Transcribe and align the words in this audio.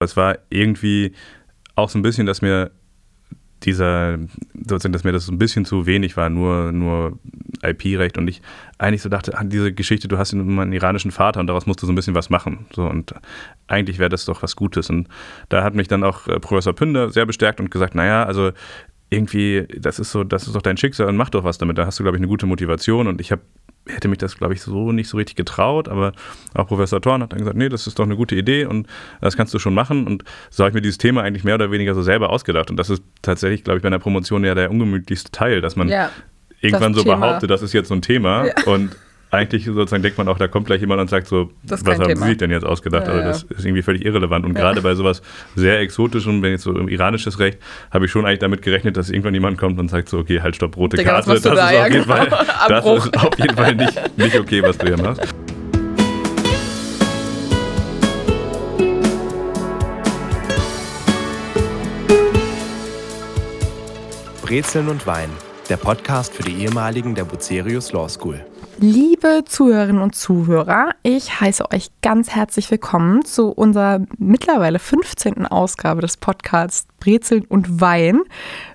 Es 0.00 0.16
war 0.16 0.38
irgendwie 0.48 1.12
auch 1.74 1.88
so 1.88 1.98
ein 1.98 2.02
bisschen, 2.02 2.26
dass 2.26 2.42
mir 2.42 2.70
dieser, 3.62 4.18
sozusagen, 4.54 4.92
dass 4.92 5.04
mir 5.04 5.12
das 5.12 5.26
so 5.26 5.32
ein 5.32 5.38
bisschen 5.38 5.66
zu 5.66 5.84
wenig 5.84 6.16
war, 6.16 6.30
nur, 6.30 6.72
nur 6.72 7.18
IP-Recht 7.62 8.16
und 8.16 8.26
ich 8.26 8.40
eigentlich 8.78 9.02
so 9.02 9.10
dachte, 9.10 9.36
ah, 9.36 9.44
diese 9.44 9.72
Geschichte, 9.72 10.08
du 10.08 10.16
hast 10.16 10.32
einen 10.32 10.72
iranischen 10.72 11.10
Vater 11.10 11.40
und 11.40 11.46
daraus 11.46 11.66
musst 11.66 11.82
du 11.82 11.86
so 11.86 11.92
ein 11.92 11.94
bisschen 11.94 12.14
was 12.14 12.30
machen. 12.30 12.66
So 12.74 12.84
und 12.84 13.14
eigentlich 13.66 13.98
wäre 13.98 14.08
das 14.08 14.24
doch 14.24 14.42
was 14.42 14.56
Gutes. 14.56 14.88
Und 14.88 15.08
da 15.50 15.62
hat 15.62 15.74
mich 15.74 15.88
dann 15.88 16.04
auch 16.04 16.26
äh, 16.26 16.40
Professor 16.40 16.72
Pünder 16.72 17.10
sehr 17.10 17.26
bestärkt 17.26 17.60
und 17.60 17.70
gesagt, 17.70 17.94
naja, 17.94 18.24
also 18.24 18.52
irgendwie, 19.10 19.66
das 19.76 19.98
ist 19.98 20.12
so, 20.12 20.24
das 20.24 20.46
ist 20.46 20.54
doch 20.54 20.62
dein 20.62 20.76
Schicksal 20.76 21.08
und 21.08 21.16
mach 21.16 21.30
doch 21.30 21.44
was 21.44 21.58
damit. 21.58 21.76
Da 21.76 21.84
hast 21.84 21.98
du, 21.98 22.04
glaube 22.04 22.16
ich, 22.16 22.20
eine 22.20 22.28
gute 22.28 22.46
Motivation. 22.46 23.08
Und 23.08 23.20
ich 23.20 23.32
habe 23.32 23.42
hätte 23.86 24.08
mich 24.08 24.18
das, 24.18 24.36
glaube 24.36 24.54
ich, 24.54 24.62
so 24.62 24.92
nicht 24.92 25.08
so 25.08 25.16
richtig 25.16 25.36
getraut, 25.36 25.88
aber 25.88 26.12
auch 26.54 26.66
Professor 26.68 27.00
Thorn 27.00 27.22
hat 27.22 27.32
dann 27.32 27.38
gesagt, 27.38 27.56
nee, 27.56 27.68
das 27.68 27.86
ist 27.86 27.98
doch 27.98 28.04
eine 28.04 28.16
gute 28.16 28.36
Idee 28.36 28.66
und 28.66 28.86
das 29.20 29.36
kannst 29.36 29.54
du 29.54 29.58
schon 29.58 29.74
machen. 29.74 30.06
Und 30.06 30.24
so 30.50 30.62
habe 30.62 30.70
ich 30.70 30.74
mir 30.74 30.82
dieses 30.82 30.98
Thema 30.98 31.22
eigentlich 31.22 31.44
mehr 31.44 31.54
oder 31.54 31.70
weniger 31.70 31.94
so 31.94 32.02
selber 32.02 32.30
ausgedacht. 32.30 32.70
Und 32.70 32.76
das 32.76 32.90
ist 32.90 33.02
tatsächlich, 33.22 33.64
glaube 33.64 33.78
ich, 33.78 33.82
bei 33.82 33.88
einer 33.88 33.98
Promotion 33.98 34.44
ja 34.44 34.54
der 34.54 34.70
ungemütlichste 34.70 35.30
Teil, 35.32 35.60
dass 35.60 35.76
man 35.76 35.88
ja, 35.88 36.10
irgendwann 36.60 36.94
so 36.94 37.02
Thema. 37.02 37.16
behauptet, 37.16 37.50
das 37.50 37.62
ist 37.62 37.72
jetzt 37.72 37.88
so 37.88 37.94
ein 37.94 38.02
Thema 38.02 38.46
ja. 38.46 38.54
und 38.66 38.96
eigentlich 39.30 39.64
sozusagen 39.64 40.02
denkt 40.02 40.18
man 40.18 40.28
auch, 40.28 40.38
da 40.38 40.48
kommt 40.48 40.66
gleich 40.66 40.80
jemand 40.80 41.00
und 41.00 41.08
sagt 41.08 41.28
so, 41.28 41.50
was 41.62 41.84
haben 41.84 42.02
Thema. 42.02 42.22
Sie 42.22 42.28
sich 42.30 42.38
denn 42.38 42.50
jetzt 42.50 42.64
ausgedacht? 42.64 43.06
Ja, 43.06 43.12
also 43.12 43.24
das 43.24 43.42
ist 43.58 43.64
irgendwie 43.64 43.82
völlig 43.82 44.04
irrelevant. 44.04 44.44
Und 44.44 44.54
ja. 44.54 44.60
gerade 44.60 44.82
bei 44.82 44.94
sowas 44.94 45.22
sehr 45.54 45.78
exotischem, 45.80 46.42
wenn 46.42 46.52
jetzt 46.52 46.64
so 46.64 46.76
iranisches 46.76 47.38
Recht, 47.38 47.58
habe 47.92 48.06
ich 48.06 48.10
schon 48.10 48.26
eigentlich 48.26 48.40
damit 48.40 48.62
gerechnet, 48.62 48.96
dass 48.96 49.08
irgendwann 49.08 49.34
jemand 49.34 49.56
kommt 49.56 49.78
und 49.78 49.88
sagt 49.88 50.08
so, 50.08 50.18
okay, 50.18 50.40
halt 50.40 50.56
stopp, 50.56 50.76
rote 50.76 50.96
Digga, 50.96 51.12
Karte, 51.12 51.30
das, 51.30 51.38
ist, 51.38 51.46
da? 51.46 51.52
auf 51.52 51.72
ja, 51.72 51.86
jeden 51.86 52.02
genau. 52.02 52.14
Fall, 52.14 52.28
das 52.68 52.84
ist 52.84 53.16
auf 53.18 53.38
jeden 53.38 53.56
Fall 53.56 53.74
nicht, 53.76 54.18
nicht 54.18 54.38
okay, 54.38 54.62
was 54.62 54.78
du 54.78 54.86
hier 54.86 55.00
machst. 55.00 55.34
Brezeln 64.42 64.88
und 64.88 65.06
Wein, 65.06 65.30
der 65.68 65.76
Podcast 65.76 66.34
für 66.34 66.42
die 66.42 66.64
ehemaligen 66.64 67.14
der 67.14 67.22
Bucerius 67.22 67.92
Law 67.92 68.08
School. 68.08 68.44
Liebe 68.82 69.44
Zuhörerinnen 69.44 70.00
und 70.00 70.14
Zuhörer, 70.14 70.92
ich 71.02 71.38
heiße 71.38 71.70
euch 71.70 71.90
ganz 72.00 72.30
herzlich 72.30 72.70
willkommen 72.70 73.26
zu 73.26 73.50
unserer 73.50 74.00
mittlerweile 74.16 74.78
15. 74.78 75.44
Ausgabe 75.46 76.00
des 76.00 76.16
Podcasts 76.16 76.88
Brezeln 76.98 77.44
und 77.44 77.82
Wein. 77.82 78.22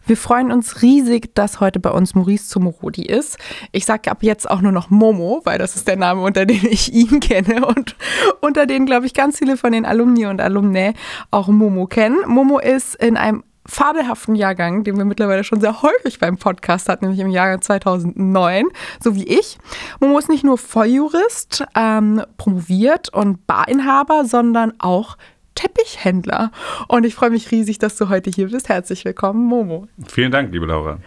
Wir 0.06 0.16
freuen 0.16 0.52
uns 0.52 0.84
riesig, 0.84 1.34
dass 1.34 1.60
heute 1.60 1.80
bei 1.80 1.90
uns 1.90 2.14
Maurice 2.14 2.48
Zumorodi 2.50 3.02
ist. 3.02 3.40
Ich 3.72 3.86
sage 3.86 4.12
ab 4.12 4.20
jetzt 4.22 4.48
auch 4.48 4.62
nur 4.62 4.72
noch 4.72 4.92
Momo, 4.92 5.42
weil 5.44 5.58
das 5.58 5.76
ist 5.76 5.88
der 5.88 5.96
Name, 5.96 6.22
unter 6.22 6.46
dem 6.46 6.64
ich 6.70 6.94
ihn 6.94 7.20
kenne 7.20 7.66
und 7.66 7.96
unter 8.42 8.68
den, 8.68 8.86
glaube 8.86 9.08
ich, 9.08 9.16
ganz 9.16 9.40
viele 9.40 9.58
von 9.58 9.72
den 9.72 9.88
Alumni 9.88 10.28
und 10.28 10.40
Alumnae 10.40 10.94
auch 11.32 11.48
Momo 11.48 11.88
kennen. 11.88 12.20
Momo 12.28 12.60
ist 12.60 12.94
in 12.94 13.18
einem 13.18 13.44
fabelhaften 13.66 14.36
Jahrgang, 14.36 14.84
den 14.84 14.98
wir 14.98 15.06
mittlerweile 15.06 15.44
schon 15.44 15.60
sehr 15.60 15.82
häufig 15.82 16.20
beim 16.20 16.38
Podcast 16.38 16.88
hatten, 16.88 17.06
nämlich 17.06 17.22
im 17.22 17.30
Jahrgang 17.30 17.62
2009, 17.62 18.66
so 19.04 19.16
wie 19.16 19.24
ich. 19.24 19.58
Momo 20.00 20.18
ist 20.20 20.30
nicht 20.30 20.44
nur 20.44 20.58
Volljurist, 20.58 21.66
ähm, 21.76 22.24
promoviert 22.38 23.10
und 23.14 23.48
Barinhaber, 23.48 24.26
sondern 24.26 24.74
auch 24.80 25.18
Teppichhändler. 25.56 26.52
Und 26.88 27.06
ich 27.06 27.16
freue 27.16 27.30
mich 27.32 27.50
riesig, 27.52 27.80
dass 27.80 27.96
du 27.96 28.10
heute 28.10 28.30
hier 28.30 28.50
bist. 28.50 28.70
Herzlich 28.70 29.06
willkommen, 29.06 29.46
Momo. 29.46 29.88
Vielen 30.08 30.32
Dank, 30.32 30.52
liebe 30.52 30.66
Laura. 30.66 31.00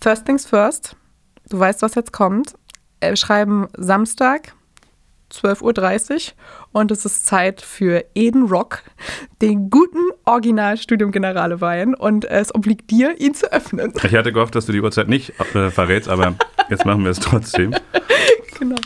First 0.00 0.26
things 0.26 0.46
first. 0.46 0.96
Du 1.48 1.58
weißt, 1.58 1.82
was 1.82 1.94
jetzt 1.94 2.12
kommt. 2.12 2.54
Wir 3.00 3.14
schreiben 3.16 3.68
Samstag, 3.76 4.54
12.30 5.30 6.12
Uhr 6.12 6.20
und 6.72 6.90
es 6.90 7.04
ist 7.04 7.26
Zeit 7.26 7.60
für 7.60 8.04
Eden 8.14 8.44
Rock, 8.44 8.82
den 9.42 9.70
guten 9.70 10.10
Originalstudium 10.26 11.12
Generale 11.12 11.60
Wein 11.60 11.94
und 11.94 12.24
es 12.24 12.52
obliegt 12.52 12.90
dir, 12.90 13.18
ihn 13.20 13.34
zu 13.34 13.50
öffnen. 13.52 13.92
Ich 14.02 14.14
hatte 14.14 14.32
gehofft, 14.32 14.56
dass 14.56 14.66
du 14.66 14.72
die 14.72 14.80
Uhrzeit 14.80 15.08
nicht 15.08 15.38
äh, 15.54 15.70
verrätst, 15.70 16.08
aber 16.08 16.34
jetzt 16.68 16.84
machen 16.84 17.04
wir 17.04 17.10
es 17.10 17.20
trotzdem. 17.20 17.74
Genau. 18.58 18.76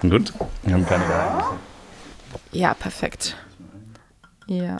Gut, 0.00 0.32
wir 0.62 0.72
haben 0.72 0.86
keine 0.86 1.04
Geheimnisse. 1.04 1.48
Ja, 2.52 2.72
perfekt. 2.72 3.36
Ja. 4.46 4.78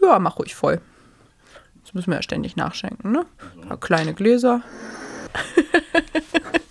Ja, 0.00 0.18
mach 0.18 0.38
ruhig 0.38 0.54
voll. 0.54 0.80
Das 1.84 1.92
müssen 1.92 2.10
wir 2.10 2.16
ja 2.16 2.22
ständig 2.22 2.56
nachschenken, 2.56 3.12
ne? 3.12 3.26
Kleine 3.80 4.14
Gläser. 4.14 4.62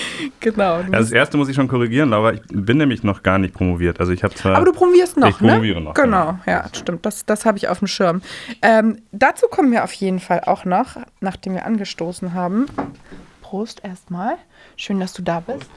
genau. 0.40 0.74
Also 0.74 0.90
das 0.92 1.12
erste 1.12 1.36
muss 1.36 1.48
ich 1.48 1.56
schon 1.56 1.68
korrigieren, 1.68 2.10
Laura. 2.10 2.32
Ich 2.32 2.42
bin 2.48 2.78
nämlich 2.78 3.02
noch 3.02 3.22
gar 3.22 3.38
nicht 3.38 3.54
promoviert. 3.54 4.00
Also 4.00 4.12
ich 4.12 4.22
habe 4.24 4.34
zwar. 4.34 4.56
Aber 4.56 4.64
du 4.64 4.72
promovierst 4.72 5.16
noch, 5.16 5.28
ich 5.28 5.38
promoviere 5.38 5.78
ne? 5.78 5.86
noch. 5.86 5.94
Genau, 5.94 6.26
genau. 6.26 6.38
ja, 6.46 6.64
stimmt. 6.72 7.04
Das, 7.06 7.24
das 7.26 7.44
habe 7.44 7.58
ich 7.58 7.68
auf 7.68 7.78
dem 7.78 7.88
Schirm. 7.88 8.22
Ähm, 8.62 9.02
dazu 9.12 9.46
kommen 9.48 9.72
wir 9.72 9.84
auf 9.84 9.92
jeden 9.92 10.20
Fall 10.20 10.42
auch 10.46 10.64
noch, 10.64 10.96
nachdem 11.20 11.54
wir 11.54 11.66
angestoßen 11.66 12.34
haben. 12.34 12.66
Prost 13.42 13.82
erstmal. 13.84 14.34
Schön, 14.76 15.00
dass 15.00 15.12
du 15.12 15.22
da 15.22 15.40
bist. 15.40 15.70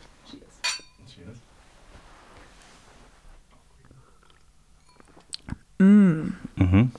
Mm. 5.80 6.34
Mhm. 6.56 6.92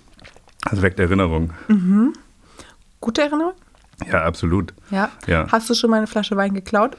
Das 0.68 0.82
weckt 0.82 0.98
Erinnerung. 0.98 1.52
Mhm. 1.68 2.14
Gute 3.00 3.22
Erinnerung? 3.22 3.54
Ja, 4.10 4.24
absolut. 4.24 4.74
Ja? 4.90 5.10
ja. 5.26 5.46
Hast 5.50 5.68
du 5.70 5.74
schon 5.74 5.90
mal 5.90 5.98
eine 5.98 6.06
Flasche 6.06 6.36
Wein 6.36 6.54
geklaut? 6.54 6.96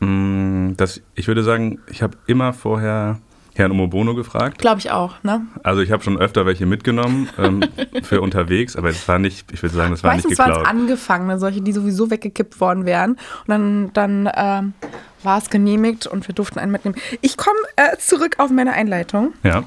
Mm, 0.00 0.72
das, 0.76 1.00
ich 1.14 1.28
würde 1.28 1.42
sagen, 1.42 1.80
ich 1.90 2.02
habe 2.02 2.16
immer 2.26 2.52
vorher 2.52 3.18
Herrn 3.54 3.72
Omobono 3.72 4.14
gefragt. 4.14 4.58
Glaube 4.58 4.80
ich 4.80 4.90
auch, 4.90 5.22
ne? 5.22 5.46
Also 5.62 5.80
ich 5.80 5.90
habe 5.90 6.02
schon 6.02 6.18
öfter 6.18 6.44
welche 6.44 6.66
mitgenommen 6.66 7.28
ähm, 7.38 7.64
für 8.02 8.20
unterwegs, 8.20 8.76
aber 8.76 8.88
das 8.88 9.08
war 9.08 9.18
nicht, 9.18 9.50
ich 9.52 9.62
würde 9.62 9.74
sagen, 9.74 9.92
das 9.92 10.04
war 10.04 10.12
Meistens 10.12 10.30
nicht 10.30 10.38
geklaut. 10.38 10.48
Meistens 10.48 10.66
waren 10.66 10.76
es 10.76 10.82
angefangene, 10.82 11.38
solche, 11.38 11.62
die 11.62 11.72
sowieso 11.72 12.10
weggekippt 12.10 12.60
worden 12.60 12.84
wären. 12.84 13.12
Und 13.12 13.48
dann, 13.48 13.92
dann 13.94 14.30
ähm, 14.34 14.74
war 15.22 15.38
es 15.38 15.48
genehmigt 15.48 16.06
und 16.06 16.28
wir 16.28 16.34
durften 16.34 16.58
einen 16.58 16.72
mitnehmen. 16.72 16.96
Ich 17.22 17.36
komme 17.36 17.58
äh, 17.76 17.96
zurück 17.96 18.36
auf 18.38 18.50
meine 18.50 18.72
Einleitung. 18.74 19.32
Ja. 19.42 19.64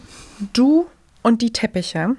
Du 0.54 0.88
und 1.24 1.42
die 1.42 1.52
Teppiche. 1.52 2.16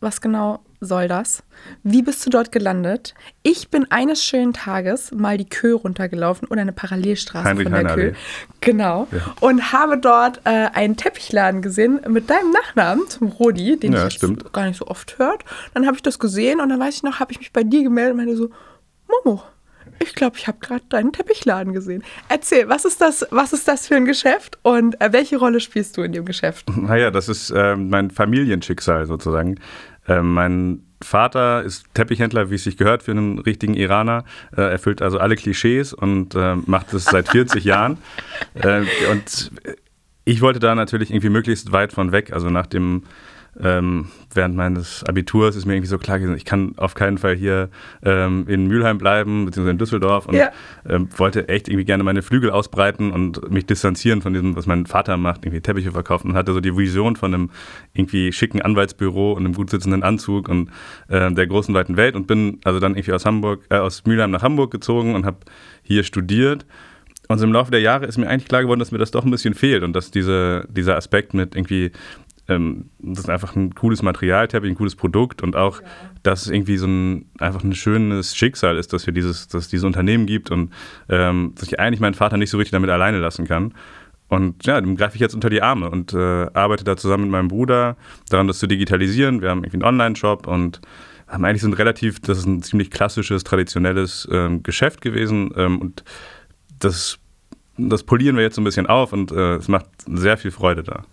Was 0.00 0.20
genau 0.20 0.60
soll 0.80 1.08
das? 1.08 1.42
Wie 1.82 2.02
bist 2.02 2.24
du 2.26 2.30
dort 2.30 2.52
gelandet? 2.52 3.14
Ich 3.42 3.70
bin 3.70 3.90
eines 3.90 4.24
schönen 4.24 4.52
Tages 4.52 5.12
mal 5.12 5.38
die 5.38 5.48
Kö 5.48 5.74
runtergelaufen 5.74 6.48
oder 6.48 6.60
eine 6.60 6.72
Parallelstraße 6.72 7.44
Heinrich 7.44 7.68
von 7.68 7.72
der 7.72 7.94
Kö. 7.94 8.12
Genau. 8.60 9.08
Ja. 9.10 9.34
Und 9.40 9.72
habe 9.72 9.98
dort 9.98 10.40
äh, 10.44 10.68
einen 10.72 10.96
Teppichladen 10.96 11.62
gesehen 11.62 12.00
mit 12.08 12.30
deinem 12.30 12.50
Nachnamen 12.50 13.08
zum 13.08 13.28
Rodi, 13.28 13.78
den 13.78 13.92
ja, 13.92 14.06
ich 14.06 14.20
gar 14.52 14.66
nicht 14.66 14.78
so 14.78 14.86
oft 14.86 15.18
hört. 15.18 15.44
Dann 15.74 15.86
habe 15.86 15.96
ich 15.96 16.02
das 16.02 16.18
gesehen 16.18 16.60
und 16.60 16.68
dann 16.68 16.80
weiß 16.80 16.96
ich 16.96 17.02
noch, 17.02 17.20
habe 17.20 17.32
ich 17.32 17.38
mich 17.38 17.52
bei 17.52 17.62
dir 17.62 17.82
gemeldet 17.82 18.12
und 18.12 18.16
meinte 18.18 18.36
so, 18.36 18.50
Momo, 19.24 19.42
ich 20.00 20.14
glaube, 20.14 20.36
ich 20.36 20.46
habe 20.46 20.58
gerade 20.60 20.84
deinen 20.88 21.12
Teppichladen 21.12 21.72
gesehen. 21.72 22.02
Erzähl, 22.28 22.68
was 22.68 22.84
ist 22.84 23.00
das, 23.00 23.26
was 23.30 23.52
ist 23.52 23.68
das 23.68 23.86
für 23.86 23.96
ein 23.96 24.04
Geschäft 24.04 24.58
und 24.62 25.00
äh, 25.00 25.12
welche 25.12 25.36
Rolle 25.36 25.60
spielst 25.60 25.96
du 25.96 26.02
in 26.02 26.12
dem 26.12 26.24
Geschäft? 26.24 26.66
Naja, 26.76 27.10
das 27.10 27.28
ist 27.28 27.50
äh, 27.50 27.76
mein 27.76 28.10
Familienschicksal 28.10 29.06
sozusagen. 29.06 29.58
Äh, 30.06 30.22
mein 30.22 30.80
Vater 31.02 31.62
ist 31.62 31.86
Teppichhändler, 31.94 32.50
wie 32.50 32.54
es 32.54 32.64
sich 32.64 32.76
gehört 32.76 33.02
für 33.02 33.10
einen 33.10 33.38
richtigen 33.38 33.74
Iraner, 33.74 34.24
äh, 34.56 34.62
erfüllt 34.62 35.02
also 35.02 35.18
alle 35.18 35.36
Klischees 35.36 35.92
und 35.92 36.34
äh, 36.34 36.56
macht 36.66 36.92
es 36.94 37.04
seit 37.04 37.28
40 37.28 37.64
Jahren. 37.64 37.98
Äh, 38.54 38.82
und 39.10 39.52
ich 40.24 40.40
wollte 40.40 40.58
da 40.58 40.74
natürlich 40.74 41.10
irgendwie 41.10 41.28
möglichst 41.28 41.72
weit 41.72 41.92
von 41.92 42.12
weg. 42.12 42.32
Also 42.32 42.48
nach 42.48 42.66
dem 42.66 43.04
ähm, 43.62 44.08
während 44.32 44.56
meines 44.56 45.04
Abiturs 45.04 45.56
ist 45.56 45.64
mir 45.64 45.74
irgendwie 45.74 45.88
so 45.88 45.98
klar 45.98 46.18
gewesen, 46.18 46.36
ich 46.36 46.44
kann 46.44 46.74
auf 46.76 46.94
keinen 46.94 47.18
Fall 47.18 47.36
hier 47.36 47.70
ähm, 48.02 48.46
in 48.48 48.66
Mülheim 48.66 48.98
bleiben, 48.98 49.44
beziehungsweise 49.44 49.70
in 49.72 49.78
Düsseldorf 49.78 50.26
und 50.26 50.34
ja. 50.34 50.50
ähm, 50.88 51.08
wollte 51.16 51.48
echt 51.48 51.68
irgendwie 51.68 51.84
gerne 51.84 52.02
meine 52.02 52.22
Flügel 52.22 52.50
ausbreiten 52.50 53.12
und 53.12 53.50
mich 53.50 53.66
distanzieren 53.66 54.22
von 54.22 54.32
dem, 54.32 54.56
was 54.56 54.66
mein 54.66 54.86
Vater 54.86 55.16
macht, 55.16 55.44
irgendwie 55.44 55.60
Teppiche 55.60 55.92
verkaufen 55.92 56.30
und 56.30 56.36
hatte 56.36 56.52
so 56.52 56.60
die 56.60 56.76
Vision 56.76 57.16
von 57.16 57.32
einem 57.32 57.50
irgendwie 57.92 58.32
schicken 58.32 58.60
Anwaltsbüro 58.60 59.32
und 59.32 59.44
einem 59.44 59.54
gut 59.54 59.70
sitzenden 59.70 60.02
Anzug 60.02 60.48
und 60.48 60.70
äh, 61.08 61.32
der 61.32 61.46
großen 61.46 61.74
weiten 61.74 61.96
Welt 61.96 62.16
und 62.16 62.26
bin 62.26 62.58
also 62.64 62.80
dann 62.80 62.94
irgendwie 62.94 63.12
aus 63.12 63.24
Hamburg, 63.24 63.62
äh, 63.70 63.76
aus 63.76 64.04
Mülheim 64.04 64.30
nach 64.30 64.42
Hamburg 64.42 64.70
gezogen 64.70 65.14
und 65.14 65.26
habe 65.26 65.38
hier 65.82 66.02
studiert. 66.02 66.66
Und 67.26 67.38
so 67.38 67.44
im 67.44 67.52
Laufe 67.52 67.70
der 67.70 67.80
Jahre 67.80 68.04
ist 68.04 68.18
mir 68.18 68.28
eigentlich 68.28 68.48
klar 68.48 68.62
geworden, 68.62 68.80
dass 68.80 68.92
mir 68.92 68.98
das 68.98 69.10
doch 69.10 69.24
ein 69.24 69.30
bisschen 69.30 69.54
fehlt 69.54 69.82
und 69.82 69.94
dass 69.94 70.10
diese, 70.10 70.66
dieser 70.68 70.96
Aspekt 70.96 71.32
mit 71.32 71.56
irgendwie 71.56 71.90
ähm, 72.48 72.90
das 72.98 73.20
ist 73.20 73.30
einfach 73.30 73.56
ein 73.56 73.74
cooles 73.74 74.02
Material, 74.02 74.48
Teppich, 74.48 74.70
ein 74.70 74.76
cooles 74.76 74.96
Produkt 74.96 75.42
und 75.42 75.56
auch, 75.56 75.80
ja. 75.80 75.86
dass 76.22 76.42
es 76.42 76.48
irgendwie 76.50 76.76
so 76.76 76.86
ein 76.86 77.26
einfach 77.38 77.62
ein 77.64 77.74
schönes 77.74 78.36
Schicksal 78.36 78.76
ist, 78.76 78.92
dass 78.92 79.06
wir 79.06 79.14
dieses, 79.14 79.48
dass 79.48 79.64
es 79.64 79.68
dieses 79.68 79.84
Unternehmen 79.84 80.26
gibt 80.26 80.50
und 80.50 80.72
ähm, 81.08 81.52
dass 81.54 81.68
ich 81.68 81.80
eigentlich 81.80 82.00
meinen 82.00 82.14
Vater 82.14 82.36
nicht 82.36 82.50
so 82.50 82.58
richtig 82.58 82.72
damit 82.72 82.90
alleine 82.90 83.18
lassen 83.18 83.46
kann. 83.46 83.74
Und 84.28 84.66
ja, 84.66 84.80
dem 84.80 84.96
greife 84.96 85.14
ich 85.14 85.20
jetzt 85.20 85.34
unter 85.34 85.50
die 85.50 85.62
Arme 85.62 85.90
und 85.90 86.12
äh, 86.12 86.46
arbeite 86.54 86.82
da 86.84 86.96
zusammen 86.96 87.24
mit 87.24 87.32
meinem 87.32 87.48
Bruder 87.48 87.96
daran, 88.30 88.48
das 88.48 88.58
zu 88.58 88.66
digitalisieren. 88.66 89.42
Wir 89.42 89.50
haben 89.50 89.58
irgendwie 89.58 89.76
einen 89.76 89.84
Online-Shop 89.84 90.46
und 90.46 90.80
haben 91.28 91.44
eigentlich 91.44 91.62
so 91.62 91.68
ein 91.68 91.74
relativ, 91.74 92.20
das 92.20 92.38
ist 92.38 92.46
ein 92.46 92.62
ziemlich 92.62 92.90
klassisches, 92.90 93.44
traditionelles 93.44 94.28
ähm, 94.30 94.62
Geschäft 94.62 95.00
gewesen 95.00 95.50
ähm, 95.56 95.80
und 95.80 96.04
das, 96.78 97.18
das 97.76 98.02
polieren 98.02 98.36
wir 98.36 98.42
jetzt 98.42 98.56
so 98.56 98.60
ein 98.60 98.64
bisschen 98.64 98.86
auf 98.86 99.12
und 99.12 99.30
äh, 99.32 99.56
es 99.56 99.68
macht 99.68 99.86
sehr 100.06 100.36
viel 100.36 100.50
Freude 100.50 100.82
da. 100.82 101.04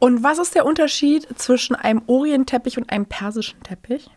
Und 0.00 0.24
was 0.24 0.38
ist 0.38 0.54
der 0.54 0.64
Unterschied 0.66 1.28
zwischen 1.38 1.76
einem 1.76 2.02
Orientteppich 2.06 2.78
und 2.78 2.90
einem 2.90 3.06
persischen 3.06 3.62
Teppich? 3.62 4.10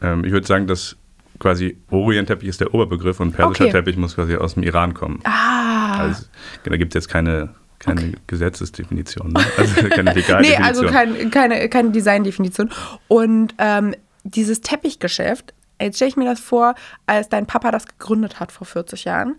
Ähm, 0.00 0.24
ich 0.24 0.30
würde 0.30 0.46
sagen, 0.46 0.66
dass 0.66 0.96
quasi 1.38 1.78
Orientteppich 1.90 2.48
ist 2.48 2.60
der 2.60 2.72
Oberbegriff 2.74 3.18
und 3.18 3.32
persischer 3.32 3.64
Okay. 3.64 3.72
Teppich 3.72 3.96
muss 3.96 4.14
quasi 4.14 4.36
aus 4.36 4.54
dem 4.54 4.62
Iran 4.62 4.94
kommen. 4.94 5.20
Ah. 5.24 5.98
Also, 5.98 6.26
da 6.64 6.76
gibt 6.76 6.94
es 6.94 7.02
jetzt 7.02 7.08
keine, 7.08 7.54
keine 7.78 8.12
Gesetzesdefinition, 8.26 9.32
ne? 9.32 9.44
also 9.56 9.74
keine 9.88 10.12
Legaldefinition. 10.14 10.40
nee, 10.42 10.56
also 10.56 10.86
kein, 10.86 11.30
keine, 11.30 11.68
keine 11.70 11.90
Designdefinition. 11.90 12.70
Und 13.08 13.54
ähm, 13.58 13.94
dieses 14.22 14.60
Teppichgeschäft, 14.60 15.54
jetzt 15.80 15.96
stelle 15.96 16.10
ich 16.10 16.16
mir 16.16 16.26
das 16.26 16.40
vor, 16.40 16.74
als 17.06 17.30
dein 17.30 17.46
Papa 17.46 17.70
das 17.70 17.86
gegründet 17.86 18.38
hat 18.38 18.52
vor 18.52 18.66
40 18.66 19.04
Jahren. 19.04 19.36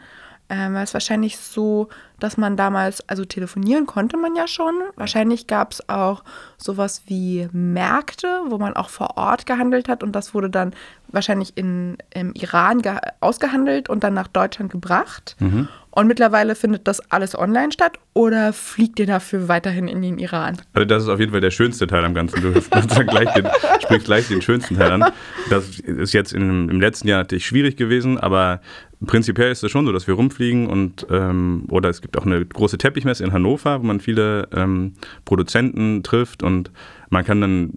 Ähm, 0.48 0.76
war 0.76 0.84
es 0.84 0.94
wahrscheinlich 0.94 1.38
so, 1.38 1.90
dass 2.20 2.38
man 2.38 2.56
damals, 2.56 3.08
also 3.10 3.26
telefonieren 3.26 3.88
konnte 3.88 4.16
man 4.16 4.36
ja 4.36 4.48
schon. 4.48 4.76
Wahrscheinlich 4.96 5.48
gab 5.48 5.72
es 5.72 5.90
auch 5.90 6.24
sowas 6.58 7.04
wie 7.08 7.50
Märkte, 7.52 8.42
wo 8.48 8.58
man 8.58 8.76
auch 8.76 8.90
vor 8.90 9.18
Ort 9.18 9.46
gehandelt 9.46 9.90
hat 9.90 10.04
und 10.04 10.12
das 10.14 10.34
wurde 10.34 10.50
dann 10.50 10.74
wahrscheinlich 11.08 11.58
in, 11.58 11.98
im 12.14 12.34
Iran 12.34 12.82
ge 12.82 12.94
ausgehandelt 13.22 13.90
und 13.90 14.04
dann 14.04 14.14
nach 14.14 14.28
Deutschland 14.28 14.72
gebracht. 14.72 15.36
Und 15.96 16.08
mittlerweile 16.08 16.56
findet 16.56 16.90
das 16.90 17.00
alles 17.10 17.38
online 17.40 17.72
statt 17.72 17.98
oder 18.14 18.52
fliegt 18.52 19.00
ihr 19.00 19.06
dafür 19.06 19.48
weiterhin 19.48 19.88
in 19.88 20.02
den 20.02 20.20
Iran? 20.20 20.58
Also 20.74 20.86
das 20.86 21.04
ist 21.04 21.10
auf 21.10 21.22
jeden 21.22 21.32
Fall 21.32 21.40
der 21.40 21.52
schönste 21.52 21.88
Teil 21.88 22.04
am 22.04 22.14
Ganzen. 22.14 22.42
Du 22.42 22.52
gleich 23.08 23.34
den, 23.34 23.48
sprichst 23.82 24.06
gleich 24.06 24.28
den 24.28 24.42
schönsten 24.42 24.76
Teil 24.76 24.92
an. 24.92 25.06
Das 25.50 25.80
ist 25.80 26.12
jetzt 26.12 26.34
in, 26.34 26.68
im 26.68 26.82
letzten 26.82 27.08
Jahr 27.08 27.20
natürlich 27.20 27.46
schwierig 27.46 27.78
gewesen, 27.78 28.20
aber 28.20 28.60
prinzipiell 29.06 29.52
ist 29.52 29.64
es 29.64 29.72
schon 29.72 29.86
so, 29.86 29.92
dass 29.92 30.08
wir 30.08 30.14
rumfliegen 30.16 30.68
und 30.68 31.06
ähm, 31.10 31.66
oder 31.70 31.90
es 31.90 32.02
gibt 32.02 32.18
auch 32.18 32.26
eine 32.26 32.46
große 32.46 32.78
Teppichmesse 32.78 33.24
in 33.24 33.34
Hannover, 33.34 33.82
wo 33.82 33.86
man 33.86 34.00
viele 34.00 34.48
ähm, 34.54 34.94
Produzenten 35.26 36.04
trifft 36.04 36.44
und 36.44 36.72
man 37.10 37.26
kann 37.26 37.42
dann, 37.42 37.72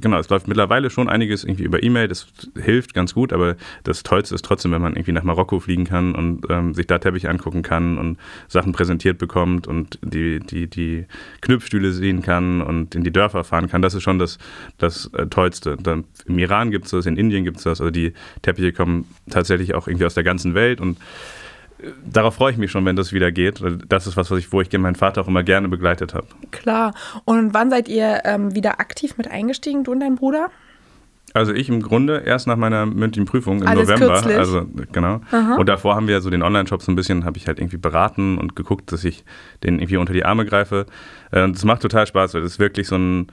genau, 0.00 0.18
es 0.18 0.28
läuft 0.28 0.48
mittlerweile 0.48 0.90
schon 0.90 1.08
einiges 1.08 1.44
irgendwie 1.44 1.64
über 1.64 1.82
E-Mail, 1.82 2.08
das 2.08 2.26
hilft 2.60 2.94
ganz 2.94 3.14
gut, 3.14 3.32
aber 3.32 3.56
das 3.84 4.02
Tollste 4.02 4.34
ist 4.34 4.44
trotzdem, 4.44 4.72
wenn 4.72 4.82
man 4.82 4.94
irgendwie 4.94 5.12
nach 5.12 5.22
Marokko 5.22 5.60
fliegen 5.60 5.84
kann 5.84 6.14
und 6.14 6.46
ähm, 6.50 6.74
sich 6.74 6.86
da 6.86 6.98
Teppiche 6.98 7.28
angucken 7.28 7.62
kann 7.62 7.98
und 7.98 8.18
Sachen 8.48 8.72
präsentiert 8.72 9.18
bekommt 9.18 9.66
und 9.66 9.98
die, 10.02 10.40
die, 10.40 10.68
die 10.68 11.06
Knüpfstühle 11.40 11.92
sehen 11.92 12.22
kann 12.22 12.62
und 12.62 12.94
in 12.94 13.04
die 13.04 13.12
Dörfer 13.12 13.44
fahren 13.44 13.68
kann. 13.68 13.82
Das 13.82 13.94
ist 13.94 14.02
schon 14.02 14.18
das, 14.18 14.38
das 14.78 15.06
äh, 15.14 15.26
Tollste. 15.26 15.76
Dann, 15.76 16.04
Im 16.26 16.38
Iran 16.38 16.70
gibt 16.70 16.86
es 16.86 16.90
das, 16.92 17.06
in 17.06 17.16
Indien 17.16 17.44
gibt 17.44 17.58
es 17.58 17.64
das, 17.64 17.80
also 17.80 17.90
die 17.90 18.12
Teppiche 18.42 18.72
kommen 18.72 19.06
tatsächlich 19.30 19.74
auch 19.74 19.88
irgendwie 19.88 20.06
aus 20.06 20.14
der 20.14 20.24
ganzen 20.24 20.54
Welt 20.54 20.80
und 20.80 20.98
Darauf 22.04 22.34
freue 22.36 22.52
ich 22.52 22.58
mich 22.58 22.70
schon, 22.70 22.84
wenn 22.86 22.96
das 22.96 23.12
wieder 23.12 23.30
geht. 23.32 23.62
Das 23.88 24.06
ist 24.06 24.16
was, 24.16 24.30
was 24.30 24.38
ich, 24.38 24.52
wo 24.52 24.60
ich 24.60 24.72
meinen 24.78 24.94
Vater 24.94 25.20
auch 25.22 25.28
immer 25.28 25.42
gerne 25.42 25.68
begleitet 25.68 26.14
habe. 26.14 26.26
Klar. 26.50 26.94
Und 27.24 27.52
wann 27.54 27.70
seid 27.70 27.88
ihr 27.88 28.22
ähm, 28.24 28.54
wieder 28.54 28.80
aktiv 28.80 29.16
mit 29.18 29.30
eingestiegen, 29.30 29.84
du 29.84 29.92
und 29.92 30.00
dein 30.00 30.16
Bruder? 30.16 30.48
Also 31.34 31.52
ich 31.52 31.68
im 31.68 31.82
Grunde 31.82 32.22
erst 32.24 32.46
nach 32.46 32.56
meiner 32.56 32.86
mündlichen 32.86 33.26
Prüfung 33.26 33.60
im 33.60 33.68
Alles 33.68 33.88
November. 33.88 34.14
kürzlich. 34.14 34.38
Also 34.38 34.66
genau. 34.90 35.20
Und 35.58 35.68
davor 35.68 35.94
haben 35.94 36.08
wir 36.08 36.22
so 36.22 36.30
den 36.30 36.42
Online-Shop 36.42 36.80
so 36.82 36.90
ein 36.90 36.96
bisschen, 36.96 37.26
habe 37.26 37.36
ich 37.36 37.46
halt 37.46 37.58
irgendwie 37.58 37.76
beraten 37.76 38.38
und 38.38 38.56
geguckt, 38.56 38.90
dass 38.90 39.04
ich 39.04 39.22
den 39.62 39.78
irgendwie 39.78 39.98
unter 39.98 40.14
die 40.14 40.24
Arme 40.24 40.46
greife. 40.46 40.86
Äh, 41.32 41.42
Und 41.42 41.54
das 41.56 41.64
macht 41.64 41.82
total 41.82 42.06
Spaß, 42.06 42.32
weil 42.32 42.40
das 42.40 42.52
ist 42.52 42.58
wirklich 42.58 42.86
so 42.88 42.96
ein 42.96 43.26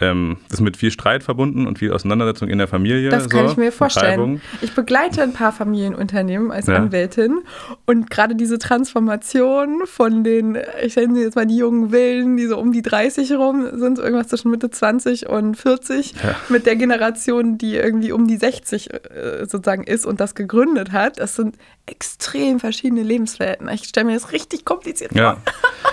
ähm, 0.00 0.38
das 0.48 0.54
ist 0.58 0.60
mit 0.60 0.76
viel 0.76 0.90
Streit 0.90 1.22
verbunden 1.22 1.66
und 1.66 1.78
viel 1.78 1.92
Auseinandersetzung 1.92 2.48
in 2.48 2.58
der 2.58 2.68
Familie. 2.68 3.10
Das 3.10 3.28
kann 3.28 3.46
so, 3.46 3.52
ich 3.52 3.56
mir 3.58 3.72
vorstellen. 3.72 4.10
Reibung. 4.20 4.40
Ich 4.62 4.74
begleite 4.74 5.22
ein 5.22 5.32
paar 5.32 5.52
Familienunternehmen 5.52 6.50
als 6.50 6.66
Ja. 6.66 6.76
Anwältin 6.76 7.40
und 7.86 8.10
gerade 8.10 8.34
diese 8.34 8.58
Transformation 8.58 9.82
von 9.86 10.24
den, 10.24 10.58
ich 10.82 10.96
nenne 10.96 11.14
sie 11.16 11.22
jetzt 11.22 11.36
mal 11.36 11.46
die 11.46 11.56
jungen 11.56 11.92
Willen, 11.92 12.36
die 12.36 12.46
so 12.46 12.58
um 12.58 12.72
die 12.72 12.82
30 12.82 13.32
rum 13.32 13.66
sind, 13.74 13.96
so 13.96 14.02
irgendwas 14.02 14.28
zwischen 14.28 14.50
Mitte 14.50 14.70
20 14.70 15.28
und 15.28 15.56
40, 15.56 16.12
Ja. 16.22 16.36
mit 16.48 16.66
der 16.66 16.76
Generation, 16.76 17.58
die 17.58 17.76
irgendwie 17.76 18.12
um 18.12 18.26
die 18.26 18.36
60 18.36 18.92
äh, 18.92 18.98
sozusagen 19.46 19.84
ist 19.84 20.06
und 20.06 20.20
das 20.20 20.34
gegründet 20.34 20.92
hat. 20.92 21.18
Das 21.18 21.36
sind 21.36 21.56
extrem 21.86 22.60
verschiedene 22.60 23.02
Lebenswelten. 23.02 23.68
Ich 23.68 23.84
stelle 23.84 24.06
mir 24.06 24.14
das 24.14 24.32
richtig 24.32 24.64
kompliziert 24.64 25.14
Ja. 25.14 25.34
vor. 25.34 25.42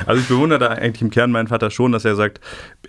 Also 0.06 0.21
ich 0.21 0.27
bewundere 0.27 0.60
da 0.60 0.68
eigentlich 0.68 1.01
im 1.01 1.10
Kern 1.10 1.31
meinen 1.31 1.48
Vater 1.48 1.71
schon, 1.71 1.92
dass 1.92 2.06
er 2.06 2.15
sagt, 2.15 2.39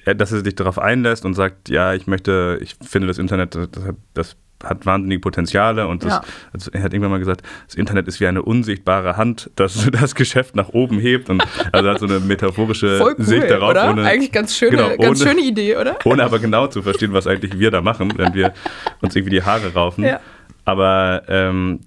äh, 0.05 0.15
dass 0.15 0.33
er 0.33 0.45
sich 0.45 0.55
darauf 0.55 0.79
einlässt 0.79 1.08
und 1.25 1.35
sagt, 1.35 1.69
ja, 1.69 1.95
ich 1.95 2.07
möchte, 2.07 2.59
ich 2.63 2.77
finde 2.87 3.09
das 3.09 3.19
Internet, 3.19 3.55
das 3.55 3.67
hat, 3.85 3.97
das 4.15 4.37
hat 4.65 4.87
wahnsinnige 4.87 5.21
Potenziale 5.21 5.87
und 5.87 6.03
das, 6.05 6.15
Ja. 6.15 6.23
also 6.53 6.71
er 6.73 6.83
hat 6.83 6.93
irgendwann 6.93 7.13
mal 7.13 7.19
gesagt, 7.21 7.43
das 7.67 7.77
Internet 7.77 8.09
ist 8.09 8.19
wie 8.21 8.27
eine 8.27 8.43
unsichtbare 8.43 9.17
Hand, 9.17 9.51
das 9.55 9.89
das 9.93 10.15
Geschäft 10.17 10.57
nach 10.57 10.71
oben 10.71 10.99
hebt 10.99 11.31
und 11.31 11.43
also 11.73 11.89
hat 11.91 12.01
so 12.01 12.07
eine 12.07 12.19
metaphorische 12.19 12.99
cool, 13.01 13.15
Sicht 13.19 13.49
darauf, 13.51 13.71
oder? 13.71 13.91
ohne, 13.91 14.05
Eigentlich 14.05 14.33
ganz 14.33 14.57
schöne, 14.57 14.73
Genau, 14.77 14.97
ganz 14.97 15.21
ohne- 15.23 15.31
schöne 15.31 15.43
Idee, 15.47 15.77
oder? 15.77 15.97
ohne 16.05 16.25
aber 16.25 16.39
genau 16.41 16.67
zu 16.67 16.83
verstehen, 16.83 17.13
was 17.13 17.27
eigentlich 17.29 17.57
wir 17.59 17.71
da 17.71 17.81
machen, 17.83 18.13
wenn 18.17 18.35
wir 18.35 18.53
uns 19.01 19.15
irgendwie 19.15 19.37
die 19.37 19.43
Haare 19.43 19.73
raufen. 19.75 20.03
Ja. 20.05 20.19
Aber 20.65 21.23
ähm, 21.29 21.81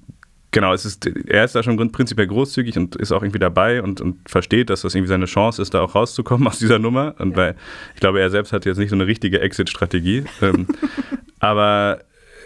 genau, 0.52 0.74
es 0.74 0.86
ist, 0.86 1.06
er 1.06 1.46
ist 1.46 1.56
da 1.56 1.64
schon 1.64 1.92
prinzipiell 1.92 2.28
großzügig 2.28 2.78
und 2.78 2.96
ist 2.96 3.12
auch 3.12 3.24
irgendwie 3.24 3.40
dabei 3.40 3.82
und, 3.82 4.02
und 4.02 4.30
versteht, 4.30 4.70
dass 4.70 4.82
das 4.82 4.94
irgendwie 4.94 5.10
seine 5.10 5.26
Chance 5.26 5.62
ist, 5.62 5.74
da 5.74 5.82
auch 5.82 5.96
rauszukommen 5.96 6.48
aus 6.48 6.60
dieser 6.60 6.80
Nummer. 6.80 7.16
Und 7.20 7.36
weil 7.36 7.56
ich 7.96 8.00
glaube, 8.00 8.20
er 8.20 8.30
selbst 8.30 8.54
hat 8.54 8.66
jetzt 8.66 8.78
nicht 8.78 8.90
so 8.90 8.96
eine 8.96 9.08
richtige 9.08 9.40
Exit-Strategie. 9.42 10.26
ähm, 10.42 10.68
aber 11.40 12.02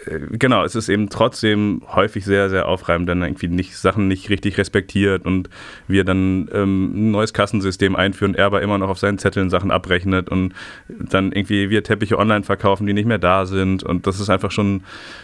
äh, 0.06 0.20
genau, 0.32 0.64
es 0.64 0.74
ist 0.74 0.88
eben 0.88 1.08
trotzdem 1.08 1.82
häufig 1.88 2.24
sehr, 2.24 2.48
sehr 2.48 2.68
aufreibend, 2.68 3.08
wenn 3.08 3.20
er 3.20 3.28
irgendwie 3.28 3.48
nicht, 3.48 3.76
Sachen 3.76 4.08
nicht 4.08 4.30
richtig 4.30 4.58
respektiert 4.58 5.24
und 5.24 5.50
wir 5.88 6.04
dann 6.04 6.48
ähm, 6.52 7.08
ein 7.08 7.10
neues 7.10 7.32
Kassensystem 7.32 7.96
einführen, 7.96 8.34
er 8.34 8.46
aber 8.46 8.62
immer 8.62 8.78
noch 8.78 8.88
auf 8.88 8.98
seinen 8.98 9.18
Zetteln 9.18 9.50
Sachen 9.50 9.70
abrechnet 9.70 10.28
und 10.28 10.54
dann 10.88 11.32
irgendwie 11.32 11.70
wir 11.70 11.82
Teppiche 11.82 12.18
online 12.18 12.44
verkaufen, 12.44 12.86
die 12.86 12.92
nicht 12.92 13.06
mehr 13.06 13.18
da 13.18 13.46
sind. 13.46 13.82
Und 13.82 14.06
das 14.06 14.20
ist 14.20 14.30
einfach 14.30 14.50
schon 14.50 14.82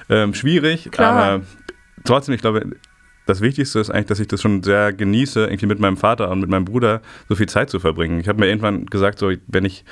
ähm, 0.09 0.35
schwierig. 0.35 0.91
Klar. 0.91 1.13
Aber 1.13 1.45
trotzdem, 2.05 2.35
ich 2.35 2.41
glaube, 2.41 2.77
das 3.27 3.41
Wichtigste 3.41 3.79
ist 3.79 3.91
eigentlich, 3.91 4.07
dass 4.07 4.21
ich 4.21 4.29
das 4.29 4.43
schon 4.43 4.63
sehr 4.63 4.93
genieße, 4.93 5.45
irgendwie 5.45 5.67
mit 5.67 5.79
meinem 5.79 5.97
Vater 5.97 6.31
und 6.31 6.41
mit 6.41 6.51
meinem 6.51 6.65
Bruder 6.65 7.03
so 7.29 7.37
viel 7.37 7.49
Zeit 7.49 7.71
zu 7.71 7.79
verbringen. 7.79 8.21
Ich 8.21 8.29
habe 8.29 8.41
mir 8.41 8.49
irgendwann 8.49 8.87
gesagt, 8.87 9.19
so, 9.19 9.33
wenn 9.47 9.65
ich 9.65 9.85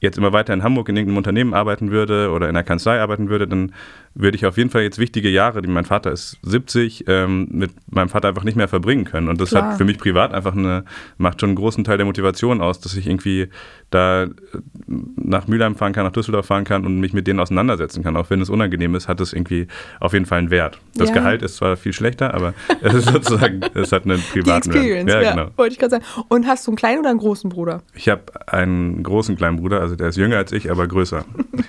jetzt 0.00 0.18
immer 0.18 0.32
weiter 0.32 0.52
in 0.52 0.62
Hamburg 0.62 0.88
in 0.88 0.96
irgendeinem 0.96 1.18
Unternehmen 1.18 1.54
arbeiten 1.54 1.90
würde 1.90 2.30
oder 2.30 2.48
in 2.48 2.54
der 2.54 2.64
Kanzlei 2.64 3.00
arbeiten 3.00 3.28
würde, 3.28 3.46
dann 3.46 3.72
würde 4.14 4.36
ich 4.36 4.44
auf 4.46 4.56
jeden 4.58 4.68
Fall 4.70 4.82
jetzt 4.82 4.98
wichtige 4.98 5.28
Jahre, 5.30 5.62
die 5.62 5.68
mein 5.68 5.84
Vater 5.86 6.12
ist 6.12 6.36
70, 6.42 7.04
ähm, 7.08 7.48
mit 7.50 7.70
meinem 7.90 8.08
Vater 8.10 8.28
einfach 8.28 8.44
nicht 8.44 8.56
mehr 8.56 8.68
verbringen 8.68 9.04
können. 9.04 9.28
Und 9.28 9.40
das 9.40 9.50
Klar. 9.50 9.70
hat 9.70 9.78
für 9.78 9.84
mich 9.84 9.98
privat 9.98 10.34
einfach 10.34 10.54
eine, 10.54 10.84
macht 11.16 11.40
schon 11.40 11.50
einen 11.50 11.56
großen 11.56 11.82
Teil 11.84 11.96
der 11.96 12.04
Motivation 12.06 12.60
aus, 12.60 12.80
dass 12.80 12.94
ich 12.94 13.06
irgendwie 13.06 13.48
da 13.90 14.24
äh, 14.24 14.28
nach 15.16 15.48
Mülheim 15.48 15.76
fahren 15.76 15.92
kann, 15.92 16.04
nach 16.04 16.12
Düsseldorf 16.12 16.46
fahren 16.46 16.64
kann 16.64 16.84
und 16.84 17.00
mich 17.00 17.12
mit 17.14 17.26
denen 17.26 17.40
auseinandersetzen 17.40 18.02
kann. 18.02 18.16
Auch 18.16 18.28
wenn 18.30 18.40
es 18.40 18.50
unangenehm 18.50 18.94
ist, 18.94 19.08
hat 19.08 19.20
es 19.20 19.32
irgendwie 19.32 19.66
auf 20.00 20.12
jeden 20.12 20.26
Fall 20.26 20.38
einen 20.40 20.50
Wert. 20.50 20.78
Das 20.94 21.08
Ja. 21.08 21.14
Gehalt 21.14 21.42
ist 21.42 21.56
zwar 21.56 21.76
viel 21.76 21.92
schlechter, 21.92 22.34
aber 22.34 22.52
es 22.82 22.92
ist 22.94 23.08
sozusagen, 23.08 23.60
es 23.74 23.92
hat 23.92 24.04
einen 24.04 24.18
Die 24.34 24.40
privaten 24.40 24.70
Experience, 24.70 25.06
Wert. 25.12 25.22
ja, 25.22 25.30
Ja, 25.30 25.34
genau. 25.44 25.50
wollte 25.56 25.72
ich 25.72 25.78
gerade 25.78 25.90
sagen. 25.92 26.04
Und 26.28 26.46
hast 26.46 26.66
du 26.66 26.70
einen 26.72 26.76
kleinen 26.76 27.00
oder 27.00 27.10
einen 27.10 27.18
großen 27.18 27.48
Bruder? 27.48 27.82
Ich 27.94 28.08
habe 28.08 28.22
einen 28.46 29.02
großen 29.02 29.36
kleinen 29.36 29.56
Bruder, 29.56 29.80
also 29.80 29.96
der 29.96 30.08
ist 30.08 30.16
jünger 30.16 30.36
als 30.36 30.52
ich, 30.52 30.70
aber 30.70 30.86
größer. 30.86 31.24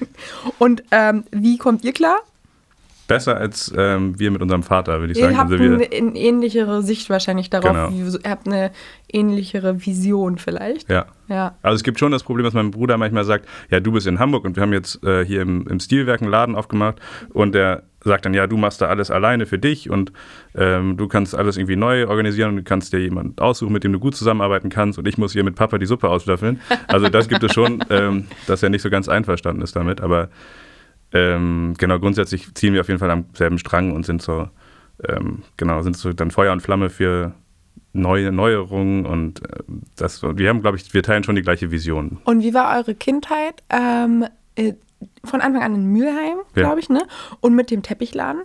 Und 0.60 0.84
ähm, 0.92 1.24
wie 1.32 1.58
kommt 1.58 1.84
ihr 1.84 1.94
klar? 1.94 2.18
Besser 3.08 3.38
als 3.38 3.74
ähm, 3.78 4.18
wir 4.18 4.32
mit 4.32 4.42
unserem 4.42 4.64
Vater, 4.64 5.00
würde 5.00 5.12
ich 5.14 5.20
Ihr 5.20 5.26
sagen. 5.26 5.38
habt 5.38 5.52
Also 5.52 5.64
wir, 5.64 5.74
eine, 5.74 5.92
eine 5.92 6.18
ähnlichere 6.18 6.82
Sicht 6.84 7.10
wahrscheinlich 7.10 7.50
darauf. 7.50 7.90
Genau. 7.90 7.90
Ihr 7.90 8.30
habt 8.30 8.48
eine 8.48 8.72
ähnlichere 9.12 9.86
Vision 9.86 10.38
vielleicht. 10.38 10.90
ja. 10.90 11.06
Ja. 11.30 11.56
Also 11.62 11.76
es 11.76 11.84
gibt 11.84 12.00
schon 12.00 12.12
das 12.12 12.24
Problem, 12.24 12.44
dass 12.44 12.54
mein 12.54 12.72
Bruder 12.72 12.98
manchmal 12.98 13.24
sagt, 13.24 13.48
ja, 13.72 13.80
du 13.80 13.92
bist 13.92 14.08
in 14.08 14.20
Hamburg 14.20 14.44
und 14.44 14.56
wir 14.56 14.62
haben 14.62 14.74
jetzt 14.74 15.04
äh, 15.04 15.26
hier 15.26 15.42
im, 15.42 15.66
im 15.68 15.80
Stilwerk 15.80 16.22
einen 16.22 16.30
Laden 16.30 16.56
aufgemacht 16.56 17.00
und 17.30 17.56
der 17.56 17.84
sagt 18.04 18.26
dann, 18.26 18.34
ja, 18.34 18.48
du 18.48 18.58
machst 18.58 18.82
da 18.82 18.88
alles 18.88 19.10
alleine 19.10 19.46
für 19.46 19.58
dich 19.58 19.90
und 19.90 20.12
ähm, 20.56 20.98
du 20.98 21.08
kannst 21.08 21.34
alles 21.36 21.58
irgendwie 21.58 21.78
neu 21.78 22.08
organisieren 22.08 22.50
und 22.50 22.58
du 22.58 22.64
kannst 22.64 22.92
dir 22.92 23.00
jemanden 23.00 23.40
aussuchen, 23.40 23.72
mit 23.72 23.84
dem 23.86 23.94
du 23.94 24.00
gut 24.00 24.16
zusammenarbeiten 24.16 24.70
kannst 24.70 25.00
und 25.00 25.08
ich 25.08 25.18
muss 25.18 25.32
hier 25.32 25.44
mit 25.44 25.56
Papa 25.56 25.78
die 25.78 25.86
Suppe 25.86 26.10
auslöffeln. 26.10 26.60
Also 26.88 27.08
das 27.08 27.30
gibt 27.30 27.44
es 27.44 27.54
schon, 27.54 27.84
ähm, 27.90 28.28
dass 28.48 28.62
er 28.62 28.70
nicht 28.70 28.82
so 28.82 28.90
ganz 28.90 29.08
einverstanden 29.08 29.62
ist 29.62 29.76
damit, 29.76 30.02
aber 30.02 30.30
ähm, 31.14 31.74
genau, 31.78 32.00
grundsätzlich 32.00 32.54
ziehen 32.56 32.74
wir 32.74 32.82
auf 32.82 32.88
jeden 32.88 33.00
Fall 33.00 33.12
am 33.12 33.26
selben 33.34 33.58
Strang 33.60 33.92
und 33.94 34.06
sind 34.06 34.22
so, 34.22 34.50
ähm, 35.08 35.44
genau, 35.58 35.82
sind 35.82 35.96
so 35.96 36.12
dann 36.14 36.32
Feuer 36.32 36.52
und 36.52 36.62
Flamme 36.62 36.90
für 36.90 37.34
neue 37.94 38.32
Neuerungen 38.32 39.06
und 39.06 39.42
äh, 39.48 39.60
das, 39.96 40.24
wir 40.24 40.50
haben, 40.50 40.62
glaube 40.62 40.78
ich, 40.78 40.94
wir 40.94 41.04
teilen 41.04 41.24
schon 41.24 41.36
die 41.36 41.44
gleiche 41.44 41.70
Vision. 41.72 42.18
Und 42.26 42.42
wie 42.42 42.54
war 42.54 42.76
eure 42.78 42.96
Kindheit? 42.96 43.64
Ähm, 43.70 44.26
äh, 44.56 44.74
von 45.24 45.42
Anfang 45.42 45.62
an 45.62 45.76
in 45.76 45.86
Mülheim, 45.86 46.38
Ja. 46.56 46.64
glaube 46.64 46.80
ich, 46.80 46.90
ne? 46.90 47.06
Und 47.42 47.56
mit 47.56 47.70
dem 47.72 47.84
Teppichladen? 47.84 48.44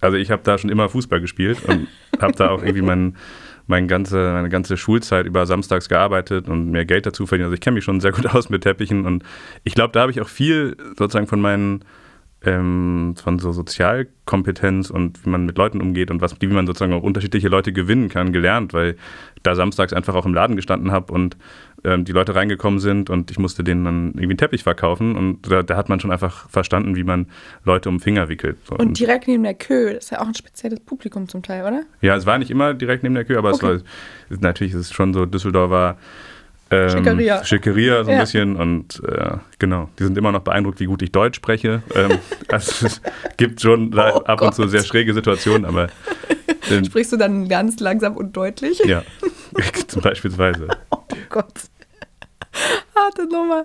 Also 0.00 0.16
ich 0.16 0.30
habe 0.30 0.42
da 0.42 0.56
schon 0.58 0.70
immer 0.70 0.88
Fußball 0.88 1.20
gespielt 1.20 1.58
und 1.68 1.86
habe 2.20 2.32
da 2.34 2.50
auch 2.50 2.62
irgendwie 2.62 2.82
mein, 2.82 3.16
mein 3.72 3.88
ganze, 3.88 4.34
meine 4.34 4.50
ganze 4.50 4.76
Schulzeit 4.76 5.24
über 5.24 5.46
samstags 5.46 5.88
gearbeitet 5.88 6.46
und 6.46 6.70
mehr 6.70 6.84
Geld 6.84 7.06
dazu 7.06 7.24
verdient. 7.26 7.46
Also 7.46 7.54
ich 7.54 7.60
kenne 7.62 7.76
mich 7.76 7.84
schon 7.84 8.00
sehr 8.00 8.12
gut 8.12 8.26
aus 8.34 8.50
mit 8.50 8.64
Teppichen 8.64 9.06
und 9.06 9.24
ich 9.64 9.74
glaube, 9.74 9.92
da 9.92 10.02
habe 10.02 10.12
ich 10.12 10.20
auch 10.20 10.28
viel 10.28 10.76
sozusagen 10.98 11.26
von 11.26 11.40
meinen 11.40 11.82
ähm, 12.44 13.14
von 13.16 13.38
so 13.38 13.50
Sozialkompetenz 13.52 14.90
und 14.90 15.24
wie 15.24 15.30
man 15.30 15.46
mit 15.46 15.56
Leuten 15.56 15.80
umgeht 15.80 16.10
und 16.10 16.20
was, 16.20 16.36
wie 16.40 16.46
man 16.48 16.66
sozusagen 16.66 16.92
auch 16.92 17.02
unterschiedliche 17.02 17.48
Leute 17.48 17.72
gewinnen 17.72 18.10
kann, 18.10 18.32
gelernt, 18.32 18.74
weil 18.74 18.96
ich 19.36 19.42
da 19.42 19.54
samstags 19.54 19.94
einfach 19.94 20.14
auch 20.14 20.26
im 20.26 20.34
Laden 20.34 20.56
gestanden 20.56 20.92
habe 20.92 21.10
und 21.12 21.38
ähm, 21.84 22.04
die 22.04 22.12
Leute 22.12 22.34
reingekommen 22.34 22.78
sind 22.80 23.10
und 23.10 23.30
ich 23.30 23.38
musste 23.38 23.64
denen 23.64 23.84
dann 23.84 24.06
irgendwie 24.10 24.24
einen 24.30 24.36
Teppich 24.38 24.62
verkaufen 24.62 25.16
und 25.16 25.50
da, 25.50 25.62
da 25.62 25.76
hat 25.76 25.88
man 25.88 26.00
schon 26.00 26.10
einfach 26.10 26.48
verstanden, 26.48 26.96
wie 26.96 27.04
man 27.04 27.26
Leute 27.64 27.88
um 27.88 27.96
den 27.96 28.00
Finger 28.00 28.28
wickelt. 28.28 28.58
So. 28.68 28.76
Und 28.76 28.98
direkt 28.98 29.28
neben 29.28 29.42
der 29.42 29.54
Kö, 29.54 29.94
das 29.94 30.04
ist 30.04 30.10
ja 30.10 30.20
auch 30.20 30.26
ein 30.26 30.34
spezielles 30.34 30.80
Publikum 30.80 31.28
zum 31.28 31.42
Teil, 31.42 31.62
oder? 31.62 31.82
Ja, 32.00 32.16
es 32.16 32.26
war 32.26 32.38
nicht 32.38 32.50
immer 32.50 32.74
direkt 32.74 33.02
neben 33.02 33.14
der 33.14 33.24
Kö, 33.24 33.36
aber 33.36 33.52
Okay. 33.52 33.80
es 34.30 34.38
war 34.38 34.38
natürlich 34.40 34.72
ist 34.72 34.80
es 34.80 34.92
schon 34.92 35.12
so 35.12 35.26
Düsseldorfer 35.26 35.96
ähm, 36.72 36.88
Schickeria. 36.90 37.44
Schickeria 37.44 38.04
so 38.04 38.10
ein 38.10 38.16
Ja. 38.16 38.22
bisschen 38.22 38.56
und 38.56 39.02
äh, 39.06 39.36
genau, 39.58 39.88
die 39.98 40.04
sind 40.04 40.16
immer 40.18 40.32
noch 40.32 40.40
beeindruckt, 40.42 40.80
wie 40.80 40.86
gut 40.86 41.02
ich 41.02 41.12
Deutsch 41.12 41.36
spreche. 41.36 41.82
ähm, 41.94 42.18
also 42.48 42.86
es 42.86 43.00
gibt 43.36 43.60
schon 43.60 43.92
Oh 43.94 43.98
ab 43.98 44.40
und 44.42 44.54
zu 44.54 44.62
Gott. 44.62 44.70
sehr 44.70 44.82
schräge 44.84 45.14
Situationen, 45.14 45.64
aber 45.64 45.88
ähm, 46.70 46.84
Sprichst 46.84 47.12
du 47.12 47.16
dann 47.16 47.48
ganz 47.48 47.78
langsam 47.80 48.16
und 48.16 48.36
deutlich? 48.36 48.78
ja, 48.84 49.02
zum 49.88 50.02
Beispielsweise. 50.02 50.68
Oh 50.90 50.98
Gott. 51.28 51.52
Harte 52.94 53.26
Nummer. 53.26 53.64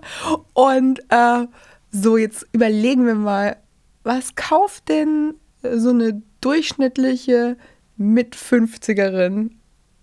Und 0.53 0.99
äh, 1.09 1.45
so, 1.91 2.17
jetzt 2.17 2.45
überlegen 2.53 3.05
wir 3.05 3.15
mal, 3.15 3.57
was 4.03 4.35
kauft 4.35 4.87
denn 4.89 5.33
so 5.61 5.89
eine 5.89 6.21
durchschnittliche 6.41 7.57
Mit-50erin 7.97 9.51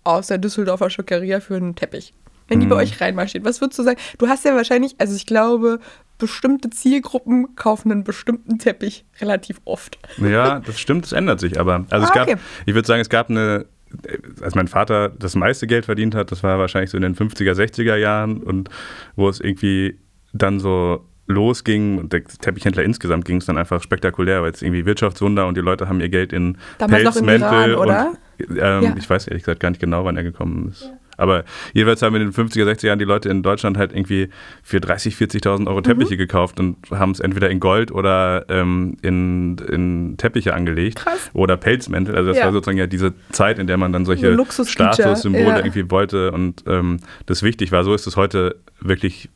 aus 0.03 0.27
der 0.27 0.37
Düsseldorfer 0.37 0.89
Schockeria 0.89 1.39
für 1.39 1.55
einen 1.55 1.75
Teppich? 1.75 2.13
Wenn 2.47 2.59
die 2.59 2.65
bei 2.67 2.75
Mhm. 2.75 2.81
euch 2.81 3.01
reinmarschiert, 3.01 3.43
was 3.43 3.59
würdest 3.61 3.79
du 3.79 3.83
sagen? 3.83 3.99
Du 4.17 4.27
hast 4.27 4.45
ja 4.45 4.55
wahrscheinlich, 4.55 4.95
also 4.99 5.15
ich 5.15 5.25
glaube, 5.25 5.79
bestimmte 6.17 6.69
Zielgruppen 6.69 7.55
kaufen 7.55 7.91
einen 7.91 8.03
bestimmten 8.03 8.57
Teppich 8.59 9.03
relativ 9.19 9.59
oft. 9.65 9.97
Ja, 10.17 10.59
das 10.59 10.79
stimmt, 10.79 11.05
es 11.05 11.11
ändert 11.11 11.39
sich 11.39 11.59
aber. 11.59 11.85
Also 11.89 12.05
Ah, 12.05 12.09
es 12.09 12.13
gab, 12.13 12.27
okay. 12.29 12.37
ich 12.65 12.73
würde 12.75 12.87
sagen, 12.87 13.01
es 13.01 13.09
gab 13.09 13.29
eine, 13.29 13.65
als 14.41 14.55
mein 14.55 14.67
Vater 14.67 15.09
das 15.09 15.35
meiste 15.35 15.67
Geld 15.67 15.85
verdient 15.85 16.15
hat, 16.15 16.31
das 16.31 16.43
war 16.43 16.57
wahrscheinlich 16.59 16.89
so 16.91 16.97
in 16.97 17.03
den 17.03 17.15
50er, 17.15 17.53
60er 17.53 17.95
Jahren 17.97 18.41
und 18.43 18.69
wo 19.15 19.27
es 19.27 19.39
irgendwie 19.39 19.99
dann 20.33 20.59
so 20.59 21.05
losging 21.27 21.97
und 21.97 22.13
der 22.13 22.23
Teppichhändler 22.23 22.83
insgesamt 22.83 23.25
ging 23.25 23.37
es 23.37 23.45
dann 23.45 23.57
einfach 23.57 23.81
spektakulär, 23.81 24.43
weil 24.43 24.51
es 24.51 24.61
irgendwie 24.61 24.85
Wirtschaftswunder 24.85 25.47
und 25.47 25.57
die 25.57 25.61
Leute 25.61 25.89
haben 25.89 25.99
ihr 25.99 26.09
Geld 26.09 26.31
in 26.33 26.57
Damals 26.77 27.03
noch 27.03 27.15
im 27.15 27.25
Pelzmäntel 27.25 27.71
Iran, 27.71 27.75
oder? 27.75 28.07
und 28.47 28.57
ähm, 28.59 28.83
Ja. 28.83 28.95
ich 28.97 29.09
weiß 29.09 29.27
ehrlich 29.27 29.43
gesagt 29.43 29.59
gar 29.59 29.69
nicht 29.71 29.79
genau, 29.81 30.05
wann 30.05 30.17
er 30.17 30.23
gekommen 30.23 30.69
ist. 30.69 30.91
Aber 31.17 31.43
jedenfalls 31.73 32.01
haben 32.01 32.15
in 32.15 32.21
den 32.21 32.31
50er, 32.31 32.63
60er 32.65 32.87
Jahren 32.87 32.99
die 32.99 33.05
Leute 33.05 33.29
in 33.29 33.43
Deutschland 33.43 33.77
halt 33.77 33.93
irgendwie 33.93 34.29
für 34.63 34.77
30.000, 34.77 35.41
40.000 35.41 35.67
Euro 35.67 35.81
Teppiche 35.81 36.17
gekauft 36.17 36.59
und 36.59 36.77
haben 36.91 37.11
es 37.11 37.19
entweder 37.19 37.49
in 37.49 37.59
Gold 37.59 37.91
oder 37.91 38.45
ähm, 38.49 38.97
in, 39.01 39.57
in 39.71 40.15
Teppiche 40.17 40.53
angelegt. 40.53 40.97
Krass. 40.97 41.29
Oder 41.33 41.57
Pelzmäntel. 41.57 42.15
Also 42.15 42.29
das 42.29 42.37
Ja. 42.37 42.45
war 42.45 42.51
sozusagen 42.51 42.77
ja 42.77 42.87
diese 42.87 43.13
Zeit, 43.31 43.59
in 43.59 43.67
der 43.67 43.77
man 43.77 43.91
dann 43.93 44.05
So 44.05 44.13
solche 44.15 44.37
Statussymbole 44.65 45.43
ja. 45.45 45.57
irgendwie 45.57 45.89
wollte 45.91 46.31
und 46.31 46.63
ähm, 46.67 46.99
das 47.25 47.43
wichtig 47.43 47.71
war. 47.71 47.83
So 47.83 47.93
ist 47.93 48.07
es 48.07 48.15
heute 48.17 48.57
wirklich 48.79 49.29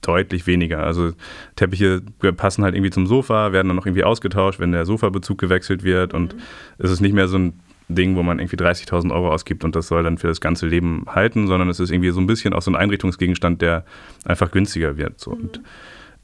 deutlich 0.00 0.46
weniger. 0.46 0.80
Also 0.82 1.12
Teppiche 1.56 2.02
passen 2.36 2.64
halt 2.64 2.74
irgendwie 2.74 2.90
zum 2.90 3.06
Sofa, 3.06 3.52
werden 3.52 3.68
dann 3.68 3.76
noch 3.76 3.86
irgendwie 3.86 4.04
ausgetauscht, 4.04 4.58
wenn 4.60 4.72
der 4.72 4.86
Sofabezug 4.86 5.38
gewechselt 5.38 5.84
wird 5.84 6.14
und 6.14 6.34
es 6.78 6.90
ist 6.90 7.00
nicht 7.00 7.14
mehr 7.14 7.28
so 7.28 7.38
ein 7.38 7.60
Ding, 7.88 8.16
wo 8.16 8.22
man 8.22 8.38
irgendwie 8.38 8.56
30.000 8.56 9.12
Euro 9.12 9.32
ausgibt 9.32 9.64
und 9.64 9.76
das 9.76 9.88
soll 9.88 10.02
dann 10.02 10.18
für 10.18 10.28
das 10.28 10.40
ganze 10.40 10.66
Leben 10.66 11.04
halten, 11.06 11.46
sondern 11.46 11.68
es 11.68 11.80
ist 11.80 11.90
irgendwie 11.90 12.10
so 12.10 12.20
ein 12.20 12.26
bisschen 12.26 12.54
auch 12.54 12.62
so 12.62 12.70
ein 12.70 12.76
Einrichtungsgegenstand, 12.76 13.62
der 13.62 13.84
einfach 14.24 14.50
günstiger 14.50 14.96
wird. 14.96 15.20
So. 15.20 15.32
Und 15.32 15.60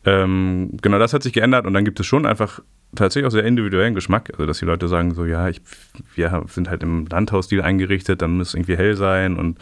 ähm, 0.05 0.71
genau 0.81 0.99
das 0.99 1.12
hat 1.12 1.23
sich 1.23 1.33
geändert 1.33 1.67
und 1.67 1.75
dann 1.75 1.85
gibt 1.85 2.00
es 2.00 2.07
schon 2.07 2.27
einfach 2.27 2.61
tatsächlich 2.95 3.26
auch 3.26 3.33
sehr 3.33 3.45
individuellen 3.45 3.95
Geschmack. 3.95 4.30
Also, 4.33 4.47
dass 4.47 4.59
die 4.59 4.64
Leute 4.64 4.88
sagen, 4.88 5.14
so, 5.14 5.25
ja, 5.25 5.49
ich, 5.49 5.61
wir 6.14 6.45
sind 6.49 6.71
halt 6.71 6.83
im 6.83 7.07
Landhausstil 7.07 7.62
eingerichtet, 7.62 8.23
dann 8.23 8.38
muss 8.38 8.49
es 8.49 8.54
irgendwie 8.54 8.76
hell 8.76 8.97
sein 8.97 9.37
und 9.37 9.59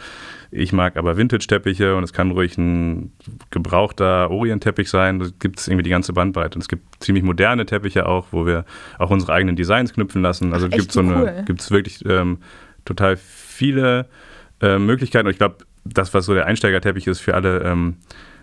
ich 0.49 0.71
mag 0.71 0.95
aber 0.95 1.17
Vintage-Teppiche 1.17 1.95
und 1.95 2.03
es 2.03 2.13
kann 2.13 2.31
ruhig 2.31 2.57
ein 2.57 3.11
gebrauchter 3.51 4.31
Orient-Teppich 4.31 4.89
sein. 4.89 5.19
Da 5.19 5.27
gibt 5.39 5.59
es 5.59 5.67
irgendwie 5.67 5.83
die 5.83 5.89
ganze 5.89 6.13
Bandbreite. 6.13 6.55
Und 6.55 6.61
es 6.61 6.69
gibt 6.69 7.03
ziemlich 7.03 7.23
moderne 7.23 7.65
Teppiche 7.65 8.05
auch, 8.05 8.27
wo 8.31 8.45
wir 8.45 8.65
auch 8.97 9.09
unsere 9.09 9.33
eigenen 9.33 9.55
Designs 9.55 9.93
knüpfen 9.93 10.21
lassen. 10.21 10.53
Also 10.53 10.69
gibt 10.69 10.83
echt? 10.83 10.91
so 10.93 11.01
eine, 11.01 11.15
cool. 11.15 11.43
gibt 11.45 11.61
es 11.61 11.71
wirklich 11.71 12.05
ähm, 12.05 12.37
total 12.85 13.17
viele 13.17 14.07
äh, 14.61 14.79
Möglichkeiten. 14.79 15.27
Und 15.27 15.31
ich 15.31 15.37
glaube, 15.37 15.57
das, 15.83 16.13
was 16.13 16.25
so 16.25 16.33
der 16.33 16.45
Einsteigerteppich 16.45 17.07
ist 17.07 17.19
für 17.19 17.35
alle, 17.35 17.61
ähm, 17.63 17.97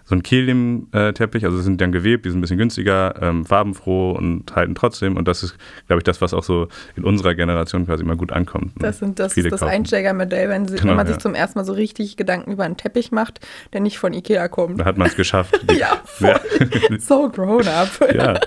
so 0.06 0.14
ein 0.14 0.22
Kelim-Teppich, 0.22 1.44
also 1.44 1.60
sind 1.60 1.80
dann 1.80 1.90
gewebt, 1.90 2.26
die 2.26 2.30
sind 2.30 2.38
ein 2.38 2.42
bisschen 2.42 2.58
günstiger, 2.58 3.14
ähm, 3.22 3.46
farbenfroh 3.46 4.12
und 4.12 4.54
halten 4.54 4.74
trotzdem. 4.74 5.16
Und 5.16 5.26
das 5.26 5.42
ist, 5.42 5.56
glaube 5.86 6.00
ich, 6.00 6.04
das, 6.04 6.20
was 6.20 6.34
auch 6.34 6.42
so 6.42 6.68
in 6.94 7.04
unserer 7.04 7.34
Generation 7.34 7.86
quasi 7.86 8.02
immer 8.02 8.16
gut 8.16 8.30
ankommt. 8.30 8.72
Das, 8.78 8.98
sind, 8.98 9.18
das 9.18 9.32
Viele 9.32 9.48
ist 9.48 9.52
das. 9.52 9.62
Einsteigermodell, 9.62 10.48
wenn, 10.50 10.68
sie, 10.68 10.76
Genau, 10.76 10.90
wenn 10.90 10.96
man 10.96 11.06
sich 11.06 11.16
ja. 11.16 11.20
zum 11.20 11.34
ersten 11.34 11.58
Mal 11.58 11.64
so 11.64 11.72
richtig 11.72 12.16
Gedanken 12.16 12.52
über 12.52 12.64
einen 12.64 12.76
Teppich 12.76 13.12
macht, 13.12 13.40
der 13.72 13.80
nicht 13.80 13.98
von 13.98 14.12
Ikea 14.12 14.48
kommt. 14.48 14.78
Da 14.78 14.84
hat 14.84 14.98
man 14.98 15.08
es 15.08 15.16
geschafft. 15.16 15.60
Ja, 15.74 16.00
voll. 16.04 16.38
so 17.00 17.28
grown 17.28 17.66
up. 17.66 17.88
ja. 18.14 18.38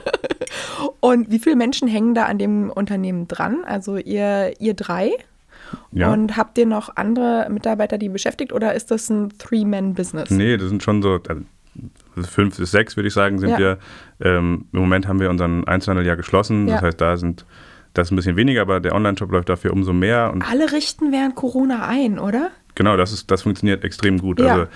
Und 1.02 1.30
wie 1.30 1.40
viele 1.40 1.56
Menschen 1.56 1.88
hängen 1.88 2.14
da 2.16 2.24
an 2.26 2.38
dem 2.38 2.70
Unternehmen 2.70 3.28
dran? 3.28 3.64
Also 3.66 3.98
ihr, 3.98 4.54
ihr 4.60 4.76
drei? 4.76 5.12
Ja. 5.92 6.12
Und 6.12 6.38
habt 6.38 6.58
ihr 6.58 6.66
noch 6.66 6.96
andere 6.96 7.48
Mitarbeiter, 7.50 7.98
die 7.98 8.10
beschäftigt 8.10 8.54
oder 8.54 8.74
ist 8.74 8.92
das 8.92 9.10
ein 9.10 9.30
Three-Man-Business? 9.38 10.30
Nee, 10.30 10.58
das 10.58 10.70
sind 10.70 10.84
schon 10.84 11.02
so 11.02 11.20
also 11.28 11.42
fünf 12.30 12.58
bis 12.58 12.72
sechs, 12.72 12.96
würde 12.96 13.08
ich 13.08 13.14
sagen, 13.14 13.40
sind 13.40 13.52
Ja. 13.52 13.60
wir. 13.60 13.78
Ähm, 14.20 14.66
Im 14.72 14.80
Moment 14.80 15.08
haben 15.08 15.20
wir 15.20 15.30
unseren 15.30 15.68
Einzelhandel 15.68 16.06
ja 16.06 16.16
geschlossen. 16.16 16.68
Ja. 16.68 16.76
Das 16.76 16.84
heißt, 16.84 17.02
da 17.02 17.18
sind 17.18 17.46
das 17.94 18.08
ist 18.08 18.12
ein 18.12 18.16
bisschen 18.16 18.36
weniger, 18.36 18.62
aber 18.62 18.80
der 18.80 18.94
Online-Shop 18.94 19.32
läuft 19.32 19.50
dafür 19.50 19.74
umso 19.74 19.92
mehr. 19.92 20.32
Und 20.32 20.48
Alle 20.48 20.72
richten 20.72 21.12
während 21.12 21.36
Corona 21.36 21.88
ein, 21.88 22.20
oder? 22.20 22.52
genau, 22.76 22.96
das, 22.96 23.12
ist, 23.12 23.32
das 23.32 23.42
funktioniert 23.42 23.84
extrem 23.84 24.20
gut. 24.20 24.40
Ja. 24.40 24.48
Also 24.48 24.68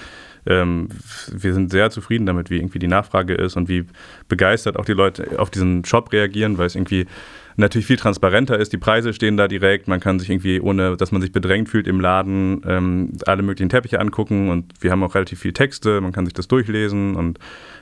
ähm, 0.48 0.90
wir 1.32 1.54
sind 1.54 1.70
sehr 1.70 1.92
zufrieden 1.92 2.26
damit, 2.26 2.50
wie 2.50 2.58
irgendwie 2.58 2.80
die 2.80 2.88
Nachfrage 2.88 3.36
ist 3.36 3.56
und 3.56 3.70
wie 3.70 3.86
begeistert 4.28 4.76
auch 4.76 4.86
die 4.86 4.94
Leute 4.94 5.40
auf 5.40 5.52
diesen 5.52 5.86
Shop 5.86 6.12
reagieren, 6.12 6.58
weil 6.58 6.66
es 6.66 6.76
irgendwie 6.76 7.06
natürlich 7.55 7.86
viel 7.86 7.98
transparenter 7.98 8.58
ist. 8.58 8.74
Die 8.74 8.77
Preise 8.77 9.13
stehen 9.13 9.38
da 9.38 9.48
direkt. 9.48 9.88
Man 9.88 10.00
kann 10.00 10.20
sich 10.20 10.29
irgendwie, 10.29 10.60
ohne 10.60 10.98
dass 10.98 11.12
man 11.12 11.22
sich 11.22 11.31
bedrängt 11.31 11.70
fühlt, 11.70 11.88
im 11.88 12.00
Laden 12.00 12.62
ähm, 12.67 13.13
alle 13.25 13.43
möglichen 13.43 13.70
Teppiche 13.70 14.00
angucken 14.00 14.50
und 14.50 14.74
wir 14.81 14.91
haben 14.91 15.03
auch 15.03 15.15
relativ 15.15 15.39
viel 15.39 15.53
Texte. 15.53 16.01
Man 16.01 16.12
kann 16.12 16.25
sich 16.25 16.34
das 16.34 16.48
durchlesen 16.48 17.15
und 17.15 17.39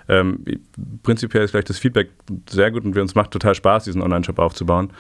ähm, 0.08 0.44
prinzipiell 1.04 1.44
ist 1.44 1.52
vielleicht 1.52 1.70
das 1.70 1.80
Feedback 1.80 2.10
sehr 2.50 2.72
gut 2.72 2.84
und 2.84 2.96
wir 2.96 3.02
uns 3.02 3.16
macht 3.16 3.32
total 3.32 3.56
Spaß, 3.56 3.86
diesen 3.86 4.02
Online-Shop 4.02 4.40
aufzubauen. 4.40 4.92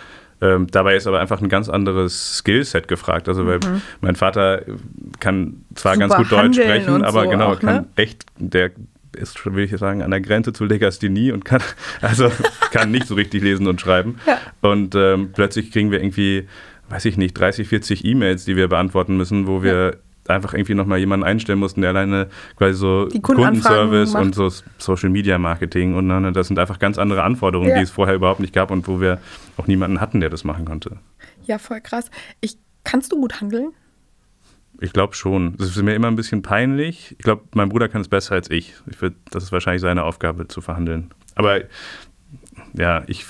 Ähm, 0.42 0.68
dabei 0.72 0.96
ist 0.96 1.06
aber 1.06 1.20
einfach 1.20 1.42
ein 1.42 1.50
ganz 1.50 1.68
anderes 1.68 2.38
Skillset 2.38 2.88
gefragt. 2.88 3.28
Also, 3.28 3.46
weil 3.46 3.60
mein 4.02 4.16
Vater 4.16 4.64
kann 5.20 5.66
zwar 5.76 5.96
Mhm. 5.96 6.02
Super 6.02 6.08
ganz 6.08 6.16
gut 6.16 6.32
Deutsch 6.32 6.58
sprechen, 6.58 7.04
aber 7.04 7.24
so 7.24 7.30
genau, 7.30 7.54
auch, 7.54 7.60
kann 7.60 7.76
ne? 7.76 7.88
echt, 7.96 8.26
der 8.38 8.72
ist 9.16 9.38
schon, 9.40 9.56
will 9.56 9.64
ich 9.66 9.78
sagen, 9.78 10.02
an 10.02 10.12
der 10.12 10.22
Grenze 10.22 10.54
zu 10.54 10.66
Legasthenie 10.66 11.32
und 11.32 11.46
kann, 11.46 11.62
also 12.02 12.32
kann 12.72 12.92
nicht 12.92 13.08
so 13.08 13.16
richtig 13.16 13.44
lesen 13.44 13.68
und 13.68 13.82
schreiben. 13.82 14.20
Ja. 14.26 14.38
Und 14.62 14.96
ähm, 14.96 15.32
plötzlich 15.34 15.72
kriegen 15.72 15.92
wir 15.92 16.00
irgendwie, 16.02 16.48
weiß 16.90 17.06
ich 17.06 17.18
nicht, 17.18 17.34
30, 17.38 17.68
40 17.68 18.06
E-Mails, 18.06 18.46
die 18.46 18.56
wir 18.56 18.68
beantworten 18.68 19.18
müssen, 19.18 19.48
wo 19.48 19.64
wir 19.64 19.98
einfach 20.28 20.54
irgendwie 20.54 20.76
nochmal 20.76 21.00
jemanden 21.00 21.26
einstellen 21.26 21.58
mussten, 21.58 21.82
der 21.82 21.90
alleine 21.90 22.28
quasi 22.56 22.76
so 22.78 23.08
Kundenservice 23.22 24.14
macht. 24.14 24.24
und 24.24 24.36
so 24.36 24.52
Social 24.78 25.10
Media 25.10 25.40
Marketing 25.40 25.96
und 25.96 26.06
ne, 26.06 26.32
das 26.32 26.48
sind 26.48 26.60
einfach 26.60 26.78
ganz 26.78 27.00
andere 27.00 27.24
Anforderungen, 27.24 27.70
Ja. 27.72 27.78
die 27.78 27.84
es 27.84 27.90
vorher 27.90 28.14
überhaupt 28.16 28.40
nicht 28.40 28.54
gab 28.54 28.70
und 28.70 28.88
wo 28.88 29.02
wir 29.02 29.18
auch 29.58 29.66
niemanden 29.66 30.00
hatten, 30.00 30.20
der 30.20 30.30
das 30.30 30.44
machen 30.44 30.66
konnte. 30.66 30.98
Ja, 31.48 31.58
voll 31.58 31.82
krass. 31.82 32.12
Ich, 32.42 32.58
kannst 32.84 33.12
du 33.12 33.20
gut 33.20 33.42
handeln? 33.42 33.72
Ich 34.82 34.94
glaube 34.94 35.14
schon. 35.16 35.58
Das 35.58 35.70
ist 35.70 35.82
mir 35.82 35.94
immer 35.94 36.08
ein 36.08 36.16
bisschen 36.16 36.42
peinlich. 36.42 37.16
Ich 37.18 37.24
glaube, 37.24 37.44
mein 37.54 37.70
Bruder 37.70 37.90
kann 37.90 38.02
es 38.02 38.08
besser 38.08 38.36
als 38.36 38.50
ich. 38.50 38.74
ich 38.90 39.02
würd, 39.02 39.16
das 39.32 39.44
ist 39.44 39.52
wahrscheinlich 39.52 39.82
seine 39.82 40.04
Aufgabe 40.04 40.48
zu 40.48 40.62
verhandeln. 40.62 41.12
Aber 41.36 41.62
ja, 42.74 43.04
ich. 43.08 43.26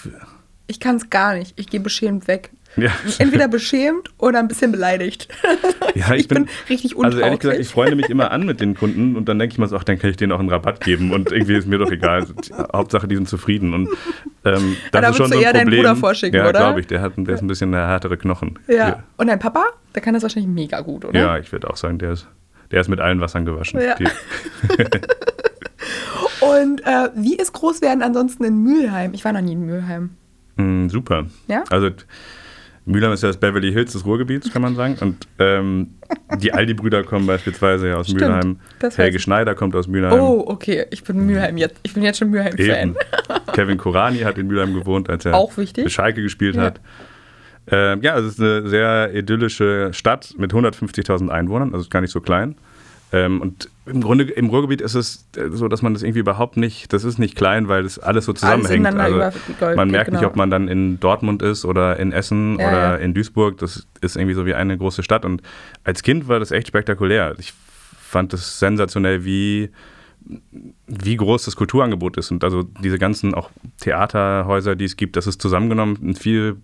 Ich 0.68 0.80
kann 0.80 0.98
es 0.98 1.10
gar 1.10 1.34
nicht. 1.34 1.60
Ich 1.60 1.68
gehe 1.68 1.80
beschämt 1.80 2.28
weg. 2.28 2.52
Ja, 2.76 2.92
Entweder 3.18 3.48
beschämt 3.48 4.10
oder 4.18 4.40
ein 4.40 4.48
bisschen 4.48 4.72
beleidigt. 4.72 5.28
ja 5.96 6.14
ich 6.14 6.28
bin 6.28 6.48
richtig 6.70 6.96
Also 6.98 7.20
ehrlich 7.20 7.40
gesagt, 7.40 7.44
untauglich. 7.44 7.60
ich 7.60 7.68
freunde 7.68 7.96
mich 7.96 8.10
immer 8.10 8.32
an 8.32 8.46
mit 8.46 8.62
den 8.62 8.76
Kunden 8.76 9.16
und 9.16 9.28
dann 9.28 9.40
denke 9.40 9.54
ich 9.54 9.60
mir 9.60 9.68
so, 9.68 9.76
ach, 9.76 9.84
dann 9.84 9.98
kann 9.98 10.12
ich 10.12 10.18
denen 10.18 10.32
auch 10.32 10.40
einen 10.40 10.50
Rabatt 10.50 10.82
geben 10.82 11.12
und 11.12 11.32
irgendwie 11.32 11.56
ist 11.56 11.68
mir 11.68 11.78
doch 11.78 11.92
egal. 11.92 12.28
Hauptsache, 12.74 13.08
die 13.08 13.16
sind 13.16 13.28
zufrieden. 13.28 13.74
Und 13.74 13.90
ähm, 14.46 14.78
das 14.92 15.02
da 15.02 15.10
ist 15.10 15.18
schon 15.18 15.18
würdest 15.18 15.18
so 15.18 15.24
du 15.26 15.36
ein 15.36 15.42
eher 15.42 15.54
deinen 15.54 15.64
Problem. 15.64 15.82
Bruder 15.82 15.96
vorschicken, 15.96 16.38
ja, 16.38 16.50
oder? 16.50 16.60
glaube 16.60 16.80
ich. 16.80 16.88
Der, 16.88 17.02
hat, 17.02 17.14
der 17.18 17.36
ist 17.36 17.42
ein 17.42 17.48
bisschen 17.48 17.74
härtere 17.74 18.18
Knochen. 18.18 18.60
Ja. 18.68 19.04
Und 19.18 19.28
dein 19.28 19.40
Papa? 19.40 19.66
Der 19.96 20.02
kann 20.02 20.14
das 20.14 20.24
wahrscheinlich 20.24 20.52
mega 20.52 20.82
gut, 20.82 21.06
oder? 21.06 21.20
Ja, 21.20 21.38
ich 21.38 21.52
würde 21.52 21.70
auch 21.70 21.78
sagen, 21.78 21.98
der 21.98 22.12
ist, 22.14 22.28
der 22.72 22.82
ist 22.82 22.88
mit 22.88 23.00
allen 23.00 23.20
Wassern 23.20 23.46
gewaschen. 23.46 23.82
Ja. 23.82 23.96
Und 26.42 26.82
äh, 26.86 27.10
wie 27.16 27.36
ist 27.36 27.54
Großwerden 27.54 28.02
ansonsten 28.02 28.44
in 28.44 28.64
Mülheim? 28.64 29.14
Ich 29.14 29.26
war 29.26 29.34
noch 29.34 29.42
nie 29.42 29.54
in 29.54 29.66
Mülheim. 29.66 30.12
Mm, 30.56 30.88
super. 30.88 31.26
Ja? 31.48 31.64
Also 31.70 31.90
Mülheim 32.90 33.12
ist 33.12 33.22
ja 33.24 33.30
das 33.30 33.38
Beverly 33.38 33.72
Hills 33.72 33.94
des 33.94 34.06
Ruhrgebiets, 34.06 34.52
kann 34.52 34.62
man 34.62 34.76
sagen. 34.76 34.98
Und 35.00 35.28
ähm, 35.38 35.92
die 36.40 36.52
Aldi-Brüder 36.54 37.04
kommen 37.04 37.28
beispielsweise 37.28 37.90
ja 37.90 37.96
aus 37.96 38.08
Stimmt, 38.08 38.22
Mülheim. 38.22 38.60
Helge 38.96 39.18
ich. 39.18 39.24
Schneider 39.24 39.54
kommt 39.56 39.76
aus 39.76 39.88
Mülheim. 39.88 40.20
Oh, 40.20 40.44
okay. 40.48 40.86
Ich 40.90 41.04
bin 41.04 41.26
Mülheim 41.26 41.58
jetzt. 41.58 41.80
Ich 41.84 41.94
bin 41.94 42.02
jetzt 42.04 42.18
schon 42.18 42.30
Mülheim-Fan. 42.32 42.96
Kevin 43.54 43.78
Korani 43.78 44.20
hat 44.20 44.38
in 44.38 44.48
Mülheim 44.48 44.74
gewohnt, 44.74 45.10
als 45.10 45.26
er 45.26 45.36
Auch 45.36 45.56
wichtig. 45.58 45.92
Schalke 45.94 46.22
gespielt 46.24 46.56
Ja. 46.56 46.64
hat. 46.64 46.82
Ähm, 47.72 48.02
ja, 48.02 48.18
es 48.18 48.26
ist 48.26 48.40
eine 48.42 48.68
sehr 48.68 49.14
idyllische 49.14 49.90
Stadt 49.94 50.34
mit 50.38 50.52
150.000 50.54 51.30
Einwohnern, 51.30 51.70
also 51.74 51.84
ist 51.84 51.92
gar 51.92 52.02
nicht 52.02 52.12
so 52.12 52.20
klein. 52.22 52.56
Ähm, 53.12 53.42
und 53.42 53.70
im 53.88 54.02
Grunde 54.02 54.26
im 54.26 54.50
Ruhrgebiet 54.50 54.82
ist 54.82 54.94
es 54.94 55.28
äh, 55.36 55.50
so, 55.50 55.68
dass 55.68 55.82
man 55.82 55.94
das 55.94 56.04
irgendwie 56.04 56.20
überhaupt 56.20 56.58
nicht, 56.58 56.94
das 56.94 57.04
ist 57.04 57.18
nicht 57.18 57.36
klein, 57.36 57.68
weil 57.68 57.84
das 57.84 57.98
alles 57.98 58.26
so 58.26 58.34
zusammenhängt. 58.34 58.86
Alles 58.86 59.36
also 59.60 59.76
man 59.76 59.90
merkt 59.90 60.08
genau. 60.08 60.20
nicht, 60.20 60.28
ob 60.28 60.36
man 60.36 60.52
dann 60.52 60.68
in 60.68 61.00
Dortmund 61.00 61.42
ist 61.42 61.66
oder 61.66 61.98
in 61.98 62.12
Essen 62.12 62.60
ja, 62.60 62.68
oder 62.68 62.78
ja. 62.78 62.96
in 62.98 63.14
Duisburg. 63.14 63.58
Das 63.58 63.88
ist 64.02 64.16
irgendwie 64.16 64.36
so 64.36 64.46
wie 64.46 64.54
eine 64.54 64.78
große 64.78 65.02
Stadt. 65.02 65.26
Und 65.26 65.42
als 65.84 66.04
Kind 66.04 66.28
war 66.28 66.40
das 66.40 66.52
echt 66.52 66.68
spektakulär. 66.68 67.36
Ich 67.40 67.54
fand 68.00 68.34
es 68.34 68.60
sensationell, 68.60 69.26
wie 69.26 69.72
wie 70.86 71.16
groß 71.16 71.46
das 71.46 71.56
Kulturangebot 71.56 72.18
ist. 72.18 72.30
Und 72.30 72.44
also 72.44 72.64
diese 72.64 73.00
ganzen 73.00 73.34
auch 73.34 73.50
Theaterhäuser, 73.80 74.76
die 74.76 74.86
es 74.86 74.98
gibt, 74.98 75.16
das 75.16 75.26
ist 75.26 75.42
zusammengenommen 75.42 75.98
ein 76.04 76.16
viel 76.16 76.58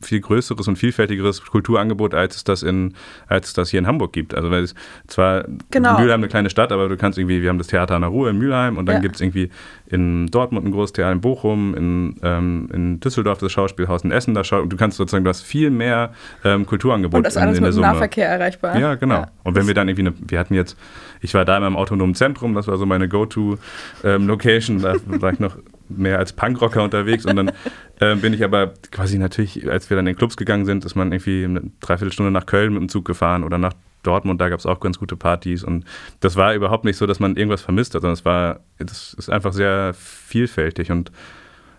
viel 0.00 0.20
größeres 0.20 0.68
und 0.68 0.76
vielfältigeres 0.76 1.44
Kulturangebot, 1.44 2.14
als 2.14 2.36
es 2.36 2.44
das 2.44 2.62
in, 2.62 2.94
als 3.26 3.48
es 3.48 3.54
das 3.54 3.70
hier 3.70 3.78
in 3.78 3.86
Hamburg 3.86 4.12
gibt. 4.12 4.34
Also 4.34 4.50
weil 4.50 4.62
es 4.62 4.74
zwar 5.06 5.44
genau. 5.70 5.98
Mülheim 5.98 6.20
eine 6.20 6.28
kleine 6.28 6.50
Stadt, 6.50 6.72
aber 6.72 6.88
du 6.88 6.96
kannst 6.96 7.18
irgendwie, 7.18 7.42
wir 7.42 7.48
haben 7.48 7.58
das 7.58 7.68
Theater 7.68 7.96
an 7.96 8.02
der 8.02 8.10
Ruhe 8.10 8.30
in 8.30 8.38
Mülheim 8.38 8.78
und 8.78 8.86
dann 8.86 8.96
ja. 8.96 9.00
gibt 9.00 9.16
es 9.16 9.20
irgendwie 9.20 9.50
in 9.86 10.28
Dortmund 10.28 10.66
ein 10.66 10.72
großes 10.72 10.92
Theater 10.92 11.12
in 11.12 11.20
Bochum, 11.20 11.74
in, 11.74 12.16
ähm, 12.22 12.68
in 12.72 13.00
Düsseldorf 13.00 13.38
das 13.38 13.52
Schauspielhaus 13.52 14.04
in 14.04 14.12
Essen, 14.12 14.34
da 14.34 14.44
schau, 14.44 14.64
du 14.64 14.76
kannst 14.76 14.96
sozusagen, 14.96 15.24
du 15.24 15.30
hast 15.30 15.42
viel 15.42 15.70
mehr 15.70 16.12
ähm, 16.44 16.66
Kulturangebot. 16.66 17.18
Und 17.18 17.26
das 17.26 17.36
alles 17.36 17.58
in, 17.58 17.64
mit 17.64 17.74
dem 17.74 17.80
Nahverkehr 17.80 18.28
erreichbar. 18.28 18.78
Ja, 18.78 18.94
genau. 18.94 19.16
Ja. 19.16 19.30
Und 19.42 19.56
wenn 19.56 19.66
wir 19.66 19.74
dann 19.74 19.88
irgendwie, 19.88 20.08
eine, 20.08 20.14
wir 20.28 20.38
hatten 20.38 20.54
jetzt, 20.54 20.76
ich 21.20 21.34
war 21.34 21.44
da 21.44 21.56
in 21.56 21.62
meinem 21.62 21.76
autonomen 21.76 22.14
Zentrum, 22.14 22.54
das 22.54 22.68
war 22.68 22.76
so 22.76 22.86
meine 22.86 23.08
Go-To-Location, 23.08 24.76
ähm, 24.76 24.82
da 24.82 24.94
war 25.20 25.32
ich 25.32 25.40
noch 25.40 25.56
mehr 25.90 26.18
als 26.18 26.32
Punkrocker 26.32 26.82
unterwegs 26.82 27.26
und 27.26 27.36
dann 27.36 27.52
äh, 28.00 28.14
bin 28.16 28.32
ich 28.32 28.44
aber 28.44 28.74
quasi 28.90 29.18
natürlich, 29.18 29.68
als 29.68 29.90
wir 29.90 29.96
dann 29.96 30.06
in 30.06 30.14
den 30.14 30.18
Clubs 30.18 30.36
gegangen 30.36 30.64
sind, 30.64 30.84
ist 30.84 30.94
man 30.94 31.12
irgendwie 31.12 31.44
eine 31.44 31.62
Dreiviertelstunde 31.80 32.30
nach 32.30 32.46
Köln 32.46 32.72
mit 32.72 32.82
dem 32.82 32.88
Zug 32.88 33.04
gefahren 33.04 33.44
oder 33.44 33.58
nach 33.58 33.74
Dortmund, 34.02 34.40
da 34.40 34.48
gab 34.48 34.58
es 34.58 34.66
auch 34.66 34.80
ganz 34.80 34.98
gute 34.98 35.16
Partys 35.16 35.62
und 35.62 35.84
das 36.20 36.36
war 36.36 36.54
überhaupt 36.54 36.84
nicht 36.84 36.96
so, 36.96 37.06
dass 37.06 37.20
man 37.20 37.36
irgendwas 37.36 37.60
vermisst 37.60 37.94
hat, 37.94 38.00
sondern 38.00 38.14
es 38.14 38.24
war, 38.24 38.60
das 38.78 39.14
ist 39.14 39.28
einfach 39.28 39.52
sehr 39.52 39.92
vielfältig 39.94 40.90
und 40.90 41.12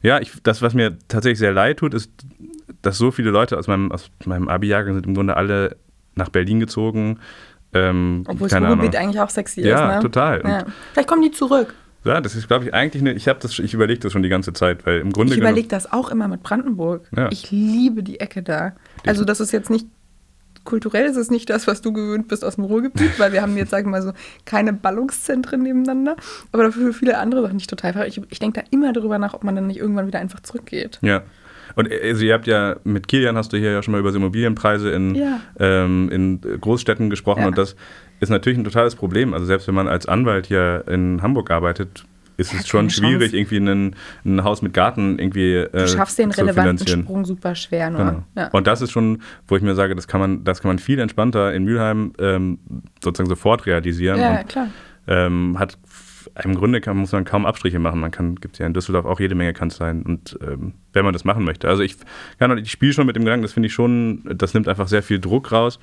ja, 0.04 0.20
ich, 0.20 0.32
das, 0.44 0.62
was 0.62 0.74
mir 0.74 0.98
tatsächlich 1.08 1.40
sehr 1.40 1.54
leid 1.54 1.78
tut, 1.78 1.94
ist, 1.94 2.12
dass 2.82 2.98
so 2.98 3.12
viele 3.12 3.30
Leute 3.30 3.58
aus 3.58 3.68
meinem, 3.68 3.92
aus 3.92 4.10
meinem 4.26 4.48
Abi-Jahrgang 4.48 4.96
sind 4.96 5.06
im 5.06 5.14
Grunde 5.14 5.38
alle 5.38 5.78
nach 6.16 6.30
Berlin 6.30 6.60
gezogen. 6.60 7.20
Ähm, 7.74 8.24
Obwohl 8.28 8.50
das 8.50 8.62
Ruhrgebiet 8.62 8.96
eigentlich 8.96 9.22
auch 9.22 9.30
sexy 9.30 9.62
ja, 9.62 9.90
ist, 9.90 9.96
ne? 9.96 10.02
Total. 10.02 10.38
Ja, 10.38 10.42
total. 10.42 10.74
Vielleicht 10.92 11.10
kommen 11.10 11.22
die 11.22 11.32
zurück. 11.32 11.74
Ja, 12.04 12.20
das 12.20 12.36
ist, 12.36 12.48
glaube 12.48 12.66
ich, 12.66 12.74
eigentlich 12.74 13.02
eine. 13.02 13.14
Ich 13.14 13.28
habe 13.28 13.40
das, 13.40 13.60
ich 13.60 13.74
überlege 13.74 14.00
das 14.00 14.12
schon 14.12 14.24
die 14.24 14.30
ganze 14.30 14.54
Zeit, 14.54 14.86
weil 14.86 15.00
im 15.00 15.12
Grunde. 15.12 15.34
Ich 15.34 15.40
überlege 15.40 15.68
das 15.68 15.92
auch 15.92 16.10
immer 16.10 16.28
mit 16.28 16.42
Brandenburg. 16.42 17.08
Ja. 17.16 17.30
Ich 17.32 17.52
liebe 17.52 18.02
die 18.02 18.20
Ecke 18.20 18.42
da. 18.42 18.74
Also, 19.06 19.24
das 19.24 19.40
ist 19.40 19.52
jetzt 19.52 19.70
nicht 19.70 19.86
kulturell, 20.64 21.06
ist 21.06 21.18
es 21.18 21.32
nicht 21.32 21.50
das, 21.50 21.68
was 21.68 21.82
du 21.82 21.92
gewöhnt 21.92 22.28
bist 22.28 22.46
aus 22.46 22.56
dem 22.56 22.66
Ruhrgebiet, 22.66 23.20
weil 23.20 23.34
wir 23.34 23.42
haben 23.42 23.58
jetzt, 23.58 23.72
sagen 23.72 23.88
wir 23.88 23.92
mal 23.92 24.02
so, 24.02 24.14
keine 24.46 24.74
Ballungszentren 24.74 25.62
nebeneinander. 25.62 26.16
Aber 26.52 26.64
dafür 26.64 26.94
viele 26.94 27.18
andere 27.18 27.42
Sachen, 27.42 27.58
die 27.58 27.64
ich 27.64 27.68
total 27.68 27.94
fahre. 27.94 28.08
Ich, 28.08 28.22
ich 28.30 28.40
denke 28.40 28.62
da 28.62 28.68
immer 28.72 28.94
darüber 28.94 29.18
nach, 29.18 29.34
ob 29.34 29.44
man 29.44 29.56
dann 29.56 29.68
nicht 29.68 29.80
irgendwann 29.80 30.08
wieder 30.08 30.20
einfach 30.20 30.40
zurückgeht. 30.42 31.00
Ja. 31.02 31.24
Und 31.76 31.90
also 31.92 32.24
ihr 32.24 32.34
habt 32.34 32.48
ja 32.48 32.76
mit 32.84 33.08
Kilian 33.08 33.38
hast 33.38 33.54
du 33.54 33.58
hier 33.58 33.72
ja 33.72 33.84
schon 33.84 33.92
mal 33.92 34.00
über 34.00 34.14
Immobilienpreise 34.14 34.92
in, 34.92 35.16
ja. 35.16 35.40
ähm, 35.60 36.10
in 36.12 36.42
Großstädten 36.42 37.10
gesprochen 37.10 37.42
ja. 37.42 37.48
und 37.48 37.58
das 37.58 37.76
ist 38.20 38.30
natürlich 38.30 38.60
ein 38.60 38.64
totales 38.64 38.96
Problem. 38.96 39.34
Also 39.34 39.46
selbst 39.46 39.68
wenn 39.68 39.76
man 39.76 39.88
als 39.88 40.06
Anwalt 40.06 40.46
hier 40.48 40.84
in 40.88 41.22
Hamburg 41.22 41.50
arbeitet, 41.52 42.06
ist 42.38 42.54
es 42.54 42.68
schon 42.68 42.90
schwierig, 42.90 43.32
Chance. 43.32 43.38
irgendwie 43.38 43.58
ein, 43.58 43.96
ein, 44.26 44.44
Haus 44.44 44.62
mit 44.62 44.74
Garten 44.74 45.20
irgendwie 45.20 45.56
äh, 45.56 45.70
Du 45.72 45.88
schaffst 45.88 46.18
den 46.18 46.32
relevanten 46.32 46.88
Sprung 46.88 47.26
super 47.26 47.56
schwer 47.56 47.90
nur. 47.90 48.00
Genau. 48.00 48.24
Ja. 48.36 48.48
Und 48.50 48.68
das 48.68 48.82
ist 48.82 48.92
schon, 48.92 49.22
wo 49.48 49.56
ich 49.56 49.62
mir 49.62 49.76
sage, 49.76 49.96
das 49.96 50.08
kann 50.08 50.20
man, 50.20 50.44
das 50.44 50.62
kann 50.62 50.70
man 50.70 50.80
viel 50.80 51.00
entspannter 51.00 51.54
in 51.54 51.64
Mülheim 51.64 52.14
ähm, 52.20 52.60
sozusagen 53.04 53.30
sofort 53.30 53.66
realisieren. 53.66 54.20
Ja, 54.20 54.40
und, 54.40 54.48
klar. 54.48 54.68
Ähm, 55.08 55.58
hat 55.58 55.78
im 56.44 56.56
Grunde 56.56 56.82
kann, 56.82 56.98
muss 56.98 57.12
man 57.12 57.26
kaum 57.26 57.46
Abstriche 57.46 57.80
machen. 57.80 58.00
Man 58.00 58.12
kann, 58.12 58.36
gibt 58.36 58.58
ja 58.58 58.66
in 58.66 58.74
Düsseldorf 58.74 59.06
auch 59.06 59.20
jede 59.20 59.36
Menge 59.36 59.54
Kanzleien 59.54 60.04
und 60.04 60.38
ähm, 60.42 60.74
wenn 60.94 61.04
man 61.04 61.14
das 61.14 61.26
machen 61.26 61.44
möchte. 61.44 61.68
Also 61.68 61.84
ich 61.84 61.98
kann 62.40 62.58
ich 62.58 62.72
spiele 62.72 62.94
schon 62.94 63.08
mit 63.08 63.16
dem 63.16 63.24
Gedanken, 63.24 63.44
das 63.44 63.54
finde 63.54 63.68
ich 63.68 63.74
schon, 63.74 64.22
das 64.36 64.54
nimmt 64.54 64.68
einfach 64.68 64.88
sehr 64.88 65.04
viel 65.04 65.20
Druck 65.20 65.52
raus. 65.52 65.80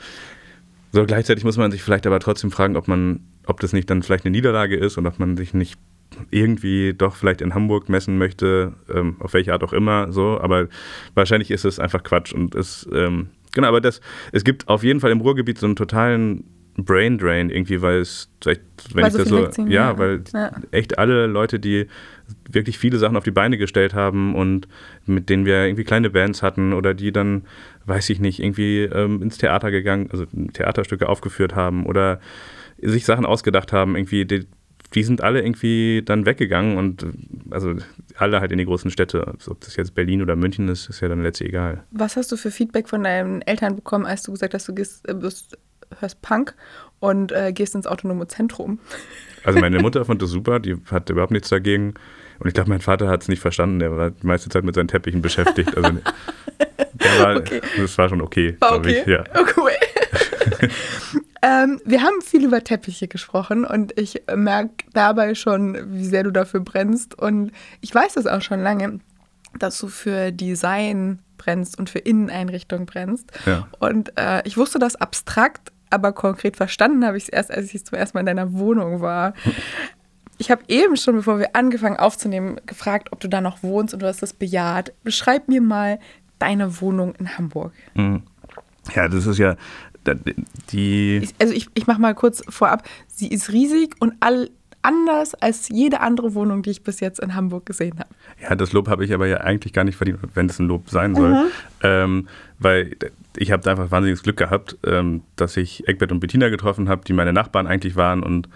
So 0.93 1.05
gleichzeitig 1.05 1.45
muss 1.45 1.59
man 1.59 1.71
sich 1.71 1.83
vielleicht 1.83 2.07
aber 2.07 2.19
trotzdem 2.19 2.51
fragen, 2.51 2.77
ob 2.77 2.89
man, 2.89 3.21
ob 3.47 3.61
das 3.61 3.73
nicht 3.73 3.91
dann 3.91 4.03
vielleicht 4.03 4.25
eine 4.25 4.33
Niederlage 4.33 4.77
ist 4.77 4.97
und 4.97 5.07
ob 5.07 5.19
man 5.19 5.37
sich 5.37 5.53
nicht 5.53 5.79
irgendwie 6.31 6.95
doch 6.95 7.15
vielleicht 7.15 7.43
in 7.43 7.55
Hamburg 7.55 7.89
messen 7.89 8.17
möchte, 8.17 8.73
ähm, 8.93 9.17
auf 9.21 9.35
welche 9.35 9.53
Art 9.53 9.63
auch 9.63 9.75
immer, 9.75 10.11
so, 10.11 10.41
aber 10.41 10.69
wahrscheinlich 11.15 11.51
ist 11.51 11.67
es 11.67 11.79
einfach 11.79 12.03
Quatsch 12.03 12.33
und 12.33 12.55
es, 12.55 12.89
ähm, 12.93 13.29
genau, 13.53 13.69
aber 13.69 13.83
das, 13.83 14.01
es 14.33 14.43
gibt 14.43 14.69
auf 14.69 14.83
jeden 14.83 15.01
Fall 15.01 15.11
im 15.11 15.21
Ruhrgebiet 15.21 15.59
so 15.59 15.67
einen 15.67 15.77
totalen 15.77 16.45
Brain 16.85 17.19
Drain 17.19 17.51
irgendwie, 17.51 17.83
weil 17.83 17.99
es, 17.99 18.29
vielleicht, 18.41 18.63
wenn 18.95 19.03
weil 19.03 19.09
ich 19.09 19.29
so 19.29 19.45
das 19.45 19.57
so, 19.57 19.63
ja, 19.65 19.91
ja, 19.91 19.99
weil 19.99 20.23
ja. 20.33 20.53
echt 20.71 20.99
alle 20.99 21.27
Leute, 21.27 21.59
die 21.59 21.87
wirklich 22.49 22.79
viele 22.79 22.99
Sachen 22.99 23.17
auf 23.17 23.25
die 23.25 23.33
Beine 23.33 23.59
gestellt 23.59 23.95
haben 23.95 24.35
und 24.35 24.69
mit 25.05 25.29
denen 25.29 25.45
wir 25.45 25.65
irgendwie 25.65 25.85
kleine 25.85 26.11
Bands 26.11 26.43
hatten 26.43 26.73
oder 26.73 26.95
die 26.95 27.11
dann, 27.11 27.45
weiß 27.87 28.11
ich 28.11 28.21
nicht, 28.21 28.41
irgendwie 28.41 28.83
ähm, 28.83 29.23
ins 29.23 29.39
Theater 29.39 29.73
gegangen, 29.73 30.09
also 30.13 30.25
Theaterstücke 30.53 31.09
aufgeführt 31.09 31.57
haben 31.57 31.85
oder 31.85 32.21
sich 32.81 33.05
Sachen 33.05 33.27
ausgedacht 33.27 33.73
haben, 33.73 33.97
irgendwie, 33.97 34.25
die, 34.25 34.47
die 34.95 35.03
sind 35.03 35.21
alle 35.21 35.43
irgendwie 35.43 36.03
dann 36.05 36.27
weggegangen 36.27 36.79
und 36.79 37.07
also 37.51 37.75
alle 38.17 38.41
halt 38.41 38.53
in 38.53 38.59
die 38.59 38.67
großen 38.67 38.93
Städte. 38.93 39.35
Ob 39.49 39.61
das 39.61 39.75
jetzt 39.75 39.95
Berlin 39.95 40.23
oder 40.23 40.37
München 40.37 40.69
ist, 40.69 40.89
ist 40.89 41.01
ja 41.01 41.09
dann 41.09 41.23
letztlich 41.23 41.49
egal. 41.49 41.83
Was 41.91 42.17
hast 42.17 42.31
du 42.31 42.37
für 42.37 42.53
Feedback 42.53 42.89
von 42.89 43.03
deinen 43.03 43.43
Eltern 43.43 43.75
bekommen, 43.75 44.07
als 44.07 44.23
du 44.23 44.33
gesagt 44.33 44.55
hast, 44.55 44.69
du 44.69 44.75
gehst, 44.75 45.09
äh, 45.09 45.15
bist 45.15 45.59
hörst 46.01 46.23
Punk 46.23 46.55
und 47.01 47.33
äh, 47.33 47.53
gehst 47.53 47.75
ins 47.75 47.87
autonome 47.87 48.29
Zentrum. 48.29 48.79
Also 49.45 49.59
meine 49.61 49.79
Mutter 49.83 50.05
fand 50.05 50.23
das 50.23 50.31
super, 50.31 50.61
die 50.61 50.77
hat 50.91 51.11
überhaupt 51.11 51.33
nichts 51.33 51.49
dagegen. 51.49 51.95
Und 52.39 52.47
ich 52.47 52.55
glaube, 52.55 52.71
mein 52.71 52.81
Vater 52.81 53.09
hat 53.09 53.23
es 53.23 53.29
nicht 53.29 53.41
verstanden, 53.41 53.81
der 53.81 53.97
war 53.97 54.11
die 54.11 54.27
meiste 54.27 54.49
Zeit 54.49 54.65
mit 54.65 54.75
seinen 54.75 54.89
Teppichen 54.89 55.23
beschäftigt. 55.23 55.77
Also 55.77 55.91
war, 57.19 57.37
okay. 57.37 57.61
das 57.77 57.99
war 57.99 58.09
schon 58.09 58.21
okay, 58.21 58.57
war 58.61 58.77
okay. 58.77 59.01
Ich. 59.01 59.07
Ja. 59.07 59.25
Oh, 59.35 59.45
cool. 59.57 59.71
ähm, 61.43 61.81
wir 61.85 62.03
haben 62.03 62.21
viel 62.23 62.45
über 62.45 62.63
Teppiche 62.63 63.09
gesprochen 63.09 63.65
und 63.65 63.99
ich 63.99 64.23
merke 64.35 64.85
dabei 64.93 65.35
schon, 65.35 65.95
wie 65.95 66.05
sehr 66.05 66.23
du 66.23 66.31
dafür 66.31 66.61
brennst. 66.61 67.19
Und 67.19 67.53
ich 67.81 67.95
weiß 67.95 68.15
das 68.15 68.27
auch 68.27 68.43
schon 68.43 68.61
lange, 68.61 69.01
dass 69.59 69.79
du 69.79 69.89
für 69.89 70.31
Design 70.31 71.21
brennst 71.39 71.79
und 71.79 71.91
für 71.91 72.01
Inneneinrichtungen 72.01 72.87
brennst. 72.87 73.31
Ja. 73.47 73.69
Und 73.79 74.13
äh, 74.17 74.43
ich 74.45 74.57
wusste 74.57 74.79
das 74.79 74.97
abstrakt, 74.97 75.73
aber 75.91 76.13
konkret 76.13 76.57
verstanden 76.57 77.05
habe 77.05 77.17
ich 77.17 77.25
es 77.25 77.29
erst, 77.29 77.51
als 77.51 77.73
ich 77.73 77.85
zum 77.85 77.99
ersten 77.99 78.17
Mal 78.17 78.21
in 78.21 78.27
deiner 78.27 78.53
Wohnung 78.53 79.01
war. 79.01 79.35
Ich 80.39 80.51
habe 80.51 80.63
eben 80.69 80.97
schon, 80.97 81.17
bevor 81.17 81.39
wir 81.39 81.57
angefangen 81.57 81.97
aufzunehmen, 81.97 82.61
gefragt, 82.67 83.09
ob 83.13 83.21
du 83.21 83.29
da 83.29 83.41
noch 83.41 83.63
wohnst 83.63 83.95
und 83.95 84.01
du 84.01 84.07
hast 84.07 84.23
das 84.23 84.33
bejaht. 84.33 84.93
Beschreib 85.03 85.49
mir 85.49 85.61
mal 85.61 85.99
deine 86.39 86.81
Wohnung 86.81 87.15
in 87.17 87.37
Hamburg. 87.37 87.73
Mhm. 87.95 88.23
Ja, 88.95 89.09
das 89.09 89.27
ist 89.27 89.39
ja 89.39 89.57
die. 90.73 91.29
Also 91.39 91.53
ich, 91.53 91.69
ich 91.75 91.87
mache 91.87 92.01
mal 92.01 92.15
kurz 92.15 92.43
vorab. 92.49 92.89
Sie 93.09 93.29
ist 93.29 93.53
riesig 93.53 93.95
und 93.99 94.15
all, 94.21 94.51
anders 94.89 95.35
als 95.35 95.69
jede 95.69 96.01
andere 96.01 96.35
Wohnung, 96.35 96.63
die 96.63 96.71
ich 96.71 96.83
bis 96.83 97.01
jetzt 97.01 97.21
in 97.21 97.35
Hamburg 97.35 97.67
gesehen 97.67 97.99
habe. 97.99 98.09
Ja, 98.41 98.57
das 98.57 98.73
Lob 98.73 98.89
habe 98.89 99.05
ich 99.05 99.13
aber 99.13 99.27
ja 99.27 99.39
eigentlich 99.39 99.75
gar 99.75 99.85
nicht 99.85 99.97
verdient, 99.97 100.19
wenn 100.35 100.47
es 100.47 100.59
ein 100.59 100.67
Lob 100.67 100.89
sein 100.89 101.15
soll. 101.15 101.31
Mhm. 101.31 101.51
Ähm, 101.83 102.29
weil 102.59 102.97
ich 103.37 103.53
habe 103.53 103.71
einfach 103.71 103.91
wahnsinniges 103.91 104.23
Glück 104.23 104.39
gehabt, 104.39 104.79
ähm, 104.87 105.23
dass 105.37 105.57
ich 105.57 105.87
Eckbert 105.87 106.11
und 106.11 106.21
Bettina 106.21 106.49
getroffen 106.49 106.89
habe, 106.89 107.03
die 107.07 107.13
meine 107.13 107.35
Nachbarn 107.35 107.67
eigentlich 107.67 107.97
waren 107.97 108.23
und 108.23 108.49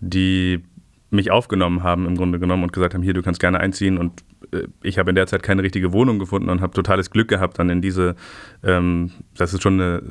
die 0.00 0.62
mich 1.10 1.30
aufgenommen 1.30 1.84
haben 1.84 2.06
im 2.06 2.16
Grunde 2.16 2.40
genommen 2.40 2.64
und 2.64 2.72
gesagt 2.72 2.94
haben, 2.94 3.02
hier, 3.02 3.14
du 3.14 3.22
kannst 3.22 3.40
gerne 3.40 3.60
einziehen 3.60 3.96
und 3.96 4.24
äh, 4.52 4.64
ich 4.82 4.98
habe 4.98 5.10
in 5.10 5.16
der 5.16 5.28
Zeit 5.28 5.44
keine 5.44 5.62
richtige 5.62 5.92
Wohnung 5.92 6.18
gefunden 6.18 6.50
und 6.50 6.60
habe 6.60 6.72
totales 6.72 7.10
Glück 7.10 7.28
gehabt 7.28 7.58
dann 7.60 7.70
in 7.70 7.80
diese, 7.80 8.16
ähm, 8.64 9.12
das 9.36 9.54
ist 9.54 9.62
schon 9.62 9.80
eine 9.80 10.02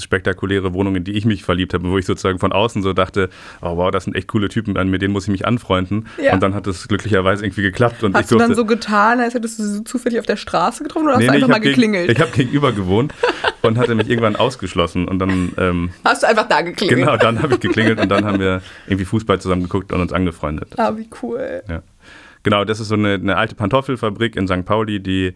spektakuläre 0.00 0.72
Wohnung, 0.74 0.96
in 0.96 1.04
die 1.04 1.12
ich 1.12 1.24
mich 1.24 1.44
verliebt 1.44 1.74
habe, 1.74 1.88
wo 1.88 1.98
ich 1.98 2.06
sozusagen 2.06 2.38
von 2.38 2.52
außen 2.52 2.82
so 2.82 2.92
dachte, 2.92 3.28
oh 3.60 3.76
wow, 3.76 3.90
das 3.90 4.04
sind 4.04 4.14
echt 4.14 4.28
coole 4.28 4.48
Typen, 4.48 4.74
mit 4.90 5.02
denen 5.02 5.12
muss 5.12 5.24
ich 5.24 5.30
mich 5.30 5.46
anfreunden. 5.46 6.06
Ja. 6.22 6.34
Und 6.34 6.42
dann 6.42 6.54
hat 6.54 6.66
es 6.66 6.88
glücklicherweise 6.88 7.44
irgendwie 7.44 7.62
geklappt. 7.62 8.02
Und 8.02 8.14
hast 8.14 8.30
du 8.30 8.36
dann 8.36 8.54
so 8.54 8.64
getan, 8.64 9.20
als 9.20 9.34
hättest 9.34 9.58
du 9.58 9.62
sie 9.64 9.84
zufällig 9.84 10.18
auf 10.20 10.26
der 10.26 10.36
Straße 10.36 10.82
getroffen 10.82 11.06
oder 11.06 11.18
nee, 11.18 11.26
hast 11.26 11.30
du 11.30 11.34
einfach 11.36 11.48
mal 11.48 11.60
geklingelt? 11.60 12.08
Gegen, 12.08 12.16
ich 12.16 12.22
habe 12.22 12.36
gegenüber 12.36 12.72
gewohnt 12.72 13.14
und 13.62 13.78
hatte 13.78 13.94
mich 13.94 14.08
irgendwann 14.08 14.36
ausgeschlossen 14.36 15.08
und 15.08 15.18
dann... 15.18 15.52
Ähm, 15.58 15.90
hast 16.04 16.22
du 16.22 16.28
einfach 16.28 16.48
da 16.48 16.62
geklingelt? 16.62 17.00
Genau, 17.00 17.16
dann 17.16 17.42
habe 17.42 17.54
ich 17.54 17.60
geklingelt 17.60 18.00
und 18.00 18.08
dann 18.08 18.24
haben 18.24 18.40
wir 18.40 18.62
irgendwie 18.86 19.04
Fußball 19.04 19.40
zusammen 19.40 19.62
geguckt 19.62 19.92
und 19.92 20.00
uns 20.00 20.12
angefreundet. 20.12 20.74
Ah, 20.78 20.96
wie 20.96 21.08
cool. 21.22 21.62
Ja. 21.68 21.82
Genau, 22.42 22.64
das 22.64 22.80
ist 22.80 22.88
so 22.88 22.94
eine, 22.94 23.14
eine 23.14 23.36
alte 23.36 23.54
Pantoffelfabrik 23.54 24.36
in 24.36 24.46
St. 24.46 24.64
Pauli, 24.64 25.00
die 25.00 25.34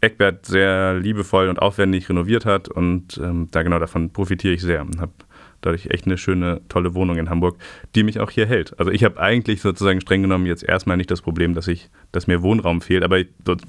Eckbert 0.00 0.46
sehr 0.46 0.94
liebevoll 0.94 1.48
und 1.48 1.60
aufwendig 1.60 2.08
renoviert 2.08 2.44
hat 2.44 2.68
und 2.68 3.18
ähm, 3.18 3.48
da 3.50 3.62
genau 3.62 3.78
davon 3.78 4.12
profitiere 4.12 4.54
ich 4.54 4.60
sehr 4.60 4.82
und 4.82 5.00
habe 5.00 5.12
dadurch 5.62 5.86
echt 5.86 6.06
eine 6.06 6.18
schöne, 6.18 6.60
tolle 6.68 6.94
Wohnung 6.94 7.16
in 7.16 7.30
Hamburg, 7.30 7.56
die 7.94 8.02
mich 8.02 8.20
auch 8.20 8.30
hier 8.30 8.46
hält. 8.46 8.78
Also 8.78 8.92
ich 8.92 9.04
habe 9.04 9.18
eigentlich 9.20 9.60
sozusagen 9.62 10.00
streng 10.00 10.22
genommen 10.22 10.46
jetzt 10.46 10.62
erstmal 10.62 10.96
nicht 10.96 11.10
das 11.10 11.22
Problem, 11.22 11.54
dass 11.54 11.66
ich, 11.66 11.90
dass 12.12 12.26
mir 12.26 12.42
Wohnraum 12.42 12.80
fehlt, 12.80 13.02
aber 13.02 13.22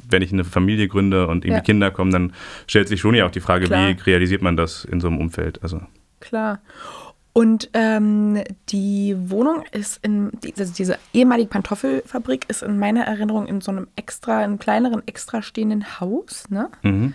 wenn 0.10 0.22
ich 0.22 0.32
eine 0.32 0.44
Familie 0.44 0.88
gründe 0.88 1.28
und 1.28 1.46
irgendwie 1.46 1.60
ja. 1.60 1.62
Kinder 1.62 1.92
kommen, 1.92 2.12
dann 2.12 2.34
stellt 2.68 2.88
sich 2.88 3.00
schon 3.00 3.16
ja 3.16 3.26
auch 3.26 3.32
die 3.32 3.40
Frage, 3.40 3.66
Klar. 3.66 3.90
wie 3.90 4.02
realisiert 4.04 4.42
man 4.42 4.58
das 4.58 4.86
in 4.86 5.00
so 5.00 5.08
einem 5.08 5.18
Umfeld? 5.18 5.64
Also 5.64 5.82
Klar. 6.20 6.60
Und 7.38 7.70
ähm, 7.74 8.42
die 8.70 9.16
Wohnung 9.30 9.64
ist 9.72 10.04
in, 10.04 10.32
also 10.58 10.74
diese 10.74 10.98
ehemalige 11.14 11.50
Pantoffelfabrik 11.50 12.46
ist 12.48 12.64
in 12.64 12.80
meiner 12.80 13.04
Erinnerung 13.04 13.46
in 13.46 13.62
so 13.62 13.70
einem 13.70 13.88
extra, 13.96 14.40
einem 14.40 14.58
kleineren, 14.58 15.04
extra 15.06 15.44
stehenden 15.44 16.00
Haus, 16.00 16.46
ne? 16.50 16.70
Mhm. 16.82 17.14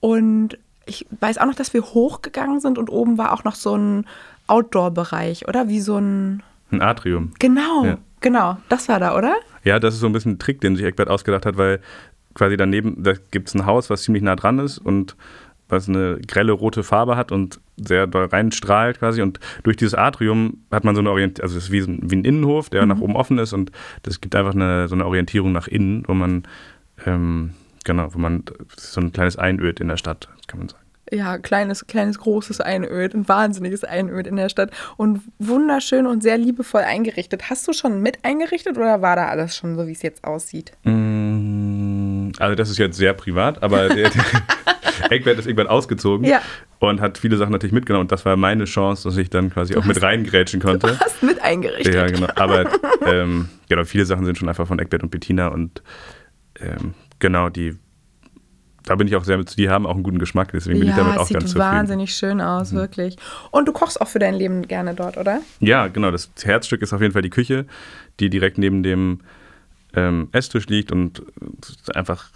Und 0.00 0.56
ich 0.86 1.04
weiß 1.20 1.36
auch 1.36 1.44
noch, 1.44 1.54
dass 1.56 1.74
wir 1.74 1.82
hochgegangen 1.82 2.60
sind 2.60 2.78
und 2.78 2.88
oben 2.88 3.18
war 3.18 3.34
auch 3.34 3.44
noch 3.44 3.54
so 3.54 3.76
ein 3.76 4.06
Outdoor-Bereich, 4.46 5.46
oder? 5.46 5.68
Wie 5.68 5.82
so 5.82 5.98
ein. 5.98 6.42
Ein 6.70 6.80
Atrium. 6.80 7.32
Genau, 7.38 7.84
Ja. 7.84 7.98
genau. 8.20 8.56
Das 8.70 8.88
war 8.88 8.98
da, 8.98 9.14
oder? 9.14 9.34
Ja, 9.64 9.78
das 9.78 9.92
ist 9.92 10.00
so 10.00 10.06
ein 10.06 10.14
bisschen 10.14 10.32
ein 10.32 10.38
Trick, 10.38 10.62
den 10.62 10.74
sich 10.74 10.86
Eckbert 10.86 11.10
ausgedacht 11.10 11.44
hat, 11.44 11.58
weil 11.58 11.80
quasi 12.32 12.56
daneben, 12.56 13.02
da 13.02 13.12
gibt 13.30 13.48
es 13.48 13.54
ein 13.54 13.66
Haus, 13.66 13.90
was 13.90 14.04
ziemlich 14.04 14.22
nah 14.22 14.36
dran 14.36 14.58
ist 14.58 14.78
und 14.78 15.16
was 15.68 15.86
eine 15.86 16.18
grelle 16.26 16.52
rote 16.52 16.82
Farbe 16.82 17.16
hat 17.16 17.30
und 17.30 17.60
sehr 17.86 18.06
doll 18.06 18.26
reinstrahlt 18.26 18.98
quasi. 18.98 19.22
Und 19.22 19.40
durch 19.62 19.76
dieses 19.76 19.94
Atrium 19.94 20.64
hat 20.70 20.84
man 20.84 20.94
so 20.94 21.00
eine 21.00 21.10
Orientierung, 21.10 21.44
also 21.44 21.58
es 21.58 21.64
ist 21.64 21.72
wie, 21.72 21.86
wie 21.86 22.16
ein 22.16 22.24
Innenhof, 22.24 22.70
der 22.70 22.86
nach 22.86 23.00
oben 23.00 23.16
offen 23.16 23.38
ist 23.38 23.52
und 23.52 23.72
das 24.02 24.20
gibt 24.20 24.34
einfach 24.36 24.54
eine, 24.54 24.88
so 24.88 24.94
eine 24.94 25.06
Orientierung 25.06 25.52
nach 25.52 25.68
innen, 25.68 26.04
wo 26.06 26.14
man, 26.14 26.44
ähm, 27.06 27.50
genau, 27.84 28.12
wo 28.14 28.18
man, 28.18 28.44
so 28.76 29.00
ein 29.00 29.12
kleines 29.12 29.36
Einöd 29.36 29.80
in 29.80 29.88
der 29.88 29.96
Stadt, 29.96 30.28
kann 30.46 30.58
man 30.58 30.68
sagen. 30.68 30.80
Ja, 31.12 31.38
kleines, 31.38 31.88
kleines, 31.88 32.18
großes 32.20 32.60
Einöd, 32.60 33.14
ein 33.14 33.28
wahnsinniges 33.28 33.82
Einöd 33.82 34.28
in 34.28 34.36
der 34.36 34.48
Stadt 34.48 34.70
und 34.96 35.22
wunderschön 35.40 36.06
und 36.06 36.22
sehr 36.22 36.38
liebevoll 36.38 36.82
eingerichtet. 36.82 37.50
Hast 37.50 37.66
du 37.66 37.72
schon 37.72 38.00
mit 38.00 38.24
eingerichtet 38.24 38.76
oder 38.78 39.02
war 39.02 39.16
da 39.16 39.26
alles 39.26 39.56
schon 39.56 39.76
so, 39.76 39.88
wie 39.88 39.92
es 39.92 40.02
jetzt 40.02 40.22
aussieht? 40.22 40.72
Mm, 40.84 42.30
Also 42.38 42.54
das 42.54 42.70
ist 42.70 42.78
jetzt 42.78 42.96
sehr 42.96 43.12
privat, 43.14 43.60
aber 43.60 43.88
Eckbert 45.10 45.38
ist 45.38 45.46
irgendwann 45.46 45.66
ausgezogen 45.68 46.26
Ja. 46.26 46.40
und 46.78 47.00
hat 47.00 47.18
viele 47.18 47.36
Sachen 47.36 47.52
natürlich 47.52 47.72
mitgenommen 47.72 48.02
und 48.02 48.12
das 48.12 48.24
war 48.24 48.36
meine 48.36 48.64
Chance, 48.64 49.08
dass 49.08 49.16
ich 49.16 49.30
dann 49.30 49.50
quasi 49.50 49.76
auch 49.76 49.84
mit 49.84 50.00
reingrätschen 50.02 50.60
konnte. 50.60 50.98
Hast 51.00 51.22
mit 51.22 51.40
eingerichtet. 51.40 51.94
Ja, 51.94 52.06
genau. 52.06 52.28
Aber 52.36 52.64
ähm, 53.06 53.48
genau, 53.68 53.84
viele 53.84 54.04
Sachen 54.06 54.24
sind 54.24 54.38
schon 54.38 54.48
einfach 54.48 54.66
von 54.66 54.78
Eckbert 54.78 55.02
und 55.02 55.10
Bettina 55.10 55.48
und 55.48 55.82
ähm, 56.60 56.94
genau, 57.18 57.48
die 57.48 57.76
da 58.84 58.94
bin 58.96 59.06
ich 59.06 59.14
auch 59.14 59.24
sehr 59.24 59.36
die 59.44 59.68
haben 59.68 59.86
auch 59.86 59.94
einen 59.94 60.02
guten 60.02 60.18
Geschmack, 60.18 60.52
deswegen 60.52 60.80
bin 60.80 60.88
ich 60.88 60.94
damit 60.94 61.14
Ja, 61.14 61.20
auch 61.20 61.26
sieht 61.26 61.34
ganz 61.38 61.50
zufrieden. 61.52 61.68
Mhm. 61.70 61.76
wahnsinnig 61.76 62.14
schön 62.14 62.40
aus, 62.40 62.72
wirklich. 62.72 63.16
Und 63.50 63.68
du 63.68 63.72
kochst 63.72 64.00
auch 64.00 64.08
für 64.08 64.18
dein 64.18 64.34
Leben 64.34 64.66
gerne 64.66 64.94
dort, 64.94 65.18
oder? 65.18 65.40
Ja, 65.60 65.88
genau. 65.88 66.10
Das 66.10 66.30
Herzstück 66.42 66.80
ist 66.80 66.92
auf 66.94 67.00
jeden 67.02 67.12
Fall 67.12 67.20
die 67.22 67.30
Küche, 67.30 67.66
die 68.20 68.30
direkt 68.30 68.56
neben 68.56 68.82
dem 68.82 69.20
ähm, 69.94 70.28
Esstisch 70.32 70.66
liegt 70.68 70.92
und 70.92 71.22
äh, 71.88 71.92
einfach, 71.92 72.30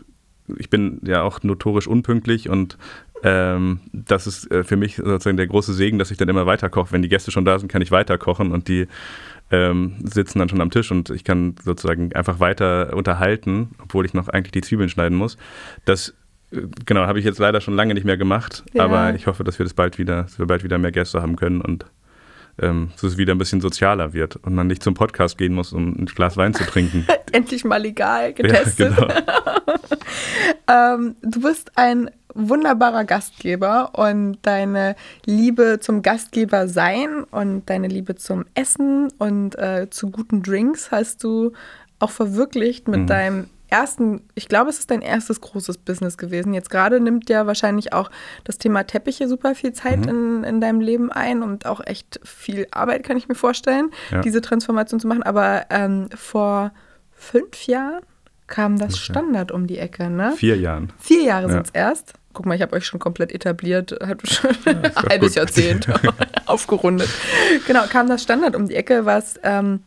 ich 0.58 0.70
bin 0.70 1.00
ja 1.04 1.22
auch 1.22 1.42
notorisch 1.42 1.86
unpünktlich 1.86 2.48
und 2.48 2.76
ähm, 3.22 3.80
das 3.92 4.26
ist 4.26 4.50
äh, 4.50 4.64
für 4.64 4.76
mich 4.76 4.96
sozusagen 4.96 5.36
der 5.38 5.46
große 5.46 5.72
Segen, 5.72 5.98
dass 5.98 6.10
ich 6.10 6.18
dann 6.18 6.28
immer 6.28 6.44
weiterkoche. 6.46 6.92
Wenn 6.92 7.02
die 7.02 7.08
Gäste 7.08 7.30
schon 7.30 7.44
da 7.46 7.58
sind, 7.58 7.70
kann 7.72 7.80
ich 7.82 7.90
weiterkochen 7.90 8.52
und 8.52 8.68
die 8.68 8.86
ähm, 9.50 9.94
sitzen 10.04 10.38
dann 10.38 10.48
schon 10.48 10.60
am 10.60 10.70
Tisch 10.70 10.90
und 10.90 11.10
ich 11.10 11.24
kann 11.24 11.54
sozusagen 11.62 12.12
einfach 12.14 12.40
weiter 12.40 12.92
unterhalten, 12.94 13.70
obwohl 13.82 14.04
ich 14.04 14.12
noch 14.14 14.28
eigentlich 14.28 14.52
die 14.52 14.60
Zwiebeln 14.62 14.88
schneiden 14.90 15.16
muss. 15.16 15.38
Das 15.86 16.14
äh, 16.50 16.62
genau 16.84 17.06
habe 17.06 17.18
ich 17.18 17.24
jetzt 17.24 17.38
leider 17.38 17.60
schon 17.62 17.74
lange 17.76 17.94
nicht 17.94 18.04
mehr 18.04 18.16
gemacht, 18.18 18.64
Ja. 18.74 18.84
aber 18.84 19.14
ich 19.14 19.26
hoffe, 19.26 19.44
dass 19.44 19.58
wir 19.58 19.64
das 19.64 19.74
bald 19.74 19.98
wieder, 19.98 20.24
dass 20.24 20.38
wir 20.38 20.46
bald 20.46 20.64
wieder 20.64 20.78
mehr 20.78 20.92
Gäste 20.92 21.22
haben 21.22 21.36
können 21.36 21.60
und 21.62 21.86
ähm, 22.60 22.90
dass 22.94 23.02
es 23.04 23.18
wieder 23.18 23.34
ein 23.34 23.38
bisschen 23.38 23.60
sozialer 23.60 24.12
wird 24.12 24.36
und 24.36 24.54
man 24.54 24.66
nicht 24.66 24.82
zum 24.82 24.94
Podcast 24.94 25.38
gehen 25.38 25.54
muss, 25.54 25.72
um 25.72 25.88
ein 25.98 26.06
Glas 26.06 26.36
Wein 26.36 26.54
zu 26.54 26.64
trinken. 26.64 27.06
Endlich 27.32 27.64
mal 27.64 27.78
legal 27.82 28.26
ja, 28.26 28.30
getestet. 28.32 28.96
genau. 28.96 29.08
Ähm, 30.66 31.16
du 31.22 31.40
bist 31.42 31.72
ein 31.76 32.10
wunderbarer 32.34 33.04
Gastgeber 33.04 33.90
und 33.92 34.38
deine 34.42 34.96
Liebe 35.26 35.78
zum 35.80 36.02
Gastgeber 36.02 36.68
sein 36.68 37.24
und 37.30 37.68
deine 37.68 37.88
Liebe 37.88 38.14
zum 38.14 38.44
Essen 38.54 39.08
und 39.18 39.58
äh, 39.58 39.88
zu 39.90 40.10
guten 40.10 40.42
Drinks 40.42 40.90
hast 40.90 41.22
du 41.22 41.52
auch 41.98 42.10
verwirklicht 42.10 42.88
mit 42.88 43.00
Mhm. 43.02 43.06
deinem 43.06 43.44
ersten, 43.74 44.22
ich 44.34 44.48
glaube, 44.48 44.70
es 44.70 44.78
ist 44.78 44.90
dein 44.90 45.02
erstes 45.02 45.40
großes 45.40 45.78
Business 45.78 46.16
gewesen. 46.16 46.54
Jetzt 46.54 46.70
gerade 46.70 47.00
nimmt 47.00 47.28
ja 47.28 47.46
wahrscheinlich 47.46 47.92
auch 47.92 48.10
das 48.44 48.58
Thema 48.58 48.84
Teppiche 48.84 49.28
super 49.28 49.54
viel 49.54 49.72
Zeit 49.72 50.00
Mhm. 50.00 50.08
in, 50.08 50.44
in 50.44 50.60
deinem 50.60 50.80
Leben 50.80 51.10
ein 51.10 51.42
und 51.42 51.66
auch 51.66 51.80
echt 51.84 52.20
viel 52.24 52.66
Arbeit, 52.70 53.02
kann 53.04 53.16
ich 53.16 53.28
mir 53.28 53.34
vorstellen, 53.34 53.90
Ja. 54.10 54.20
diese 54.20 54.40
Transformation 54.40 55.00
zu 55.00 55.08
machen. 55.08 55.22
Aber 55.24 55.66
ähm, 55.70 56.08
vor 56.14 56.72
fünf 57.12 57.66
Jahren 57.66 58.00
kam 58.46 58.78
das 58.78 58.98
Standard 58.98 59.50
um 59.52 59.66
die 59.66 59.78
Ecke, 59.78 60.10
ne? 60.10 60.32
Vier 60.36 60.56
Jahren. 60.56 60.92
Vier 61.00 61.22
Jahre 61.22 61.46
Ja. 61.48 61.52
sind 61.52 61.66
es 61.66 61.70
erst. 61.72 62.12
Guck 62.34 62.46
mal, 62.46 62.54
ich 62.56 62.62
habe 62.62 62.74
euch 62.76 62.84
schon 62.84 63.00
komplett 63.00 63.32
etabliert, 63.32 63.92
hab 64.06 64.20
schon 64.28 64.50
ein 64.66 64.82
doch 64.82 65.04
halbes 65.04 65.28
gut. 65.30 65.36
Jahrzehnt 65.36 65.86
aufgerundet. 66.46 67.08
Genau, 67.66 67.84
kam 67.88 68.08
das 68.08 68.22
Standard 68.22 68.54
um 68.56 68.68
die 68.68 68.74
Ecke, 68.74 69.04
was 69.06 69.38
ähm, 69.42 69.82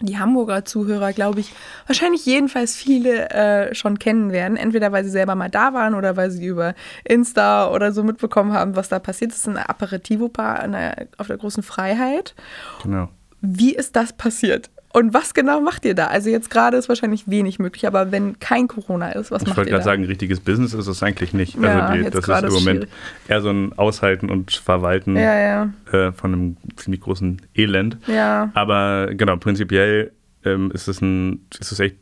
die 0.00 0.18
Hamburger 0.18 0.64
Zuhörer, 0.64 1.12
glaube 1.12 1.40
ich, 1.40 1.52
wahrscheinlich 1.86 2.26
jedenfalls 2.26 2.76
viele 2.76 3.30
äh, 3.30 3.74
schon 3.74 3.98
kennen 3.98 4.30
werden. 4.30 4.56
Entweder 4.56 4.92
weil 4.92 5.04
sie 5.04 5.10
selber 5.10 5.34
mal 5.34 5.48
da 5.50 5.72
waren 5.72 5.94
oder 5.94 6.16
weil 6.16 6.30
sie 6.30 6.44
über 6.46 6.74
Insta 7.04 7.70
oder 7.70 7.92
so 7.92 8.02
mitbekommen 8.02 8.52
haben, 8.52 8.76
was 8.76 8.88
da 8.90 8.98
passiert. 8.98 9.30
Das 9.32 9.38
ist 9.38 9.48
ein 9.48 9.56
Aperitivo-Bar 9.56 10.68
der- 10.68 11.08
auf 11.16 11.28
der 11.28 11.38
großen 11.38 11.62
Freiheit. 11.62 12.34
Genau. 12.82 13.08
Wie 13.40 13.74
ist 13.74 13.96
das 13.96 14.12
passiert? 14.12 14.70
Und 14.96 15.12
was 15.12 15.34
genau 15.34 15.60
macht 15.60 15.84
ihr 15.84 15.94
da? 15.94 16.06
Also 16.06 16.30
jetzt 16.30 16.48
gerade 16.48 16.78
ist 16.78 16.88
wahrscheinlich 16.88 17.28
wenig 17.28 17.58
möglich, 17.58 17.86
aber 17.86 18.12
wenn 18.12 18.38
kein 18.38 18.66
Corona 18.66 19.10
ist, 19.10 19.30
was 19.30 19.42
Ich 19.42 19.48
macht 19.48 19.58
wollte 19.58 19.68
ihr 19.68 19.72
da? 19.72 19.82
gerade 19.82 19.84
sagen, 19.84 20.04
richtiges 20.06 20.40
Business 20.40 20.72
ist 20.72 20.86
es 20.86 21.02
eigentlich 21.02 21.34
nicht. 21.34 21.60
Ja, 21.60 21.80
also 21.80 21.92
die, 21.92 22.04
jetzt 22.04 22.14
das 22.26 22.42
ist 22.42 22.48
im 22.48 22.64
Moment 22.64 22.84
schwierig. 22.84 22.88
eher 23.28 23.42
so 23.42 23.50
ein 23.50 23.74
Aushalten 23.74 24.30
und 24.30 24.52
Verwalten 24.52 25.14
ja, 25.16 25.38
ja, 25.38 25.72
äh, 25.92 26.12
von 26.12 26.32
einem 26.32 26.56
ziemlich 26.76 27.02
großen 27.02 27.42
Elend. 27.54 27.98
ja. 28.06 28.50
Aber 28.54 29.08
genau, 29.12 29.36
prinzipiell 29.36 30.12
ähm, 30.46 30.70
ist, 30.72 30.88
es 30.88 31.02
ein, 31.02 31.44
ist 31.60 31.72
es 31.72 31.78
echt 31.78 31.96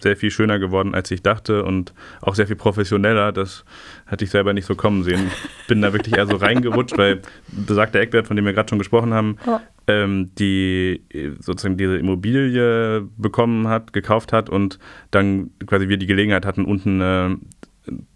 sehr 0.00 0.16
viel 0.16 0.30
schöner 0.30 0.58
geworden, 0.58 0.94
als 0.94 1.10
ich 1.10 1.22
dachte 1.22 1.64
und 1.64 1.94
auch 2.20 2.34
sehr 2.34 2.46
viel 2.46 2.56
professioneller. 2.56 3.32
Das 3.32 3.64
hatte 4.06 4.24
ich 4.24 4.30
selber 4.30 4.52
nicht 4.52 4.66
so 4.66 4.74
kommen 4.74 5.04
sehen. 5.04 5.30
Ich 5.62 5.66
bin 5.68 5.80
da 5.82 5.92
wirklich 5.92 6.16
eher 6.16 6.26
so 6.26 6.36
reingerutscht, 6.36 6.98
weil 6.98 7.22
besagter 7.48 8.00
Eckbert, 8.00 8.26
von 8.26 8.36
dem 8.36 8.44
wir 8.44 8.52
gerade 8.52 8.68
schon 8.68 8.78
gesprochen 8.78 9.14
haben, 9.14 9.36
Ja. 9.46 9.60
ähm, 9.86 10.30
die 10.38 11.04
äh, 11.10 11.30
sozusagen 11.38 11.76
diese 11.76 11.96
Immobilie 11.98 13.02
bekommen 13.16 13.68
hat, 13.68 13.92
gekauft 13.92 14.32
hat 14.32 14.50
und 14.50 14.78
dann 15.12 15.50
quasi 15.66 15.88
wir 15.88 15.96
die 15.98 16.06
Gelegenheit 16.06 16.44
hatten, 16.46 16.64
unten 16.64 17.00
äh, 17.00 17.36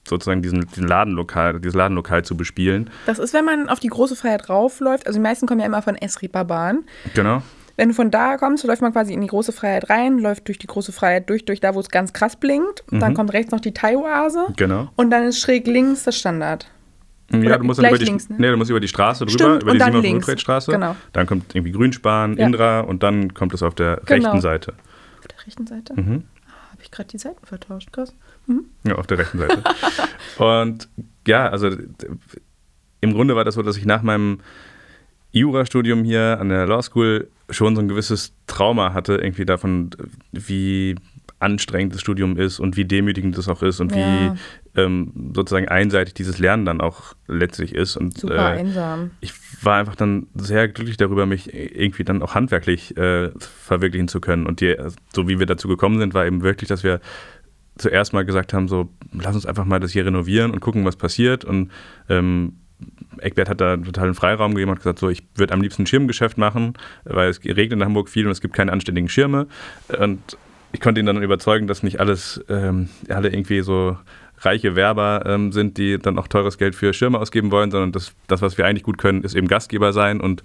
sozusagen 0.06 0.42
diesen, 0.42 0.60
diesen 0.68 0.86
Ladenlokal, 0.86 1.60
dieses 1.60 1.74
Ladenlokal 1.74 2.24
zu 2.24 2.36
bespielen. 2.36 2.90
Das 3.06 3.18
ist, 3.18 3.32
wenn 3.32 3.44
man 3.44 3.68
auf 3.68 3.80
die 3.80 3.88
große 3.88 4.14
Freiheit 4.16 4.48
raufläuft. 4.48 5.06
Also 5.06 5.18
die 5.18 5.22
meisten 5.22 5.46
kommen 5.46 5.60
ja 5.60 5.66
immer 5.66 5.82
von 5.82 5.94
Esripa-Bahn. 5.96 6.84
Genau. 7.14 7.42
Wenn 7.76 7.88
du 7.88 7.94
von 7.94 8.10
da 8.10 8.36
kommst, 8.36 8.64
läuft 8.64 8.82
man 8.82 8.92
quasi 8.92 9.12
in 9.12 9.20
die 9.20 9.26
große 9.26 9.52
Freiheit 9.52 9.90
rein, 9.90 10.18
läuft 10.18 10.46
durch 10.48 10.58
die 10.58 10.66
große 10.68 10.92
Freiheit 10.92 11.28
durch, 11.28 11.44
durch 11.44 11.60
da, 11.60 11.74
wo 11.74 11.80
es 11.80 11.88
ganz 11.88 12.12
krass 12.12 12.36
blinkt. 12.36 12.84
Dann 12.90 13.14
kommt 13.14 13.32
rechts 13.32 13.50
noch 13.52 13.60
die 13.60 13.72
Thai-Oase. 13.74 14.46
Genau. 14.56 14.88
Und 14.96 15.10
dann 15.10 15.24
ist 15.24 15.40
schräg 15.40 15.66
links 15.66 16.04
das 16.04 16.16
Standard. 16.16 16.68
Ja, 17.32 17.38
Oder 17.38 17.58
du 17.58 17.64
musst 17.64 17.78
dann 17.82 17.88
über 17.88 17.98
die, 17.98 18.04
links, 18.04 18.28
ne? 18.28 18.36
nee, 18.38 18.50
du 18.50 18.56
musst 18.56 18.70
über 18.70 18.80
die 18.80 18.86
Straße 18.88 19.24
drüber, 19.24 19.32
Stimmt, 19.44 19.62
über 19.62 19.72
die 19.72 19.78
dann 19.78 19.88
Simon 19.92 20.02
links. 20.02 20.40
Straße. 20.40 20.70
Genau. 20.70 20.94
Dann 21.12 21.26
kommt 21.26 21.54
irgendwie 21.54 21.72
Grünspan, 21.72 22.36
Ja. 22.36 22.46
Indra 22.46 22.80
und 22.80 23.02
dann 23.02 23.32
kommt 23.34 23.54
es 23.54 23.62
auf 23.62 23.74
der 23.74 24.00
Genau. 24.04 24.24
rechten 24.28 24.40
Seite. 24.42 24.74
Auf 25.20 25.26
der 25.28 25.46
rechten 25.46 25.66
Seite? 25.66 25.94
Mhm. 26.00 26.24
Ah, 26.46 26.72
Habe 26.72 26.82
ich 26.82 26.90
gerade 26.90 27.08
die 27.08 27.18
Seiten 27.18 27.44
vertauscht, 27.44 27.92
krass. 27.92 28.14
Ja, 28.86 28.94
auf 28.96 29.06
der 29.06 29.18
rechten 29.18 29.38
Seite. 29.38 29.64
und 30.38 30.88
ja, 31.26 31.48
also 31.48 31.70
im 33.00 33.14
Grunde 33.14 33.34
war 33.34 33.44
das 33.44 33.54
so, 33.54 33.62
dass 33.62 33.76
ich 33.78 33.86
nach 33.86 34.02
meinem 34.02 34.40
Jurastudium 35.32 36.04
hier 36.04 36.38
an 36.40 36.50
der 36.50 36.66
Law 36.66 36.82
School 36.82 37.28
schon 37.50 37.74
so 37.76 37.82
ein 37.82 37.88
gewisses 37.88 38.34
Trauma 38.46 38.92
hatte, 38.94 39.14
irgendwie 39.16 39.44
davon, 39.44 39.90
wie 40.32 40.96
anstrengend 41.40 41.92
das 41.94 42.00
Studium 42.00 42.38
ist 42.38 42.58
und 42.58 42.76
wie 42.76 42.84
demütigend 42.84 43.36
es 43.36 43.48
auch 43.48 43.62
ist 43.62 43.80
und 43.80 43.94
Ja. 43.94 43.98
wie 43.98 44.80
ähm, 44.80 45.12
sozusagen 45.34 45.68
einseitig 45.68 46.14
dieses 46.14 46.38
Lernen 46.38 46.64
dann 46.64 46.80
auch 46.80 47.14
letztlich 47.28 47.74
ist. 47.74 47.96
Und, 47.96 48.18
Super 48.18 48.54
äh, 48.54 48.58
einsam. 48.60 49.10
ich 49.20 49.32
war 49.62 49.78
einfach 49.78 49.94
dann 49.94 50.26
sehr 50.34 50.68
glücklich 50.68 50.96
darüber, 50.96 51.26
mich 51.26 51.52
irgendwie 51.52 52.04
dann 52.04 52.22
auch 52.22 52.34
handwerklich 52.34 52.96
äh, 52.96 53.30
verwirklichen 53.38 54.08
zu 54.08 54.20
können. 54.20 54.46
Und 54.46 54.60
die, 54.60 54.74
so 55.14 55.28
wie 55.28 55.38
wir 55.38 55.46
dazu 55.46 55.68
gekommen 55.68 55.98
sind, 55.98 56.14
war 56.14 56.26
eben 56.26 56.42
wirklich, 56.42 56.68
dass 56.68 56.82
wir 56.82 57.00
zuerst 57.76 58.12
mal 58.12 58.24
gesagt 58.24 58.52
haben, 58.54 58.68
so 58.68 58.88
lass 59.12 59.34
uns 59.34 59.46
einfach 59.46 59.64
mal 59.64 59.80
das 59.80 59.92
hier 59.92 60.06
renovieren 60.06 60.50
und 60.50 60.60
gucken, 60.60 60.84
was 60.84 60.96
passiert. 60.96 61.44
Und 61.44 61.70
ähm, 62.08 62.54
Eckbert 63.20 63.48
hat 63.48 63.60
da 63.60 63.76
totalen 63.76 64.14
Freiraum 64.14 64.54
gegeben 64.54 64.70
und 64.70 64.78
gesagt, 64.78 64.98
so 64.98 65.08
ich 65.08 65.22
würde 65.34 65.52
am 65.52 65.60
liebsten 65.60 65.82
ein 65.82 65.86
Schirmgeschäft 65.86 66.38
machen, 66.38 66.74
weil 67.04 67.28
es 67.28 67.44
regnet 67.44 67.72
in 67.72 67.84
Hamburg 67.84 68.08
viel 68.08 68.26
und 68.26 68.32
es 68.32 68.40
gibt 68.40 68.54
keine 68.54 68.72
anständigen 68.72 69.08
Schirme. 69.08 69.46
Und 69.98 70.36
ich 70.72 70.80
konnte 70.80 71.00
ihn 71.00 71.06
dann 71.06 71.22
überzeugen, 71.22 71.66
dass 71.66 71.82
nicht 71.82 72.00
alles, 72.00 72.44
ähm, 72.48 72.88
alle 73.08 73.28
irgendwie 73.28 73.60
so 73.60 73.96
reiche 74.40 74.76
Werber 74.76 75.22
ähm, 75.26 75.52
sind, 75.52 75.78
die 75.78 75.98
dann 75.98 76.18
auch 76.18 76.28
teures 76.28 76.58
Geld 76.58 76.74
für 76.74 76.92
Schirme 76.92 77.18
ausgeben 77.18 77.50
wollen, 77.50 77.70
sondern 77.70 77.92
das, 77.92 78.12
das, 78.26 78.42
was 78.42 78.58
wir 78.58 78.66
eigentlich 78.66 78.82
gut 78.82 78.98
können, 78.98 79.22
ist 79.22 79.34
eben 79.34 79.48
Gastgeber 79.48 79.92
sein 79.92 80.20
und 80.20 80.42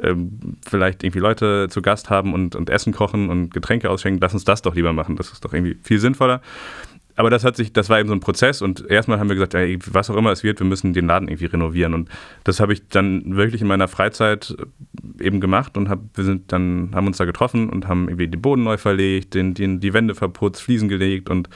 ähm, 0.00 0.56
vielleicht 0.66 1.02
irgendwie 1.02 1.18
Leute 1.18 1.68
zu 1.68 1.82
Gast 1.82 2.10
haben 2.10 2.32
und, 2.32 2.54
und 2.54 2.70
Essen 2.70 2.92
kochen 2.92 3.28
und 3.28 3.52
Getränke 3.52 3.90
ausschenken. 3.90 4.20
Lass 4.20 4.34
uns 4.34 4.44
das 4.44 4.62
doch 4.62 4.74
lieber 4.74 4.92
machen. 4.92 5.16
Das 5.16 5.32
ist 5.32 5.44
doch 5.44 5.52
irgendwie 5.52 5.76
viel 5.82 5.98
sinnvoller. 5.98 6.40
Aber 7.16 7.30
das 7.30 7.44
hat 7.44 7.56
sich, 7.56 7.72
das 7.72 7.88
war 7.88 7.98
eben 8.00 8.08
so 8.08 8.14
ein 8.14 8.20
Prozess 8.20 8.62
und 8.62 8.88
erstmal 8.90 9.18
haben 9.18 9.28
wir 9.28 9.34
gesagt, 9.36 9.54
ey, 9.54 9.78
was 9.92 10.10
auch 10.10 10.16
immer 10.16 10.32
es 10.32 10.42
wird, 10.42 10.60
wir 10.60 10.66
müssen 10.66 10.92
den 10.92 11.06
Laden 11.06 11.28
irgendwie 11.28 11.46
renovieren 11.46 11.94
und 11.94 12.08
das 12.44 12.60
habe 12.60 12.72
ich 12.72 12.88
dann 12.88 13.36
wirklich 13.36 13.60
in 13.60 13.68
meiner 13.68 13.88
Freizeit 13.88 14.54
eben 15.20 15.40
gemacht 15.40 15.76
und 15.76 15.88
hab, 15.88 16.00
wir 16.14 16.24
sind 16.24 16.52
dann, 16.52 16.90
haben 16.94 17.06
uns 17.06 17.16
da 17.18 17.24
getroffen 17.24 17.68
und 17.70 17.88
haben 17.88 18.08
irgendwie 18.08 18.28
den 18.28 18.40
Boden 18.42 18.62
neu 18.64 18.76
verlegt, 18.76 19.34
den, 19.34 19.54
den, 19.54 19.80
die 19.80 19.92
Wände 19.94 20.14
verputzt, 20.14 20.62
Fliesen 20.62 20.88
gelegt 20.88 21.28
und 21.30 21.48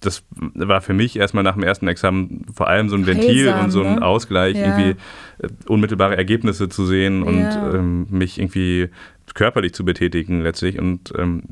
das 0.00 0.24
war 0.34 0.80
für 0.80 0.94
mich 0.94 1.16
erstmal 1.16 1.44
nach 1.44 1.54
dem 1.54 1.62
ersten 1.62 1.86
Examen 1.86 2.44
vor 2.52 2.66
allem 2.68 2.88
so 2.88 2.96
ein 2.96 3.06
Ventil 3.06 3.46
Heilsam, 3.46 3.64
und 3.64 3.70
so 3.70 3.82
ein 3.82 3.94
ne? 3.94 4.02
Ausgleich, 4.02 4.56
Ja. 4.56 4.64
irgendwie 4.64 5.00
äh, 5.38 5.48
unmittelbare 5.68 6.16
Ergebnisse 6.16 6.68
zu 6.68 6.86
sehen 6.86 7.22
und 7.22 7.54
Ja. 7.54 7.74
ähm, 7.74 8.08
mich 8.10 8.40
irgendwie 8.40 8.88
körperlich 9.34 9.72
zu 9.72 9.84
betätigen 9.84 10.42
letztlich 10.42 10.78
und 10.78 11.12
ähm, 11.16 11.42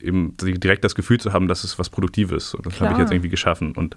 eben 0.00 0.36
direkt 0.38 0.84
das 0.84 0.94
Gefühl 0.94 1.18
zu 1.18 1.32
haben, 1.32 1.48
dass 1.48 1.64
es 1.64 1.78
was 1.78 1.90
Produktives. 1.90 2.54
Und 2.54 2.66
das 2.66 2.80
habe 2.80 2.92
ich 2.92 2.98
jetzt 2.98 3.12
irgendwie 3.12 3.30
geschaffen. 3.30 3.72
Und 3.72 3.96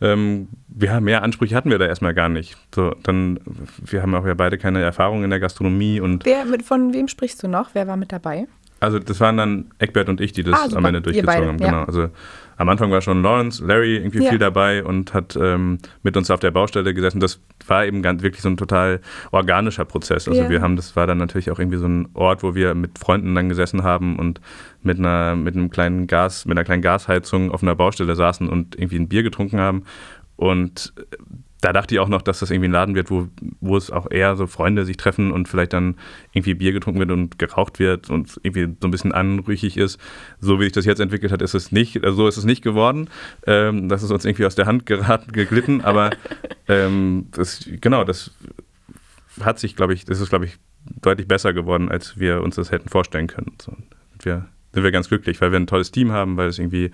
ähm, 0.00 0.48
wir 0.68 0.92
haben 0.92 1.04
mehr 1.04 1.22
Ansprüche 1.22 1.54
hatten 1.54 1.70
wir 1.70 1.78
da 1.78 1.86
erstmal 1.86 2.12
gar 2.14 2.28
nicht. 2.28 2.56
So, 2.74 2.94
dann, 3.02 3.38
wir 3.78 4.02
haben 4.02 4.14
auch 4.14 4.26
ja 4.26 4.34
beide 4.34 4.58
keine 4.58 4.80
Erfahrung 4.82 5.24
in 5.24 5.30
der 5.30 5.40
Gastronomie 5.40 6.00
und 6.00 6.24
Wer, 6.24 6.44
mit, 6.44 6.62
von 6.62 6.92
wem 6.92 7.08
sprichst 7.08 7.42
du 7.42 7.48
noch? 7.48 7.70
Wer 7.74 7.86
war 7.86 7.96
mit 7.96 8.12
dabei? 8.12 8.46
also 8.80 8.98
das 8.98 9.20
waren 9.20 9.36
dann 9.36 9.70
Eckbert 9.78 10.08
und 10.08 10.20
ich, 10.20 10.32
die 10.32 10.42
das 10.42 10.72
Ah, 10.72 10.76
am 10.76 10.84
Ende 10.84 11.00
durchgezogen 11.00 11.40
beide, 11.40 11.46
haben. 11.46 11.58
ja. 11.60 11.66
Genau. 11.70 11.84
Also 11.84 12.08
am 12.56 12.68
Anfang 12.68 12.90
war 12.90 13.00
schon 13.00 13.22
Lawrence, 13.22 13.64
Larry 13.64 13.96
irgendwie 13.96 14.22
Ja. 14.22 14.30
viel 14.30 14.38
dabei 14.38 14.84
und 14.84 15.14
hat 15.14 15.36
ähm, 15.40 15.78
mit 16.02 16.16
uns 16.16 16.30
auf 16.30 16.40
der 16.40 16.50
Baustelle 16.50 16.94
gesessen. 16.94 17.20
Das 17.20 17.40
war 17.66 17.84
eben 17.86 18.02
ganz 18.02 18.22
wirklich 18.22 18.42
so 18.42 18.48
ein 18.48 18.56
total 18.56 19.00
organischer 19.30 19.84
Prozess. 19.84 20.28
Also 20.28 20.42
Ja. 20.42 20.50
wir 20.50 20.60
haben, 20.62 20.76
das 20.76 20.94
war 20.96 21.06
dann 21.06 21.18
natürlich 21.18 21.50
auch 21.50 21.58
irgendwie 21.58 21.78
so 21.78 21.86
ein 21.86 22.08
Ort, 22.14 22.42
wo 22.42 22.54
wir 22.54 22.74
mit 22.74 22.98
Freunden 22.98 23.34
dann 23.34 23.48
gesessen 23.48 23.82
haben 23.82 24.18
und 24.18 24.40
mit 24.82 24.98
einer, 24.98 25.36
mit 25.36 25.54
einem 25.54 25.70
kleinen 25.70 26.06
Gas, 26.06 26.44
mit 26.44 26.56
einer 26.56 26.64
kleinen 26.64 26.82
Gasheizung 26.82 27.50
auf 27.50 27.62
einer 27.62 27.74
Baustelle 27.74 28.14
saßen 28.14 28.48
und 28.48 28.76
irgendwie 28.76 28.96
ein 28.98 29.08
Bier 29.08 29.22
getrunken 29.22 29.58
haben. 29.60 29.84
Und 30.36 30.92
da 31.62 31.72
dachte 31.72 31.94
ich 31.94 32.00
auch 32.00 32.08
noch, 32.08 32.22
dass 32.22 32.40
das 32.40 32.50
irgendwie 32.50 32.68
ein 32.68 32.72
Laden 32.72 32.96
wird, 32.96 33.10
wo, 33.10 33.28
wo 33.60 33.76
es 33.76 33.90
auch 33.92 34.10
eher 34.10 34.34
so 34.34 34.48
Freunde 34.48 34.84
sich 34.84 34.96
treffen 34.96 35.30
und 35.30 35.48
vielleicht 35.48 35.72
dann 35.72 35.94
irgendwie 36.32 36.54
Bier 36.54 36.72
getrunken 36.72 36.98
wird 36.98 37.12
und 37.12 37.38
geraucht 37.38 37.78
wird 37.78 38.10
und 38.10 38.40
irgendwie 38.42 38.76
so 38.80 38.88
ein 38.88 38.90
bisschen 38.90 39.12
anrüchig 39.12 39.76
ist. 39.76 39.98
So 40.40 40.58
wie 40.58 40.64
sich 40.64 40.72
das 40.72 40.84
jetzt 40.84 40.98
entwickelt 40.98 41.30
hat, 41.30 41.40
ist 41.40 41.54
es 41.54 41.70
nicht, 41.70 42.02
also 42.02 42.16
so 42.16 42.28
ist 42.28 42.36
es 42.36 42.44
nicht 42.44 42.62
geworden. 42.62 43.08
Ähm, 43.46 43.88
das 43.88 44.02
ist 44.02 44.10
uns 44.10 44.24
irgendwie 44.24 44.44
aus 44.44 44.56
der 44.56 44.66
Hand 44.66 44.86
geraten, 44.86 45.30
geglitten, 45.32 45.82
aber 45.82 46.10
ähm, 46.66 47.28
das, 47.30 47.64
genau, 47.80 48.02
das 48.02 48.32
hat 49.40 49.60
sich, 49.60 49.76
glaube 49.76 49.94
ich, 49.94 50.04
das 50.04 50.20
ist, 50.20 50.30
glaube 50.30 50.46
ich, 50.46 50.58
deutlich 51.00 51.28
besser 51.28 51.52
geworden, 51.52 51.90
als 51.90 52.18
wir 52.18 52.42
uns 52.42 52.56
das 52.56 52.72
hätten 52.72 52.88
vorstellen 52.88 53.28
können. 53.28 53.52
So, 53.62 53.76
wir 54.20 54.48
sind 54.72 54.82
wir 54.82 54.90
ganz 54.90 55.08
glücklich, 55.08 55.40
weil 55.40 55.52
wir 55.52 55.60
ein 55.60 55.68
tolles 55.68 55.92
Team 55.92 56.10
haben, 56.10 56.36
weil 56.36 56.48
es 56.48 56.58
irgendwie 56.58 56.90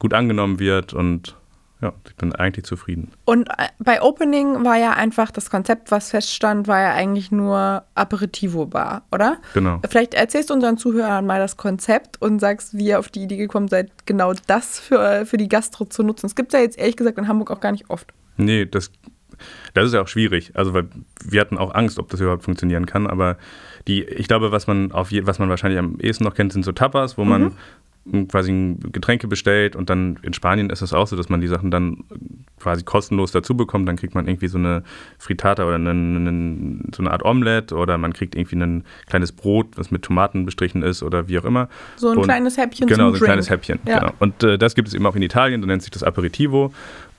gut 0.00 0.12
angenommen 0.12 0.58
wird 0.58 0.92
und 0.92 1.36
ja, 1.82 1.92
ich 2.06 2.14
bin 2.14 2.32
eigentlich 2.32 2.64
zufrieden. 2.64 3.10
Und 3.24 3.48
äh, 3.48 3.66
bei 3.80 4.00
Opening 4.00 4.64
war 4.64 4.76
ja 4.76 4.92
einfach 4.92 5.32
das 5.32 5.50
Konzept, 5.50 5.90
was 5.90 6.10
feststand, 6.10 6.68
war 6.68 6.80
ja 6.80 6.94
eigentlich 6.94 7.32
nur 7.32 7.82
Aperitivo-Bar, 7.96 9.02
oder? 9.10 9.38
Genau. 9.52 9.80
Vielleicht 9.88 10.14
erzählst 10.14 10.50
du 10.50 10.54
unseren 10.54 10.78
Zuhörern 10.78 11.26
mal 11.26 11.40
das 11.40 11.56
Konzept 11.56 12.22
und 12.22 12.38
sagst, 12.38 12.78
wie 12.78 12.86
ihr 12.86 13.00
auf 13.00 13.08
die 13.08 13.24
Idee 13.24 13.36
gekommen 13.36 13.66
seid, 13.66 13.90
genau 14.06 14.32
das 14.46 14.78
für, 14.78 15.26
für 15.26 15.36
die 15.36 15.48
Gastro 15.48 15.84
zu 15.84 16.04
nutzen. 16.04 16.26
Es 16.26 16.36
gibt 16.36 16.52
ja 16.52 16.60
jetzt 16.60 16.78
ehrlich 16.78 16.96
gesagt 16.96 17.18
in 17.18 17.26
Hamburg 17.26 17.50
auch 17.50 17.60
gar 17.60 17.72
nicht 17.72 17.90
oft. 17.90 18.14
Nee, 18.36 18.64
das, 18.64 18.92
das 19.74 19.86
ist 19.86 19.94
ja 19.94 20.02
auch 20.02 20.08
schwierig. 20.08 20.52
Also, 20.54 20.74
weil 20.74 20.88
wir 21.24 21.40
hatten 21.40 21.58
auch 21.58 21.74
Angst, 21.74 21.98
ob 21.98 22.08
das 22.10 22.20
überhaupt 22.20 22.44
funktionieren 22.44 22.86
kann. 22.86 23.08
Aber 23.08 23.36
die, 23.88 24.04
ich 24.04 24.28
glaube, 24.28 24.52
was 24.52 24.68
man 24.68 24.92
auf 24.92 25.10
je, 25.10 25.26
was 25.26 25.40
man 25.40 25.48
wahrscheinlich 25.48 25.80
am 25.80 25.98
ehesten 25.98 26.22
noch 26.22 26.34
kennt, 26.34 26.52
sind 26.52 26.64
so 26.64 26.70
Tapas, 26.70 27.18
wo 27.18 27.24
man 27.24 27.42
m, 27.42 27.52
quasi 28.28 28.76
Getränke 28.90 29.28
bestellt 29.28 29.76
und 29.76 29.88
dann 29.88 30.18
in 30.22 30.32
Spanien 30.32 30.70
ist 30.70 30.82
es 30.82 30.92
auch 30.92 31.06
so, 31.06 31.14
dass 31.16 31.28
man 31.28 31.40
die 31.40 31.46
Sachen 31.46 31.70
dann 31.70 31.98
quasi 32.58 32.82
kostenlos 32.82 33.30
dazu 33.32 33.56
bekommt. 33.56 33.88
Dann 33.88 33.96
kriegt 33.96 34.14
man 34.14 34.26
irgendwie 34.26 34.48
so 34.48 34.58
eine 34.58 34.82
Frittata 35.18 35.64
oder 35.64 35.76
einen, 35.76 36.16
einen, 36.16 36.90
so 36.94 37.02
eine 37.02 37.12
Art 37.12 37.24
Omelette 37.24 37.76
oder 37.76 37.98
man 37.98 38.12
kriegt 38.12 38.34
irgendwie 38.34 38.56
ein 38.56 38.84
kleines 39.06 39.30
Brot, 39.32 39.68
was 39.76 39.90
mit 39.92 40.02
Tomaten 40.02 40.44
bestrichen 40.44 40.82
ist 40.82 41.02
oder 41.02 41.28
wie 41.28 41.38
auch 41.38 41.44
immer. 41.44 41.68
So 41.96 42.10
ein 42.10 42.18
Und- 42.18 42.24
kleines 42.24 42.56
Häppchen 42.56 42.88
Genau, 42.88 43.10
so 43.10 43.16
ein 43.16 43.22
kleines 43.22 43.46
Drink. 43.46 43.58
Häppchen. 43.60 43.78
Ja. 43.86 44.00
Genau. 44.00 44.12
Und 44.18 44.42
äh, 44.42 44.58
das 44.58 44.74
gibt 44.74 44.88
es 44.88 44.94
eben 44.94 45.06
auch 45.06 45.14
in 45.16 45.22
Italien, 45.22 45.60
so 45.60 45.66
nennt 45.66 45.82
sich 45.82 45.90
das 45.92 46.02
Aperitivo. 46.02 46.72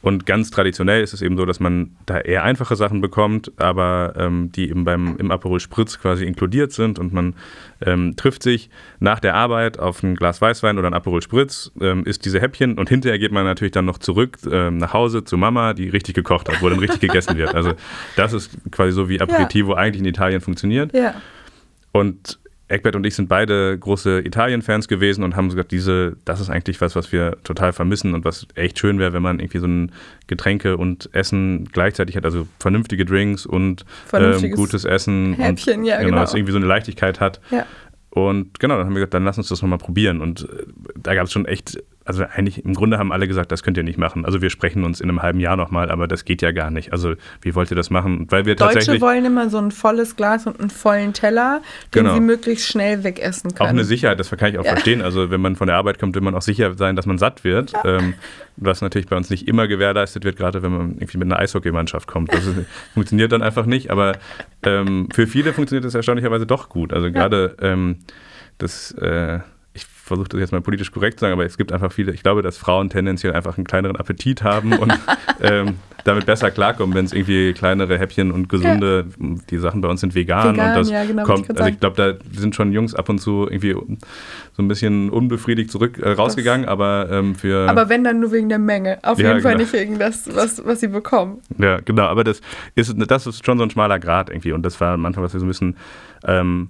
Und 0.04 0.26
ganz 0.26 0.52
traditionell 0.52 1.02
ist 1.02 1.14
es 1.14 1.22
eben 1.22 1.38
so, 1.38 1.46
dass 1.46 1.62
man 1.62 1.96
da 2.06 2.20
eher 2.20 2.44
einfache 2.44 2.76
Sachen 2.76 3.00
bekommt, 3.00 3.54
aber 3.56 4.14
ähm, 4.18 4.52
die 4.52 4.70
eben 4.70 4.84
beim, 4.84 5.16
im 5.18 5.32
Aperol 5.32 5.62
Spritz 5.62 5.98
quasi 5.98 6.26
inkludiert 6.26 6.74
sind 6.74 7.00
und 7.00 7.14
man 7.14 7.36
ähm, 7.80 8.18
trifft 8.18 8.44
sich 8.44 8.70
nach 9.00 9.22
der 9.22 9.36
Arbeit 9.36 9.80
auf 9.80 10.04
ein 10.04 10.16
Glas 10.16 10.42
Weißwein 10.42 10.78
oder 10.78 10.88
ein 10.88 10.94
Aperol 10.94 11.22
Spritz, 11.22 11.72
ähm, 11.80 12.04
isst 12.04 12.26
diese 12.26 12.42
Häppchen 12.42 12.78
und 12.78 12.90
hinterher 12.90 13.18
geht 13.18 13.32
man 13.32 13.46
natürlich 13.46 13.72
dann 13.72 13.86
noch 13.86 13.98
zurück 13.98 14.40
ähm, 14.52 14.76
nach 14.76 14.92
Hause 14.92 15.24
zu 15.24 15.38
Mama, 15.38 15.74
die 15.74 15.88
richtig 15.88 16.16
gekocht 16.16 16.50
hat, 16.50 16.62
wo 16.62 16.68
dann 16.68 16.80
richtig 16.80 17.00
gegessen 17.00 17.38
wird. 17.38 17.56
Also 17.56 17.72
das 18.18 18.34
ist 18.34 18.52
quasi 18.72 18.92
so, 18.92 19.08
wie 19.08 19.22
Aperitivo 19.22 19.74
eigentlich 19.74 20.02
in 20.02 20.08
Italien 20.08 20.42
funktioniert. 20.42 20.94
Ja. 20.94 21.14
Und 21.94 22.40
Eckbert 22.70 22.96
und 22.96 23.06
ich 23.06 23.16
sind 23.16 23.28
beide 23.28 23.78
große 23.78 24.22
Italien-Fans 24.22 24.88
gewesen 24.88 25.24
und 25.24 25.36
haben 25.36 25.50
gesagt, 25.50 25.72
diese, 25.72 26.16
das 26.26 26.40
ist 26.40 26.50
eigentlich 26.50 26.80
was, 26.82 26.96
was 26.96 27.12
wir 27.12 27.38
total 27.44 27.74
vermissen 27.74 28.14
und 28.14 28.26
was 28.26 28.48
echt 28.56 28.80
schön 28.80 29.00
wäre, 29.00 29.14
wenn 29.14 29.22
man 29.22 29.40
irgendwie 29.40 29.60
so 29.60 29.68
ein 29.68 29.92
Getränke 30.28 30.78
und 30.78 31.10
Essen 31.14 31.66
gleichzeitig 31.72 32.16
hat, 32.16 32.26
also 32.26 32.48
vernünftige 32.60 33.06
Drinks 33.06 33.46
und 33.46 33.86
ähm, 34.14 34.52
gutes 34.52 34.86
Essen 34.86 35.34
Häppchen, 35.34 35.82
und 35.82 35.86
ja, 35.86 36.02
genau. 36.02 36.18
dass 36.18 36.34
irgendwie 36.34 36.54
so 36.54 36.58
eine 36.58 36.68
Leichtigkeit 36.68 37.20
hat. 37.20 37.42
Ja. 37.52 37.66
Und 38.10 38.60
genau, 38.60 38.78
dann 38.78 38.86
haben 38.86 38.94
wir 38.94 39.00
gesagt, 39.00 39.16
dann 39.16 39.26
lass 39.26 39.40
uns 39.40 39.50
das 39.50 39.64
nochmal 39.64 39.80
probieren. 39.80 40.22
Und 40.22 40.44
äh, 40.44 40.66
da 40.96 41.16
gab 41.16 41.26
es 41.26 41.32
schon 41.32 41.46
echt, 41.46 41.82
also 42.06 42.24
eigentlich 42.24 42.66
im 42.66 42.74
Grunde 42.74 42.98
haben 42.98 43.12
alle 43.12 43.28
gesagt, 43.28 43.52
das 43.52 43.64
könnt 43.64 43.78
ihr 43.78 43.84
nicht 43.84 43.98
machen. 43.98 44.26
Also 44.26 44.42
wir 44.42 44.50
sprechen 44.50 44.84
uns 44.84 45.00
in 45.00 45.10
einem 45.10 45.22
halben 45.22 45.40
Jahr 45.40 45.56
nochmal, 45.56 45.90
aber 45.90 46.08
das 46.08 46.26
geht 46.26 46.42
ja 46.42 46.52
gar 46.52 46.70
nicht. 46.70 46.92
Also 46.92 47.14
wie 47.42 47.56
wollt 47.56 47.72
ihr 47.72 47.76
das 47.76 47.90
machen? 47.90 48.28
Weil 48.30 48.46
wir 48.46 48.56
Deutsche 48.56 48.74
tatsächlich 48.76 49.02
wollen 49.02 49.24
immer 49.26 49.50
so 49.50 49.58
ein 49.58 49.72
volles 49.72 50.16
Glas 50.16 50.46
und 50.46 50.60
einen 50.60 50.70
vollen 50.70 51.14
Teller, 51.14 51.62
den 51.96 52.04
Genau. 52.04 52.16
sie 52.16 52.20
möglichst 52.20 52.68
schnell 52.68 53.04
wegessen 53.04 53.54
können. 53.54 53.62
Auch 53.68 53.70
eine 53.72 53.84
Sicherheit, 53.86 54.20
das 54.20 54.30
kann 54.32 54.52
ich 54.52 54.58
auch 54.60 54.66
Ja. 54.66 54.72
verstehen. 54.72 55.02
Also 55.02 55.32
wenn 55.32 55.40
man 55.42 55.56
von 55.56 55.68
der 55.68 55.78
Arbeit 55.78 55.98
kommt, 56.00 56.14
will 56.16 56.22
man 56.22 56.36
auch 56.36 56.42
sicher 56.42 56.74
sein, 56.76 56.96
dass 56.96 57.06
man 57.06 57.18
satt 57.18 57.44
wird. 57.44 57.74
Ähm, 57.86 58.16
was 58.58 58.82
natürlich 58.82 59.08
bei 59.08 59.16
uns 59.18 59.30
nicht 59.30 59.48
immer 59.48 59.68
gewährleistet 59.68 60.26
wird, 60.26 60.36
gerade 60.38 60.62
wenn 60.62 60.72
man 60.72 60.92
irgendwie 60.96 61.18
mit 61.18 61.26
einer 61.32 61.40
Eishockeymannschaft 61.40 62.08
kommt. 62.08 62.34
Das 62.34 62.46
ist- 62.46 62.56
funktioniert 62.94 63.32
dann 63.32 63.42
einfach 63.42 63.66
nicht. 63.66 63.90
Aber 63.92 64.18
ähm, 64.64 65.08
für 65.14 65.26
viele 65.26 65.54
funktioniert 65.54 65.86
das 65.86 65.96
erstaunlicherweise 65.96 66.46
doch 66.46 66.70
gut. 66.70 66.94
Also 66.94 67.12
gerade 67.12 67.56
ähm, 67.62 67.98
das, 68.60 68.92
äh, 68.92 69.40
versuche 70.04 70.28
das 70.28 70.40
jetzt 70.42 70.52
mal 70.52 70.60
politisch 70.60 70.92
korrekt 70.92 71.20
zu 71.20 71.24
sagen, 71.24 71.34
aber 71.34 71.46
es 71.46 71.58
gibt 71.58 71.72
einfach 71.72 71.92
viele, 71.92 72.12
ich 72.12 72.24
glaube, 72.24 72.42
dass 72.42 72.58
Frauen 72.58 72.90
tendenziell 72.90 73.32
einfach 73.34 73.58
einen 73.58 73.66
kleineren 73.66 73.96
Appetit 73.96 74.44
haben 74.44 74.74
und 74.74 74.92
ähm, 75.42 75.76
damit 76.04 76.26
besser 76.26 76.52
klarkommen, 76.52 76.94
wenn 76.94 77.06
es 77.06 77.14
irgendwie 77.14 77.54
kleinere 77.54 77.98
Häppchen 77.98 78.32
und 78.32 78.50
gesunde, 78.50 79.06
die 79.50 79.58
Sachen 79.58 79.80
bei 79.80 79.88
uns 79.88 80.02
sind 80.02 80.14
vegan, 80.14 80.56
Vegan, 80.56 80.70
und 80.70 80.76
das 80.76 80.90
ja, 80.90 81.06
genau, 81.06 81.22
ich 81.22 81.28
kommt, 81.28 81.48
grad 81.48 81.58
also 81.58 81.70
ich 81.72 81.80
glaube, 81.80 81.96
da 81.96 82.38
sind 82.38 82.54
schon 82.54 82.74
Jungs 82.74 82.94
ab 82.94 83.08
und 83.08 83.20
zu 83.20 83.48
irgendwie 83.50 83.72
so 83.72 84.62
ein 84.62 84.68
bisschen 84.68 85.10
unbefriedigt 85.10 85.72
zurück 85.72 85.98
äh, 86.00 86.12
rausgegangen, 86.12 86.68
aber 86.68 87.08
ähm, 87.10 87.34
für 87.36 87.70
Aber 87.70 87.88
wenn 87.88 88.04
dann 88.04 88.20
nur 88.20 88.34
wegen 88.34 88.50
der 88.50 88.60
Menge. 88.60 89.00
Auf 89.04 89.20
Ja, 89.20 89.30
jeden 89.30 89.42
Fall 89.42 89.54
genau. 89.54 89.64
nicht 89.64 89.74
wegen 89.74 90.00
das, 90.00 90.36
was, 90.36 90.66
was 90.66 90.82
sie 90.82 90.90
bekommen. 90.90 91.40
ja 91.58 91.78
genau, 91.80 92.04
aber 92.08 92.26
das 92.26 92.42
ist 92.76 92.94
das 93.08 93.26
ist 93.26 93.46
schon 93.46 93.58
so 93.58 93.64
ein 93.64 93.70
schmaler 93.70 94.00
Grad 94.00 94.30
irgendwie 94.30 94.52
und 94.52 94.64
das 94.64 94.82
war 94.82 94.94
Anfang, 94.94 95.24
was 95.24 95.32
wir 95.32 95.40
so 95.40 95.46
ein 95.46 95.50
bisschen 95.50 95.78
ähm, 96.26 96.70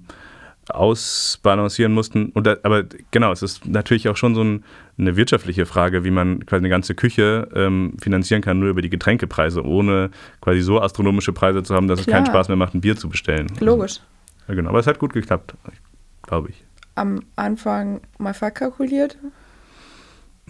ausbalancieren 0.70 1.92
mussten. 1.92 2.32
Da, 2.34 2.56
aber 2.62 2.84
genau, 3.10 3.32
es 3.32 3.42
ist 3.42 3.66
natürlich 3.66 4.08
auch 4.08 4.16
schon 4.16 4.34
so 4.34 4.42
ein, 4.42 4.64
eine 4.98 5.16
wirtschaftliche 5.16 5.66
Frage, 5.66 6.04
wie 6.04 6.10
man 6.10 6.46
quasi 6.46 6.60
eine 6.60 6.68
ganze 6.68 6.94
Küche 6.94 7.48
ähm, 7.54 7.94
finanzieren 8.00 8.42
kann, 8.42 8.58
nur 8.58 8.70
über 8.70 8.82
die 8.82 8.90
Getränkepreise, 8.90 9.64
ohne 9.64 10.10
quasi 10.40 10.60
so 10.60 10.80
astronomische 10.80 11.32
Preise 11.32 11.62
zu 11.62 11.74
haben, 11.74 11.88
dass 11.88 12.00
es 12.00 12.06
keinen 12.06 12.24
Klar. 12.24 12.36
Spaß 12.36 12.48
mehr 12.48 12.56
macht, 12.56 12.74
ein 12.74 12.80
Bier 12.80 12.96
zu 12.96 13.08
bestellen. 13.08 13.48
Logisch. 13.60 14.00
Ja, 14.48 14.54
genau, 14.54 14.70
aber 14.70 14.78
es 14.78 14.86
hat 14.86 14.98
gut 14.98 15.12
geklappt, 15.12 15.54
glaube 16.22 16.50
ich. 16.50 16.64
Am 16.94 17.22
Anfang 17.36 18.00
mal 18.18 18.34
verkalkuliert. 18.34 19.16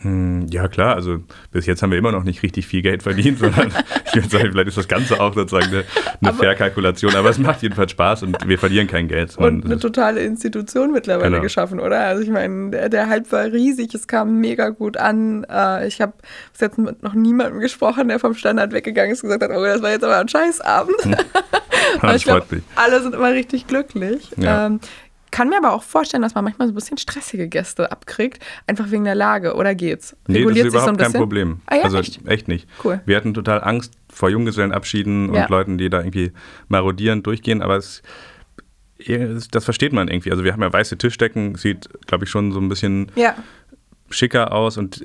Hm, 0.03 0.47
Ja, 0.51 0.67
klar, 0.69 0.97
also 0.97 1.19
bis 1.53 1.67
jetzt 1.67 1.83
haben 1.83 1.91
wir 1.93 1.99
immer 1.99 2.11
noch 2.13 2.25
nicht 2.25 2.43
richtig 2.43 2.67
viel 2.67 2.83
Geld 2.83 3.03
verdient, 3.05 3.39
sondern 3.41 3.73
ich 4.07 4.15
würde 4.15 4.29
sagen, 4.29 4.49
vielleicht 4.51 4.69
ist 4.69 4.77
das 4.77 4.89
Ganze 4.89 5.21
auch 5.21 5.35
sozusagen 5.35 5.67
eine, 5.69 5.85
eine 6.21 6.31
Aber- 6.31 6.39
Verkalkulation, 6.41 7.15
aber 7.15 7.31
es 7.31 7.39
macht 7.39 7.63
jedenfalls 7.63 7.93
Spaß 7.93 8.25
und 8.25 8.37
wir 8.47 8.59
verlieren 8.59 8.87
kein 8.89 9.07
Geld. 9.09 9.33
sondern 9.33 9.57
Und 9.61 9.65
eine 9.67 9.79
totale 9.79 10.21
Institution 10.23 10.91
mittlerweile 10.93 11.31
Genau. 11.31 11.43
geschaffen, 11.43 11.79
oder? 11.81 12.01
Also 12.01 12.23
ich 12.23 12.29
meine, 12.31 12.71
der, 12.71 12.89
der 12.89 13.09
Hype 13.09 13.31
war 13.33 13.45
riesig, 13.45 13.95
es 13.95 14.07
kam 14.09 14.41
mega 14.41 14.71
gut 14.71 14.97
an. 14.97 15.45
Äh, 15.49 15.87
ich 15.87 16.01
habe 16.01 16.15
bis 16.53 16.61
jetzt 16.61 16.77
mit 16.79 17.03
noch 17.03 17.15
niemandem 17.15 17.61
gesprochen, 17.61 18.09
der 18.09 18.19
vom 18.19 18.35
Standard 18.35 18.73
weggegangen 18.73 19.13
ist 19.13 19.23
und 19.23 19.31
gesagt 19.31 19.45
hat, 19.45 19.57
oh, 19.57 19.65
das 19.65 19.81
war 19.81 19.91
jetzt 19.91 20.05
aber 20.05 20.19
ein 20.19 20.29
Scheißabend. 20.29 20.97
Aber 22.01 22.13
das 22.13 22.17
ich 22.17 22.25
glaube, 22.25 22.41
freut 22.43 22.53
mich. 22.53 22.63
alle 22.77 23.03
sind 23.03 23.15
immer 23.15 23.31
richtig 23.33 23.67
glücklich. 23.67 24.31
Ja. 24.37 24.71
Kann 25.35 25.49
mir 25.49 25.57
aber 25.57 25.73
auch 25.73 25.83
vorstellen, 25.83 26.23
dass 26.23 26.37
man 26.37 26.45
manchmal 26.45 26.69
so 26.69 26.73
ein 26.73 26.77
bisschen 26.77 26.97
stressige 26.97 27.49
Gäste 27.49 27.91
abkriegt, 27.91 28.39
einfach 28.69 28.93
wegen 28.93 29.03
der 29.03 29.17
Lage. 29.17 29.55
Oder 29.57 29.75
geht's? 29.75 30.15
Nee, 30.29 30.35
das 30.35 30.41
Reguliert 30.43 30.67
ist 30.67 30.73
sich 30.75 30.81
so 30.81 30.87
ein 30.87 30.95
überhaupt 30.95 30.99
kein 31.01 31.07
bisschen? 31.09 31.21
Problem. 31.21 31.61
Ah 31.67 31.75
ja, 31.75 31.83
also 31.83 31.99
echt? 31.99 32.47
nicht. 32.47 32.69
Cool. 32.85 33.01
Wir 33.05 33.17
hatten 33.17 33.35
total 33.35 33.65
Angst 33.65 33.95
vor 34.13 34.31
Junggesellenabschieden 34.31 35.35
Ja. 35.35 35.43
und 35.43 35.51
Leuten, 35.51 35.77
die 35.77 35.91
da 35.91 35.99
irgendwie 36.03 36.31
marodierend 36.69 37.27
durchgehen, 37.27 37.63
aber 37.63 37.77
es, 37.79 38.03
das 39.51 39.65
versteht 39.65 39.93
man 39.93 40.07
irgendwie. 40.07 40.31
Also 40.31 40.45
wir 40.45 40.53
haben 40.53 40.63
ja 40.63 40.73
weiße 40.73 40.97
Tischdecken, 40.99 41.57
sieht, 41.57 41.89
glaube 42.07 42.27
ich, 42.27 42.31
schon 42.31 42.53
so 42.53 42.61
ein 42.61 42.69
bisschen 42.69 43.11
Ja, 43.17 43.35
schicker 44.11 44.53
aus 44.53 44.79
und 44.79 45.05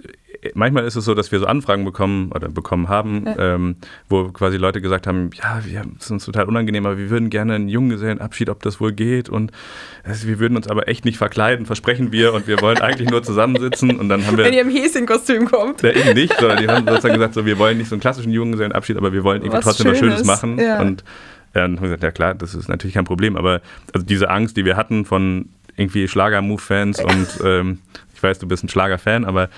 manchmal 0.54 0.86
ist 0.86 0.96
es 0.96 1.06
so, 1.06 1.14
dass 1.14 1.32
wir 1.32 1.40
so 1.40 1.46
Anfragen 1.46 1.86
bekommen 1.86 2.32
oder 2.34 2.50
bekommen 2.50 2.88
haben, 2.88 3.26
ja. 3.26 3.56
ähm, 3.56 3.76
wo 4.08 4.30
quasi 4.30 4.58
Leute 4.58 4.82
gesagt 4.82 5.08
haben, 5.08 5.30
ja, 5.34 5.62
wir, 5.66 5.84
es 5.98 6.06
ist 6.06 6.12
uns 6.12 6.26
total 6.26 6.46
unangenehm, 6.46 6.86
aber 6.86 6.98
wir 6.98 7.10
würden 7.10 7.30
gerne 7.30 7.56
einen 7.56 7.70
Junggesellenabschied, 7.70 8.50
ob 8.50 8.62
das 8.64 8.80
wohl 8.80 8.92
geht 8.92 9.30
und 9.30 9.52
also, 10.04 10.28
wir 10.28 10.40
würden 10.40 10.56
uns 10.56 10.68
aber 10.68 10.88
echt 10.88 11.06
nicht 11.06 11.18
verkleiden, 11.18 11.66
versprechen 11.66 12.12
wir 12.12 12.34
und 12.34 12.48
wir 12.48 12.62
wollen 12.62 12.78
eigentlich 12.80 13.10
nur 13.10 13.22
zusammensitzen 13.24 14.00
und 14.00 14.10
dann 14.10 14.26
haben 14.26 14.38
wir... 14.38 14.46
Wenn 14.46 14.54
ihr 14.54 14.62
im 14.62 14.70
Häschenkostüm 14.70 15.46
kommt. 15.46 15.82
Ja, 15.82 15.92
eben 15.92 16.14
nicht, 16.14 16.34
sondern 16.40 16.58
die 16.60 16.68
haben 16.68 16.88
sozusagen 16.88 17.16
gesagt, 17.16 17.34
so, 17.34 17.46
wir 17.46 17.58
wollen 17.60 17.78
nicht 17.78 17.90
so 17.90 17.96
einen 17.96 18.02
klassischen 18.02 18.32
Junggesellenabschied, 18.32 18.98
aber 18.98 19.14
wir 19.14 19.24
wollen 19.24 19.42
irgendwie 19.42 19.58
was 19.58 19.66
trotzdem 19.66 19.96
Schönes. 19.96 20.02
was 20.02 20.10
Schönes 20.20 20.26
machen 20.26 20.60
ja. 20.60 20.80
und 20.82 21.04
dann 21.54 21.78
haben 21.78 21.82
wir 21.82 21.88
gesagt, 21.88 22.04
ja 22.04 22.12
klar, 22.12 22.36
das 22.36 22.56
ist 22.56 22.70
natürlich 22.70 22.94
kein 22.94 23.06
Problem, 23.06 23.36
aber 23.36 23.62
also 23.94 24.06
diese 24.06 24.30
Angst, 24.30 24.56
die 24.56 24.66
wir 24.66 24.78
hatten 24.78 25.06
von 25.06 25.50
irgendwie 25.76 26.08
Schlager-Move-Fans 26.08 27.00
und 27.04 27.28
ähm, 27.44 27.80
ich 28.14 28.22
weiß, 28.22 28.40
du 28.40 28.48
bist 28.48 28.64
ein 28.64 28.70
Schlager-Fan, 28.70 29.26
aber 29.26 29.50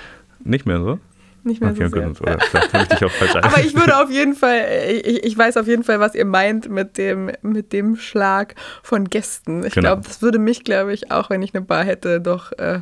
nicht 0.44 0.66
mehr 0.66 0.80
so? 0.80 1.00
Nicht 1.44 1.60
mehr 1.60 1.72
okay, 1.72 1.88
so 1.90 1.96
sehr. 1.96 2.10
Oder 2.10 2.40
vielleicht 2.40 2.94
ich 2.94 3.04
auch 3.04 3.12
falsch 3.12 3.36
Aber 3.42 3.60
ich 3.62 3.76
würde 3.76 3.98
auf 3.98 4.12
jeden 4.12 4.36
Fall, 4.36 4.64
ich, 5.04 5.24
ich 5.24 5.38
weiß 5.38 5.58
auf 5.58 5.68
jeden 5.68 5.84
Fall, 5.84 6.00
was 6.00 6.14
ihr 6.14 6.26
meint 6.26 6.70
mit 6.70 6.98
dem, 6.98 7.32
mit 7.42 7.74
dem 7.74 7.96
Schlag 7.96 8.54
von 8.84 9.06
Gästen. 9.06 9.66
Ich 9.66 9.74
genau. 9.74 9.90
glaube, 9.90 10.04
das 10.08 10.22
würde 10.22 10.38
mich, 10.38 10.64
glaube 10.64 10.94
ich, 10.94 11.12
auch 11.12 11.32
wenn 11.32 11.42
ich 11.42 11.56
eine 11.56 11.66
Bar 11.66 11.84
hätte, 11.84 12.22
doch 12.22 12.52
äh, 12.54 12.82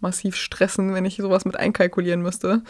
massiv 0.00 0.36
stressen, 0.36 0.94
wenn 0.94 1.04
ich 1.04 1.16
sowas 1.16 1.44
mit 1.44 1.58
einkalkulieren 1.58 2.22
müsste. 2.22 2.62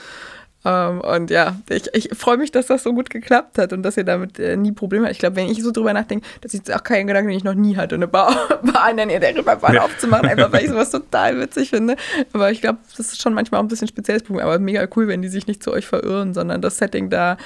Ähm, 0.65 1.01
und 1.01 1.31
ja, 1.31 1.57
ich, 1.69 1.93
ich 1.93 2.11
freue 2.17 2.37
mich, 2.37 2.53
dass 2.53 2.67
das 2.67 2.85
so 2.85 2.93
gut 2.93 3.11
geklappt 3.11 3.59
hat 3.59 3.73
und 3.73 3.83
dass 3.83 3.97
ihr 3.97 4.05
damit 4.05 4.39
äh, 4.39 4.57
nie 4.57 4.73
Probleme 4.73 5.05
habt. 5.05 5.13
Ich 5.13 5.19
glaube, 5.19 5.37
wenn 5.37 5.49
ich 5.49 5.63
so 5.63 5.73
drüber 5.73 5.93
nachdenke, 5.93 6.27
das 6.41 6.55
ist 6.55 6.73
auch 6.73 6.85
kein 6.85 7.07
Gedanke, 7.07 7.31
den 7.31 7.37
ich 7.37 7.45
noch 7.45 7.55
nie 7.55 7.77
hatte, 7.77 7.97
eine 7.97 8.07
Bar, 8.07 8.61
Bar 8.63 8.91
in 8.91 8.97
der 8.97 9.07
Nähe 9.07 9.21
der 9.21 9.37
Ripperbahn 9.37 9.75
ja. 9.75 9.83
aufzumachen, 9.83 10.29
einfach 10.29 10.53
weil 10.53 10.65
ich 10.65 10.71
sowas 10.71 10.91
total 10.93 11.41
witzig 11.41 11.71
finde. 11.71 11.97
Aber 12.33 12.51
ich 12.51 12.61
glaube, 12.61 12.79
das 12.97 13.13
ist 13.13 13.23
schon 13.23 13.35
manchmal 13.35 13.61
auch 13.61 13.65
ein 13.65 13.69
bisschen 13.69 13.89
spezielles 13.89 14.23
Problem. 14.23 14.47
Aber 14.47 14.59
mega 14.59 14.87
cool, 14.97 15.09
wenn 15.09 15.23
die 15.23 15.29
sich 15.29 15.47
nicht 15.47 15.63
zu 15.63 15.73
euch 15.73 15.87
verirren, 15.87 16.33
sondern 16.35 16.63
das 16.63 16.79
Setting 16.79 17.11
da 17.11 17.37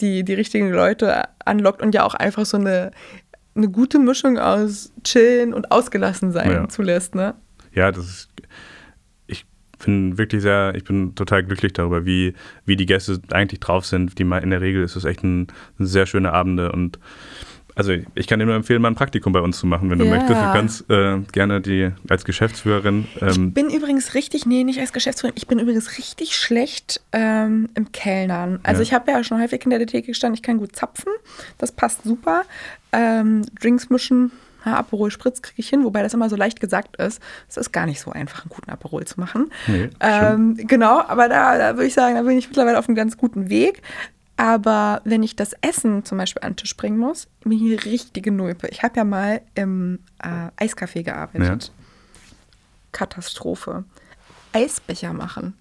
die, 0.00 0.24
die 0.24 0.34
richtigen 0.34 0.70
Leute 0.70 1.24
anlockt 1.44 1.82
und 1.82 1.94
ja 1.94 2.04
auch 2.04 2.14
einfach 2.14 2.44
so 2.44 2.56
eine, 2.56 2.90
eine 3.54 3.68
gute 3.68 3.98
Mischung 3.98 4.38
aus 4.38 4.92
Chillen 5.04 5.54
und 5.54 5.72
ausgelassen 5.72 6.32
sein 6.32 6.50
ja. 6.50 6.68
zulässt, 6.68 7.14
ne? 7.14 7.34
Ja, 7.72 7.92
das 7.92 8.04
ist 8.04 8.29
bin 9.80 10.18
wirklich 10.18 10.42
sehr, 10.42 10.74
ich 10.74 10.84
bin 10.84 11.14
total 11.14 11.42
glücklich 11.42 11.72
darüber, 11.72 12.04
wie, 12.06 12.34
wie 12.64 12.76
die 12.76 12.86
Gäste 12.86 13.20
eigentlich 13.32 13.60
drauf 13.60 13.84
sind. 13.86 14.18
Die 14.18 14.22
in 14.22 14.50
der 14.50 14.60
Regel 14.60 14.82
ist 14.82 14.96
es 14.96 15.04
echt 15.04 15.22
ein, 15.24 15.48
sehr 15.78 16.06
schöne 16.06 16.32
Abende 16.32 16.72
und 16.72 16.98
also 17.76 17.92
ich 18.14 18.26
kann 18.26 18.38
dir 18.38 18.46
nur 18.46 18.54
empfehlen, 18.54 18.82
mal 18.82 18.88
ein 18.88 18.94
Praktikum 18.94 19.32
bei 19.32 19.40
uns 19.40 19.58
zu 19.58 19.66
machen, 19.66 19.90
wenn 19.90 19.98
du 19.98 20.04
ja. 20.04 20.10
möchtest. 20.10 20.40
Du 20.40 20.52
kannst 20.52 20.90
äh, 20.90 21.18
gerne 21.32 21.60
die 21.60 21.90
als 22.08 22.24
Geschäftsführerin. 22.24 23.06
Ähm 23.20 23.48
ich 23.48 23.54
bin 23.54 23.70
übrigens 23.70 24.14
richtig, 24.14 24.44
nee, 24.44 24.64
nicht 24.64 24.80
als 24.80 24.92
Geschäftsführerin, 24.92 25.36
ich 25.38 25.46
bin 25.46 25.58
übrigens 25.58 25.96
richtig 25.96 26.36
schlecht 26.36 27.00
ähm, 27.12 27.68
im 27.74 27.90
Kellnern. 27.92 28.60
Also 28.64 28.80
ja. 28.80 28.82
ich 28.82 28.92
habe 28.92 29.10
ja 29.10 29.24
schon 29.24 29.40
häufig 29.40 29.64
in 29.64 29.70
der 29.70 29.86
Theke 29.86 30.08
gestanden, 30.08 30.34
ich 30.34 30.42
kann 30.42 30.58
gut 30.58 30.76
zapfen, 30.76 31.12
das 31.58 31.72
passt 31.72 32.04
super. 32.04 32.42
Ähm, 32.92 33.46
Drinks 33.60 33.88
mischen, 33.88 34.32
ja, 34.64 34.76
Aperol 34.76 35.10
Spritz 35.10 35.42
kriege 35.42 35.60
ich 35.60 35.68
hin, 35.68 35.84
wobei 35.84 36.02
das 36.02 36.14
immer 36.14 36.28
so 36.28 36.36
leicht 36.36 36.60
gesagt 36.60 36.96
ist. 36.96 37.20
Es 37.48 37.56
ist 37.56 37.72
gar 37.72 37.86
nicht 37.86 38.00
so 38.00 38.10
einfach, 38.12 38.44
einen 38.44 38.50
guten 38.50 38.70
Aperol 38.70 39.06
zu 39.06 39.18
machen. 39.18 39.50
Nee, 39.66 39.90
ähm, 40.00 40.56
genau, 40.56 41.00
aber 41.00 41.28
da, 41.28 41.58
da 41.58 41.76
würde 41.76 41.86
ich 41.86 41.94
sagen, 41.94 42.14
da 42.14 42.22
bin 42.22 42.36
ich 42.38 42.48
mittlerweile 42.48 42.78
auf 42.78 42.88
einem 42.88 42.96
ganz 42.96 43.16
guten 43.16 43.48
Weg. 43.48 43.82
Aber 44.36 45.02
wenn 45.04 45.22
ich 45.22 45.36
das 45.36 45.52
Essen 45.60 46.04
zum 46.06 46.16
Beispiel 46.16 46.42
an 46.42 46.52
den 46.52 46.56
Tisch 46.56 46.74
bringen 46.74 46.96
muss, 46.96 47.28
bin 47.44 47.52
ich 47.52 47.60
eine 47.60 47.92
richtige 47.92 48.32
Nulpe. 48.32 48.68
Ich 48.68 48.82
habe 48.82 48.96
ja 48.96 49.04
mal 49.04 49.42
im 49.54 49.98
äh, 50.22 50.64
Eiscafé 50.64 51.02
gearbeitet. 51.02 51.64
Ja. 51.64 51.84
Katastrophe. 52.92 53.84
Eisbecher 54.52 55.12
machen. 55.12 55.54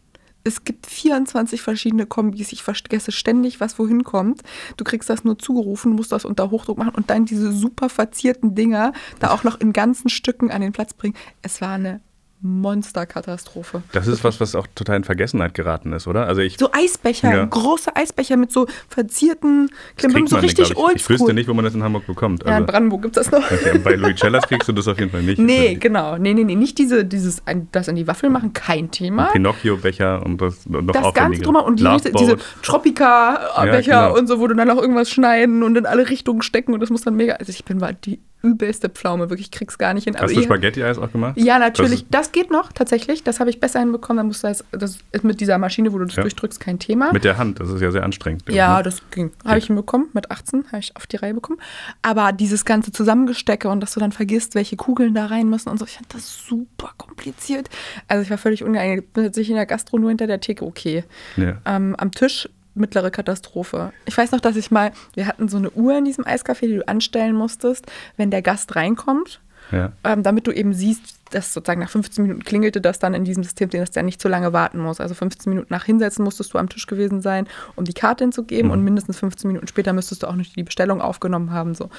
Es 0.44 0.64
gibt 0.64 0.88
24 0.88 1.62
verschiedene 1.62 2.06
Kombis. 2.06 2.52
Ich 2.54 2.64
vergesse 2.64 3.12
ständig, 3.12 3.60
was 3.60 3.78
wohin 3.78 4.04
kommt. 4.04 4.42
Du 4.78 4.84
kriegst 4.84 5.10
das 5.10 5.24
nur 5.24 5.38
zugerufen, 5.38 5.94
musst 5.94 6.12
das 6.12 6.26
unter 6.26 6.50
Hochdruck 6.50 6.78
machen 6.78 6.96
und 6.96 7.10
dann 7.10 7.26
diese 7.26 7.52
super 7.52 7.90
verzierten 7.90 8.56
Dinger 8.56 8.94
da 9.20 9.32
auch 9.32 9.44
noch 9.44 9.60
in 9.60 9.74
ganzen 9.74 10.10
Stücken 10.10 10.52
an 10.52 10.62
den 10.62 10.72
Platz 10.72 10.94
bringen. 10.94 11.16
Es 11.42 11.62
war 11.62 11.74
eine 11.74 12.02
Monsterkatastrophe. 12.42 13.84
Das 13.92 14.08
ist 14.08 14.24
was, 14.24 14.40
was 14.40 14.56
auch 14.56 14.66
total 14.74 14.98
in 14.98 15.04
Vergessenheit 15.04 15.54
geraten 15.54 15.92
ist, 15.92 16.08
oder? 16.08 16.26
Also 16.26 16.42
ich, 16.42 16.58
so 16.58 16.70
Eisbecher, 16.72 17.36
ja. 17.36 17.46
große 17.46 17.96
Eisbecher 17.96 18.38
mit 18.38 18.52
so 18.52 18.66
verzierten 18.88 19.70
Klimbim, 19.98 20.26
so 20.28 20.38
richtig 20.38 20.78
oldschool. 20.78 20.92
Ich, 20.96 21.02
ich 21.02 21.10
wüsste 21.10 21.34
nicht, 21.34 21.50
wo 21.50 21.54
man 21.54 21.66
das 21.66 21.76
in 21.76 21.84
Hamburg 21.84 22.08
bekommt. 22.08 22.44
Also, 22.44 22.52
ja, 22.52 22.58
in 22.58 22.64
also 22.64 22.72
Brandenburg 22.72 23.02
gibt 23.02 23.18
es 23.18 23.30
das 23.30 23.42
noch. 23.42 23.52
Okay, 23.52 23.78
bei 23.80 23.96
Louis 23.96 24.18
Cellas 24.18 24.48
kriegst 24.48 24.70
du 24.70 24.72
das 24.72 24.88
auf 24.88 24.98
jeden 24.98 25.12
Fall 25.12 25.24
nicht. 25.24 25.38
Nee, 25.40 25.76
genau. 25.76 26.18
Nee, 26.18 26.34
nee, 26.34 26.46
nee, 26.46 26.56
nicht 26.56 26.78
diese, 26.78 27.04
dieses, 27.04 27.44
das 27.74 27.90
in 27.90 27.98
die 27.98 28.08
Waffel 28.08 28.30
machen, 28.30 28.54
kein 28.54 28.90
Thema. 28.90 29.26
Pinocchio-Becher 29.26 30.26
und 30.26 30.40
das 30.42 30.66
noch 30.66 30.94
Das 30.94 31.14
ganze 31.14 31.42
drumherum 31.42 31.68
und 31.68 31.80
die, 31.82 32.12
diese 32.18 32.38
Tropica-Becher 32.62 33.92
ja, 33.92 34.08
genau. 34.08 34.18
und 34.18 34.28
so, 34.28 34.40
wo 34.40 34.48
du 34.48 34.56
dann 34.56 34.70
auch 34.70 34.82
irgendwas 34.82 35.10
schneiden 35.10 35.62
und 35.62 35.78
in 35.78 35.86
alle 35.86 36.10
Richtungen 36.10 36.42
stecken 36.42 36.74
und 36.74 36.80
das 36.80 36.90
muss 36.90 37.02
dann 37.02 37.16
mega, 37.16 37.34
also 37.34 37.50
ich 37.50 37.66
bin 37.66 37.84
die 38.06 38.20
übelste 38.42 38.90
Pflaume, 38.90 39.30
wirklich, 39.30 39.48
ich 39.48 39.52
krieg's 39.52 39.78
gar 39.78 39.94
nicht 39.94 40.06
hin. 40.06 40.16
Hast 40.18 40.36
du 40.36 40.42
Spaghetti-Eis 40.42 40.98
auch 40.98 41.12
gemacht? 41.12 41.38
Ja, 41.38 41.60
natürlich. 41.60 42.06
Das, 42.10 42.28
das, 42.28 42.32
geht 42.32 42.52
noch, 42.52 42.72
tatsächlich. 42.72 43.24
Das 43.24 43.40
habe 43.40 43.50
ich 43.50 43.60
besser 43.60 43.80
hinbekommen. 43.80 44.18
Dann 44.18 44.28
musst 44.28 44.44
du 44.44 44.48
das, 44.48 44.64
das 44.72 45.00
ist 45.12 45.24
mit 45.24 45.42
dieser 45.42 45.58
Maschine, 45.58 45.92
wo 45.92 45.98
du 45.98 46.06
das 46.06 46.16
ja. 46.16 46.22
durchdrückst, 46.22 46.60
kein 46.60 46.80
Thema. 46.80 47.12
Mit 47.12 47.24
der 47.24 47.38
Hand, 47.38 47.60
das 47.60 47.70
ist 47.70 47.82
ja 47.82 47.92
sehr 47.92 48.04
anstrengend. 48.04 48.44
Ja, 48.50 48.78
ne? 48.78 48.84
das 48.84 49.02
ging. 49.12 49.32
Habe 49.46 49.60
ich 49.60 49.68
hinbekommen, 49.68 50.10
mit 50.14 50.32
18 50.32 50.68
habe 50.68 50.80
ich 50.80 50.96
auf 50.96 51.06
die 51.08 51.18
Reihe 51.18 51.34
bekommen. 51.34 51.60
Aber 52.02 52.32
dieses 52.32 52.66
ganze 52.66 52.92
Zusammengestecke 52.92 53.70
und 53.70 53.82
dass 53.82 53.94
du 53.94 54.00
dann 54.00 54.12
vergisst, 54.12 54.56
welche 54.56 54.78
Kugeln 54.78 55.14
da 55.14 55.26
rein 55.26 55.50
müssen 55.50 55.70
und 55.70 55.78
so, 55.78 55.86
ich 55.86 55.96
fand 55.96 56.14
das 56.14 56.46
super 56.46 56.92
kompliziert. 56.98 57.70
Also 58.08 58.24
ich 58.24 58.30
war 58.30 58.38
völlig 58.38 58.64
ungeeignet. 58.64 59.14
Bin 59.14 59.26
tatsächlich 59.26 59.52
in 59.52 59.56
der 59.58 59.66
Gastro 59.66 59.98
nur 59.98 60.10
hinter 60.10 60.28
der 60.28 60.40
Theke, 60.40 60.66
okay. 60.66 61.04
Ja. 61.36 61.58
Ähm, 61.66 61.96
am 61.98 62.12
Tisch 62.12 62.48
mittlere 62.76 63.12
Katastrophe. 63.12 63.92
Ich 64.06 64.18
weiß 64.18 64.32
noch, 64.32 64.40
dass 64.40 64.56
ich 64.56 64.72
mal, 64.72 64.92
wir 65.14 65.28
hatten 65.28 65.48
so 65.48 65.58
eine 65.58 65.72
Uhr 65.72 65.98
in 65.98 66.06
diesem 66.06 66.26
Eiscafé, 66.26 66.68
die 66.68 66.76
du 66.76 66.88
anstellen 66.88 67.36
musstest, 67.36 67.86
wenn 68.18 68.32
der 68.32 68.42
Gast 68.42 68.76
reinkommt, 68.76 69.42
ja. 69.72 69.92
ähm, 70.04 70.24
damit 70.24 70.48
du 70.48 70.52
eben 70.52 70.74
siehst, 70.74 71.20
dass 71.32 71.54
sozusagen 71.54 71.82
nach 71.82 71.90
15 71.90 72.24
Minuten 72.24 72.44
klingelte 72.44 72.82
das 72.82 73.00
dann 73.00 73.14
in 73.14 73.24
diesem 73.24 73.44
System, 73.44 73.70
dass 73.70 73.92
der 73.92 74.04
nicht 74.04 74.22
zu 74.22 74.28
lange 74.28 74.52
warten 74.54 74.80
muss. 74.80 75.00
Also 75.00 75.14
15 75.14 75.50
Minuten 75.52 75.72
nach 75.72 75.86
Hinsetzen 75.86 76.24
musstest 76.24 76.54
du 76.54 76.58
am 76.58 76.70
Tisch 76.70 76.88
gewesen 76.88 77.22
sein, 77.22 77.48
um 77.76 77.86
die 77.86 77.94
Karte 77.94 78.24
hinzugeben 78.24 78.68
mhm. 78.68 78.72
und 78.72 78.84
mindestens 78.84 79.20
15 79.20 79.48
Minuten 79.48 79.68
später 79.68 79.94
müsstest 79.94 80.24
du 80.24 80.28
auch 80.28 80.36
noch 80.36 80.46
die 80.46 80.64
Bestellung 80.64 81.02
aufgenommen 81.02 81.52
haben. 81.52 81.76
So. 81.76 81.90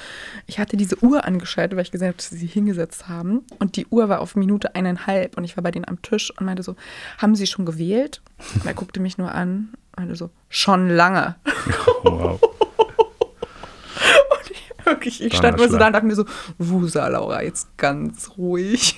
Ich 0.47 0.59
hatte 0.59 0.77
diese 0.77 1.01
Uhr 1.03 1.25
angeschaltet, 1.25 1.77
weil 1.77 1.83
ich 1.83 1.91
gesehen 1.91 2.09
habe, 2.09 2.17
dass 2.17 2.29
sie 2.29 2.37
sie 2.37 2.47
hingesetzt 2.47 3.07
haben 3.07 3.45
und 3.59 3.77
die 3.77 3.87
Uhr 3.87 4.09
war 4.09 4.19
auf 4.19 4.35
Minute 4.35 4.75
eineinhalb 4.75 5.37
und 5.37 5.43
ich 5.43 5.55
war 5.55 5.63
bei 5.63 5.71
denen 5.71 5.87
am 5.87 6.01
Tisch 6.01 6.31
und 6.37 6.45
meinte 6.45 6.63
so, 6.63 6.75
haben 7.17 7.35
sie 7.35 7.47
schon 7.47 7.65
gewählt? 7.65 8.21
Und 8.55 8.65
er 8.65 8.73
guckte 8.73 8.99
mich 8.99 9.17
nur 9.17 9.33
an 9.33 9.69
und 10.01 10.07
meinte 10.07 10.15
so, 10.15 10.29
schon 10.49 10.89
lange. 10.89 11.35
Wow. 12.03 12.39
Wirklich, 14.83 15.23
ich 15.23 15.35
stand 15.37 15.59
mal 15.59 15.69
so 15.69 15.77
da 15.77 15.87
und 15.87 15.93
dachte 15.93 16.07
mir 16.07 16.15
so, 16.15 16.25
Wusa, 16.57 17.07
Laura, 17.07 17.43
jetzt 17.43 17.77
ganz 17.77 18.31
ruhig. 18.35 18.95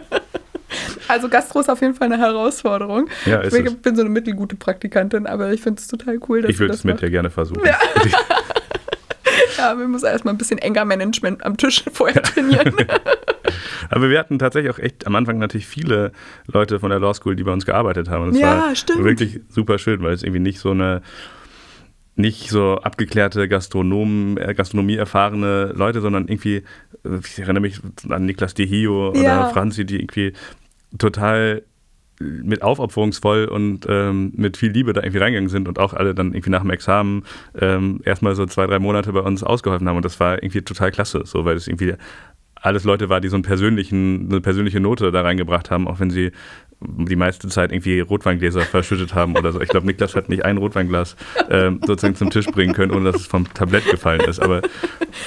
also 1.08 1.28
Gastro 1.28 1.60
ist 1.60 1.68
auf 1.68 1.82
jeden 1.82 1.94
Fall 1.94 2.10
eine 2.10 2.16
Herausforderung. 2.16 3.08
Ja, 3.26 3.42
ich 3.44 3.50
bin, 3.50 3.76
bin 3.76 3.96
so 3.96 4.00
eine 4.00 4.08
mittelgute 4.08 4.56
Praktikantin, 4.56 5.26
aber 5.26 5.52
ich 5.52 5.60
finde 5.60 5.80
es 5.80 5.88
total 5.88 6.18
cool, 6.28 6.40
dass 6.40 6.50
Ich 6.50 6.58
würde 6.58 6.72
es 6.72 6.84
mit 6.84 7.02
dir 7.02 7.10
gerne 7.10 7.28
versuchen. 7.28 7.64
Ja. 7.64 7.78
ja, 9.56 9.78
wir 9.78 9.88
müssen 9.88 10.06
erstmal 10.06 10.34
ein 10.34 10.38
bisschen 10.38 10.58
enger 10.58 10.84
Management 10.84 11.44
am 11.44 11.56
Tisch 11.56 11.84
vorher 11.92 12.22
trainieren. 12.22 12.74
Aber 13.90 14.08
wir 14.08 14.18
hatten 14.18 14.38
tatsächlich 14.38 14.72
auch 14.72 14.78
echt 14.78 15.06
am 15.06 15.16
Anfang 15.16 15.38
natürlich 15.38 15.66
viele 15.66 16.12
Leute 16.46 16.78
von 16.78 16.90
der 16.90 17.00
Law 17.00 17.14
School, 17.14 17.36
die 17.36 17.44
bei 17.44 17.52
uns 17.52 17.66
gearbeitet 17.66 18.08
haben. 18.08 18.24
Und 18.24 18.34
es 18.34 18.40
ja, 18.40 18.58
war 18.58 18.76
stimmt. 18.76 19.04
wirklich 19.04 19.40
super 19.48 19.78
schön, 19.78 20.02
weil 20.02 20.12
es 20.12 20.22
irgendwie 20.22 20.40
nicht 20.40 20.60
so 20.60 20.70
eine 20.70 21.02
nicht 22.16 22.50
so 22.50 22.76
abgeklärte 22.76 23.48
Gastronomen, 23.48 24.36
äh, 24.36 24.54
Gastronomie 24.54 24.96
erfahrene 24.96 25.72
Leute, 25.74 26.00
sondern 26.00 26.28
irgendwie, 26.28 26.56
äh, 27.04 27.18
ich 27.24 27.38
erinnere 27.38 27.62
mich 27.62 27.80
an 28.08 28.26
Niklas 28.26 28.54
Dehio 28.54 29.14
ja. 29.14 29.20
oder 29.20 29.50
Franzi, 29.50 29.86
die 29.86 29.96
irgendwie 29.96 30.34
total 30.98 31.62
mit 32.20 32.62
aufopferungsvoll 32.62 33.46
und 33.46 33.86
ähm, 33.88 34.32
mit 34.36 34.56
viel 34.58 34.70
Liebe 34.70 34.92
da 34.92 35.00
irgendwie 35.00 35.18
reingegangen 35.18 35.48
sind 35.48 35.68
und 35.68 35.78
auch 35.78 35.94
alle 35.94 36.14
dann 36.14 36.32
irgendwie 36.34 36.50
nach 36.50 36.60
dem 36.60 36.70
Examen 36.70 37.24
ähm, 37.58 38.00
erstmal 38.04 38.34
so 38.34 38.44
zwei, 38.46 38.66
drei 38.66 38.78
Monate 38.78 39.12
bei 39.12 39.20
uns 39.20 39.42
ausgeholfen 39.42 39.88
haben. 39.88 39.96
Und 39.96 40.04
das 40.04 40.20
war 40.20 40.42
irgendwie 40.42 40.62
total 40.62 40.90
klasse, 40.90 41.22
so 41.24 41.44
weil 41.44 41.56
es 41.56 41.66
irgendwie 41.66 41.94
alles 42.54 42.84
Leute 42.84 43.08
war, 43.08 43.22
die 43.22 43.28
so 43.28 43.36
einen 43.36 43.42
persönlichen, 43.42 44.28
eine 44.30 44.40
persönliche 44.42 44.80
Note 44.80 45.10
da 45.10 45.22
reingebracht 45.22 45.70
haben, 45.70 45.88
auch 45.88 45.98
wenn 45.98 46.10
sie 46.10 46.30
die 46.80 47.16
meiste 47.16 47.48
Zeit 47.48 47.72
irgendwie 47.72 48.00
Rotweingläser 48.00 48.62
verschüttet 48.62 49.14
haben 49.14 49.36
oder 49.36 49.52
so. 49.52 49.60
Ich 49.60 49.68
glaube, 49.68 49.86
Niklas 49.86 50.16
hat 50.16 50.28
nicht 50.30 50.44
ein 50.44 50.56
Rotweinglas 50.56 51.14
äh, 51.48 51.70
sozusagen 51.86 52.16
zum 52.16 52.30
Tisch 52.30 52.46
bringen 52.46 52.72
können, 52.72 52.92
ohne 52.92 53.12
dass 53.12 53.20
es 53.20 53.26
vom 53.26 53.52
Tablett 53.52 53.84
gefallen 53.90 54.22
ist. 54.22 54.40
Aber 54.40 54.62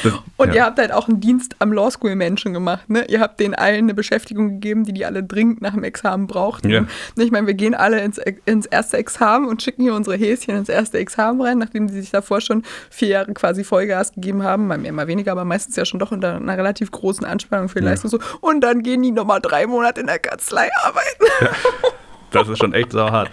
das, 0.03 0.13
und 0.37 0.47
ja. 0.49 0.55
ihr 0.55 0.65
habt 0.65 0.79
halt 0.79 0.91
auch 0.91 1.07
einen 1.07 1.19
Dienst 1.19 1.55
am 1.59 1.71
Law 1.71 1.91
School 1.91 2.15
Menschen 2.15 2.53
gemacht. 2.53 2.89
Ne? 2.89 3.05
Ihr 3.07 3.19
habt 3.19 3.39
denen 3.39 3.53
allen 3.53 3.83
eine 3.83 3.93
Beschäftigung 3.93 4.49
gegeben, 4.49 4.83
die 4.83 4.93
die 4.93 5.05
alle 5.05 5.23
dringend 5.23 5.61
nach 5.61 5.73
dem 5.73 5.83
Examen 5.83 6.25
brauchten. 6.25 6.69
Ja. 6.69 6.85
Ich 7.17 7.31
meine, 7.31 7.45
wir 7.45 7.53
gehen 7.53 7.75
alle 7.75 8.01
ins, 8.01 8.19
ins 8.45 8.65
erste 8.65 8.97
Examen 8.97 9.47
und 9.47 9.61
schicken 9.61 9.83
hier 9.83 9.93
unsere 9.93 10.17
Häschen 10.17 10.55
ins 10.55 10.69
erste 10.69 10.97
Examen 10.97 11.39
rein, 11.41 11.59
nachdem 11.59 11.87
sie 11.87 12.01
sich 12.01 12.09
davor 12.09 12.41
schon 12.41 12.63
vier 12.89 13.09
Jahre 13.09 13.33
quasi 13.33 13.63
Vollgas 13.63 14.13
gegeben 14.13 14.41
haben. 14.41 14.67
Mal 14.67 14.79
mehr, 14.79 14.91
mal 14.91 15.07
weniger, 15.07 15.31
aber 15.33 15.45
meistens 15.45 15.75
ja 15.75 15.85
schon 15.85 15.99
doch 15.99 16.11
unter 16.11 16.35
einer 16.37 16.57
relativ 16.57 16.89
großen 16.89 17.25
Anspannung 17.25 17.69
für 17.69 17.79
die 17.79 17.85
ja. 17.85 17.91
Leistung. 17.91 18.09
So. 18.09 18.19
Und 18.41 18.61
dann 18.61 18.81
gehen 18.81 19.03
die 19.03 19.11
nochmal 19.11 19.39
drei 19.39 19.67
Monate 19.67 20.01
in 20.01 20.07
der 20.07 20.19
Kanzlei 20.19 20.69
arbeiten. 20.83 21.25
das 22.31 22.47
ist 22.47 22.59
schon 22.59 22.73
echt 22.73 22.91
sauhart. 22.91 23.29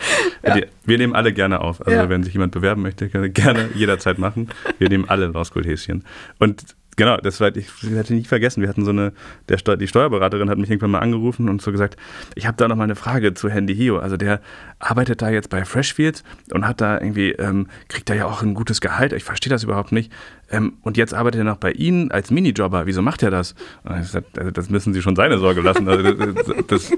Ja. 0.46 0.56
Wir 0.84 0.98
nehmen 0.98 1.14
alle 1.14 1.32
gerne 1.32 1.60
auf. 1.60 1.80
Also 1.80 1.90
Ja. 1.98 2.08
wenn 2.08 2.22
sich 2.22 2.32
jemand 2.34 2.52
bewerben 2.52 2.82
möchte, 2.82 3.08
kann 3.08 3.22
er 3.22 3.28
gerne 3.30 3.68
jederzeit 3.74 4.18
machen. 4.18 4.48
Wir 4.78 4.88
nehmen 4.88 5.08
alle 5.08 5.26
Law 5.28 5.44
School 5.44 5.64
Häschen. 5.64 6.04
Und 6.38 6.76
genau, 6.96 7.16
das 7.16 7.40
war, 7.40 7.54
ich 7.54 7.68
hatte 7.96 8.14
nicht 8.14 8.26
vergessen, 8.26 8.60
wir 8.60 8.68
hatten 8.68 8.84
so 8.84 8.90
eine, 8.90 9.12
der 9.48 9.58
Steu 9.58 9.76
die 9.76 9.88
Steuerberaterin 9.88 10.50
hat 10.50 10.58
mich 10.58 10.70
irgendwann 10.70 10.90
mal 10.90 10.98
angerufen 11.00 11.48
und 11.48 11.62
so 11.62 11.72
gesagt, 11.72 11.96
ich 12.34 12.46
habe 12.46 12.56
da 12.56 12.68
noch 12.68 12.76
mal 12.76 12.84
eine 12.84 12.96
Frage 12.96 13.34
zu 13.34 13.48
Handy 13.48 13.74
Hio. 13.74 13.98
Also 13.98 14.16
der 14.16 14.40
arbeitet 14.78 15.22
da 15.22 15.30
jetzt 15.30 15.50
bei 15.50 15.64
Freshfields 15.64 16.24
und 16.52 16.66
hat 16.66 16.80
da 16.80 17.00
irgendwie, 17.00 17.32
ähm, 17.32 17.68
kriegt 17.88 18.08
da 18.10 18.14
ja 18.14 18.26
auch 18.26 18.42
ein 18.42 18.54
gutes 18.54 18.80
Gehalt. 18.80 19.12
Ich 19.12 19.24
verstehe 19.24 19.50
das 19.50 19.64
überhaupt 19.64 19.92
nicht. 19.92 20.12
Ähm, 20.50 20.74
und 20.82 20.96
jetzt 20.96 21.14
arbeitet 21.14 21.40
er 21.40 21.44
noch 21.44 21.58
bei 21.58 21.72
Ihnen 21.72 22.10
als 22.10 22.30
Minijobber. 22.30 22.86
Wieso 22.86 23.02
macht 23.02 23.22
er 23.22 23.30
das? 23.30 23.54
Und 23.84 23.94
ich 23.94 24.00
gesagt, 24.00 24.38
also 24.38 24.50
das 24.50 24.70
müssen 24.70 24.92
Sie 24.92 25.02
schon 25.02 25.16
seine 25.16 25.38
Sorge 25.38 25.60
lassen. 25.60 25.88
Also 25.88 26.12
das, 26.12 26.46
das 26.66 26.92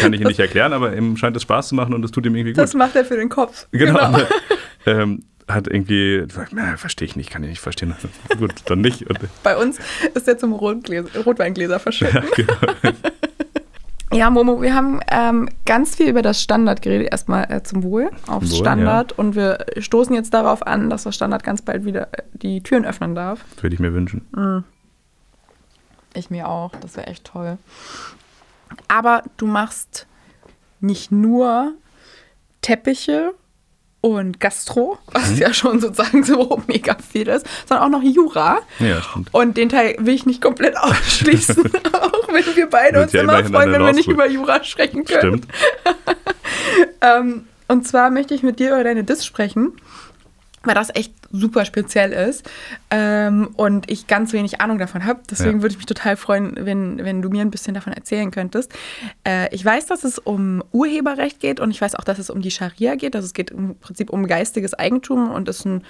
kann 0.00 0.12
ich 0.12 0.20
Ihnen 0.20 0.28
nicht 0.28 0.40
erklären, 0.40 0.72
aber 0.72 0.96
ihm 0.96 1.16
scheint 1.16 1.36
es 1.36 1.42
Spaß 1.42 1.68
zu 1.68 1.74
machen 1.74 1.94
und 1.94 2.04
es 2.04 2.10
tut 2.10 2.26
ihm 2.26 2.34
irgendwie 2.34 2.52
gut. 2.52 2.58
Das 2.58 2.74
macht 2.74 2.96
er 2.96 3.04
für 3.04 3.16
den 3.16 3.28
Kopf. 3.28 3.66
Genau. 3.70 4.18
ähm, 4.86 5.22
hat 5.48 5.68
irgendwie, 5.68 6.26
na, 6.50 6.76
verstehe 6.76 7.06
ich 7.06 7.16
nicht, 7.16 7.30
kann 7.30 7.42
ich 7.44 7.50
nicht 7.50 7.60
verstehen. 7.60 7.94
Gut, 8.38 8.54
dann 8.66 8.80
nicht. 8.80 9.08
Und, 9.08 9.18
Bei 9.42 9.56
uns 9.56 9.78
ist 10.14 10.26
er 10.26 10.38
zum 10.38 10.52
Rotgläser, 10.52 11.20
Rotweingläser 11.22 11.78
verschütten. 11.78 12.24
ja, 12.24 12.44
genau. 12.44 12.94
Ja, 14.12 14.30
Momo, 14.30 14.62
wir 14.62 14.72
haben 14.72 15.00
ähm, 15.08 15.48
ganz 15.66 15.96
viel 15.96 16.08
über 16.08 16.22
das 16.22 16.40
Standard 16.40 16.80
geredet. 16.80 17.08
Erstmal 17.10 17.50
äh, 17.50 17.64
zum 17.64 17.82
Wohl 17.82 18.10
aufs 18.28 18.52
Wohl, 18.52 18.58
Standard. 18.58 19.18
Und 19.18 19.34
wir 19.34 19.66
stoßen 19.78 20.14
jetzt 20.14 20.32
darauf 20.32 20.64
an, 20.64 20.88
dass 20.88 21.02
das 21.02 21.16
Standard 21.16 21.42
ganz 21.42 21.60
bald 21.60 21.84
wieder 21.84 22.08
äh, 22.12 22.22
die 22.32 22.62
Türen 22.62 22.86
öffnen 22.86 23.16
darf. 23.16 23.44
Würde 23.60 23.74
ich 23.74 23.80
mir 23.80 23.92
wünschen. 23.92 24.64
Ich 26.14 26.30
mir 26.30 26.48
auch. 26.48 26.70
Das 26.76 26.96
wäre 26.96 27.08
echt 27.08 27.24
toll. 27.24 27.58
Aber 28.86 29.24
du 29.36 29.46
machst 29.46 30.06
nicht 30.80 31.10
nur 31.10 31.74
Teppiche 32.62 33.34
und 34.06 34.38
Gastro, 34.38 34.98
was 35.10 35.36
ja 35.36 35.52
schon 35.52 35.80
sozusagen 35.80 36.22
so 36.22 36.62
mega 36.68 36.96
viel 36.96 37.26
ist, 37.26 37.44
sondern 37.68 37.86
auch 37.86 37.98
noch 37.98 38.04
Jura. 38.04 38.60
Ja, 38.78 39.02
stimmt. 39.02 39.34
Und 39.34 39.56
den 39.56 39.68
Teil 39.68 39.96
will 39.98 40.14
ich 40.14 40.26
nicht 40.26 40.40
komplett 40.40 40.76
ausschließen, 40.80 41.72
auch 41.92 42.28
wenn 42.32 42.44
wir 42.54 42.70
beide 42.70 43.02
uns 43.02 43.12
ja 43.12 43.22
immer 43.22 43.42
freuen, 43.44 43.72
wenn 43.72 43.82
wir 43.82 43.92
nicht 43.92 44.08
über 44.08 44.28
Jura 44.28 44.62
sprechen 44.62 45.04
können. 45.04 45.42
Stimmt. 45.42 45.48
Ähm, 47.00 47.46
und 47.66 47.86
zwar 47.86 48.10
möchte 48.10 48.34
ich 48.34 48.44
mit 48.44 48.60
dir 48.60 48.68
über 48.68 48.84
deine 48.84 49.02
Dis 49.02 49.26
sprechen, 49.26 49.72
weil 50.62 50.76
das 50.76 50.94
echt 50.94 51.12
super 51.32 51.64
speziell 51.64 52.12
ist 52.12 52.48
ähm, 52.90 53.48
und 53.56 53.90
ich 53.90 54.06
ganz 54.06 54.32
wenig 54.32 54.60
Ahnung 54.60 54.78
davon 54.78 55.04
habe. 55.04 55.20
Deswegen 55.30 55.56
Ja. 55.58 55.62
würde 55.62 55.72
ich 55.72 55.76
mich 55.78 55.86
total 55.86 56.16
freuen, 56.16 56.54
wenn, 56.60 57.04
wenn 57.04 57.20
du 57.22 57.28
mir 57.30 57.40
ein 57.42 57.50
bisschen 57.50 57.74
davon 57.74 57.92
erzählen 57.92 58.30
könntest. 58.30 58.72
Äh, 59.26 59.52
ich 59.54 59.64
weiß, 59.64 59.86
dass 59.86 60.04
es 60.04 60.18
um 60.18 60.62
Urheberrecht 60.72 61.40
geht 61.40 61.58
und 61.60 61.70
ich 61.70 61.80
weiß 61.80 61.94
auch, 61.96 62.04
dass 62.04 62.18
es 62.18 62.30
um 62.30 62.40
die 62.42 62.50
Scharia 62.50 62.94
geht. 62.94 63.16
Also 63.16 63.26
es 63.26 63.34
geht 63.34 63.50
im 63.50 63.76
Prinzip 63.76 64.10
um 64.10 64.26
geistiges 64.26 64.74
Eigentum 64.74 65.30
und 65.32 65.48
ist 65.48 65.64
ein 65.64 65.82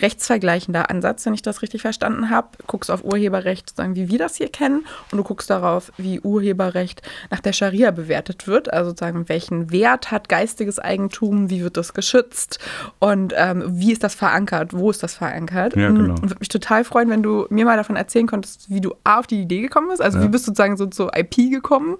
rechtsvergleichender 0.00 0.90
Ansatz, 0.90 1.24
wenn 1.26 1.34
ich 1.34 1.42
das 1.42 1.62
richtig 1.62 1.82
verstanden 1.82 2.30
habe. 2.30 2.48
Du 2.58 2.64
guckst 2.66 2.90
auf 2.90 3.04
Urheberrecht, 3.04 3.70
sozusagen, 3.70 3.94
wie 3.94 4.08
wir 4.10 4.18
das 4.18 4.36
hier 4.36 4.48
kennen 4.48 4.84
und 5.10 5.18
du 5.18 5.24
guckst 5.24 5.48
darauf, 5.50 5.92
wie 5.96 6.20
Urheberrecht 6.20 7.02
nach 7.30 7.40
der 7.40 7.52
Scharia 7.52 7.90
bewertet 7.90 8.46
wird. 8.46 8.72
Also 8.72 8.90
sozusagen, 8.90 9.28
welchen 9.28 9.70
Wert 9.70 10.10
hat 10.10 10.28
geistiges 10.28 10.78
Eigentum, 10.78 11.50
wie 11.50 11.62
wird 11.62 11.76
das 11.76 11.94
geschützt 11.94 12.58
und 12.98 13.32
ähm, 13.36 13.62
wie 13.68 13.92
ist 13.92 14.02
das 14.02 14.14
verankert, 14.14 14.72
wo 14.74 14.90
ist 14.90 15.02
das 15.02 15.14
verankert. 15.14 15.76
Ja, 15.76 15.90
Mm, 15.92 15.94
genau. 15.96 16.14
Und 16.22 16.41
mich 16.42 16.48
total 16.48 16.84
freuen, 16.84 17.08
wenn 17.08 17.22
du 17.22 17.46
mir 17.50 17.64
mal 17.64 17.76
davon 17.76 17.96
erzählen 17.96 18.26
könntest, 18.26 18.68
wie 18.70 18.80
du 18.80 18.94
A, 19.04 19.18
auf 19.18 19.26
die 19.26 19.40
Idee 19.40 19.60
gekommen 19.62 19.88
bist. 19.88 20.02
Also 20.02 20.18
Ja. 20.18 20.24
wie 20.24 20.28
bist 20.28 20.44
du 20.46 20.50
sozusagen 20.50 20.76
so 20.76 20.86
zur 20.86 21.16
IP 21.16 21.50
gekommen? 21.50 21.96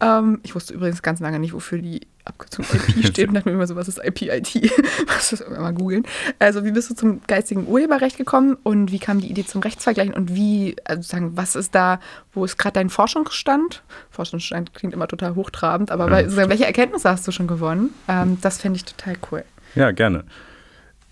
Ähm, 0.00 0.40
ich 0.42 0.54
wusste 0.54 0.74
übrigens 0.74 1.02
ganz 1.02 1.20
lange 1.20 1.38
nicht, 1.38 1.52
wofür 1.52 1.78
die 1.78 2.00
Abkürzung 2.24 2.64
IP 2.72 3.06
steht 3.06 3.28
und 3.28 3.34
dachte 3.34 3.48
mir 3.48 3.54
immer 3.54 3.66
so, 3.66 3.76
was 3.76 3.88
ist 3.88 3.98
IP-IT? 4.02 4.70
Was 5.06 5.32
ist 5.32 5.48
mal 5.50 5.72
googeln. 5.72 6.04
Also 6.38 6.64
wie 6.64 6.70
bist 6.70 6.90
du 6.90 6.94
zum 6.94 7.20
geistigen 7.26 7.66
Urheberrecht 7.66 8.16
gekommen 8.16 8.56
und 8.62 8.92
wie 8.92 8.98
kam 8.98 9.20
die 9.20 9.28
Idee 9.30 9.44
zum 9.44 9.60
Rechtsvergleichen 9.62 10.14
und 10.14 10.34
wie, 10.34 10.76
also 10.84 11.02
sozusagen, 11.02 11.36
was 11.36 11.56
ist 11.56 11.74
da, 11.74 11.98
wo 12.32 12.44
ist 12.44 12.56
gerade 12.58 12.74
dein 12.74 12.90
Forschungsstand? 12.90 13.82
Forschungsstand 14.10 14.74
klingt 14.74 14.94
immer 14.94 15.08
total 15.08 15.34
hochtrabend, 15.34 15.90
aber 15.90 16.10
Ja, 16.10 16.22
sozusagen, 16.24 16.50
welche 16.50 16.66
Erkenntnisse 16.66 17.08
hast 17.10 17.26
du 17.26 17.32
schon 17.32 17.46
gewonnen? 17.46 17.94
Ähm, 18.08 18.38
das 18.42 18.58
fände 18.58 18.76
ich 18.76 18.84
total 18.84 19.16
cool. 19.32 19.44
Ja, 19.74 19.90
gerne. 19.92 20.24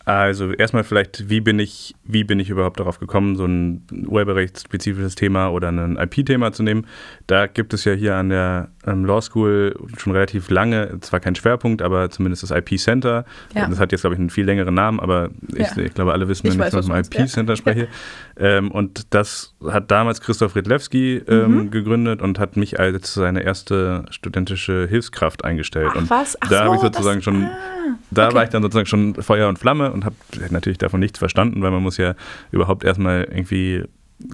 Also 0.09 0.53
erstmal 0.53 0.85
vielleicht, 0.85 1.29
wie 1.29 1.43
bin 1.43 1.59
ich, 1.59 1.95
wie 2.03 2.25
bin 2.25 2.41
ich 2.41 2.49
überhaupt 2.49 2.81
darauf 2.81 2.99
gekommen, 2.99 3.37
so 3.37 3.45
ein 3.45 3.87
urheberrechtsspezifisches 4.07 5.17
Thema 5.17 5.49
oder 5.51 5.69
ein 5.69 5.99
IP-Thema 5.99 6.51
zu 6.51 6.63
nehmen? 6.63 6.87
Da 7.27 7.47
gibt 7.47 7.75
es 7.75 7.85
ja 7.85 7.93
hier 7.93 8.15
an 8.15 8.31
der 8.31 8.71
ähm, 8.89 9.05
Law 9.05 9.21
School 9.21 9.75
schon 9.97 10.13
relativ 10.13 10.49
lange, 10.51 10.99
zwar 11.01 11.21
kein 11.21 11.35
Schwerpunkt, 11.35 11.83
aber 11.83 12.11
zumindest 12.11 12.43
das 12.43 12.51
IP-Center. 12.51 13.25
Ja. 13.55 13.69
Das 13.69 13.79
hat 13.79 13.93
jetzt, 13.93 14.01
glaube 14.03 14.15
ich, 14.15 14.21
einen 14.21 14.31
viel 14.31 14.45
längeren 14.47 14.75
Namen, 14.75 15.01
aber 15.01 15.31
ich, 15.49 15.59
Ja. 15.59 15.83
ich 15.83 15.95
glaube, 15.95 16.13
alle 16.13 16.29
wissen, 16.29 16.47
Ich 16.47 16.55
wenn 16.55 16.61
weiß, 16.61 16.75
ich 16.75 16.81
vom 16.81 16.89
meinst, 16.89 17.15
IP-Center 17.15 17.57
spreche. 17.57 17.89
Ähm, 18.41 18.71
und 18.71 19.13
das 19.13 19.53
hat 19.67 19.91
damals 19.91 20.21
Christoph 20.21 20.55
Redlewski 20.55 21.21
ähm, 21.27 21.55
Mhm. 21.65 21.71
gegründet 21.73 22.23
und 22.23 22.39
hat 22.39 22.57
mich 22.57 22.79
als 22.79 23.15
seine 23.15 23.43
erste 23.43 24.05
studentische 24.11 24.87
Hilfskraft 24.89 25.45
eingestellt. 25.45 25.89
Ach 25.93 25.97
und 25.97 26.09
was? 26.11 26.37
Ach 26.41 26.49
da 26.49 26.61
habe 26.61 26.69
so, 26.69 26.75
ich 26.77 26.81
sozusagen 26.83 27.17
das- 27.19 27.25
schon, 27.25 27.43
ah, 27.47 27.51
da 28.13 28.27
okay. 28.27 28.35
war 28.37 28.45
ich 28.45 28.51
dann 28.51 28.63
sozusagen 28.63 28.87
schon 28.87 29.15
Feuer 29.17 29.49
und 29.49 29.59
Flamme 29.59 29.91
und 29.91 30.05
habe 30.05 30.15
natürlich 30.51 30.79
davon 30.79 31.01
nichts 31.01 31.19
verstanden, 31.19 31.63
weil 31.63 31.73
man 31.73 31.83
muss 31.83 31.97
ja 31.97 32.15
überhaupt 32.53 32.85
erstmal 32.85 33.25
irgendwie 33.25 33.83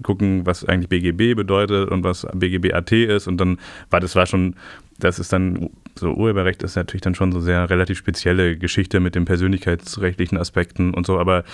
gucken, 0.03 0.47
was 0.47 0.65
eigentlich 0.65 0.89
BGB 0.89 1.37
bedeutet 1.37 1.91
und 1.91 2.05
was 2.05 2.27
BGB 2.33 2.73
AT 2.73 2.93
ist. 2.93 3.27
Und 3.27 3.39
dann 3.39 3.59
war 3.91 4.01
das 4.01 4.17
war 4.17 4.27
schon, 4.27 4.57
das 4.99 5.19
ist 5.19 5.33
dann 5.33 5.71
so 5.97 6.13
Urheberrecht 6.13 6.63
ist 6.63 6.77
natürlich 6.77 7.03
dann 7.03 7.15
schon 7.15 7.33
so 7.33 7.41
sehr 7.41 7.69
relativ 7.71 7.99
spezielle 7.99 8.57
Geschichte 8.57 9.01
mit 9.01 9.15
den 9.15 9.25
persönlichkeitsrechtlichen 9.25 10.39
Aspekten 10.39 10.93
und 10.93 11.07
so, 11.07 11.19
aber 11.19 11.45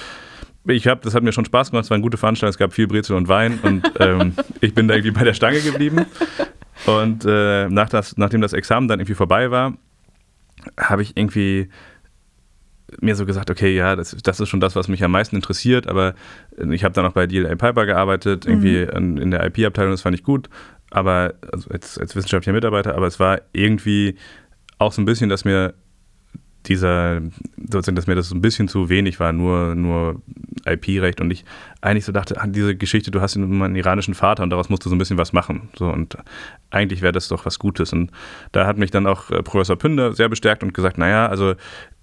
ich 0.66 0.86
habe, 0.86 1.00
das 1.02 1.14
hat 1.14 1.22
mir 1.22 1.32
schon 1.32 1.44
Spaß 1.44 1.70
gemacht, 1.70 1.84
es 1.84 1.90
war 1.90 1.96
eine 1.96 2.02
gute 2.02 2.18
Veranstaltung, 2.18 2.50
es 2.50 2.58
gab 2.58 2.72
viel 2.72 2.86
Brezel 2.86 3.16
und 3.16 3.28
Wein 3.28 3.58
und 3.62 3.90
ähm, 4.00 4.34
ich 4.60 4.74
bin 4.74 4.88
da 4.88 4.94
irgendwie 4.94 5.12
bei 5.12 5.24
der 5.24 5.34
Stange 5.34 5.60
geblieben. 5.60 6.04
Und 6.86 7.24
äh, 7.26 7.68
nach 7.68 7.88
das, 7.88 8.16
nachdem 8.16 8.40
das 8.40 8.52
Examen 8.52 8.88
dann 8.88 9.00
irgendwie 9.00 9.14
vorbei 9.14 9.50
war, 9.50 9.74
habe 10.78 11.02
ich 11.02 11.16
irgendwie 11.16 11.68
mir 13.00 13.14
so 13.14 13.26
gesagt, 13.26 13.50
okay, 13.50 13.74
ja, 13.74 13.96
das, 13.96 14.16
das 14.22 14.40
ist 14.40 14.48
schon 14.48 14.60
das, 14.60 14.76
was 14.76 14.88
mich 14.88 15.02
am 15.04 15.12
meisten 15.12 15.36
interessiert, 15.36 15.86
aber 15.86 16.14
ich 16.70 16.84
habe 16.84 16.94
dann 16.94 17.06
auch 17.06 17.12
bei 17.12 17.26
DLA 17.26 17.54
Piper 17.56 17.86
gearbeitet, 17.86 18.46
irgendwie 18.46 18.82
in, 18.82 19.16
in 19.16 19.30
der 19.30 19.44
IP-Abteilung, 19.46 19.92
das 19.92 20.02
fand 20.02 20.14
ich 20.14 20.24
gut, 20.24 20.48
aber 20.90 21.34
also 21.52 21.70
als, 21.70 21.98
als 21.98 22.16
wissenschaftlicher 22.16 22.54
Mitarbeiter, 22.54 22.94
aber 22.94 23.06
es 23.06 23.20
war 23.20 23.40
irgendwie 23.52 24.16
auch 24.78 24.92
so 24.92 25.02
ein 25.02 25.04
bisschen, 25.04 25.28
dass 25.28 25.44
mir 25.44 25.74
dieser, 26.66 27.22
sozusagen, 27.56 27.96
dass 27.96 28.06
mir 28.06 28.14
das 28.14 28.28
so 28.28 28.34
ein 28.34 28.42
bisschen 28.42 28.68
zu 28.68 28.88
wenig 28.88 29.18
war, 29.18 29.32
nur, 29.32 29.74
nur 29.74 30.20
IP-Recht 30.66 31.20
und 31.20 31.30
ich 31.30 31.44
eigentlich 31.80 32.04
so 32.04 32.12
dachte, 32.12 32.40
ah, 32.40 32.46
diese 32.46 32.76
Geschichte, 32.76 33.10
du 33.10 33.20
hast 33.20 33.36
einen 33.36 33.76
iranischen 33.76 34.14
Vater 34.14 34.42
und 34.42 34.50
daraus 34.50 34.68
musst 34.68 34.84
du 34.84 34.90
so 34.90 34.94
ein 34.94 34.98
bisschen 34.98 35.16
was 35.16 35.32
machen. 35.32 35.70
So 35.78 35.86
und 35.86 36.18
eigentlich 36.70 37.00
wäre 37.00 37.12
das 37.12 37.28
doch 37.28 37.46
was 37.46 37.58
Gutes. 37.58 37.92
Und 37.92 38.10
da 38.52 38.66
hat 38.66 38.76
mich 38.76 38.90
dann 38.90 39.06
auch 39.06 39.30
äh, 39.30 39.42
Professor 39.42 39.76
Pünder 39.76 40.12
sehr 40.12 40.28
bestärkt 40.28 40.62
und 40.62 40.74
gesagt, 40.74 40.98
naja, 40.98 41.26
also 41.28 41.54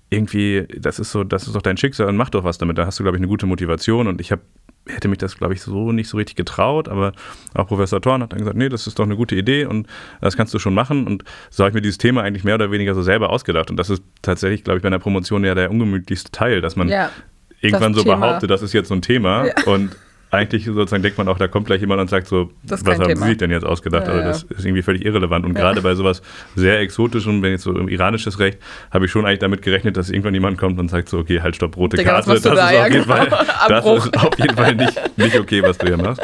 irgendwie, 0.10 0.66
das 0.78 1.00
ist 1.00 1.12
so, 1.12 1.24
das 1.24 1.48
ist 1.48 1.56
doch 1.56 1.62
dein 1.62 1.78
Schicksal 1.78 2.08
und 2.08 2.16
mach 2.18 2.30
doch 2.30 2.44
was 2.44 2.58
damit. 2.58 2.78
Da 2.78 2.86
hast 2.86 3.00
du, 3.00 3.04
glaube 3.04 3.18
ich, 3.18 3.20
eine 3.22 3.28
gute 3.28 3.46
Motivation 3.46 4.08
und 4.08 4.22
ich 4.22 4.32
habe 4.32 4.42
hätte 4.90 5.10
mich 5.10 5.18
das, 5.18 5.36
glaube 5.38 5.54
ich, 5.54 5.62
so 5.62 5.92
nicht 5.92 6.08
so 6.08 6.16
richtig 6.16 6.38
getraut, 6.38 6.88
aber 6.88 7.12
auch 7.54 7.68
Professor 7.68 8.00
Thorn 8.02 8.24
hat 8.24 8.32
dann 8.32 8.40
gesagt, 8.40 8.56
nee, 8.56 8.70
das 8.70 8.88
ist 8.88 8.98
doch 8.98 9.04
eine 9.04 9.18
gute 9.18 9.36
Idee 9.36 9.66
und 9.66 9.86
das 10.22 10.38
kannst 10.38 10.54
du 10.54 10.60
schon 10.60 10.74
machen. 10.74 11.06
Und 11.06 11.26
so 11.50 11.64
habe 11.66 11.72
ich 11.72 11.76
mir 11.76 11.82
dieses 11.82 11.98
Thema 11.98 12.22
eigentlich 12.22 12.46
mehr 12.46 12.56
oder 12.56 12.72
weniger 12.72 12.96
so 12.96 13.02
selber 13.02 13.30
ausgedacht. 13.30 13.70
Und 13.70 13.76
das 13.76 13.90
ist 13.90 14.02
tatsächlich, 14.22 14.64
glaube 14.64 14.78
ich, 14.78 14.84
bei 14.84 14.88
einer 14.88 15.00
Promotion 15.00 15.44
ja 15.44 15.56
der 15.56 15.72
ungemütlichste 15.72 16.32
Teil, 16.32 16.62
dass 16.62 16.78
man 16.78 16.88
Ja, 16.88 17.12
irgendwann 17.60 17.92
das 17.92 18.04
so 18.04 18.10
Thema. 18.10 18.16
behauptet, 18.28 18.50
das 18.50 18.62
ist 18.62 18.72
jetzt 18.72 18.88
so 18.88 18.94
ein 18.96 19.02
Thema 19.02 19.48
Ja. 19.48 19.54
und 19.66 19.94
eigentlich 20.30 20.66
sozusagen 20.66 21.04
denkt 21.04 21.18
man 21.18 21.28
auch, 21.30 21.38
da 21.38 21.48
kommt 21.48 21.68
gleich 21.68 21.80
jemand 21.80 22.02
und 22.02 22.10
sagt 22.10 22.28
so, 22.28 22.52
Das 22.64 22.86
was 22.86 23.00
haben 23.00 23.08
Thema. 23.08 23.22
Sie 23.22 23.28
sich 23.30 23.38
denn 23.38 23.50
jetzt 23.50 23.66
ausgedacht? 23.66 24.08
Ja, 24.08 24.14
also 24.14 24.22
ja. 24.22 24.28
das 24.28 24.44
ist 24.44 24.66
irgendwie 24.66 24.82
völlig 24.82 25.06
irrelevant. 25.06 25.46
Und 25.46 25.54
gerade 25.54 25.82
bei 25.82 25.96
sowas 25.96 26.22
sehr 26.56 26.80
exotischem, 26.80 27.42
wenn 27.42 27.52
jetzt 27.52 27.64
so 27.64 27.78
im 27.78 27.88
iranisches 27.88 28.40
Recht, 28.40 28.60
habe 28.92 29.06
ich 29.06 29.12
schon 29.12 29.26
eigentlich 29.26 29.40
damit 29.40 29.62
gerechnet, 29.62 29.96
dass 29.96 30.10
irgendwann 30.10 30.34
jemand 30.34 30.58
kommt 30.58 30.80
und 30.80 30.90
sagt 30.90 31.08
so, 31.08 31.20
okay, 31.20 31.42
halt 31.42 31.56
stopp, 31.56 31.78
rote 31.78 31.96
Digga, 31.96 32.12
Karte, 32.12 32.30
du 32.30 32.34
das, 32.34 32.44
da? 32.44 32.52
ist 32.70 32.74
Ja, 32.74 32.82
auf 32.82 32.92
jeden 32.92 33.04
genau. 33.04 33.16
Fall, 33.16 33.30
das 33.70 33.86
ist 33.86 34.18
auf 34.18 34.38
jeden 34.40 34.56
Fall 34.56 34.76
nicht, 34.76 35.18
nicht 35.18 35.40
okay, 35.40 35.64
was 35.64 35.78
du 35.78 35.88
hier 35.88 35.98
machst. 35.98 36.22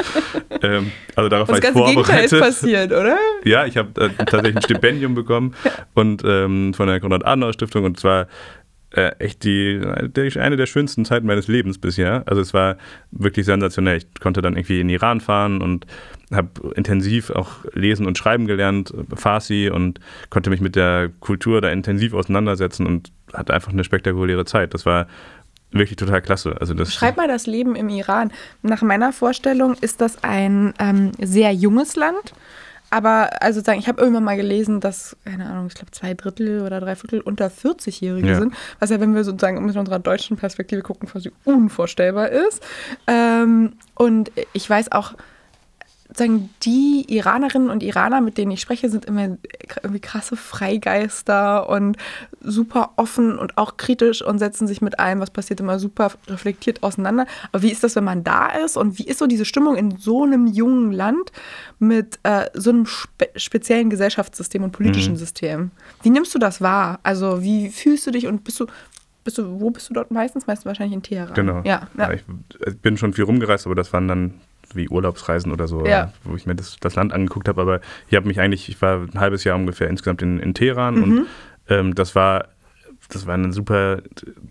Ähm, 0.62 0.90
also 1.16 1.28
darauf 1.30 1.48
das 1.48 1.62
war 1.62 1.68
ich 1.68 1.74
ganze 1.74 1.90
Gegenteil 1.90 2.24
ist 2.24 2.30
vorbereitet. 2.30 2.40
passiert, 2.40 2.92
oder? 2.92 3.16
Ja, 3.44 3.64
ich 3.64 3.76
habe 3.76 3.88
äh, 4.00 4.08
tatsächlich 4.10 4.56
ein 4.56 4.62
Stipendium 4.62 5.14
bekommen 5.14 5.54
und 5.94 6.22
ähm, 6.26 6.74
von 6.74 6.88
der 6.88 7.00
Konrad-Adenauer-Stiftung 7.00 7.84
und 7.84 7.98
zwar 7.98 8.26
äh, 8.94 9.10
echt 9.18 9.44
die, 9.44 9.80
die, 10.16 10.38
eine 10.38 10.56
der 10.56 10.66
schönsten 10.66 11.04
Zeiten 11.04 11.26
meines 11.26 11.48
Lebens 11.48 11.78
bisher. 11.78 12.22
Also 12.26 12.40
es 12.40 12.54
war 12.54 12.76
wirklich 13.10 13.46
sensationell. 13.46 13.98
Ich 13.98 14.20
konnte 14.20 14.40
dann 14.40 14.56
irgendwie 14.56 14.80
in 14.80 14.88
den 14.88 14.94
Iran 14.94 15.20
fahren 15.20 15.62
und 15.62 15.86
habe 16.32 16.48
intensiv 16.74 17.30
auch 17.30 17.64
lesen 17.72 18.06
und 18.06 18.18
schreiben 18.18 18.46
gelernt, 18.46 18.94
Farsi 19.14 19.70
und 19.72 20.00
konnte 20.30 20.50
mich 20.50 20.60
mit 20.60 20.76
der 20.76 21.10
Kultur 21.20 21.60
da 21.60 21.70
intensiv 21.70 22.14
auseinandersetzen 22.14 22.86
und 22.86 23.12
hatte 23.32 23.52
einfach 23.52 23.72
eine 23.72 23.84
spektakuläre 23.84 24.44
Zeit. 24.44 24.74
Das 24.74 24.86
war 24.86 25.06
wirklich 25.72 25.96
total 25.96 26.22
klasse. 26.22 26.56
Also 26.60 26.72
das 26.72 26.94
Schreib 26.94 27.16
mal 27.16 27.28
das 27.28 27.46
Leben 27.46 27.74
im 27.74 27.88
Iran. 27.88 28.32
Nach 28.62 28.82
meiner 28.82 29.12
Vorstellung 29.12 29.74
ist 29.80 30.00
das 30.00 30.22
ein 30.22 30.72
ähm, 30.78 31.12
sehr 31.20 31.52
junges 31.52 31.96
Land, 31.96 32.32
aber 32.94 33.42
also 33.42 33.60
sagen, 33.60 33.78
ich 33.80 33.88
habe 33.88 34.00
irgendwann 34.00 34.24
mal 34.24 34.36
gelesen, 34.36 34.80
dass, 34.80 35.16
keine 35.24 35.46
Ahnung, 35.46 35.66
ich 35.66 35.74
glaube 35.74 35.90
zwei 35.90 36.14
Drittel 36.14 36.62
oder 36.62 36.80
drei 36.80 36.94
Viertel 36.96 37.20
unter 37.20 37.48
40-Jährige 37.48 38.28
Ja. 38.28 38.38
sind, 38.38 38.54
was 38.78 38.90
ja, 38.90 39.00
wenn 39.00 39.14
wir 39.14 39.24
sozusagen 39.24 39.64
mit 39.64 39.76
unserer 39.76 39.98
deutschen 39.98 40.36
Perspektive 40.36 40.82
gucken, 40.82 41.08
quasi 41.08 41.32
unvorstellbar 41.44 42.28
ist. 42.30 42.62
Ähm, 43.06 43.72
und 43.94 44.30
ich 44.52 44.68
weiß 44.70 44.92
auch, 44.92 45.14
sagen 46.16 46.50
die 46.62 47.04
Iranerinnen 47.08 47.70
und 47.70 47.82
Iraner, 47.82 48.20
mit 48.20 48.38
denen 48.38 48.52
ich 48.52 48.60
spreche, 48.60 48.88
sind 48.88 49.04
immer 49.04 49.36
irgendwie 49.82 50.00
krasse 50.00 50.36
Freigeister 50.36 51.68
und 51.68 51.96
super 52.40 52.92
offen 52.96 53.38
und 53.38 53.58
auch 53.58 53.76
kritisch 53.76 54.22
und 54.22 54.38
setzen 54.38 54.66
sich 54.66 54.80
mit 54.80 54.98
allem, 54.98 55.20
was 55.20 55.30
passiert, 55.30 55.60
immer 55.60 55.78
super 55.78 56.12
reflektiert 56.28 56.82
auseinander. 56.82 57.26
Aber 57.52 57.62
wie 57.62 57.70
ist 57.70 57.82
das, 57.82 57.96
wenn 57.96 58.04
man 58.04 58.24
da 58.24 58.48
ist 58.48 58.76
und 58.76 58.98
wie 58.98 59.04
ist 59.04 59.18
so 59.18 59.26
diese 59.26 59.44
Stimmung 59.44 59.76
in 59.76 59.96
so 59.96 60.24
einem 60.24 60.46
jungen 60.46 60.92
Land 60.92 61.32
mit 61.78 62.18
äh, 62.22 62.46
so 62.54 62.70
einem 62.70 62.86
spe 62.86 63.28
speziellen 63.36 63.90
Gesellschaftssystem 63.90 64.62
und 64.62 64.72
politischen 64.72 65.16
System? 65.16 65.70
Wie 66.02 66.10
nimmst 66.10 66.34
du 66.34 66.38
das 66.38 66.60
wahr? 66.60 67.00
Also 67.02 67.42
wie 67.42 67.70
fühlst 67.70 68.06
du 68.06 68.10
dich 68.10 68.26
und 68.26 68.44
bist 68.44 68.60
du 68.60 68.66
bist 69.24 69.38
du, 69.38 69.58
wo 69.58 69.70
bist 69.70 69.88
du 69.88 69.94
dort 69.94 70.10
meistens? 70.10 70.46
Meistens 70.46 70.66
wahrscheinlich 70.66 70.94
in 70.94 71.02
Teheran. 71.02 71.34
Genau. 71.34 71.62
Ja, 71.64 71.88
ja. 71.96 72.12
Ich 72.12 72.24
bin 72.82 72.98
schon 72.98 73.14
viel 73.14 73.24
rumgereist, 73.24 73.64
aber 73.64 73.74
das 73.74 73.92
waren 73.94 74.06
dann 74.06 74.34
wie 74.76 74.88
Urlaubsreisen 74.88 75.52
oder 75.52 75.66
so, 75.68 75.86
Ja. 75.86 76.12
wo 76.24 76.34
ich 76.36 76.46
mir 76.46 76.54
das, 76.54 76.76
das 76.80 76.94
Land 76.94 77.12
angeguckt 77.12 77.48
habe. 77.48 77.60
Aber 77.60 77.80
ich 78.08 78.14
habe 78.16 78.26
mich 78.26 78.40
eigentlich, 78.40 78.68
ich 78.68 78.80
war 78.82 79.00
ein 79.02 79.20
halbes 79.20 79.44
Jahr 79.44 79.56
ungefähr 79.56 79.88
insgesamt 79.88 80.22
in, 80.22 80.38
in 80.38 80.54
Teheran 80.54 80.94
Mhm. 80.96 81.02
und 81.02 81.26
ähm, 81.68 81.94
das 81.94 82.14
war 82.14 82.46
das 83.10 83.26
war 83.26 83.34
eine 83.34 83.52
super, 83.52 84.00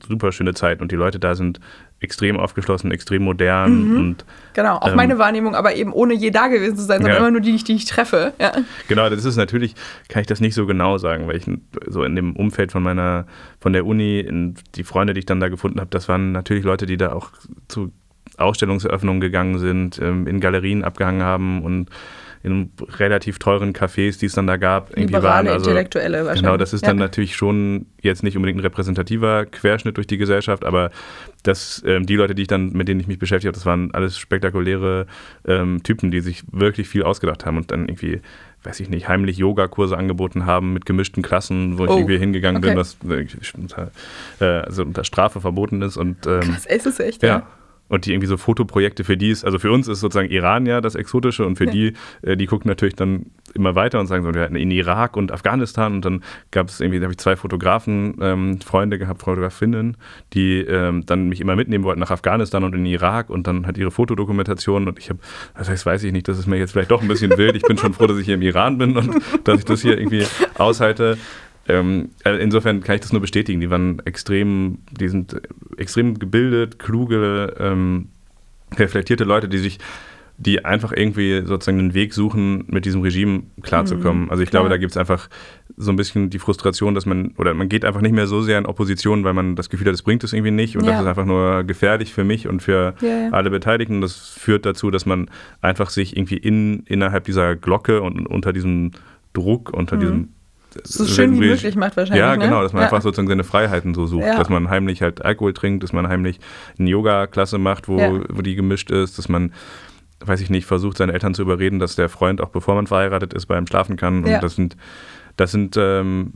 super 0.07 0.31
schöne 0.31 0.53
Zeit 0.53 0.79
und 0.79 0.91
die 0.91 0.95
Leute 0.95 1.17
da 1.19 1.33
sind 1.33 1.59
extrem 1.99 2.37
aufgeschlossen, 2.39 2.91
extrem 2.91 3.23
modern 3.23 3.89
Mhm. 3.89 3.97
und 3.97 4.25
Genau, 4.53 4.75
auch 4.77 4.89
Ähm, 4.89 4.95
meine 4.95 5.17
Wahrnehmung, 5.17 5.55
aber 5.55 5.73
eben 5.75 5.91
ohne 5.91 6.13
je 6.13 6.29
da 6.29 6.47
gewesen 6.49 6.77
zu 6.77 6.83
sein, 6.83 6.97
sondern 7.01 7.13
Ja. 7.13 7.17
immer 7.19 7.31
nur 7.31 7.41
die, 7.41 7.55
die 7.55 7.73
ich 7.73 7.85
treffe. 7.85 8.33
Ja. 8.39 8.51
Genau, 8.87 9.09
das 9.09 9.25
ist 9.25 9.37
natürlich, 9.37 9.73
kann 10.07 10.21
ich 10.21 10.27
das 10.27 10.39
nicht 10.39 10.53
so 10.53 10.67
genau 10.67 10.99
sagen, 10.99 11.27
weil 11.27 11.37
ich 11.37 11.49
so 11.87 12.03
in 12.03 12.15
dem 12.15 12.35
Umfeld 12.35 12.71
von 12.71 12.83
meiner, 12.83 13.25
von 13.59 13.73
der 13.73 13.87
Uni, 13.87 14.53
die 14.75 14.83
Freunde, 14.83 15.13
die 15.15 15.19
ich 15.21 15.25
dann 15.25 15.39
da 15.39 15.49
gefunden 15.49 15.79
habe, 15.79 15.89
das 15.89 16.07
waren 16.07 16.31
natürlich 16.31 16.63
Leute, 16.63 16.85
die 16.85 16.97
da 16.97 17.11
auch 17.13 17.31
zu 17.67 17.91
Ausstellungseröffnungen 18.37 19.21
gegangen 19.21 19.59
sind, 19.59 19.99
ähm, 19.99 20.27
in 20.27 20.39
Galerien 20.39 20.83
abgehangen 20.83 21.23
haben 21.23 21.63
und 21.63 21.89
in 22.43 22.71
relativ 22.99 23.39
teuren 23.39 23.71
Cafés, 23.71 24.19
die 24.19 24.25
es 24.25 24.33
dann 24.33 24.47
da 24.47 24.57
gab, 24.57 24.89
irgendwie 24.89 25.15
Liberale, 25.15 25.47
waren. 25.47 25.47
Also, 25.47 25.69
Intellektuelle 25.69 26.17
wahrscheinlich. 26.19 26.41
Genau, 26.41 26.57
das 26.57 26.73
ist 26.73 26.81
ja. 26.81 26.89
dann 26.89 26.97
natürlich 26.97 27.37
schon 27.37 27.85
jetzt 28.01 28.21
nicht 28.21 28.35
unbedingt 28.35 28.59
ein 28.59 28.63
repräsentativer 28.63 29.45
Querschnitt 29.45 29.95
durch 29.95 30.07
die 30.07 30.17
Gesellschaft, 30.17 30.65
aber 30.65 30.91
das, 31.43 31.81
ähm, 31.85 32.05
die 32.05 32.17
Leute, 32.17 32.35
die 32.35 32.41
ich 32.41 32.49
dann, 32.49 32.73
mit 32.73 32.89
denen 32.89 32.99
ich 32.99 33.07
mich 33.07 33.17
beschäftigt 33.17 33.47
habe, 33.47 33.55
das 33.55 33.65
waren 33.65 33.93
alles 33.93 34.17
spektakuläre 34.17 35.07
ähm, 35.47 35.83
Typen, 35.83 36.11
die 36.11 36.19
sich 36.19 36.43
wirklich 36.51 36.89
viel 36.89 37.03
ausgedacht 37.03 37.45
haben 37.45 37.55
und 37.55 37.71
dann 37.71 37.87
irgendwie, 37.87 38.19
weiß 38.63 38.81
ich 38.81 38.89
nicht, 38.89 39.07
heimlich 39.07 39.37
Yogakurse 39.37 39.97
angeboten 39.97 40.45
haben 40.45 40.73
mit 40.73 40.85
gemischten 40.85 41.23
Klassen, 41.23 41.77
wo 41.77 41.85
ich 41.85 41.91
Oh, 41.91 41.97
irgendwie 41.97 42.17
hingegangen 42.17 42.59
bin, 42.59 42.71
okay. 42.71 42.79
was 42.79 42.97
wirklich 43.03 43.55
unter, 43.55 43.91
äh, 44.41 44.45
also 44.45 44.83
unter 44.83 45.05
Strafe 45.05 45.39
verboten 45.39 45.81
ist 45.81 45.95
und 45.95 46.27
ähm, 46.27 46.41
Krass, 46.41 46.65
ist 46.65 46.87
es 46.87 46.99
echt, 46.99 47.23
ja. 47.23 47.29
ja. 47.29 47.47
Und 47.89 48.05
die 48.05 48.11
irgendwie 48.13 48.27
so 48.27 48.37
Fotoprojekte 48.37 49.03
für 49.03 49.17
die 49.17 49.29
ist, 49.29 49.43
also 49.45 49.59
für 49.59 49.71
uns 49.71 49.87
ist 49.87 49.99
sozusagen 49.99 50.29
Iran 50.29 50.65
ja 50.65 50.81
das 50.81 50.95
Exotische 50.95 51.45
und 51.45 51.57
für 51.57 51.65
Ja. 51.65 51.71
die, 51.71 51.93
äh, 52.23 52.35
die 52.37 52.47
gucken 52.47 52.67
natürlich 52.69 52.95
dann 52.95 53.27
immer 53.53 53.75
weiter 53.75 53.99
und 53.99 54.07
sagen 54.07 54.23
so, 54.23 54.33
wir 54.33 54.41
hatten 54.41 54.55
in 54.55 54.71
Irak 54.71 55.15
und 55.15 55.31
Afghanistan 55.31 55.93
und 55.93 56.05
dann 56.05 56.23
gab 56.49 56.69
es 56.69 56.79
irgendwie, 56.79 56.99
da 56.99 57.03
habe 57.03 57.13
ich 57.13 57.19
zwei 57.19 57.35
Fotografen, 57.35 58.15
ähm, 58.21 58.61
Freunde 58.61 58.97
gehabt, 58.97 59.21
Fotografinnen, 59.21 59.97
die 60.33 60.59
ähm, 60.61 61.05
dann 61.05 61.27
mich 61.29 61.39
immer 61.41 61.55
mitnehmen 61.55 61.83
wollten 61.83 61.99
nach 61.99 62.09
Afghanistan 62.09 62.63
und 62.63 62.73
in 62.73 62.85
Irak 62.85 63.29
und 63.29 63.45
dann 63.45 63.67
hat 63.67 63.77
ihre 63.77 63.91
Fotodokumentation 63.91 64.87
und 64.87 64.97
ich 64.97 65.09
habe, 65.09 65.19
das 65.55 65.69
heißt, 65.69 65.85
weiß 65.85 66.03
ich 66.05 66.13
nicht, 66.13 66.27
das 66.27 66.39
ist 66.39 66.47
mir 66.47 66.57
jetzt 66.57 66.71
vielleicht 66.71 66.89
doch 66.91 67.01
ein 67.01 67.07
bisschen 67.07 67.37
wild. 67.37 67.55
Ich 67.55 67.63
bin 67.63 67.77
schon 67.77 67.93
froh, 67.93 68.07
dass 68.07 68.17
ich 68.17 68.25
hier 68.25 68.35
im 68.35 68.41
Iran 68.41 68.77
bin 68.79 68.97
und 68.97 69.21
dass 69.43 69.59
ich 69.59 69.65
das 69.65 69.81
hier 69.81 69.97
irgendwie 69.99 70.25
aushalte. 70.57 71.17
Ähm, 71.67 72.09
äh, 72.25 72.35
insofern 72.43 72.81
kann 72.81 72.95
ich 72.95 73.01
das 73.01 73.13
nur 73.13 73.21
bestätigen. 73.21 73.61
Die 73.61 73.69
waren 73.69 74.01
extrem, 74.05 74.79
die 74.91 75.07
sind 75.07 75.39
extrem 75.77 76.19
gebildet, 76.19 76.77
kluge, 76.79 77.55
ähm, 77.59 78.09
reflektierte 78.77 79.23
Leute, 79.23 79.47
die 79.47 79.59
sich, 79.59 79.79
die 80.37 80.65
einfach 80.65 80.91
irgendwie 80.91 81.43
sozusagen 81.45 81.79
einen 81.79 81.93
Weg 81.93 82.13
suchen, 82.13 82.65
mit 82.67 82.85
diesem 82.85 83.01
Regime 83.01 83.43
klarzukommen. 83.61 84.23
Mhm, 84.25 84.29
also 84.31 84.43
ich 84.43 84.49
klar. 84.49 84.63
glaube, 84.63 84.71
da 84.73 84.77
gibt 84.77 84.91
es 84.91 84.97
einfach 84.97 85.29
so 85.77 85.91
ein 85.91 85.95
bisschen 85.95 86.29
die 86.31 86.39
Frustration, 86.39 86.95
dass 86.95 87.05
man, 87.05 87.33
oder 87.37 87.53
man 87.53 87.69
geht 87.69 87.85
einfach 87.85 88.01
nicht 88.01 88.13
mehr 88.13 88.27
so 88.27 88.41
sehr 88.41 88.57
in 88.57 88.65
Opposition, 88.65 89.23
weil 89.23 89.33
man 89.33 89.55
das 89.55 89.69
Gefühl 89.69 89.87
hat, 89.87 89.93
das 89.93 90.01
bringt 90.01 90.23
es 90.23 90.33
irgendwie 90.33 90.51
nicht 90.51 90.75
und 90.75 90.83
Ja. 90.85 90.91
das 90.93 91.01
ist 91.01 91.07
einfach 91.07 91.25
nur 91.25 91.63
gefährlich 91.63 92.13
für 92.13 92.23
mich 92.23 92.47
und 92.47 92.61
für 92.61 92.95
Ja, 92.99 93.07
ja. 93.07 93.29
alle 93.31 93.49
Beteiligten. 93.51 94.01
Das 94.01 94.29
führt 94.29 94.65
dazu, 94.65 94.91
dass 94.91 95.05
man 95.05 95.29
einfach 95.61 95.89
sich 95.91 96.17
irgendwie 96.17 96.37
in, 96.37 96.79
innerhalb 96.87 97.23
dieser 97.25 97.55
Glocke 97.55 98.01
und 98.01 98.27
unter 98.27 98.51
diesem 98.53 98.91
Druck, 99.33 99.71
unter 99.71 99.97
diesem 99.97 100.29
So 100.83 101.05
schön 101.05 101.33
wie 101.33 101.47
möglich 101.47 101.75
macht 101.75 101.97
wahrscheinlich. 101.97 102.19
ja, 102.19 102.35
ne? 102.35 102.45
genau, 102.45 102.61
dass 102.63 102.73
man 102.73 102.81
ja. 102.81 102.87
einfach 102.87 103.01
sozusagen 103.01 103.27
seine 103.27 103.43
Freiheiten 103.43 103.93
so 103.93 104.05
sucht. 104.07 104.25
Ja. 104.25 104.37
Dass 104.37 104.49
man 104.49 104.69
heimlich 104.69 105.01
halt 105.01 105.23
Alkohol 105.23 105.53
trinkt, 105.53 105.83
dass 105.83 105.93
man 105.93 106.07
heimlich 106.07 106.39
eine 106.77 106.89
Yoga-Klasse 106.89 107.57
macht, 107.57 107.87
wo, 107.87 107.99
Ja. 107.99 108.11
wo 108.29 108.41
die 108.41 108.55
gemischt 108.55 108.91
ist, 108.91 109.17
dass 109.17 109.29
man, 109.29 109.53
weiß 110.19 110.41
ich 110.41 110.49
nicht, 110.49 110.65
versucht, 110.65 110.97
seine 110.97 111.13
Eltern 111.13 111.33
zu 111.33 111.41
überreden, 111.41 111.79
dass 111.79 111.95
der 111.95 112.09
Freund 112.09 112.41
auch 112.41 112.49
bevor 112.49 112.75
man 112.75 112.87
verheiratet 112.87 113.33
ist, 113.33 113.45
bei 113.45 113.57
ihm 113.57 113.67
schlafen 113.67 113.95
kann. 113.95 114.23
Und 114.23 114.41
das 114.41 114.55
sind, 114.55 114.75
das 115.37 115.51
sind 115.51 115.75
ähm, 115.77 116.33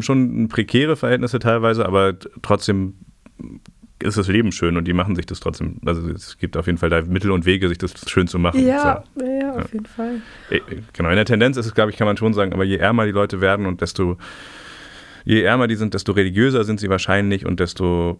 schon 0.00 0.48
prekäre 0.48 0.96
Verhältnisse 0.96 1.38
teilweise, 1.38 1.86
aber 1.86 2.14
trotzdem 2.42 2.94
ist 4.02 4.16
das 4.18 4.28
Leben 4.28 4.52
schön 4.52 4.76
und 4.76 4.86
die 4.86 4.92
machen 4.92 5.14
sich 5.16 5.26
das 5.26 5.40
trotzdem. 5.40 5.76
Also 5.84 6.08
es 6.10 6.38
gibt 6.38 6.56
auf 6.56 6.66
jeden 6.66 6.78
Fall 6.78 6.90
da 6.90 7.02
Mittel 7.02 7.30
und 7.30 7.44
Wege, 7.46 7.68
sich 7.68 7.78
das 7.78 7.92
schön 8.08 8.26
zu 8.28 8.38
machen. 8.38 8.66
Ja, 8.66 9.04
So. 9.14 9.24
ja, 9.24 9.40
ja, 9.40 9.52
auf 9.56 9.72
jeden 9.72 9.86
Fall. 9.86 10.22
Äh, 10.50 10.60
Genau, 10.92 11.10
in 11.10 11.16
der 11.16 11.24
Tendenz 11.24 11.56
ist 11.56 11.66
es, 11.66 11.74
glaube 11.74 11.90
ich, 11.90 11.96
kann 11.96 12.06
man 12.06 12.16
schon 12.16 12.32
sagen, 12.34 12.52
aber 12.52 12.64
je 12.64 12.76
ärmer 12.76 13.06
die 13.06 13.12
Leute 13.12 13.40
werden 13.40 13.66
und 13.66 13.80
desto, 13.80 14.16
je 15.24 15.42
ärmer 15.42 15.66
die 15.68 15.76
sind, 15.76 15.94
desto 15.94 16.12
religiöser 16.12 16.64
sind 16.64 16.80
sie 16.80 16.88
wahrscheinlich 16.88 17.46
und 17.46 17.60
desto 17.60 18.18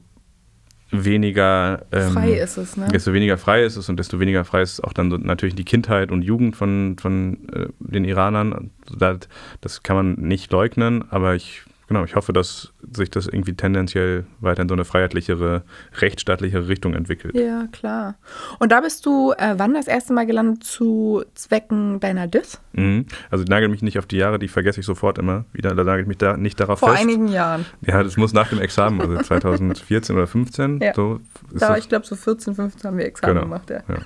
weniger 0.93 1.87
ähm, 1.93 2.11
Frei 2.13 2.33
ist 2.35 2.57
es, 2.57 2.77
ne? 2.77 2.89
desto 2.93 3.13
weniger 3.13 3.39
frei 3.39 3.63
ist 3.65 3.77
es 3.77 3.89
und 3.89 3.97
desto 3.97 4.19
weniger 4.19 4.45
frei 4.45 4.63
ist 4.63 4.83
auch 4.83 4.93
dann 4.93 5.11
so 5.11 5.17
natürlich 5.17 5.55
die 5.55 5.65
Kindheit 5.65 6.11
und 6.11 6.23
Jugend 6.23 6.57
von, 6.57 6.97
von 7.01 7.49
äh, 7.53 7.67
den 7.79 8.05
Iranern. 8.05 8.71
Das, 8.99 9.19
das 9.61 9.83
kann 9.83 9.97
man 9.97 10.15
nicht 10.15 10.51
leugnen, 10.53 11.05
aber 11.11 11.37
ich, 11.37 11.63
genau, 11.91 12.05
ich 12.05 12.15
hoffe, 12.15 12.33
dass 12.33 12.73
sich 12.93 13.11
das 13.11 13.27
irgendwie 13.27 13.53
tendenziell 13.55 14.25
weiter 14.41 14.63
in 14.63 14.69
so 14.69 14.75
eine 14.75 14.85
freiheitlichere, 14.85 15.63
rechtsstaatlichere 15.99 16.69
Richtung 16.69 16.95
entwickelt. 16.95 17.35
Ja, 17.37 17.67
klar. 17.73 18.15
Und 18.61 18.73
da 18.73 18.81
bist 18.81 19.05
du 19.05 19.33
äh, 19.37 19.55
wann 19.59 19.75
das 19.75 19.89
erste 19.89 20.13
Mal 20.15 20.25
gelandet 20.25 20.65
zu 20.65 21.23
Zwecken 21.35 22.01
deiner 22.01 22.27
Dis? 22.29 22.61
Mhm. 22.73 23.07
Also 23.31 23.45
nagel 23.47 23.69
mich 23.69 23.83
nicht 23.83 23.99
auf 23.99 24.07
die 24.07 24.17
Jahre, 24.17 24.39
die 24.39 24.49
vergesse 24.49 24.81
ich 24.81 24.87
sofort 24.87 25.19
immer 25.19 25.45
wieder. 25.53 25.75
Da 25.75 25.85
nagel 25.85 26.03
ich 26.03 26.09
mich 26.09 26.19
da 26.19 26.37
nicht 26.37 26.59
darauf 26.61 26.79
Vor 26.79 26.91
fest. 26.91 27.03
einigen 27.03 27.29
Jahren. 27.29 27.67
Ja, 27.83 28.03
das 28.03 28.17
muss 28.17 28.33
nach 28.33 28.49
dem 28.49 28.61
Examen, 28.61 29.01
also 29.01 29.17
2014 29.23 30.17
oder 30.17 30.27
15. 30.27 30.81
Ja. 30.81 30.95
So 30.95 31.21
Da, 31.53 31.77
ich 31.77 31.89
glaube, 31.89 32.07
so 32.07 32.15
14, 32.17 32.55
15 32.55 32.89
haben 32.89 32.97
wir 32.99 33.05
Examen 33.05 33.35
Genau. 33.35 33.45
gemacht, 33.47 33.69
ja. 33.69 33.83
Ja. 33.89 33.97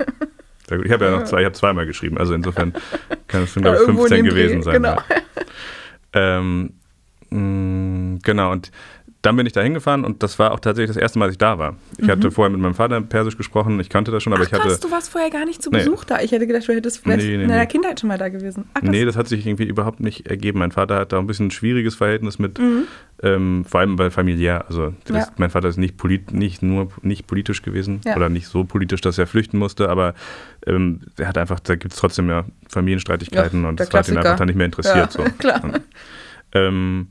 Sehr 0.67 0.79
gut. 0.79 0.87
Ich 0.87 0.93
habe 0.93 1.05
ja 1.05 1.11
noch 1.11 1.25
zwei, 1.25 1.41
ich 1.41 1.45
habe 1.45 1.55
zweimal 1.55 1.85
geschrieben, 1.87 2.17
also 2.17 2.33
insofern 2.33 2.73
kann 3.29 3.43
es 3.43 3.53
schon, 3.53 3.63
glaube 3.63 3.77
ich, 3.77 3.83
irgendwo 3.83 4.07
in 4.07 4.09
15 4.09 4.25
dem 4.25 4.35
Dreh, 4.35 4.43
gewesen 4.47 4.63
sein. 4.63 4.75
genau. 4.75 4.95
Ja. 4.95 6.39
Ähm, 6.39 6.71
mh, 7.35 8.19
genau, 8.23 8.53
und 8.53 8.71
dann 9.23 9.37
bin 9.37 9.47
ich 9.47 9.55
da 9.55 9.63
hingefahren 9.63 10.05
und 10.05 10.23
das 10.23 10.39
war 10.39 10.53
auch 10.53 10.61
tatsächlich 10.61 10.89
das 10.95 10.99
erste 10.99 11.19
Mal, 11.19 11.25
dass 11.27 11.33
ich 11.37 11.39
da 11.39 11.59
war. 11.59 11.77
Ich 11.97 12.11
hatte 12.11 12.31
vorher 12.31 12.51
mit 12.51 12.61
meinem 12.61 12.75
Vater 12.75 13.01
Persisch 13.01 13.39
gesprochen, 13.39 13.81
ich 13.81 13.89
kannte 13.89 14.11
das 14.11 14.23
schon, 14.23 14.35
aber 14.35 14.43
Mhm. 14.43 14.49
Ach 14.51 14.53
ich 14.53 14.61
hatte. 14.61 14.69
krass, 14.69 14.81
du 14.81 14.91
warst 14.91 15.09
vorher 15.11 15.31
gar 15.31 15.47
nicht 15.47 15.63
zu 15.63 15.71
Nee. 15.71 15.79
Besuch 15.79 16.05
da. 16.05 16.21
Ich 16.21 16.31
hätte 16.33 16.47
gedacht, 16.47 16.69
du 16.69 16.75
hättest 16.75 17.07
Nee, 17.07 17.17
nee, 17.17 17.35
in 17.37 17.49
deiner 17.49 17.61
nee. 17.61 17.67
Kindheit 17.67 17.99
schon 17.99 18.09
mal 18.09 18.19
da 18.19 18.29
gewesen. 18.29 18.69
Ach. 18.75 18.83
Nee, 18.83 19.07
das 19.07 19.17
hat 19.17 19.27
sich 19.29 19.47
irgendwie 19.47 19.65
überhaupt 19.65 20.01
nicht 20.01 20.27
ergeben. 20.29 20.59
Mein 20.59 20.73
Vater 20.73 20.97
hat 20.97 21.13
da 21.15 21.19
ein 21.19 21.27
bisschen 21.27 21.47
ein 21.47 21.51
schwieriges 21.53 21.95
Verhältnis 21.95 22.39
mit, 22.39 22.59
Mhm. 22.59 22.83
ähm, 23.23 23.65
vor 23.67 23.81
allem 23.81 23.97
bei 23.97 24.11
familiär. 24.11 24.67
Also 24.69 24.93
Ja. 25.11 25.27
mein 25.39 25.49
Vater 25.49 25.69
ist 25.69 25.79
nicht, 25.79 25.97
polit, 25.97 26.35
nicht 26.35 26.63
nur 26.63 26.89
nicht 27.01 27.27
politisch 27.27 27.63
gewesen 27.63 28.03
Ja. 28.05 28.17
oder 28.17 28.29
nicht 28.29 28.47
so 28.49 28.65
politisch, 28.65 29.01
dass 29.01 29.17
er 29.17 29.27
flüchten 29.27 29.57
musste, 29.57 29.89
aber 29.89 30.13
ähm, 30.67 31.01
er 31.17 31.29
hat 31.29 31.39
einfach, 31.39 31.61
da 31.61 31.77
gibt 31.77 31.95
es 31.95 31.99
trotzdem 31.99 32.29
ja 32.29 32.45
Familienstreitigkeiten 32.69 33.63
Ja, 33.63 33.69
und 33.71 33.81
das 33.81 33.87
hat 33.87 33.91
ihn 33.95 34.13
Klassiker. 34.13 34.19
einfach 34.21 34.37
dann 34.37 34.49
nicht 34.49 34.57
mehr 34.57 34.67
interessiert. 34.67 34.97
Ja, 34.97 35.11
so. 35.11 35.23
klar. 35.39 35.65
Und, 35.65 35.81
ähm, 36.53 37.09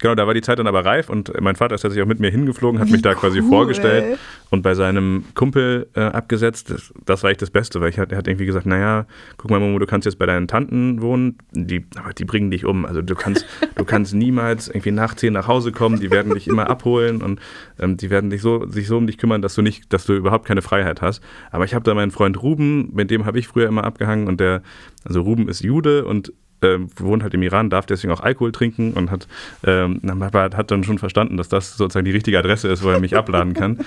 Genau, 0.00 0.14
da 0.14 0.26
war 0.26 0.34
die 0.34 0.42
Zeit 0.42 0.58
dann 0.58 0.68
aber 0.68 0.84
reif 0.84 1.10
und 1.10 1.32
mein 1.40 1.56
Vater 1.56 1.74
ist 1.74 1.82
tatsächlich 1.82 2.04
auch 2.04 2.08
mit 2.08 2.20
mir 2.20 2.30
hingeflogen, 2.30 2.80
hat 2.80 2.88
Wie 2.88 2.92
mich 2.92 3.02
da 3.02 3.14
quasi 3.14 3.40
cool. 3.40 3.48
vorgestellt 3.48 4.18
und 4.50 4.62
bei 4.62 4.74
seinem 4.74 5.24
Kumpel 5.34 5.88
äh, 5.94 6.00
abgesetzt. 6.00 6.70
Das, 6.70 6.92
das 7.04 7.22
war 7.24 7.30
echt 7.30 7.42
das 7.42 7.50
Beste, 7.50 7.80
weil 7.80 7.90
ich 7.90 7.98
er 7.98 8.16
hat 8.16 8.28
irgendwie 8.28 8.46
gesagt, 8.46 8.64
naja, 8.64 9.06
guck 9.36 9.50
mal, 9.50 9.58
Momo, 9.58 9.78
du 9.80 9.86
kannst 9.86 10.06
jetzt 10.06 10.18
bei 10.18 10.26
deinen 10.26 10.46
Tanten 10.46 11.02
wohnen, 11.02 11.38
die, 11.50 11.84
aber 11.96 12.12
die 12.12 12.24
bringen 12.24 12.50
dich 12.50 12.64
um. 12.64 12.86
Also 12.86 13.02
du 13.02 13.14
kannst, 13.16 13.44
du 13.76 13.84
kannst 13.84 14.14
niemals 14.14 14.68
irgendwie 14.68 14.92
nach 14.92 15.14
zehn 15.14 15.32
nach 15.32 15.48
Hause 15.48 15.72
kommen, 15.72 15.98
die 15.98 16.12
werden 16.12 16.32
dich 16.32 16.46
immer 16.46 16.70
abholen 16.70 17.20
und 17.20 17.40
ähm, 17.80 17.96
die 17.96 18.10
werden 18.10 18.30
dich 18.30 18.40
so, 18.40 18.66
sich 18.66 18.86
so 18.86 18.96
um 18.96 19.06
dich 19.08 19.18
kümmern, 19.18 19.42
dass 19.42 19.54
du 19.54 19.62
nicht, 19.62 19.92
dass 19.92 20.06
du 20.06 20.14
überhaupt 20.14 20.46
keine 20.46 20.62
Freiheit 20.62 21.02
hast. 21.02 21.22
Aber 21.50 21.64
ich 21.64 21.74
habe 21.74 21.84
da 21.84 21.94
meinen 21.94 22.12
Freund 22.12 22.40
Ruben, 22.40 22.94
mit 22.94 23.10
dem 23.10 23.26
habe 23.26 23.40
ich 23.40 23.48
früher 23.48 23.66
immer 23.66 23.82
abgehangen 23.82 24.28
und 24.28 24.38
der, 24.38 24.62
also 25.04 25.22
Ruben 25.22 25.48
ist 25.48 25.62
Jude 25.62 26.04
und 26.04 26.32
ähm, 26.62 26.88
wohnt 26.96 27.22
halt 27.22 27.34
im 27.34 27.42
Iran, 27.42 27.70
darf 27.70 27.86
deswegen 27.86 28.12
auch 28.12 28.20
Alkohol 28.20 28.52
trinken 28.52 28.92
und 28.92 29.10
hat, 29.10 29.28
ähm, 29.64 30.00
Papa 30.02 30.50
hat 30.56 30.70
dann 30.70 30.84
schon 30.84 30.98
verstanden, 30.98 31.36
dass 31.36 31.48
das 31.48 31.76
sozusagen 31.76 32.04
die 32.04 32.12
richtige 32.12 32.38
Adresse 32.38 32.68
ist, 32.68 32.82
wo 32.82 32.90
er 32.90 33.00
mich 33.00 33.16
abladen 33.16 33.54
kann. 33.54 33.78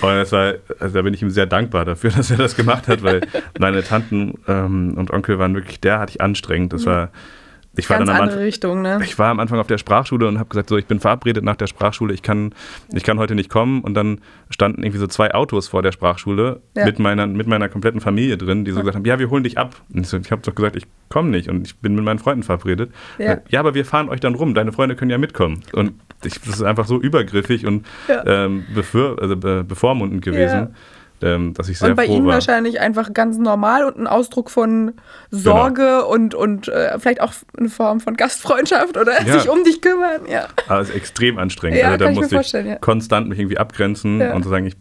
Und 0.00 0.02
das 0.02 0.32
war, 0.32 0.54
also 0.78 0.94
da 0.94 1.02
bin 1.02 1.14
ich 1.14 1.22
ihm 1.22 1.30
sehr 1.30 1.46
dankbar 1.46 1.84
dafür, 1.84 2.10
dass 2.16 2.30
er 2.30 2.36
das 2.36 2.56
gemacht 2.56 2.88
hat, 2.88 3.02
weil 3.02 3.22
meine 3.58 3.82
Tanten 3.82 4.34
ähm, 4.46 4.94
und 4.96 5.10
Onkel 5.12 5.38
waren 5.38 5.54
wirklich 5.54 5.80
derartig 5.80 6.20
anstrengend. 6.20 6.72
Das 6.72 6.86
war 6.86 7.10
ich 7.78 7.88
war 7.88 7.98
Ganz 7.98 8.08
dann 8.08 8.16
am 8.16 8.22
andere 8.22 8.34
Anfang, 8.36 8.44
Richtung, 8.44 8.82
ne? 8.82 8.98
ich 9.02 9.18
war 9.18 9.30
am 9.30 9.40
Anfang 9.40 9.58
auf 9.60 9.66
der 9.68 9.78
Sprachschule 9.78 10.26
und 10.26 10.38
habe 10.38 10.48
gesagt, 10.48 10.68
so 10.68 10.76
ich 10.76 10.86
bin 10.86 10.98
verabredet 11.00 11.44
nach 11.44 11.56
der 11.56 11.68
Sprachschule, 11.68 12.12
ich 12.12 12.22
kann, 12.22 12.52
ich 12.92 13.04
kann 13.04 13.18
heute 13.18 13.34
nicht 13.34 13.48
kommen. 13.50 13.82
Und 13.82 13.94
dann 13.94 14.20
standen 14.50 14.82
irgendwie 14.82 14.98
so 14.98 15.06
zwei 15.06 15.32
Autos 15.32 15.68
vor 15.68 15.82
der 15.82 15.92
Sprachschule 15.92 16.60
Ja. 16.76 16.84
mit, 16.84 16.98
meiner, 16.98 17.26
mit 17.26 17.46
meiner 17.46 17.68
kompletten 17.68 18.00
Familie 18.00 18.36
drin, 18.36 18.64
die 18.64 18.72
so 18.72 18.80
gesagt 18.80 18.96
haben, 18.96 19.04
ja, 19.04 19.18
wir 19.18 19.30
holen 19.30 19.44
dich 19.44 19.56
ab. 19.58 19.76
Und 19.94 20.00
ich, 20.00 20.08
so, 20.08 20.16
ich 20.18 20.30
habe 20.32 20.42
doch 20.42 20.54
gesagt, 20.54 20.76
ich 20.76 20.86
komme 21.08 21.30
nicht 21.30 21.48
und 21.48 21.66
ich 21.66 21.76
bin 21.78 21.94
mit 21.94 22.04
meinen 22.04 22.18
Freunden 22.18 22.42
verabredet. 22.42 22.90
Ja. 23.18 23.38
ja, 23.48 23.60
aber 23.60 23.74
wir 23.74 23.84
fahren 23.84 24.08
euch 24.08 24.20
dann 24.20 24.34
rum, 24.34 24.54
deine 24.54 24.72
Freunde 24.72 24.96
können 24.96 25.10
ja 25.10 25.18
mitkommen. 25.18 25.60
Und 25.72 25.92
ich, 26.24 26.40
das 26.40 26.48
ist 26.56 26.62
einfach 26.62 26.86
so 26.86 27.00
übergriffig 27.00 27.64
und 27.66 27.86
Ja. 28.08 28.24
ähm, 28.26 28.64
bevor, 28.74 29.20
also, 29.22 29.36
be, 29.36 29.64
bevormundend 29.64 30.22
gewesen, 30.24 30.74
ähm, 31.22 31.54
dass 31.54 31.68
ich 31.68 31.78
sehr 31.78 31.90
Und 31.90 31.96
bei 31.96 32.06
Ihnen 32.06 32.26
war. 32.26 32.34
wahrscheinlich 32.34 32.80
einfach 32.80 33.12
ganz 33.12 33.38
normal 33.38 33.84
und 33.84 33.96
ein 33.98 34.06
Ausdruck 34.06 34.50
von 34.50 34.92
Sorge 35.30 36.04
und, 36.04 36.34
und 36.34 36.68
äh, 36.68 36.98
vielleicht 36.98 37.20
auch 37.20 37.32
eine 37.56 37.68
Form 37.68 38.00
von 38.00 38.16
Gastfreundschaft 38.16 38.96
oder 38.96 39.22
Ja. 39.26 39.38
sich 39.38 39.48
um 39.48 39.64
dich 39.64 39.80
kümmern. 39.80 40.22
Ja. 40.28 40.46
Aber 40.68 40.80
es 40.80 40.90
ist 40.90 40.96
extrem 40.96 41.38
anstrengend. 41.38 41.78
Ja, 41.80 41.92
also 41.92 42.04
da 42.04 42.10
ich 42.10 42.16
musste 42.16 42.40
ich 42.40 42.52
ja. 42.52 42.76
konstant 42.76 43.28
mich 43.28 43.38
irgendwie 43.38 43.58
abgrenzen 43.58 44.20
Ja. 44.20 44.34
und 44.34 44.42
so 44.44 44.50
sagen, 44.50 44.66
ich 44.66 44.76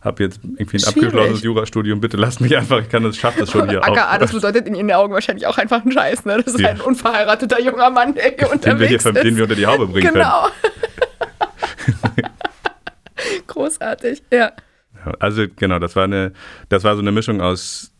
habe 0.00 0.22
jetzt 0.22 0.40
irgendwie 0.42 0.76
ein 0.76 0.80
Schwierig. 0.80 0.96
abgeschlossenes 1.08 1.42
Jurastudium, 1.42 2.00
bitte 2.00 2.18
lasst 2.18 2.40
mich 2.42 2.54
einfach, 2.56 2.80
ich 2.82 2.90
kann 2.90 3.02
das, 3.04 3.16
schaff 3.16 3.36
das 3.38 3.50
schon 3.50 3.68
hier 3.70 3.82
AKA, 3.82 4.18
das 4.18 4.32
bedeutet 4.32 4.66
in 4.68 4.74
Ihren 4.74 4.92
Augen 4.92 5.14
wahrscheinlich 5.14 5.46
auch 5.46 5.56
einfach 5.56 5.80
einen 5.82 5.92
Scheiß. 5.92 6.26
Ne? 6.26 6.42
Das 6.44 6.54
ist 6.54 6.60
Ja. 6.60 6.68
ein 6.68 6.80
unverheirateter 6.82 7.58
junger 7.60 7.88
Mann, 7.88 8.12
der 8.14 8.24
hier 8.24 8.32
den 8.32 8.40
wir, 8.42 8.52
unterwegs 8.52 9.02
hier, 9.04 9.14
ist. 9.14 9.24
den 9.24 9.36
wir 9.36 9.44
unter 9.44 9.54
die 9.56 9.66
Haube 9.66 9.86
bringen 9.86 10.12
genau. 10.12 10.48
Großartig, 13.46 14.22
ja. 14.30 14.48
können. 14.48 14.50
Ja, 14.50 14.52
Also 15.18 15.44
genau, 15.56 15.78
das 15.78 15.96
war 15.96 16.04
eine, 16.04 16.32
das 16.68 16.84
war 16.84 16.94
so 16.94 17.00
eine 17.02 17.12
Mischung 17.12 17.40
aus 17.40 17.90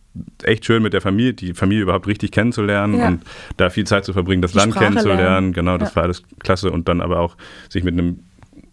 echt 0.44 0.64
schön 0.64 0.82
mit 0.82 0.92
der 0.92 1.00
Familie, 1.00 1.34
die 1.34 1.55
Familie 1.55 1.82
überhaupt 1.82 2.07
richtig 2.07 2.30
kennenzulernen 2.30 2.98
Ja. 2.98 3.09
und 3.09 3.22
da 3.57 3.68
viel 3.70 3.84
Zeit 3.84 4.05
zu 4.05 4.12
verbringen, 4.12 4.42
das 4.42 4.52
Die 4.52 4.59
Land 4.59 4.72
Sprache 4.72 4.84
kennenzulernen. 4.86 5.22
lernen. 5.24 5.52
Genau, 5.52 5.76
das 5.76 5.90
Ja. 5.90 5.96
war 5.96 6.02
alles 6.05 6.22
klasse 6.38 6.70
und 6.70 6.88
dann 6.88 7.00
aber 7.00 7.18
auch 7.18 7.36
sich 7.68 7.82
mit 7.82 7.94
einem 7.94 8.20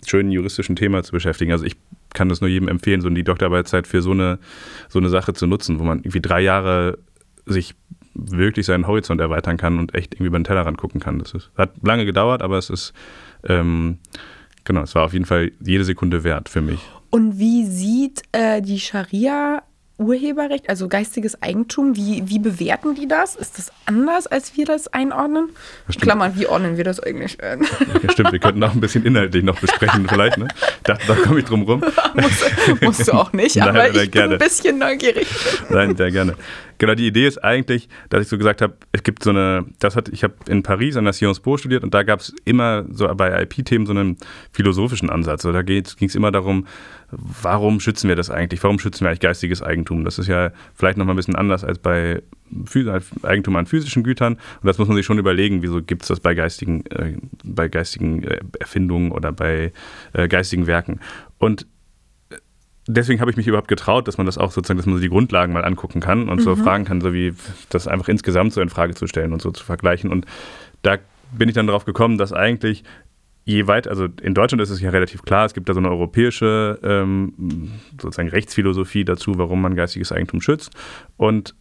schönen 0.05 0.31
juristischen 0.31 0.75
Thema 0.75 1.01
zu 1.03 1.11
beschäftigen. 1.13 1.51
Also 1.51 1.65
ich 1.65 1.75
kann 2.13 2.29
das 2.29 2.41
nur 2.41 2.49
jedem 2.49 2.67
empfehlen, 2.67 3.01
so 3.01 3.09
die 3.09 3.23
Doktorarbeitszeit 3.23 3.87
für 3.87 4.01
so 4.01 4.11
eine, 4.11 4.37
so 4.89 4.99
eine 4.99 5.09
Sache 5.09 5.33
zu 5.33 5.47
nutzen, 5.47 5.79
wo 5.79 5.83
man 5.83 5.99
irgendwie 5.99 6.21
drei 6.21 6.41
Jahre 6.41 6.97
sich 7.45 7.73
wirklich 8.13 8.65
seinen 8.65 8.85
Horizont 8.87 9.21
erweitern 9.21 9.57
kann 9.57 9.79
und 9.79 9.95
echt 9.95 10.13
irgendwie 10.15 10.27
über 10.27 10.37
den 10.37 10.43
Tellerrand 10.43 10.77
gucken 10.77 10.99
kann. 10.99 11.17
Das 11.19 11.33
ist, 11.33 11.49
hat 11.57 11.71
lange 11.81 12.05
gedauert, 12.05 12.41
aber 12.41 12.57
es 12.57 12.69
ist, 12.69 12.93
ähm, 13.47 13.97
genau, 14.65 14.81
es 14.81 14.93
war 14.93 15.05
auf 15.05 15.13
jeden 15.13 15.25
Fall 15.25 15.51
jede 15.59 15.85
Sekunde 15.85 16.23
wert 16.23 16.49
für 16.49 16.61
mich. 16.61 16.81
Und 17.11 17.37
wie 17.37 17.65
sieht 17.65 18.23
äh, 18.31 18.61
die 18.61 18.79
Scharia 18.79 19.61
Urheberrecht, 20.01 20.67
also 20.67 20.87
geistiges 20.87 21.41
Eigentum, 21.41 21.95
wie, 21.95 22.23
wie 22.25 22.39
bewerten 22.39 22.95
die 22.95 23.07
das? 23.07 23.35
Ist 23.35 23.57
das 23.57 23.71
anders, 23.85 24.25
als 24.25 24.57
wir 24.57 24.65
das 24.65 24.87
einordnen? 24.87 25.49
Stimmt. 25.89 26.03
Klammern, 26.03 26.33
wie 26.35 26.47
ordnen 26.47 26.77
wir 26.77 26.83
das 26.83 26.99
eigentlich 26.99 27.41
ein? 27.43 27.61
Ja, 28.01 28.09
stimmt, 28.09 28.31
wir 28.31 28.39
könnten 28.39 28.63
auch 28.63 28.73
ein 28.73 28.81
bisschen 28.81 29.05
inhaltlich 29.05 29.43
noch 29.43 29.59
besprechen, 29.59 30.07
vielleicht, 30.09 30.37
ne? 30.37 30.47
Da, 30.83 30.97
da 31.07 31.13
komme 31.13 31.39
ich 31.39 31.45
drum 31.45 31.63
rum. 31.63 31.83
musst, 32.15 32.81
musst 32.81 33.07
du 33.07 33.11
auch 33.11 33.31
nicht, 33.33 33.57
Nein, 33.57 33.69
aber 33.69 33.89
ich 33.89 33.93
bin 33.93 34.11
gerne. 34.11 34.33
ein 34.33 34.39
bisschen 34.39 34.79
neugierig. 34.79 35.27
Nein, 35.69 35.95
sehr 35.95 36.11
gerne. 36.11 36.35
Genau, 36.81 36.95
die 36.95 37.05
Idee 37.05 37.27
ist 37.27 37.37
eigentlich, 37.43 37.89
dass 38.09 38.23
ich 38.23 38.27
so 38.27 38.39
gesagt 38.39 38.59
habe, 38.59 38.73
es 38.91 39.03
gibt 39.03 39.23
so 39.23 39.29
eine, 39.29 39.65
das 39.77 39.95
hat, 39.95 40.09
ich 40.09 40.23
habe 40.23 40.33
in 40.47 40.63
Paris 40.63 40.97
an 40.97 41.03
der 41.03 41.13
Sciences 41.13 41.39
Po 41.39 41.55
studiert 41.55 41.83
und 41.83 41.93
da 41.93 42.01
gab 42.01 42.21
es 42.21 42.33
immer 42.43 42.85
so 42.89 43.07
bei 43.13 43.43
IP-Themen 43.43 43.85
so 43.85 43.91
einen 43.91 44.17
philosophischen 44.51 45.11
Ansatz. 45.11 45.43
So, 45.43 45.51
da 45.51 45.61
ging 45.61 45.83
es 45.85 46.15
immer 46.15 46.31
darum, 46.31 46.65
warum 47.11 47.79
schützen 47.79 48.07
wir 48.07 48.15
das 48.15 48.31
eigentlich? 48.31 48.63
Warum 48.63 48.79
schützen 48.79 49.01
wir 49.05 49.09
eigentlich 49.09 49.19
geistiges 49.19 49.61
Eigentum? 49.61 50.05
Das 50.05 50.17
ist 50.17 50.25
ja 50.25 50.53
vielleicht 50.73 50.97
nochmal 50.97 51.13
ein 51.13 51.17
bisschen 51.17 51.35
anders 51.35 51.63
als 51.63 51.77
bei 51.77 52.23
Eigentum 53.21 53.57
an 53.57 53.67
physischen 53.67 54.01
Gütern. 54.01 54.33
Und 54.33 54.65
das 54.65 54.79
muss 54.79 54.87
man 54.87 54.97
sich 54.97 55.05
schon 55.05 55.19
überlegen, 55.19 55.61
wieso 55.61 55.83
gibt 55.83 56.01
es 56.01 56.07
das 56.07 56.19
bei 56.19 56.33
geistigen, 56.33 56.83
äh, 56.87 57.13
bei 57.43 57.67
geistigen 57.67 58.23
äh, 58.23 58.39
Erfindungen 58.59 59.11
oder 59.11 59.31
bei 59.31 59.71
äh, 60.13 60.27
geistigen 60.27 60.65
Werken. 60.65 60.99
Und 61.37 61.67
deswegen 62.95 63.21
habe 63.21 63.31
ich 63.31 63.37
mich 63.37 63.47
überhaupt 63.47 63.67
getraut, 63.67 64.07
dass 64.07 64.17
man 64.17 64.25
das 64.25 64.37
auch 64.37 64.51
sozusagen, 64.51 64.77
dass 64.77 64.85
man 64.85 64.95
so 64.95 65.01
die 65.01 65.09
Grundlagen 65.09 65.53
mal 65.53 65.63
angucken 65.63 65.99
kann 65.99 66.29
und 66.29 66.41
so 66.41 66.55
fragen 66.55 66.85
kann, 66.85 67.01
so 67.01 67.13
wie 67.13 67.33
das 67.69 67.87
einfach 67.87 68.07
insgesamt 68.07 68.53
so 68.53 68.61
in 68.61 68.69
Frage 68.69 68.93
zu 68.93 69.07
stellen 69.07 69.33
und 69.33 69.41
so 69.41 69.51
zu 69.51 69.63
vergleichen. 69.63 70.11
Und 70.11 70.25
da 70.81 70.97
bin 71.31 71.49
ich 71.49 71.55
dann 71.55 71.67
darauf 71.67 71.85
gekommen, 71.85 72.17
dass 72.17 72.33
eigentlich 72.33 72.83
je 73.43 73.67
weit, 73.67 73.87
also 73.87 74.07
in 74.21 74.33
Deutschland 74.33 74.61
ist 74.61 74.69
es 74.69 74.81
ja 74.81 74.91
relativ 74.91 75.23
klar, 75.23 75.45
es 75.45 75.53
gibt 75.53 75.67
da 75.67 75.73
so 75.73 75.79
eine 75.79 75.89
europäische 75.89 76.79
ähm, 76.83 77.71
sozusagen 77.99 78.29
Rechtsphilosophie 78.29 79.03
dazu, 79.03 79.37
warum 79.37 79.61
man 79.61 79.75
geistiges 79.75 80.11
Eigentum 80.11 80.41
schützt. 80.41 80.71
Und 81.17 81.55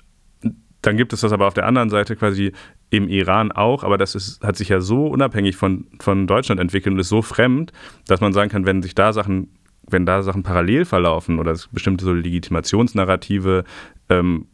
dann 0.82 0.96
gibt 0.96 1.12
es 1.12 1.20
das 1.20 1.32
aber 1.32 1.46
auf 1.46 1.54
der 1.54 1.66
anderen 1.66 1.90
Seite 1.90 2.16
quasi 2.16 2.52
im 2.90 3.08
Iran 3.08 3.52
auch, 3.52 3.84
aber 3.84 3.98
das 3.98 4.14
ist, 4.14 4.42
hat 4.42 4.56
sich 4.56 4.68
ja 4.68 4.80
so 4.80 5.06
unabhängig 5.06 5.56
von, 5.56 5.86
von 6.00 6.26
Deutschland 6.26 6.60
entwickelt 6.60 6.94
und 6.94 6.98
ist 7.00 7.08
so 7.08 7.22
fremd, 7.22 7.72
dass 8.06 8.20
man 8.20 8.32
sagen 8.32 8.50
kann, 8.50 8.66
wenn 8.66 8.82
sich 8.82 8.94
da 8.94 9.12
Sachen, 9.12 9.48
wenn 9.92 10.06
da 10.06 10.22
Sachen 10.22 10.42
parallel 10.42 10.84
verlaufen 10.84 11.38
oder 11.38 11.52
es 11.52 11.68
bestimmte 11.68 12.04
so 12.04 12.12
Legitimationsnarrative 12.12 13.64
ähm, 14.08 14.46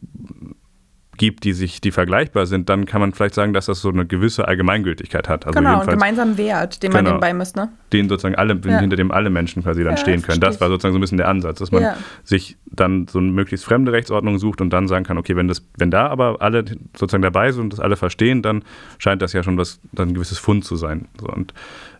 gibt, 1.17 1.45
die 1.45 1.53
sich, 1.53 1.81
die 1.81 1.89
vergleichbar 1.89 2.45
sind, 2.45 2.69
dann 2.69 2.85
kann 2.85 3.01
man 3.01 3.11
vielleicht 3.11 3.33
sagen, 3.33 3.51
dass 3.51 3.65
das 3.65 3.81
so 3.81 3.89
eine 3.89 4.05
gewisse 4.05 4.47
Allgemeingültigkeit 4.47 5.27
hat. 5.27 5.47
Also 5.47 5.57
genau, 5.59 5.79
einen 5.79 5.89
gemeinsamen 5.89 6.37
Wert, 6.37 6.83
den 6.83 6.91
man 6.91 7.03
Genau. 7.05 7.17
dem 7.17 7.21
beimisst, 7.21 7.55
ne? 7.55 7.69
den 7.91 8.07
sozusagen 8.07 8.35
alle, 8.35 8.53
Ja. 8.63 8.79
hinter 8.79 8.97
dem 8.97 9.11
alle 9.11 9.31
Menschen 9.31 9.63
quasi 9.63 9.83
dann 9.83 9.93
Ja, 9.93 9.97
stehen 9.97 10.21
können. 10.21 10.39
Das 10.41 10.61
war 10.61 10.67
sozusagen 10.69 10.93
so 10.93 10.99
ein 10.99 11.01
bisschen 11.01 11.17
der 11.17 11.27
Ansatz, 11.27 11.57
dass 11.57 11.71
man 11.71 11.81
Ja. 11.81 11.97
sich 12.23 12.57
dann 12.67 13.07
so 13.07 13.17
eine 13.17 13.31
möglichst 13.31 13.65
fremde 13.65 13.91
Rechtsordnung 13.93 14.37
sucht 14.37 14.61
und 14.61 14.69
dann 14.69 14.87
sagen 14.87 15.05
kann, 15.05 15.17
okay, 15.17 15.35
wenn 15.35 15.47
das, 15.47 15.67
wenn 15.79 15.89
da 15.89 16.05
aber 16.07 16.37
alle 16.41 16.63
sozusagen 16.95 17.23
dabei 17.23 17.51
sind 17.51 17.63
und 17.63 17.73
das 17.73 17.79
alle 17.79 17.95
verstehen, 17.95 18.43
dann 18.43 18.63
scheint 18.99 19.23
das 19.23 19.33
ja 19.33 19.41
schon 19.41 19.57
was, 19.57 19.79
dann 19.93 20.09
ein 20.09 20.13
gewisses 20.13 20.37
Fund 20.37 20.65
zu 20.65 20.75
sein. 20.75 21.07
So, 21.19 21.27
und 21.29 21.51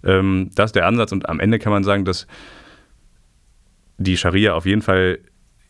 ähm, 0.04 0.52
das 0.54 0.68
ist 0.70 0.76
der 0.76 0.86
Ansatz 0.86 1.12
und 1.12 1.28
am 1.28 1.40
Ende 1.40 1.58
kann 1.58 1.72
man 1.72 1.84
sagen, 1.84 2.06
dass 2.06 2.28
die 3.98 4.18
Scharia 4.18 4.54
auf 4.54 4.66
jeden 4.66 4.82
Fall 4.82 5.20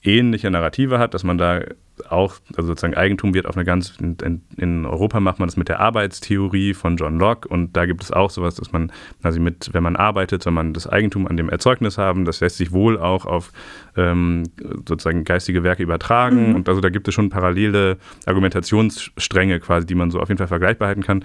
ähnliche 0.04 0.52
Narrative 0.52 1.00
hat, 1.00 1.14
dass 1.14 1.24
man 1.24 1.38
da 1.38 1.62
auch, 2.10 2.36
also 2.56 2.68
sozusagen 2.68 2.96
Eigentum 2.96 3.34
wird 3.34 3.46
auf 3.46 3.56
eine 3.56 3.66
ganz, 3.66 3.96
in, 4.00 4.42
in 4.58 4.86
Europa 4.86 5.20
macht 5.20 5.40
man 5.40 5.48
das 5.48 5.58
mit 5.58 5.70
der 5.70 5.80
Arbeitstheorie 5.80 6.74
von 6.74 6.98
John 6.98 7.20
Locke 7.20 7.48
und 7.48 7.76
da 7.76 7.86
gibt 7.86 8.04
es 8.04 8.12
auch 8.12 8.30
sowas, 8.30 8.56
dass 8.56 8.72
man, 8.72 8.92
also 9.24 9.40
mit, 9.40 9.70
wenn 9.74 9.84
man 9.84 9.96
arbeitet, 9.96 10.44
soll 10.44 10.54
man 10.54 10.74
das 10.74 10.88
Eigentum 10.88 11.28
an 11.28 11.38
dem 11.38 11.50
Erzeugnis 11.50 11.98
haben, 11.98 12.26
das 12.26 12.40
lässt 12.40 12.58
sich 12.58 12.72
wohl 12.72 12.98
auch 12.98 13.26
auf 13.26 13.52
ähm, 13.96 14.44
sozusagen 14.88 15.24
geistige 15.24 15.64
Werke 15.64 15.84
übertragen 15.84 16.56
und 16.56 16.70
also 16.70 16.82
da 16.82 16.90
gibt 16.90 17.08
es 17.08 17.14
schon 17.14 17.30
parallele 17.30 17.98
Argumentationsstränge 18.26 19.60
quasi, 19.60 19.86
die 19.88 19.96
man 19.96 20.12
so 20.12 20.20
auf 20.20 20.30
jeden 20.30 20.38
Fall 20.38 20.48
vergleichbar 20.48 20.88
halten 20.90 21.04
kann. 21.04 21.24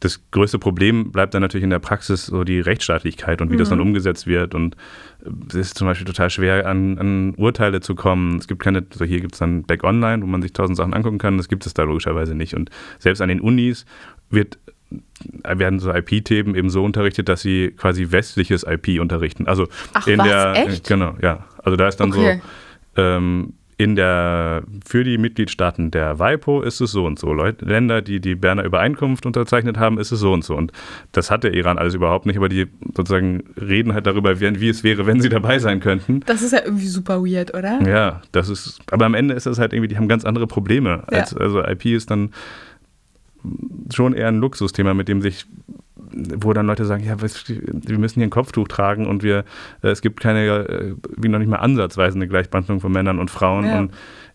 Das 0.00 0.20
größte 0.32 0.58
Problem 0.58 1.12
bleibt 1.12 1.34
dann 1.34 1.40
natürlich 1.40 1.64
in 1.64 1.70
der 1.70 1.78
Praxis 1.78 2.26
so 2.26 2.44
die 2.44 2.60
Rechtsstaatlichkeit 2.60 3.40
und 3.40 3.50
wie 3.50 3.56
das 3.56 3.70
dann 3.70 3.80
umgesetzt 3.80 4.26
wird. 4.26 4.54
Und 4.54 4.76
es 5.48 5.54
ist 5.54 5.78
zum 5.78 5.86
Beispiel 5.86 6.06
total 6.06 6.30
schwer, 6.30 6.66
an, 6.66 6.98
an 6.98 7.34
Urteile 7.36 7.80
zu 7.80 7.94
kommen. 7.94 8.36
Es 8.36 8.46
gibt 8.46 8.62
keine, 8.62 8.84
so 8.92 9.04
hier 9.04 9.20
gibt 9.20 9.34
es 9.34 9.38
dann 9.38 9.62
Back 9.62 9.84
Online, 9.84 10.13
wo 10.22 10.26
man 10.26 10.42
sich 10.42 10.52
tausend 10.52 10.76
Sachen 10.76 10.94
angucken 10.94 11.18
kann. 11.18 11.36
Das 11.36 11.48
gibt 11.48 11.66
es 11.66 11.74
da 11.74 11.82
logischerweise 11.84 12.34
nicht. 12.34 12.54
Und 12.54 12.70
selbst 12.98 13.20
an 13.20 13.28
den 13.28 13.40
Unis 13.40 13.86
wird, 14.30 14.58
werden 15.44 15.78
so 15.80 15.92
IP-Themen 15.92 16.54
eben 16.54 16.70
so 16.70 16.84
unterrichtet, 16.84 17.28
dass 17.28 17.40
sie 17.42 17.72
quasi 17.76 18.10
westliches 18.10 18.64
IP 18.64 19.00
unterrichten. 19.00 19.46
Also 19.46 19.66
Ach 19.94 20.06
in 20.06 20.18
was, 20.18 20.26
der 20.26 20.66
echt? 20.68 20.86
genau, 20.86 21.16
ja. 21.20 21.46
Also 21.62 21.76
da 21.76 21.88
ist 21.88 21.96
dann 21.98 22.12
Okay. 22.12 22.40
so 22.94 23.02
ähm, 23.02 23.54
in 23.84 23.96
der, 23.96 24.62
für 24.82 25.04
die 25.04 25.18
Mitgliedstaaten 25.18 25.90
der 25.90 26.18
WIPO 26.18 26.62
ist 26.62 26.80
es 26.80 26.90
so 26.90 27.04
und 27.04 27.18
so. 27.18 27.34
Leute, 27.34 27.66
Länder, 27.66 28.00
die 28.00 28.18
die 28.18 28.34
Berner 28.34 28.64
Übereinkunft 28.64 29.26
unterzeichnet 29.26 29.76
haben, 29.76 29.98
ist 29.98 30.10
es 30.10 30.20
so 30.20 30.32
und 30.32 30.42
so. 30.42 30.56
Und 30.56 30.72
das 31.12 31.30
hat 31.30 31.44
der 31.44 31.52
Iran 31.52 31.76
alles 31.76 31.92
überhaupt 31.92 32.24
nicht, 32.24 32.38
aber 32.38 32.48
die 32.48 32.66
sozusagen 32.96 33.42
reden 33.60 33.92
halt 33.92 34.06
darüber, 34.06 34.40
wie, 34.40 34.58
wie 34.58 34.70
es 34.70 34.84
wäre, 34.84 35.04
wenn 35.04 35.20
sie 35.20 35.28
dabei 35.28 35.58
sein 35.58 35.80
könnten. 35.80 36.20
Das 36.24 36.40
ist 36.40 36.52
ja 36.52 36.60
irgendwie 36.64 36.86
super 36.86 37.22
weird, 37.22 37.52
oder? 37.52 37.78
Ja, 37.86 38.22
das 38.32 38.48
ist, 38.48 38.80
aber 38.90 39.04
am 39.04 39.12
Ende 39.12 39.34
ist 39.34 39.44
das 39.44 39.58
halt 39.58 39.74
irgendwie, 39.74 39.88
die 39.88 39.98
haben 39.98 40.08
ganz 40.08 40.24
andere 40.24 40.46
Probleme. 40.46 41.04
Ja. 41.12 41.18
Als, 41.18 41.36
Also 41.36 41.62
IP 41.62 41.84
ist 41.84 42.10
dann 42.10 42.30
schon 43.92 44.14
eher 44.14 44.28
ein 44.28 44.38
Luxusthema, 44.38 44.94
mit 44.94 45.08
dem 45.08 45.20
sich 45.20 45.44
wo 46.38 46.52
dann 46.52 46.66
Leute 46.66 46.84
sagen, 46.84 47.04
ja, 47.04 47.16
wir 47.20 47.98
müssen 47.98 48.20
hier 48.20 48.26
ein 48.26 48.30
Kopftuch 48.30 48.68
tragen 48.68 49.06
und 49.06 49.22
wir, 49.22 49.44
äh, 49.82 49.88
es 49.88 50.00
gibt 50.02 50.20
keine, 50.20 50.46
äh, 50.46 50.94
wie 51.16 51.28
noch 51.28 51.38
nicht 51.38 51.48
mal 51.48 51.56
ansatzweise 51.56 52.16
eine 52.16 52.28
Gleichbehandlung 52.28 52.80
von 52.80 52.92
Männern 52.92 53.18
und 53.18 53.30
Frauen 53.30 53.66
Ja. 53.66 53.78
und 53.78 53.92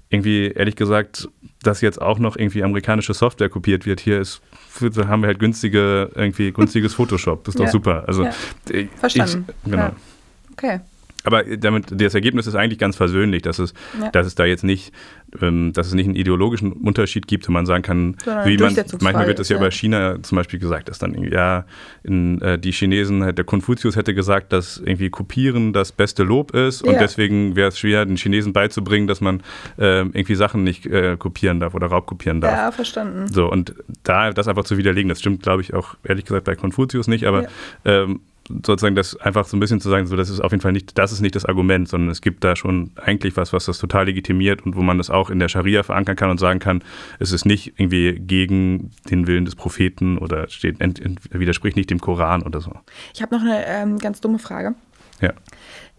irgendwie, 0.09 0.47
ehrlich 0.47 0.75
gesagt, 0.75 1.29
dass 1.61 1.81
jetzt 1.81 2.01
auch 2.01 2.17
noch 2.19 2.35
irgendwie 2.35 2.63
amerikanische 2.63 3.13
Software 3.13 3.49
kopiert 3.49 3.85
wird, 3.85 3.99
hier 3.99 4.19
ist, 4.19 4.41
haben 5.07 5.21
wir 5.21 5.27
halt 5.27 5.39
günstige, 5.39 6.09
irgendwie 6.15 6.51
günstiges 6.51 6.93
Photoshop, 6.95 7.43
das 7.43 7.55
ist 7.55 7.59
doch 7.59 7.65
Ja. 7.65 7.71
super. 7.71 8.03
Also, 8.07 8.23
Ja. 8.23 8.31
ich- 8.71 8.89
Verstanden. 8.95 9.45
Ich, 9.65 9.71
genau. 9.71 9.91
Okay. 10.53 10.79
Aber 11.25 11.43
damit, 11.43 11.85
das 12.01 12.13
Ergebnis 12.15 12.47
ist 12.47 12.55
eigentlich 12.55 12.79
ganz 12.79 12.95
versöhnlich, 12.95 13.41
dass 13.41 13.59
es, 13.59 13.73
Ja. 14.01 14.09
dass 14.11 14.25
es 14.25 14.35
da 14.35 14.45
jetzt 14.45 14.63
nicht, 14.63 14.93
ähm, 15.41 15.73
dass 15.73 15.87
es 15.87 15.93
nicht 15.93 16.05
einen 16.05 16.15
ideologischen 16.15 16.71
Unterschied 16.71 17.27
gibt, 17.27 17.47
wo 17.47 17.51
man 17.51 17.65
sagen 17.65 17.83
kann, 17.83 18.15
Sondern 18.23 18.47
wie 18.47 18.57
man, 18.57 18.75
manchmal 19.01 19.27
wird 19.27 19.39
es 19.39 19.49
ja 19.49 19.57
über. 19.57 19.69
China 19.71 20.17
zum 20.23 20.35
Beispiel 20.37 20.59
gesagt, 20.59 20.89
dass 20.89 20.97
dann 20.99 21.13
ja, 21.23 21.65
in, 22.03 22.41
äh, 22.41 22.57
die 22.57 22.71
Chinesen, 22.71 23.35
der 23.35 23.43
Konfuzius 23.45 23.95
hätte 23.95 24.13
gesagt, 24.13 24.51
dass 24.53 24.77
irgendwie 24.83 25.09
Kopieren 25.09 25.73
das 25.73 25.91
beste 25.91 26.23
Lob 26.23 26.55
ist 26.55 26.81
und 26.81 26.93
Ja. 26.93 26.99
deswegen 26.99 27.55
wäre 27.55 27.67
es 27.69 27.77
schwer, 27.79 28.05
den 28.05 28.15
Chinesen 28.17 28.53
beizubringen, 28.53 29.07
dass 29.07 29.21
man 29.21 29.41
äh, 29.77 29.99
irgendwie 29.99 30.35
Sachen 30.35 30.63
nicht 30.63 30.85
äh, 30.85 31.17
kopieren 31.17 31.59
darf 31.59 31.75
oder 31.75 31.87
raubkopieren 31.87 32.41
darf. 32.41 32.51
Ja, 32.57 32.71
verstanden. 32.71 33.27
So, 33.31 33.51
und 33.51 33.73
da 34.03 34.31
das 34.31 34.47
einfach 34.47 34.63
zu 34.63 34.77
widerlegen, 34.77 35.09
das 35.09 35.19
stimmt, 35.19 35.43
glaube 35.43 35.61
ich, 35.61 35.73
auch 35.73 35.95
ehrlich 36.03 36.25
gesagt 36.25 36.45
bei 36.45 36.55
Konfuzius 36.55 37.07
nicht, 37.07 37.25
aber 37.25 37.47
ähm, 37.85 38.21
sozusagen 38.49 38.95
das 38.95 39.15
einfach 39.15 39.45
so 39.45 39.55
ein 39.55 39.59
bisschen 39.59 39.79
zu 39.79 39.89
sagen, 39.89 40.07
so, 40.07 40.15
das 40.15 40.29
ist 40.29 40.39
auf 40.39 40.51
jeden 40.51 40.61
Fall 40.61 40.71
nicht, 40.71 40.97
das 40.97 41.11
ist 41.11 41.21
nicht 41.21 41.35
das 41.35 41.45
Argument, 41.45 41.87
sondern 41.87 42.09
es 42.09 42.21
gibt 42.21 42.43
da 42.43 42.55
schon 42.55 42.91
eigentlich 42.95 43.37
was, 43.37 43.53
was 43.53 43.65
das 43.65 43.77
total 43.77 44.05
legitimiert 44.05 44.65
und 44.65 44.75
wo 44.75 44.81
man 44.81 44.97
das 44.97 45.09
auch 45.09 45.29
in 45.29 45.39
der 45.39 45.49
Scharia 45.49 45.83
verankern 45.83 46.15
kann 46.15 46.29
und 46.29 46.39
sagen 46.39 46.59
kann, 46.59 46.83
es 47.19 47.31
ist 47.31 47.45
nicht 47.45 47.73
irgendwie 47.77 48.13
gegen 48.19 48.91
den 49.09 49.27
Willen 49.27 49.45
des 49.45 49.55
Propheten 49.55 50.17
oder 50.17 50.49
steht, 50.49 50.81
ent, 50.81 50.99
ent, 50.99 51.19
widerspricht 51.31 51.77
nicht 51.77 51.89
dem 51.89 52.01
Koran 52.01 52.43
oder 52.43 52.61
so. 52.61 52.73
Ich 53.13 53.21
habe 53.21 53.35
noch 53.35 53.41
eine 53.41 53.65
ähm, 53.65 53.97
ganz 53.99 54.21
dumme 54.21 54.39
Frage. 54.39 54.75
Ja. 55.21 55.33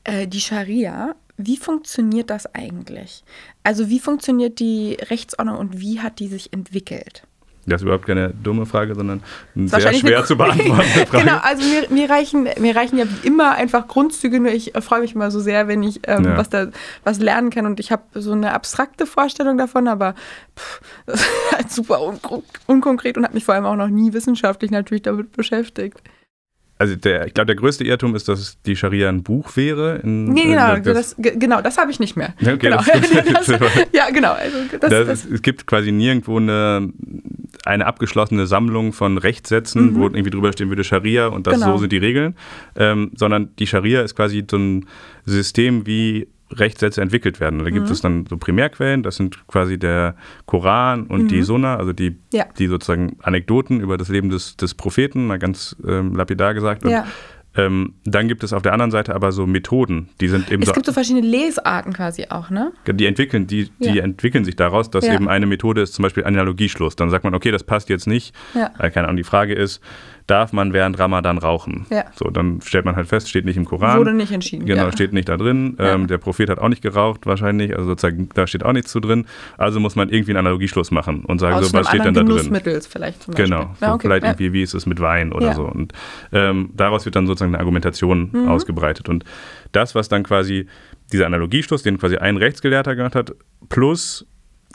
Äh, 0.05 0.27
die 0.27 0.41
Scharia, 0.41 1.15
wie 1.37 1.57
funktioniert 1.57 2.31
das 2.31 2.53
eigentlich? 2.55 3.25
Also 3.63 3.89
wie 3.89 4.01
funktioniert 4.01 4.59
die 4.59 4.99
Rechtsordnung 5.01 5.57
und 5.57 5.81
wie 5.81 6.01
hat 6.01 6.19
die 6.19 6.29
sich 6.29 6.53
entwickelt? 6.53 7.23
Das 7.71 7.81
ist 7.81 7.85
überhaupt 7.85 8.07
keine 8.07 8.35
dumme 8.43 8.67
Frage, 8.67 8.95
sondern 8.95 9.23
sehr 9.55 9.93
schwer 9.95 10.25
zu 10.25 10.37
beantwortende 10.37 10.83
Frage. 11.07 11.25
Genau, 11.25 11.39
also 11.43 11.63
mir, 11.67 11.87
mir, 11.91 12.11
reichen, 12.11 12.47
mir 12.61 12.77
reichen 12.77 12.99
ja 12.99 13.05
wie 13.07 13.27
immer 13.27 13.53
einfach 13.53 13.89
Grundzüge, 13.89 14.41
nur 14.41 14.53
ich 14.53 14.73
freue 14.81 15.01
mich 15.01 15.15
immer 15.15 15.31
so 15.31 15.41
sehr, 15.41 15.69
wenn 15.69 15.83
ich 15.83 16.01
ähm, 16.07 16.25
Ja. 16.25 16.37
was, 16.37 16.51
da, 16.51 16.67
was 17.05 17.19
lernen 17.21 17.51
kann 17.51 17.65
und 17.67 17.81
ich 17.81 17.91
habe 17.93 18.03
so 18.15 18.33
eine 18.33 18.53
abstrakte 18.53 19.07
Vorstellung 19.07 19.57
davon, 19.57 19.89
aber 19.89 20.15
pff, 20.59 20.81
das 21.07 21.21
ist 21.23 21.53
halt 21.57 21.71
super 21.71 22.03
un 22.03 22.19
unkonkret 22.67 23.17
und 23.17 23.25
habe 23.25 23.35
mich 23.35 23.45
vor 23.45 23.55
allem 23.55 23.65
auch 23.65 23.77
noch 23.77 23.89
nie 23.89 24.13
wissenschaftlich 24.13 24.71
natürlich 24.71 25.03
damit 25.03 25.33
beschäftigt. 25.33 26.01
Also 26.79 26.97
der, 26.97 27.27
ich 27.27 27.35
glaube, 27.35 27.45
der 27.45 27.57
größte 27.57 27.85
Irrtum 27.85 28.15
ist, 28.17 28.27
dass 28.27 28.57
die 28.63 28.75
Scharia 28.75 29.11
ein 29.11 29.23
Buch 29.23 29.55
wäre. 29.55 29.97
In, 30.03 30.25
Nee, 30.33 30.45
genau, 30.45 30.73
in 30.77 30.83
das, 30.83 31.15
ge- 31.19 31.37
genau, 31.37 31.61
das 31.61 31.77
habe 31.77 31.91
ich 31.91 32.01
nicht 32.01 32.17
mehr. 32.17 32.33
Ja, 32.41 32.55
okay, 32.55 32.71
genau. 32.71 32.79
das- 32.79 33.47
das, 33.47 33.59
ja, 33.93 34.09
genau. 34.09 34.33
Also 34.33 34.57
das, 34.81 34.89
Das, 34.91 35.07
das, 35.07 35.25
es 35.27 35.43
gibt 35.43 35.67
quasi 35.67 35.93
nirgendwo 35.93 36.39
eine, 36.39 36.91
eine 37.65 37.87
abgeschlossene 37.87 38.47
Sammlung 38.47 38.93
von 38.93 39.19
Rechtssätzen, 39.19 39.95
wo 39.95 40.05
irgendwie 40.05 40.31
drüber 40.31 40.53
stehen 40.53 40.69
würde 40.71 40.85
Scharia 40.85 41.27
und 41.27 41.47
das 41.47 41.57
Mhm. 41.59 41.61
Genau. 41.61 41.73
so 41.75 41.79
sind 41.83 41.93
die 41.93 41.99
Regeln, 41.99 42.35
ähm, 42.77 43.11
sondern 43.15 43.51
die 43.59 43.67
Scharia 43.67 44.01
ist 44.03 44.15
quasi 44.17 44.45
so 44.51 44.57
ein 44.57 44.87
System, 45.27 45.87
wie 45.87 46.27
Rechtssätze 46.53 47.01
entwickelt 47.01 47.39
werden. 47.39 47.61
Und 47.61 47.65
da 47.67 47.71
gibt 47.71 47.87
Mhm. 47.87 47.93
es 47.93 48.01
dann 48.01 48.27
so 48.29 48.37
Primärquellen, 48.37 49.03
das 49.05 49.17
sind 49.17 49.47
quasi 49.47 49.79
der 49.79 50.17
Koran 50.47 51.07
und 51.07 51.31
die 51.31 51.43
Sunna, 51.43 51.77
also 51.77 51.93
die, 51.93 52.11
Mhm. 52.11 52.17
Ja. 52.33 52.45
die 52.59 52.67
sozusagen 52.67 53.17
Anekdoten 53.23 53.81
über 53.81 53.97
das 53.97 54.09
Leben 54.09 54.31
des, 54.31 54.57
des 54.57 54.75
Propheten, 54.75 55.27
mal 55.29 55.39
ganz 55.39 55.77
ähm, 55.87 56.17
lapidar 56.17 56.55
gesagt. 56.55 56.83
Und, 56.85 56.91
Ja. 56.91 57.07
Ähm, 57.57 57.95
dann 58.05 58.29
gibt 58.29 58.45
es 58.45 58.53
auf 58.53 58.63
der 58.63 58.73
anderen 58.73 58.91
Seite 58.93 59.15
aber 59.15 59.33
so 59.33 59.47
Methoden, 59.47 60.09
die 60.21 60.29
sind 60.29 60.51
eben 60.53 60.63
es 60.63 60.69
so 60.69 60.73
gibt 60.75 60.87
so 60.87 60.93
verschiedene 60.93 61.27
Lesarten 61.27 61.93
quasi 61.93 62.27
auch, 62.31 62.51
ne? 62.51 62.73
die 62.87 63.07
entwickeln, 63.07 63.47
die, 63.47 63.71
die 63.81 63.89
Ja. 63.97 64.05
entwickeln 64.05 64.45
sich 64.45 64.55
daraus, 64.57 64.91
dass 64.91 65.07
Ja. 65.07 65.15
eben 65.15 65.29
eine 65.29 65.47
Methode 65.47 65.81
ist, 65.81 65.95
zum 65.95 66.05
Beispiel 66.05 66.25
Analogieschluss. 66.25 66.95
Dann 66.97 67.11
sagt 67.11 67.25
man, 67.25 67.35
okay, 67.35 67.51
das 67.51 67.65
passt 67.65 67.89
jetzt 67.89 68.07
nicht. 68.07 68.35
Ja. 68.55 68.69
Keine 68.91 69.09
Ahnung, 69.09 69.17
die 69.17 69.25
Frage 69.25 69.55
ist, 69.55 69.81
darf 70.27 70.53
man 70.53 70.73
während 70.73 70.99
Ramadan 70.99 71.39
rauchen? 71.39 71.87
Ja. 71.91 72.05
So, 72.15 72.31
dann 72.31 72.61
stellt 72.63 72.85
man 72.85 72.97
halt 72.97 73.07
fest, 73.09 73.29
steht 73.29 73.45
nicht 73.45 73.57
im 73.57 73.65
Koran. 73.65 73.99
Wurde 73.99 74.13
nicht 74.13 74.33
entschieden. 74.33 74.67
Genau, 74.67 74.85
ja. 74.85 74.93
steht 74.93 75.13
nicht 75.13 75.29
da 75.29 75.37
drin. 75.37 75.77
Ja. 75.79 75.95
Ähm, 75.95 76.07
der 76.07 76.19
Prophet 76.19 76.51
hat 76.51 76.59
auch 76.59 76.69
nicht 76.69 76.83
geraucht, 76.83 77.27
wahrscheinlich. 77.27 77.77
Also 77.77 77.91
sozusagen, 77.91 78.29
da 78.35 78.47
steht 78.47 78.65
auch 78.65 78.73
nichts 78.73 78.91
zu 78.93 79.01
drin. 79.01 79.27
Also 79.59 79.81
muss 79.81 79.97
man 79.97 80.09
irgendwie 80.09 80.33
einen 80.33 80.39
Analogieschluss 80.39 80.91
machen 80.91 81.25
und 81.25 81.39
sagen, 81.39 81.57
Aus 81.57 81.71
so, 81.71 81.79
was 81.79 81.89
steht 81.89 82.05
denn 82.05 82.15
da 82.15 82.21
drin? 82.21 82.29
Genussmittel 82.29 82.81
vielleicht 82.89 83.23
zum 83.23 83.35
Beispiel. 83.35 83.57
Genau, 83.57 83.75
so 83.81 83.87
okay. 83.87 83.99
vielleicht 84.03 84.25
irgendwie, 84.25 84.53
wie 84.53 84.63
ist 84.63 84.75
es 84.75 84.87
mit 84.87 85.01
Wein 85.01 85.33
oder 85.33 85.55
so. 85.55 85.65
Und 85.65 85.93
ähm, 86.33 86.71
daraus 86.75 87.05
wird 87.05 87.17
dann 87.17 87.27
sozusagen 87.27 87.55
eine 87.55 87.61
Argumentation 87.61 88.31
Mhm. 88.33 88.49
ausgebreitet. 88.49 89.09
Und 89.09 89.25
das, 89.73 89.95
was 89.95 90.09
dann 90.09 90.23
quasi 90.23 90.67
dieser 91.13 91.27
Analogieschluss, 91.27 91.83
den 91.83 91.99
quasi 91.99 92.17
ein 92.17 92.37
Rechtsgelehrter 92.37 92.95
gemacht 92.95 93.15
hat, 93.15 93.35
plus 93.69 94.27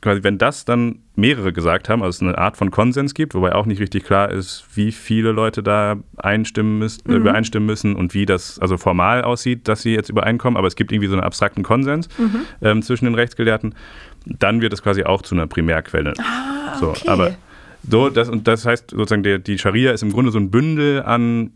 quasi, 0.06 0.24
wenn 0.24 0.38
das 0.38 0.64
dann 0.66 0.99
mehrere 1.16 1.51
gesagt 1.51 1.89
haben, 1.89 2.01
also 2.03 2.16
es 2.16 2.22
eine 2.22 2.38
Art 2.38 2.56
von 2.58 2.72
Konsens 2.72 3.14
gibt, 3.14 3.34
wobei 3.36 3.53
auch 3.53 3.66
nicht 3.66 3.82
richtig 3.82 4.03
klar 4.06 4.32
ist, 4.32 4.64
wie 4.76 4.91
viele 4.93 5.32
Leute 5.32 5.62
da 5.64 5.97
einstimmen 6.18 6.78
müssen, 6.80 7.01
Mhm. 7.06 7.14
äh, 7.14 7.18
übereinstimmen 7.18 7.66
müssen 7.66 7.95
und 7.95 8.14
wie 8.14 8.26
das 8.26 8.58
also 8.60 8.78
formal 8.78 9.24
aussieht, 9.24 9.68
dass 9.68 9.82
sie 9.82 9.93
jetzt 9.93 10.10
übereinkommen, 10.10 10.58
aber 10.58 10.68
es 10.68 10.76
gibt 10.76 10.91
irgendwie 10.91 11.08
so 11.10 11.16
einen 11.16 11.24
abstrakten 11.24 11.64
Konsens 11.64 12.08
Mhm. 12.18 12.41
ähm, 12.62 12.82
zwischen 12.82 13.06
den 13.06 13.16
Rechtsgelehrten, 13.16 13.76
dann 14.26 14.62
wird 14.62 14.72
es 14.74 14.82
quasi 14.82 15.03
auch 15.03 15.22
zu 15.22 15.36
einer 15.36 15.47
Primärquelle. 15.47 16.14
Ah, 16.20 16.78
So, 16.80 16.89
okay. 16.91 17.08
aber 17.10 17.36
so, 17.88 18.10
das, 18.10 18.30
und 18.30 18.47
das 18.47 18.66
heißt 18.66 18.91
sozusagen, 18.91 19.24
der, 19.24 19.39
die 19.39 19.58
Scharia 19.60 19.91
ist 19.91 20.01
im 20.03 20.12
Grunde 20.12 20.32
so 20.32 20.39
ein 20.39 20.49
Bündel 20.51 21.03
an, 21.03 21.51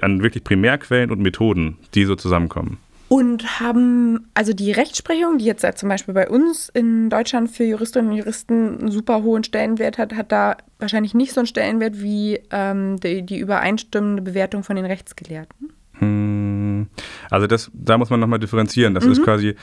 an 0.00 0.22
wirklich 0.22 0.42
Primärquellen 0.44 1.10
und 1.10 1.20
Methoden, 1.20 1.78
die 1.94 2.04
so 2.04 2.16
zusammenkommen. 2.16 2.78
Und 3.08 3.60
haben 3.60 4.28
also 4.34 4.52
die 4.52 4.72
Rechtsprechung, 4.72 5.38
die 5.38 5.44
jetzt 5.44 5.62
ja 5.62 5.74
zum 5.74 5.88
Beispiel 5.88 6.12
bei 6.12 6.28
uns 6.28 6.68
in 6.68 7.08
Deutschland 7.08 7.50
für 7.50 7.62
Juristinnen 7.64 8.10
und 8.10 8.16
Juristen 8.16 8.78
einen 8.78 8.90
super 8.90 9.22
hohen 9.22 9.44
Stellenwert 9.44 9.96
hat, 9.96 10.14
hat 10.14 10.32
da 10.32 10.56
wahrscheinlich 10.80 11.14
nicht 11.14 11.32
so 11.32 11.40
einen 11.40 11.46
Stellenwert 11.46 12.00
wie 12.02 12.40
ähm, 12.50 12.98
die, 12.98 13.22
die 13.22 13.38
übereinstimmende 13.38 14.22
Bewertung 14.22 14.64
von 14.64 14.74
den 14.74 14.86
Rechtsgelehrten. 14.86 15.72
Hm, 15.98 16.88
Also 17.30 17.46
das, 17.46 17.70
da 17.72 17.96
muss 17.96 18.10
man 18.10 18.18
nochmal 18.18 18.40
differenzieren. 18.40 18.94
Das 18.94 19.04
ist 19.04 19.22
quasi, 19.22 19.54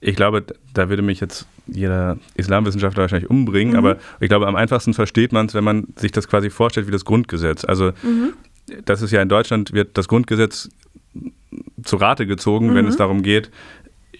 ich 0.00 0.16
glaube, 0.16 0.44
da 0.74 0.88
würde 0.88 1.02
mich 1.02 1.20
jetzt 1.20 1.46
jeder 1.68 2.18
Islamwissenschaftler 2.34 3.02
wahrscheinlich 3.02 3.30
umbringen, 3.30 3.76
aber 3.76 3.98
ich 4.18 4.28
glaube, 4.28 4.48
am 4.48 4.56
einfachsten 4.56 4.94
versteht 4.94 5.32
man 5.32 5.46
es, 5.46 5.54
wenn 5.54 5.64
man 5.64 5.86
sich 5.96 6.10
das 6.10 6.26
quasi 6.26 6.50
vorstellt 6.50 6.88
wie 6.88 6.92
das 6.92 7.04
Grundgesetz. 7.04 7.64
Also 7.64 7.92
das 8.84 9.00
ist 9.00 9.12
ja 9.12 9.22
in 9.22 9.28
Deutschland, 9.28 9.72
wird 9.72 9.96
das 9.96 10.08
Grundgesetz 10.08 10.70
zu 11.84 11.96
Rate 11.96 12.26
gezogen, 12.26 12.74
wenn 12.74 12.86
es 12.86 12.96
darum 12.96 13.22
geht, 13.22 13.50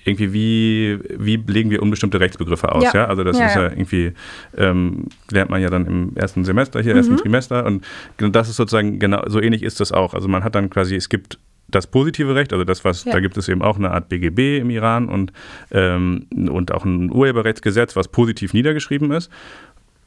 irgendwie, 0.05 0.33
wie, 0.33 0.99
wie 1.19 1.37
legen 1.53 1.71
wir 1.71 1.83
unbestimmte 1.83 2.21
Rechtsbegriffe 2.21 2.73
aus, 2.73 2.85
ja? 2.85 2.95
Ja. 2.95 3.07
Also 3.07 3.23
das 3.23 3.39
Ja, 3.39 3.47
ist 3.47 3.55
ja 3.55 3.63
ja. 3.65 3.71
irgendwie, 3.71 4.13
ähm, 4.57 5.07
lernt 5.31 5.51
man 5.51 5.61
ja 5.61 5.69
dann 5.69 5.87
im 5.87 6.17
ersten 6.17 6.45
Semester 6.45 6.81
hier, 6.81 6.95
ersten 6.97 7.17
Trimester 7.17 7.67
und 7.67 7.85
genau 8.17 8.31
das 8.31 8.49
ist 8.49 8.57
sozusagen, 8.57 8.99
genau, 8.99 9.23
so 9.27 9.41
ähnlich 9.41 9.63
ist 9.63 9.81
das 9.81 9.93
auch. 9.93 10.15
Also 10.15 10.29
man 10.29 10.43
hat 10.43 10.55
dann 10.55 10.71
quasi, 10.71 10.97
es 10.97 11.09
gibt 11.09 11.39
das 11.69 11.87
positive 11.87 12.35
Recht, 12.35 12.53
also 12.53 12.65
das, 12.65 12.85
was, 12.85 13.05
da 13.05 13.21
gibt 13.21 13.37
es 13.37 13.49
eben 13.49 13.63
auch 13.63 13.77
eine 13.77 13.91
Art 13.91 14.09
BGB 14.09 14.59
im 14.59 14.71
Iran 14.71 15.09
und, 15.09 15.33
ähm, 15.71 16.27
und 16.51 16.73
auch 16.73 16.85
ein 16.85 17.13
Urheberrechtsgesetz, 17.13 17.95
was 17.95 18.09
positiv 18.09 18.55
niedergeschrieben 18.55 19.13
ist. 19.13 19.31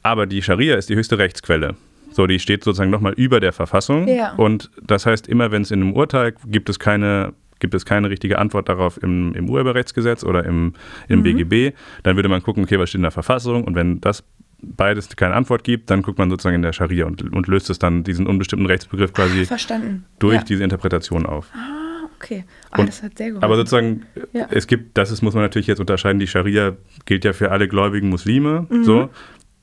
Aber 0.02 0.26
die 0.26 0.42
Scharia 0.42 0.76
ist 0.76 0.90
die 0.90 0.96
höchste 0.96 1.18
Rechtsquelle. 1.18 1.74
So, 2.12 2.26
die 2.28 2.38
steht 2.38 2.62
sozusagen 2.62 2.90
nochmal 2.90 3.14
über 3.14 3.40
der 3.40 3.52
Verfassung. 3.52 4.06
Und 4.36 4.70
das 4.82 5.04
heißt, 5.06 5.26
immer 5.26 5.50
wenn 5.50 5.62
es 5.62 5.70
in 5.72 5.80
einem 5.82 5.94
Urteil 5.94 6.34
gibt 6.46 6.68
es 6.68 6.78
keine, 6.78 7.32
gibt 7.64 7.74
es 7.74 7.86
keine 7.86 8.10
richtige 8.10 8.38
Antwort 8.38 8.68
darauf 8.68 9.02
im, 9.02 9.32
im 9.34 9.48
Urheberrechtsgesetz 9.48 10.22
oder 10.22 10.44
im, 10.44 10.74
im 11.08 11.22
BGB, 11.22 11.74
dann 12.02 12.16
würde 12.16 12.28
man 12.28 12.42
gucken, 12.42 12.64
okay, 12.64 12.78
was 12.78 12.90
steht 12.90 12.98
in 12.98 13.02
der 13.02 13.10
Verfassung? 13.10 13.64
Und 13.64 13.74
wenn 13.74 14.00
das 14.02 14.22
beides 14.60 15.14
keine 15.16 15.34
Antwort 15.34 15.64
gibt, 15.64 15.88
dann 15.90 16.02
guckt 16.02 16.18
man 16.18 16.28
sozusagen 16.28 16.56
in 16.56 16.62
der 16.62 16.72
Scharia 16.74 17.06
und, 17.06 17.22
und 17.32 17.48
löst 17.48 17.70
es 17.70 17.78
dann 17.78 18.04
diesen 18.04 18.26
unbestimmten 18.26 18.66
Rechtsbegriff 18.66 19.12
quasi 19.14 19.46
Verstanden. 19.46 20.04
durch 20.18 20.36
ja. 20.36 20.42
diese 20.42 20.62
Interpretation 20.62 21.24
auf. 21.26 21.50
Ah, 21.54 22.06
okay. 22.16 22.44
Ah, 22.70 22.80
Und- 22.80 22.88
das 22.88 23.02
hat 23.02 23.16
sehr. 23.18 23.34
Aber 23.40 23.56
sozusagen, 23.56 24.02
Ja. 24.34 24.46
es 24.50 24.66
gibt, 24.66 24.96
das 24.98 25.10
ist, 25.10 25.22
muss 25.22 25.32
man 25.34 25.42
natürlich 25.42 25.66
jetzt 25.66 25.80
unterscheiden, 25.80 26.18
die 26.18 26.26
Scharia 26.26 26.76
gilt 27.06 27.24
ja 27.24 27.32
für 27.32 27.50
alle 27.50 27.66
gläubigen 27.68 28.08
Muslime, 28.10 28.66
Mhm. 28.70 28.84
so. 28.84 29.10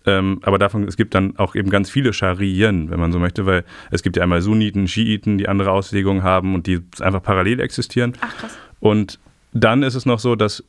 Ähm, 0.05 0.39
aber 0.43 0.57
davon, 0.57 0.83
es 0.87 0.97
gibt 0.97 1.13
dann 1.13 1.37
auch 1.37 1.55
eben 1.55 1.69
ganz 1.69 1.89
viele 1.89 2.13
Scharien, 2.13 2.89
wenn 2.89 2.99
man 2.99 3.11
so 3.11 3.19
möchte, 3.19 3.45
weil 3.45 3.63
es 3.91 4.01
gibt 4.01 4.17
ja 4.17 4.23
einmal 4.23 4.41
Sunniten, 4.41 4.87
Schiiten, 4.87 5.37
die 5.37 5.47
andere 5.47 5.71
Auslegungen 5.71 6.23
haben 6.23 6.55
und 6.55 6.67
die 6.67 6.79
einfach 6.99 7.21
parallel 7.21 7.59
existieren. 7.59 8.13
Ach 8.21 8.35
krass. 8.37 8.57
Und 8.79 9.19
dann 9.53 9.83
ist 9.83 9.95
es 9.95 10.05
noch 10.05 10.19
so, 10.19 10.35
dass 10.35 10.63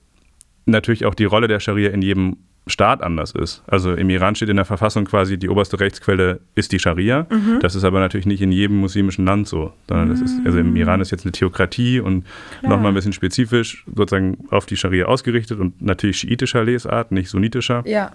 natürlich 0.67 1.07
auch 1.07 1.15
die 1.15 1.25
Rolle 1.25 1.49
der 1.49 1.61
Scharia 1.61 1.91
in 1.91 2.03
jedem 2.03 2.37
Staat 2.69 3.03
anders 3.03 3.33
ist. 3.33 3.65
Also 3.67 3.93
im 3.93 4.09
Iran 4.09 4.37
steht 4.37 4.49
in 4.49 4.55
der 4.55 4.65
Verfassung 4.65 5.05
quasi, 5.05 5.37
die 5.37 5.49
oberste 5.49 5.81
Rechtsquelle 5.81 6.41
ist 6.55 6.71
die 6.71 6.79
Scharia. 6.79 7.27
Mhm. 7.29 7.59
Das 7.61 7.75
ist 7.75 7.83
aber 7.83 7.99
natürlich 7.99 8.27
nicht 8.27 8.41
in 8.41 8.53
jedem 8.53 8.77
muslimischen 8.77 9.25
Land 9.25 9.49
so, 9.49 9.73
sondern 9.89 10.11
das 10.11 10.21
ist, 10.21 10.41
also 10.45 10.59
im 10.59 10.77
Iran 10.77 11.01
ist 11.01 11.11
jetzt 11.11 11.25
eine 11.25 11.33
Theokratie 11.33 11.99
und 11.99 12.25
nochmal 12.63 12.89
ein 12.89 12.95
bisschen 12.95 13.13
spezifisch 13.13 13.85
sozusagen 13.97 14.39
auf 14.51 14.67
die 14.67 14.77
Scharia 14.77 15.07
ausgerichtet 15.07 15.59
und 15.59 15.83
natürlich 15.83 16.19
schiitischer 16.19 16.63
Lesart, 16.63 17.11
nicht 17.11 17.31
sunnitischer. 17.31 17.83
Ja. 17.85 18.13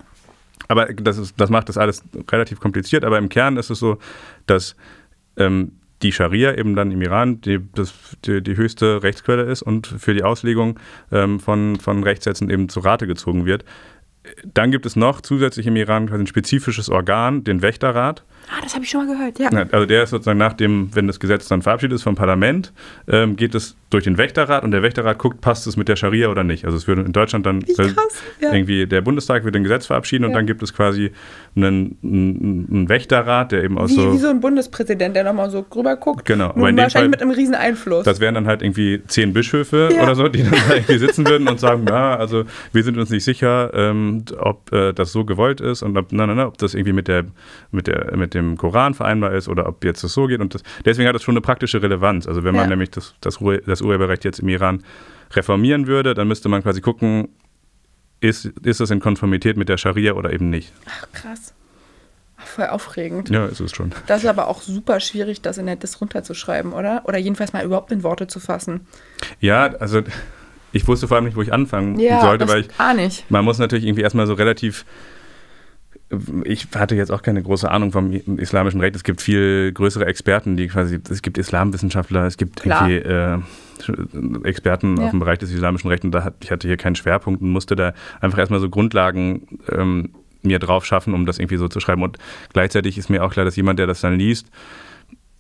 Aber 0.68 0.86
das, 0.86 1.18
ist, 1.18 1.40
das 1.40 1.50
macht 1.50 1.70
das 1.70 1.78
alles 1.78 2.04
relativ 2.32 2.60
kompliziert. 2.60 3.06
Aber 3.06 3.18
im 3.18 3.30
Kern 3.30 3.58
ist 3.58 3.70
es 3.70 3.80
so, 3.80 3.98
dass 4.46 4.76
ähm, 5.38 5.74
die 6.02 6.12
Scharia 6.12 6.56
eben 6.56 6.76
dann 6.76 6.92
im 6.92 7.02
Iran 7.02 7.42
die, 7.42 7.60
das, 7.74 7.94
die, 8.26 8.42
die 8.42 8.56
höchste 8.56 9.02
Rechtsquelle 9.04 9.44
ist 9.44 9.62
und 9.62 9.88
für 9.88 10.14
die 10.14 10.24
Auslegung 10.24 10.80
ähm, 11.12 11.40
von, 11.40 11.78
von 11.78 12.04
Rechtssätzen 12.04 12.50
eben 12.50 12.70
zu 12.70 12.82
Rate 12.82 13.08
gezogen 13.08 13.46
wird. 13.46 13.66
Dann 14.44 14.72
gibt 14.72 14.86
es 14.86 14.96
noch 14.96 15.22
zusätzlich 15.22 15.68
im 15.68 15.76
Iran 15.76 16.10
ein 16.10 16.28
spezifisches 16.28 16.90
Organ, 16.90 17.44
den 17.44 17.62
Wächterrat. 17.62 18.24
Ah, 18.50 18.62
das 18.64 18.74
habe 18.76 18.86
ich 18.86 18.90
schon 18.90 19.06
mal 19.06 19.14
gehört, 19.14 19.40
ja. 19.40 19.50
Also 19.72 19.86
der 19.86 20.04
ist 20.04 20.12
sozusagen 20.12 20.40
nach 20.40 20.54
dem, 20.54 20.90
wenn 20.94 21.06
das 21.08 21.20
Gesetz 21.20 21.48
dann 21.50 21.62
verabschiedet 21.62 21.96
ist 21.96 22.04
vom 22.04 22.16
Parlament, 22.16 22.72
ähm, 23.08 23.36
geht 23.36 23.54
es 23.56 23.76
durch 23.90 24.04
den 24.06 24.18
Wächterrat 24.18 24.64
und 24.64 24.72
der 24.72 24.84
Wächterrat 24.84 25.18
guckt, 25.18 25.40
passt 25.42 25.66
es 25.68 25.78
mit 25.78 25.88
der 25.88 25.96
Scharia 25.96 26.28
oder 26.30 26.44
nicht. 26.44 26.66
Also 26.66 26.76
es 26.78 26.88
würde 26.88 27.04
in 27.04 27.14
Deutschland 27.14 27.46
dann 27.46 27.64
krass, 27.66 27.96
ja. 28.42 28.52
irgendwie 28.54 28.86
der 28.86 29.02
Bundestag 29.02 29.44
wird 29.46 29.56
ein 29.56 29.64
Gesetz 29.64 29.86
verabschieden 29.86 30.26
und 30.26 30.32
Ja. 30.32 30.38
dann 30.38 30.46
gibt 30.48 30.62
es 30.64 30.74
quasi 30.74 31.12
einen, 31.56 31.98
einen, 32.04 32.68
einen 32.70 32.90
Wächterrat, 32.90 33.52
der 33.54 33.64
eben 33.64 33.78
aus 33.78 33.92
Wie, 33.92 33.96
so, 33.96 34.14
wie 34.14 34.18
so 34.18 34.28
ein 34.30 34.40
Bundespräsident, 34.42 35.16
der 35.16 35.24
nochmal 35.24 35.50
so 35.50 35.66
rüber 35.76 35.96
guckt. 35.96 36.26
Genau, 36.26 36.54
Nur 36.56 36.64
wahrscheinlich 36.68 36.94
Fall- 36.94 37.10
mit 37.10 37.22
einem 37.22 37.32
riesen 37.32 37.56
Einfluss. 37.56 38.04
das 38.04 38.20
wären 38.20 38.36
dann 38.36 38.48
halt 38.48 38.62
irgendwie 38.62 39.02
zehn 39.08 39.32
Bischöfe 39.34 39.90
Ja. 39.94 40.04
oder 40.04 40.16
so, 40.16 40.28
die 40.28 40.44
dann 40.44 40.52
da 40.52 40.76
irgendwie 40.76 40.98
sitzen 40.98 41.28
würden 41.28 41.48
und 41.48 41.60
sagen, 41.60 41.86
ja, 41.88 42.16
also 42.18 42.44
wir 42.74 42.84
sind 42.84 42.98
uns 42.98 43.10
nicht 43.10 43.24
sicher, 43.24 43.72
ähm, 43.74 44.24
ob 44.38 44.72
äh, 44.74 44.92
das 44.94 45.12
so 45.14 45.24
gewollt 45.26 45.62
ist 45.62 45.82
und 45.82 45.98
ob, 45.98 46.12
na, 46.12 46.28
na, 46.28 46.36
na, 46.36 46.48
ob 46.48 46.58
das 46.58 46.74
irgendwie 46.74 46.94
mit, 46.94 47.08
der, 47.08 47.26
mit, 47.72 47.88
der, 47.88 48.16
mit 48.18 48.34
dem 48.38 48.58
Koran 48.58 48.94
vereinbar 48.94 49.34
ist 49.34 49.48
oder 49.50 49.68
ob 49.68 49.84
jetzt 49.84 50.04
das 50.04 50.14
so 50.14 50.28
geht. 50.28 50.40
Und 50.40 50.54
das, 50.56 50.64
deswegen 50.86 51.08
hat 51.10 51.16
das 51.16 51.24
schon 51.24 51.34
eine 51.34 51.42
praktische 51.42 51.82
Relevanz. 51.82 52.28
Also 52.28 52.44
wenn 52.44 52.56
man 52.56 52.64
Ja. 52.66 52.70
nämlich 52.70 52.92
das, 52.92 53.16
das, 53.22 53.42
Ur- 53.42 53.62
das 53.66 53.82
Urheberrecht 53.82 54.24
jetzt 54.24 54.40
im 54.40 54.48
Iran 54.50 54.84
reformieren 55.34 55.88
würde, 55.88 56.14
dann 56.14 56.28
müsste 56.28 56.48
man 56.50 56.64
quasi 56.64 56.80
gucken, 56.82 57.30
ist, 58.20 58.46
ist 58.64 58.80
das 58.80 58.90
in 58.90 59.00
Konformität 59.00 59.58
mit 59.58 59.70
der 59.70 59.78
Scharia 59.78 60.14
oder 60.14 60.32
eben 60.34 60.50
nicht. 60.50 60.72
Ach, 60.90 61.08
krass. 61.14 61.54
Voll 62.38 62.68
aufregend. 62.68 63.30
Ja, 63.30 63.46
ist 63.48 63.60
es 63.60 63.72
schon. 63.76 63.92
Das 64.06 64.24
ist 64.24 64.30
aber 64.30 64.48
auch 64.48 64.62
super 64.62 65.00
schwierig, 65.00 65.42
das 65.42 65.58
in 65.58 65.66
der 65.66 65.76
Dis 65.76 66.00
runterzuschreiben, 66.02 66.72
oder? 66.72 67.02
Oder 67.06 67.18
jedenfalls 67.18 67.52
mal 67.52 67.64
überhaupt 67.66 67.92
in 67.92 68.04
Worte 68.04 68.28
zu 68.28 68.40
fassen. 68.40 68.82
Ja, 69.40 69.66
also 69.80 70.02
ich 70.72 70.88
wusste 70.88 71.08
vor 71.08 71.16
allem 71.18 71.26
nicht, 71.26 71.36
wo 71.36 71.42
ich 71.42 71.52
anfangen 71.52 72.00
Ja, 72.00 72.22
sollte, 72.22 72.48
weil 72.48 72.62
ich 72.62 72.78
gar 72.78 72.94
nicht. 72.94 73.30
man 73.30 73.44
muss 73.44 73.58
natürlich 73.58 73.86
irgendwie 73.86 74.04
erstmal 74.04 74.28
so 74.28 74.34
relativ. 74.34 74.86
Ich 76.46 76.68
hatte 76.74 76.96
jetzt 76.96 77.12
auch 77.12 77.22
keine 77.22 77.44
große 77.44 77.70
Ahnung 77.70 77.92
vom 77.92 78.14
islamischen 78.14 78.80
Recht. 78.80 78.96
Es 78.96 79.04
gibt 79.04 79.22
viel 79.22 79.72
größere 79.74 80.06
Experten, 80.06 80.56
die 80.56 80.68
quasi, 80.68 81.00
es 81.10 81.22
gibt 81.22 81.38
Islamwissenschaftler, 81.38 82.26
es 82.26 82.38
gibt 82.38 82.62
Klar. 82.62 82.90
irgendwie 82.90 83.10
äh, 83.10 84.48
Experten 84.48 84.98
Ja. 84.98 85.06
auf 85.06 85.10
dem 85.12 85.20
Bereich 85.20 85.40
des 85.40 85.52
islamischen 85.52 85.90
Rechts 85.90 86.06
und 86.06 86.12
da 86.12 86.24
hat, 86.24 86.36
ich 86.42 86.52
hatte 86.52 86.68
hier 86.68 86.78
keinen 86.78 86.96
Schwerpunkt 86.96 87.42
und 87.42 87.50
musste 87.52 87.76
da 87.76 87.94
einfach 88.22 88.38
erstmal 88.38 88.60
so 88.62 88.70
Grundlagen 88.70 89.48
ähm, 89.70 90.12
mir 90.44 90.60
drauf 90.60 90.86
schaffen, 90.86 91.14
um 91.14 91.26
das 91.26 91.40
irgendwie 91.40 91.58
so 91.58 91.68
zu 91.68 91.80
schreiben. 91.82 92.04
Und 92.04 92.18
gleichzeitig 92.54 92.98
ist 92.98 93.10
mir 93.10 93.24
auch 93.24 93.32
klar, 93.34 93.44
dass 93.44 93.56
jemand, 93.58 93.80
der 93.80 93.88
das 93.88 94.00
dann 94.02 94.18
liest, 94.18 94.48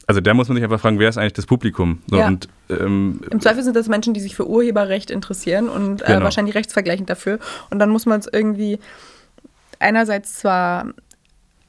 also 0.05 0.21
da 0.21 0.33
muss 0.33 0.47
man 0.47 0.55
sich 0.55 0.63
einfach 0.63 0.79
fragen, 0.79 0.99
wer 0.99 1.09
ist 1.09 1.17
eigentlich 1.17 1.33
das 1.33 1.45
Publikum? 1.45 1.99
So, 2.07 2.17
Ja. 2.17 2.27
und, 2.27 2.47
ähm, 2.69 3.21
Im 3.29 3.41
Zweifel 3.41 3.63
sind 3.63 3.75
das 3.75 3.87
Menschen, 3.89 4.13
die 4.13 4.19
sich 4.21 4.35
für 4.35 4.47
Urheberrecht 4.49 5.11
interessieren 5.11 5.67
und 5.69 6.01
äh, 6.01 6.05
Genau. 6.07 6.23
wahrscheinlich 6.23 6.55
rechtsvergleichend 6.55 7.09
dafür. 7.09 7.39
Und 7.69 7.79
dann 7.79 7.89
muss 7.89 8.05
man 8.05 8.19
es 8.19 8.27
irgendwie 8.31 8.79
einerseits 9.79 10.39
zwar 10.39 10.93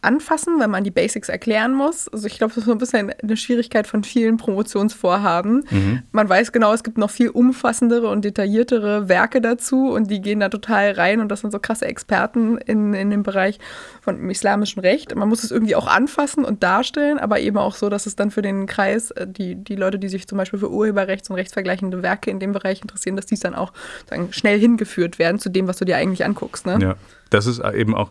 anfassen, 0.08 0.58
wenn 0.58 0.70
man 0.70 0.84
die 0.84 0.90
Basics 0.90 1.28
erklären 1.28 1.74
muss. 1.74 2.08
Also 2.08 2.26
ich 2.26 2.38
glaube, 2.38 2.54
das 2.54 2.62
ist 2.62 2.64
so 2.64 2.72
ein 2.72 2.78
bisschen 2.78 3.12
eine 3.22 3.36
Schwierigkeit 3.36 3.86
von 3.86 4.02
vielen 4.04 4.38
Promotionsvorhaben. 4.38 5.66
Mhm. 5.70 6.02
Man 6.12 6.28
weiß 6.28 6.52
genau, 6.52 6.72
es 6.72 6.82
gibt 6.82 6.96
noch 6.96 7.10
viel 7.10 7.28
umfassendere 7.28 8.08
und 8.08 8.24
detailliertere 8.24 9.08
Werke 9.08 9.42
dazu 9.42 9.90
und 9.90 10.10
die 10.10 10.22
gehen 10.22 10.40
da 10.40 10.48
total 10.48 10.92
rein 10.92 11.20
und 11.20 11.28
das 11.28 11.40
sind 11.40 11.50
so 11.50 11.58
krasse 11.58 11.84
Experten 11.84 12.56
in, 12.56 12.94
in 12.94 13.10
dem 13.10 13.22
Bereich 13.22 13.58
von 14.00 14.16
dem 14.16 14.30
islamischen 14.30 14.80
Recht. 14.80 15.14
Man 15.14 15.28
muss 15.28 15.44
es 15.44 15.50
irgendwie 15.50 15.76
auch 15.76 15.86
anfassen 15.86 16.44
und 16.44 16.62
darstellen, 16.62 17.18
aber 17.18 17.40
eben 17.40 17.58
auch 17.58 17.74
so, 17.74 17.90
dass 17.90 18.06
es 18.06 18.16
dann 18.16 18.30
für 18.30 18.42
den 18.42 18.66
Kreis, 18.66 19.10
äh, 19.10 19.26
die, 19.28 19.56
die 19.56 19.76
Leute, 19.76 19.98
die 19.98 20.08
sich 20.08 20.26
zum 20.26 20.38
Beispiel 20.38 20.58
für 20.58 20.70
Urheberrechts- 20.70 21.28
und 21.28 21.36
rechtsvergleichende 21.36 22.02
Werke 22.02 22.30
in 22.30 22.40
dem 22.40 22.52
Bereich 22.52 22.80
interessieren, 22.80 23.16
dass 23.16 23.26
die 23.26 23.38
dann 23.38 23.54
auch 23.54 23.72
sagen, 24.08 24.28
schnell 24.32 24.58
hingeführt 24.58 25.18
werden 25.18 25.38
zu 25.38 25.50
dem, 25.50 25.68
was 25.68 25.76
du 25.76 25.84
dir 25.84 25.96
eigentlich 25.96 26.24
anguckst. 26.24 26.64
Ne? 26.64 26.78
Ja, 26.80 26.94
das 27.30 27.46
ist 27.46 27.60
eben 27.60 27.94
auch 27.94 28.10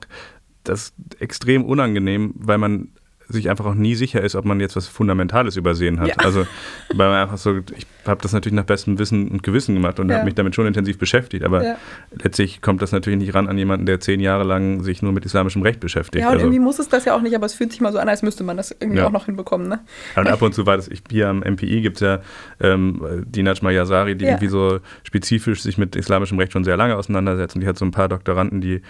das 0.69 0.93
ist 1.09 1.21
extrem 1.21 1.63
unangenehm, 1.65 2.33
weil 2.35 2.57
man 2.57 2.89
sich 3.29 3.49
einfach 3.49 3.65
auch 3.65 3.73
nie 3.75 3.95
sicher 3.95 4.21
ist, 4.21 4.35
ob 4.35 4.45
man 4.45 4.61
jetzt 4.61 4.77
was 4.77 4.87
Fundamentales 4.87 5.57
übersehen 5.57 5.99
hat. 5.99 6.07
Ja. 6.07 6.15
Also 6.19 6.47
weil 6.93 7.09
man 7.09 7.21
einfach 7.23 7.37
so, 7.37 7.57
ich 7.75 7.85
habe 8.05 8.21
das 8.21 8.31
natürlich 8.31 8.55
nach 8.55 8.63
bestem 8.63 8.97
Wissen 8.99 9.27
und 9.27 9.43
Gewissen 9.43 9.75
gemacht 9.75 9.99
und 9.99 10.07
Ja. 10.09 10.15
habe 10.15 10.25
mich 10.25 10.35
damit 10.35 10.55
schon 10.55 10.65
intensiv 10.65 10.97
beschäftigt, 10.97 11.43
aber 11.43 11.61
Ja. 11.61 11.75
letztlich 12.23 12.61
kommt 12.61 12.81
das 12.81 12.93
natürlich 12.93 13.19
nicht 13.19 13.35
ran 13.35 13.49
an 13.49 13.57
jemanden, 13.57 13.85
der 13.85 13.99
zehn 13.99 14.21
Jahre 14.21 14.45
lang 14.45 14.81
sich 14.81 15.01
nur 15.01 15.11
mit 15.11 15.25
islamischem 15.25 15.61
Recht 15.61 15.81
beschäftigt. 15.81 16.21
Ja, 16.21 16.27
und 16.29 16.35
also, 16.35 16.45
irgendwie 16.45 16.61
muss 16.61 16.79
es 16.79 16.87
das 16.87 17.03
ja 17.03 17.15
auch 17.17 17.21
nicht, 17.21 17.35
aber 17.35 17.45
es 17.45 17.53
fühlt 17.53 17.71
sich 17.71 17.81
mal 17.81 17.91
so 17.91 17.99
an, 17.99 18.07
als 18.07 18.23
müsste 18.23 18.45
man 18.45 18.55
das 18.55 18.73
irgendwie 18.79 19.01
auch 19.01 19.11
noch 19.11 19.25
hinbekommen. 19.25 19.67
Ne? 19.67 19.79
und 20.15 20.27
ab 20.27 20.41
und 20.41 20.53
zu 20.55 20.65
war 20.65 20.77
das, 20.77 20.87
ich, 20.87 21.03
hier 21.11 21.27
am 21.27 21.39
MPI 21.43 21.81
gibt 21.81 21.97
es 21.97 22.01
ja 22.01 22.21
ähm, 22.61 23.25
die 23.27 23.43
Najma 23.43 23.71
Yazari, 23.71 24.15
die 24.15 24.23
irgendwie 24.23 24.47
so 24.47 24.79
spezifisch 25.03 25.61
sich 25.63 25.77
mit 25.77 25.97
islamischem 25.97 26.39
Recht 26.39 26.53
schon 26.53 26.63
sehr 26.63 26.77
lange 26.77 26.95
auseinandersetzt 26.95 27.55
und 27.55 27.61
die 27.61 27.67
hat 27.67 27.77
so 27.77 27.83
ein 27.83 27.91
paar 27.91 28.07
Doktoranden, 28.07 28.61
die 28.61 28.81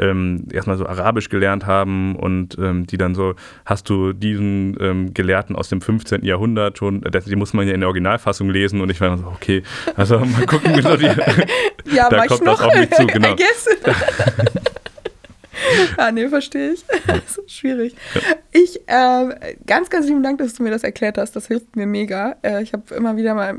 ähm, 0.00 0.46
erstmal 0.52 0.76
so 0.76 0.86
Arabisch 0.86 1.28
gelernt 1.28 1.66
haben 1.66 2.16
und 2.16 2.56
ähm, 2.58 2.86
die 2.86 2.96
dann 2.96 3.14
so, 3.14 3.34
hast 3.64 3.88
du 3.88 4.12
diesen 4.12 4.76
ähm, 4.80 5.14
Gelehrten 5.14 5.54
aus 5.54 5.68
dem 5.68 5.80
15. 5.80 6.24
Jahrhundert 6.24 6.78
schon, 6.78 7.02
das, 7.02 7.26
die 7.26 7.36
muss 7.36 7.52
man 7.52 7.68
ja 7.68 7.74
in 7.74 7.80
der 7.80 7.88
Originalfassung 7.88 8.50
lesen 8.50 8.80
und 8.80 8.90
ich 8.90 9.00
war 9.00 9.08
immer 9.08 9.18
so, 9.18 9.26
okay, 9.26 9.62
also 9.96 10.18
mal 10.18 10.46
gucken, 10.46 10.76
wie 10.76 10.82
so 10.82 10.96
die, 10.96 11.06
Ja, 11.92 12.08
da 12.10 12.26
kommt 12.26 12.44
noch. 12.44 12.58
das 12.58 12.68
auf 12.68 12.74
mich 12.74 12.90
zu, 12.90 13.06
genau. 13.06 13.36
Ah, 15.98 16.10
nee, 16.10 16.26
verstehe 16.26 16.72
ich. 16.72 16.84
das 17.06 17.36
ist 17.36 17.50
schwierig. 17.50 17.94
Ich, 18.50 18.80
ähm, 18.86 19.34
ganz, 19.66 19.90
ganz 19.90 20.06
lieben 20.06 20.22
Dank, 20.22 20.38
dass 20.38 20.54
du 20.54 20.62
mir 20.62 20.70
das 20.70 20.84
erklärt 20.84 21.18
hast. 21.18 21.36
Das 21.36 21.48
hilft 21.48 21.76
mir 21.76 21.86
mega. 21.86 22.36
Äh, 22.42 22.62
ich 22.62 22.72
habe 22.72 22.94
immer 22.94 23.16
wieder 23.18 23.34
mal 23.34 23.58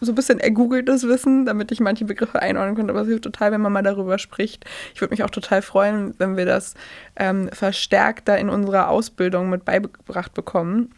so 0.00 0.12
ein 0.12 0.14
bisschen 0.14 0.40
ergoogeltes 0.40 1.06
Wissen, 1.08 1.46
damit 1.46 1.72
ich 1.72 1.80
manche 1.80 2.04
Begriffe 2.04 2.40
einordnen 2.42 2.74
konnte. 2.76 2.92
Aber 2.92 3.02
es 3.02 3.08
hilft 3.08 3.24
total, 3.24 3.52
wenn 3.52 3.60
man 3.60 3.72
mal 3.72 3.82
darüber 3.82 4.18
spricht. 4.18 4.64
Ich 4.94 5.00
würde 5.00 5.12
mich 5.12 5.24
auch 5.24 5.30
total 5.30 5.62
freuen, 5.62 6.14
wenn 6.18 6.36
wir 6.36 6.44
das 6.46 6.74
ähm, 7.16 7.48
verstärkter 7.52 8.36
in 8.38 8.50
unserer 8.50 8.88
Ausbildung 8.88 9.48
mit 9.50 9.64
beigebracht 9.64 10.34
bekommen. 10.34 10.90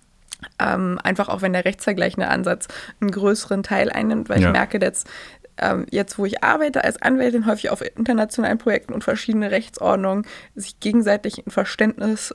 Ähm, 0.61 0.99
einfach 1.03 1.29
auch 1.29 1.43
wenn 1.43 1.53
der 1.53 1.65
rechtsvergleichende 1.65 2.29
Ansatz 2.29 2.69
einen 3.01 3.11
größeren 3.11 3.63
Teil 3.63 3.91
einnimmt, 3.91 4.29
weil 4.29 4.41
Ja. 4.41 4.49
ich 4.49 4.53
merke 4.53 4.79
jetzt, 4.81 5.09
ähm, 5.57 5.87
jetzt 5.91 6.19
wo 6.19 6.25
ich 6.27 6.45
arbeite 6.45 6.85
als 6.85 7.03
Anwältin, 7.03 7.47
häufig 7.47 7.71
auf 7.71 7.83
internationalen 7.83 8.59
Projekten 8.59 8.93
und 8.93 9.03
verschiedene 9.03 9.51
Rechtsordnungen, 9.51 10.25
sich 10.55 10.79
gegenseitig 10.79 11.45
ein 11.45 11.51
Verständnis 11.51 12.35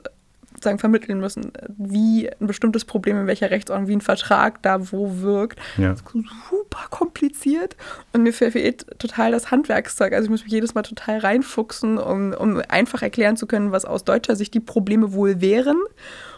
sagen, 0.62 0.78
vermitteln 0.78 1.20
müssen, 1.20 1.52
wie 1.76 2.28
ein 2.28 2.46
bestimmtes 2.46 2.84
Problem 2.84 3.20
in 3.20 3.26
welcher 3.26 3.50
Rechtsordnung, 3.50 3.88
wie 3.88 3.96
ein 3.96 4.00
Vertrag 4.00 4.62
da 4.62 4.92
wo 4.92 5.20
wirkt. 5.20 5.58
Ja. 5.76 5.94
Super 5.96 6.86
kompliziert 6.90 7.76
und 8.12 8.22
mir 8.22 8.32
fehlt 8.32 8.86
total 8.98 9.32
das 9.32 9.50
Handwerkszeug. 9.50 10.12
Also 10.12 10.24
ich 10.24 10.30
muss 10.30 10.44
mich 10.44 10.52
jedes 10.52 10.74
Mal 10.74 10.82
total 10.82 11.18
reinfuchsen, 11.18 11.98
um, 11.98 12.32
um 12.32 12.60
einfach 12.68 13.02
erklären 13.02 13.36
zu 13.36 13.46
können, 13.46 13.72
was 13.72 13.84
aus 13.84 14.04
deutscher 14.04 14.36
Sicht 14.36 14.54
die 14.54 14.60
Probleme 14.60 15.12
wohl 15.12 15.40
wären 15.40 15.76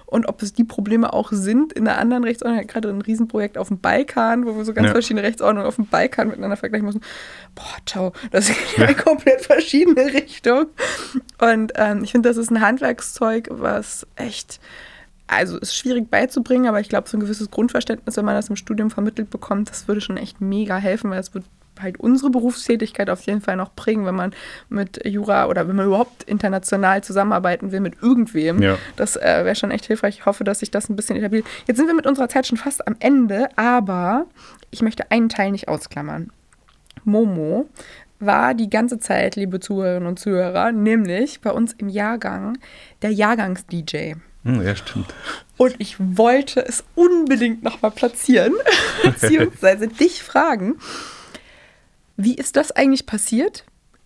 und 0.06 0.28
ob 0.28 0.40
es 0.42 0.52
die 0.52 0.64
Probleme 0.64 1.12
auch 1.12 1.32
sind 1.32 1.72
in 1.72 1.86
einer 1.86 1.98
anderen 1.98 2.22
Rechtsordnung. 2.24 2.60
Ich 2.60 2.68
gerade 2.68 2.88
ein 2.88 3.00
Riesenprojekt 3.02 3.58
auf 3.58 3.68
dem 3.68 3.80
Balkan, 3.80 4.46
wo 4.46 4.56
wir 4.56 4.64
so 4.64 4.72
ganz 4.72 4.86
Ja. 4.86 4.92
verschiedene 4.92 5.22
Rechtsordnungen 5.24 5.66
auf 5.66 5.76
dem 5.76 5.86
Balkan 5.86 6.28
miteinander 6.28 6.56
vergleichen 6.56 6.86
müssen. 6.86 7.00
Boah, 7.54 7.76
ciao, 7.86 8.12
das 8.30 8.46
geht 8.48 8.56
ja 8.78 8.84
in 8.86 8.96
komplett 8.96 9.40
verschiedene 9.42 10.06
Richtungen. 10.12 10.66
Und 11.40 11.72
ähm, 11.74 12.04
ich 12.04 12.12
finde, 12.12 12.28
das 12.28 12.36
ist 12.36 12.50
ein 12.50 12.60
Handwerkszeug, 12.60 13.48
was 13.50 14.06
echt, 14.14 14.60
also 15.26 15.58
ist 15.58 15.74
schwierig 15.76 16.08
beizubringen, 16.08 16.68
aber 16.68 16.78
ich 16.80 16.88
glaube, 16.88 17.08
so 17.08 17.16
ein 17.16 17.20
gewisses 17.20 17.50
Grundverständnis, 17.50 18.16
wenn 18.16 18.24
man 18.24 18.36
das 18.36 18.48
im 18.48 18.54
Studium 18.56 18.90
vermittelt 18.90 19.28
bekommt, 19.30 19.70
das 19.70 19.88
würde 19.88 20.00
schon 20.00 20.16
echt 20.18 20.40
mega 20.40 20.76
helfen, 20.76 21.10
weil 21.10 21.18
es 21.18 21.34
wird 21.34 21.44
halt 21.82 21.98
unsere 21.98 22.30
Berufstätigkeit 22.30 23.10
auf 23.10 23.22
jeden 23.22 23.40
Fall 23.40 23.56
noch 23.56 23.74
prägen, 23.74 24.06
wenn 24.06 24.14
man 24.14 24.34
mit 24.68 25.04
Jura 25.06 25.46
oder 25.46 25.68
wenn 25.68 25.76
man 25.76 25.86
überhaupt 25.86 26.22
international 26.24 27.02
zusammenarbeiten 27.02 27.72
will 27.72 27.80
mit 27.80 28.02
irgendwem. 28.02 28.62
Ja. 28.62 28.78
Das 28.96 29.16
äh, 29.16 29.44
wäre 29.44 29.54
schon 29.54 29.70
echt 29.70 29.86
hilfreich. 29.86 30.18
Ich 30.18 30.26
hoffe, 30.26 30.44
dass 30.44 30.60
sich 30.60 30.70
das 30.70 30.88
ein 30.88 30.96
bisschen 30.96 31.16
etabliert. 31.16 31.46
Jetzt 31.66 31.76
sind 31.76 31.86
wir 31.86 31.94
mit 31.94 32.06
unserer 32.06 32.28
Zeit 32.28 32.46
schon 32.46 32.58
fast 32.58 32.86
am 32.86 32.96
Ende, 32.98 33.48
aber 33.56 34.26
ich 34.70 34.82
möchte 34.82 35.10
einen 35.10 35.28
Teil 35.28 35.50
nicht 35.50 35.68
ausklammern. 35.68 36.30
Momo 37.04 37.68
war 38.18 38.54
die 38.54 38.70
ganze 38.70 38.98
Zeit, 38.98 39.36
liebe 39.36 39.60
Zuhörerinnen 39.60 40.08
und 40.08 40.18
Zuhörer, 40.18 40.72
nämlich 40.72 41.40
bei 41.40 41.50
uns 41.50 41.74
im 41.74 41.88
Jahrgang 41.88 42.58
der 43.02 43.10
Jahrgangs-DJ. 43.10 44.14
Hm, 44.44 44.62
ja, 44.62 44.76
stimmt. 44.76 45.12
Und 45.56 45.74
ich 45.78 45.96
wollte 45.98 46.64
es 46.64 46.84
unbedingt 46.94 47.62
nochmal 47.62 47.90
platzieren, 47.90 48.54
beziehungsweise 49.02 49.88
dich 49.88 50.22
fragen, 50.22 50.76
wie 52.16 52.34
ist 52.34 52.56
das 52.56 52.72
eigentlich 52.72 53.06
passiert? 53.06 53.64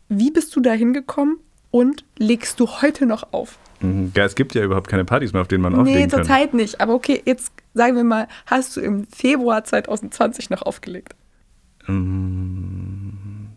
Wie 0.08 0.30
bist 0.30 0.54
du 0.56 0.60
da 0.60 0.72
hingekommen 0.72 1.38
und 1.70 2.04
legst 2.18 2.58
du 2.60 2.66
heute 2.82 3.06
noch 3.06 3.32
auf? 3.32 3.58
Mhm. 3.80 4.12
Ja, 4.16 4.24
es 4.24 4.34
gibt 4.34 4.54
ja 4.54 4.62
überhaupt 4.64 4.88
keine 4.88 5.04
Partys 5.04 5.32
mehr, 5.32 5.42
auf 5.42 5.48
denen 5.48 5.62
man 5.62 5.72
Nee, 5.72 5.78
auflegen 5.80 6.10
kann. 6.10 6.24
zurzeit 6.24 6.52
nicht. 6.54 6.80
Aber 6.80 6.94
okay, 6.94 7.22
jetzt 7.24 7.52
sagen 7.74 7.96
wir 7.96 8.04
mal, 8.04 8.28
hast 8.46 8.76
du 8.76 8.80
im 8.80 9.06
Februar 9.06 9.64
2020 9.64 10.50
noch 10.50 10.62
aufgelegt? 10.62 11.14
Ähm, 11.88 13.48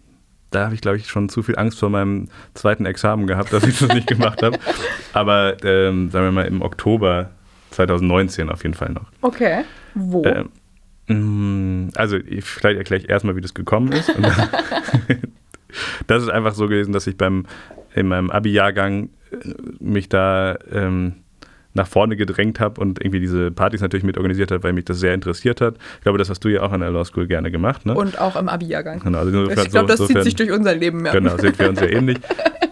Da 0.51 0.65
habe 0.65 0.75
ich, 0.75 0.81
glaube 0.81 0.97
ich, 0.97 1.07
schon 1.07 1.29
zu 1.29 1.41
viel 1.41 1.57
Angst 1.57 1.79
vor 1.79 1.89
meinem 1.89 2.29
zweiten 2.53 2.85
Examen 2.85 3.25
gehabt, 3.25 3.51
dass 3.51 3.63
ich 3.63 3.79
das 3.79 3.89
nicht 3.93 4.07
gemacht 4.07 4.43
habe. 4.43 4.59
Aber 5.13 5.57
ähm, 5.63 6.11
sagen 6.11 6.25
wir 6.25 6.31
mal 6.31 6.45
im 6.45 6.61
Oktober 6.61 7.31
2019 7.71 8.49
auf 8.49 8.61
jeden 8.63 8.75
Fall 8.75 8.91
noch. 8.91 9.05
Okay. 9.21 9.63
Wo? 9.95 10.23
Ähm, 10.25 10.49
also 11.07 12.17
ich, 12.17 12.45
vielleicht 12.45 12.77
erkläre 12.77 13.01
ich 13.01 13.09
erstmal, 13.09 13.35
wie 13.35 13.41
das 13.41 13.53
gekommen 13.53 13.91
ist. 13.91 14.13
Das 16.05 16.21
ist 16.21 16.29
einfach 16.29 16.53
so 16.53 16.67
gewesen, 16.67 16.93
dass 16.93 17.07
ich 17.07 17.17
beim 17.17 17.47
in 17.95 18.07
meinem 18.07 18.29
Abi-Jahrgang 18.29 19.09
äh, 19.31 19.37
mich 19.79 20.09
da 20.09 20.57
ähm, 20.71 21.22
nach 21.73 21.87
vorne 21.87 22.15
gedrängt 22.15 22.59
habe 22.59 22.79
und 22.79 22.99
irgendwie 23.01 23.19
diese 23.19 23.51
Partys 23.51 23.81
natürlich 23.81 24.03
mit 24.03 24.17
organisiert 24.17 24.51
habe, 24.51 24.63
weil 24.63 24.73
mich 24.73 24.85
das 24.85 24.99
sehr 24.99 25.13
interessiert 25.13 25.61
hat. 25.61 25.75
Ich 25.97 26.01
glaube, 26.01 26.17
das 26.17 26.29
hast 26.29 26.43
du 26.43 26.49
ja 26.49 26.61
auch 26.61 26.71
an 26.71 26.81
der 26.81 26.91
Law 26.91 27.03
School 27.05 27.27
gerne 27.27 27.51
gemacht. 27.51 27.85
Ne? 27.85 27.95
Und 27.95 28.19
auch 28.19 28.35
im 28.35 28.49
Abi-Jahrgang. 28.49 28.99
Genau, 28.99 29.19
also 29.19 29.49
ich 29.49 29.69
glaube, 29.69 29.87
das 29.87 30.05
zieht 30.05 30.23
sich 30.23 30.35
durch 30.35 30.51
unser 30.51 30.75
Leben. 30.75 31.05
Ja. 31.05 31.11
Genau, 31.11 31.37
sind 31.37 31.57
wir 31.57 31.69
uns 31.69 31.79
sehr 31.79 31.91
ähnlich. 31.93 32.19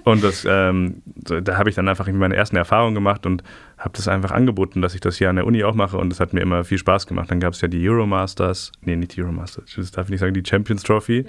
Und 0.04 0.24
das, 0.24 0.46
ähm, 0.50 1.02
da 1.16 1.58
habe 1.58 1.70
ich 1.70 1.76
dann 1.76 1.88
einfach 1.88 2.08
meine 2.08 2.36
ersten 2.36 2.56
Erfahrungen 2.56 2.96
gemacht 2.96 3.26
und 3.26 3.44
habe 3.78 3.94
das 3.96 4.08
einfach 4.08 4.32
angeboten, 4.32 4.82
dass 4.82 4.96
ich 4.96 5.02
das 5.02 5.18
hier 5.18 5.30
an 5.30 5.36
der 5.36 5.46
Uni 5.46 5.64
auch 5.64 5.76
mache 5.76 5.98
und 5.98 6.10
das 6.10 6.20
hat 6.20 6.34
mir 6.34 6.42
immer 6.42 6.64
viel 6.64 6.78
Spaß 6.78 7.08
gemacht. 7.08 7.30
Dann 7.30 7.40
gab 7.40 7.54
es 7.54 7.62
ja 7.62 7.68
die 7.68 7.88
Euromasters, 7.88 8.72
nee, 8.82 8.96
nicht 8.96 9.16
die 9.16 9.22
Euromasters, 9.22 9.74
das 9.76 9.92
darf 9.92 10.06
ich 10.06 10.12
nicht 10.12 10.20
sagen, 10.20 10.34
die 10.34 10.44
Champions 10.48 10.84
Trophy. 10.84 11.26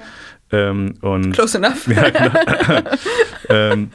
Ja. 0.50 0.70
Ähm, 0.70 0.94
und, 1.00 1.32
Close 1.32 1.58
enough. 1.58 1.86
Ja, 1.92 2.10
genau. 2.10 2.90
ähm, 3.48 3.90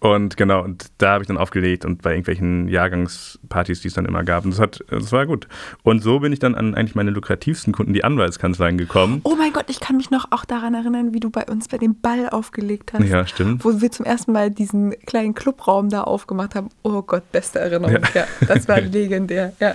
und 0.00 0.36
genau, 0.36 0.62
und 0.62 0.86
da 0.98 1.12
habe 1.12 1.24
ich 1.24 1.28
dann 1.28 1.36
aufgelegt 1.36 1.84
und 1.84 2.02
bei 2.02 2.10
irgendwelchen 2.10 2.68
Jahrgangspartys, 2.68 3.80
die 3.80 3.88
es 3.88 3.94
dann 3.94 4.06
immer 4.06 4.24
gab. 4.24 4.44
Und 4.44 4.52
das, 4.52 4.60
hat, 4.60 4.82
das 4.88 5.12
war 5.12 5.26
gut. 5.26 5.46
Und 5.82 6.02
so 6.02 6.20
bin 6.20 6.32
ich 6.32 6.38
dann 6.38 6.54
an 6.54 6.74
eigentlich 6.74 6.94
meine 6.94 7.10
lukrativsten 7.10 7.72
Kunden, 7.72 7.92
die 7.92 8.02
Anwaltskanzleien, 8.04 8.78
gekommen. 8.78 9.20
Oh 9.24 9.34
mein 9.36 9.52
Gott, 9.52 9.66
ich 9.68 9.80
kann 9.80 9.96
mich 9.96 10.10
noch 10.10 10.32
auch 10.32 10.44
daran 10.44 10.74
erinnern, 10.74 11.12
wie 11.12 11.20
du 11.20 11.30
bei 11.30 11.44
uns 11.44 11.68
bei 11.68 11.76
dem 11.76 12.00
Ball 12.00 12.30
aufgelegt 12.30 12.92
hast. 12.92 13.04
Ja, 13.04 13.26
stimmt. 13.26 13.64
Wo 13.64 13.80
wir 13.80 13.90
zum 13.90 14.06
ersten 14.06 14.32
Mal 14.32 14.50
diesen 14.50 14.94
kleinen 15.06 15.34
Clubraum 15.34 15.90
da 15.90 16.02
aufgemacht 16.02 16.54
haben. 16.54 16.70
Oh 16.82 17.02
Gott, 17.02 17.30
beste 17.30 17.58
Erinnerung. 17.58 17.98
Ja, 18.14 18.22
ja 18.22 18.26
das 18.46 18.66
war 18.68 18.80
legendär. 18.80 19.52
Ja. 19.60 19.74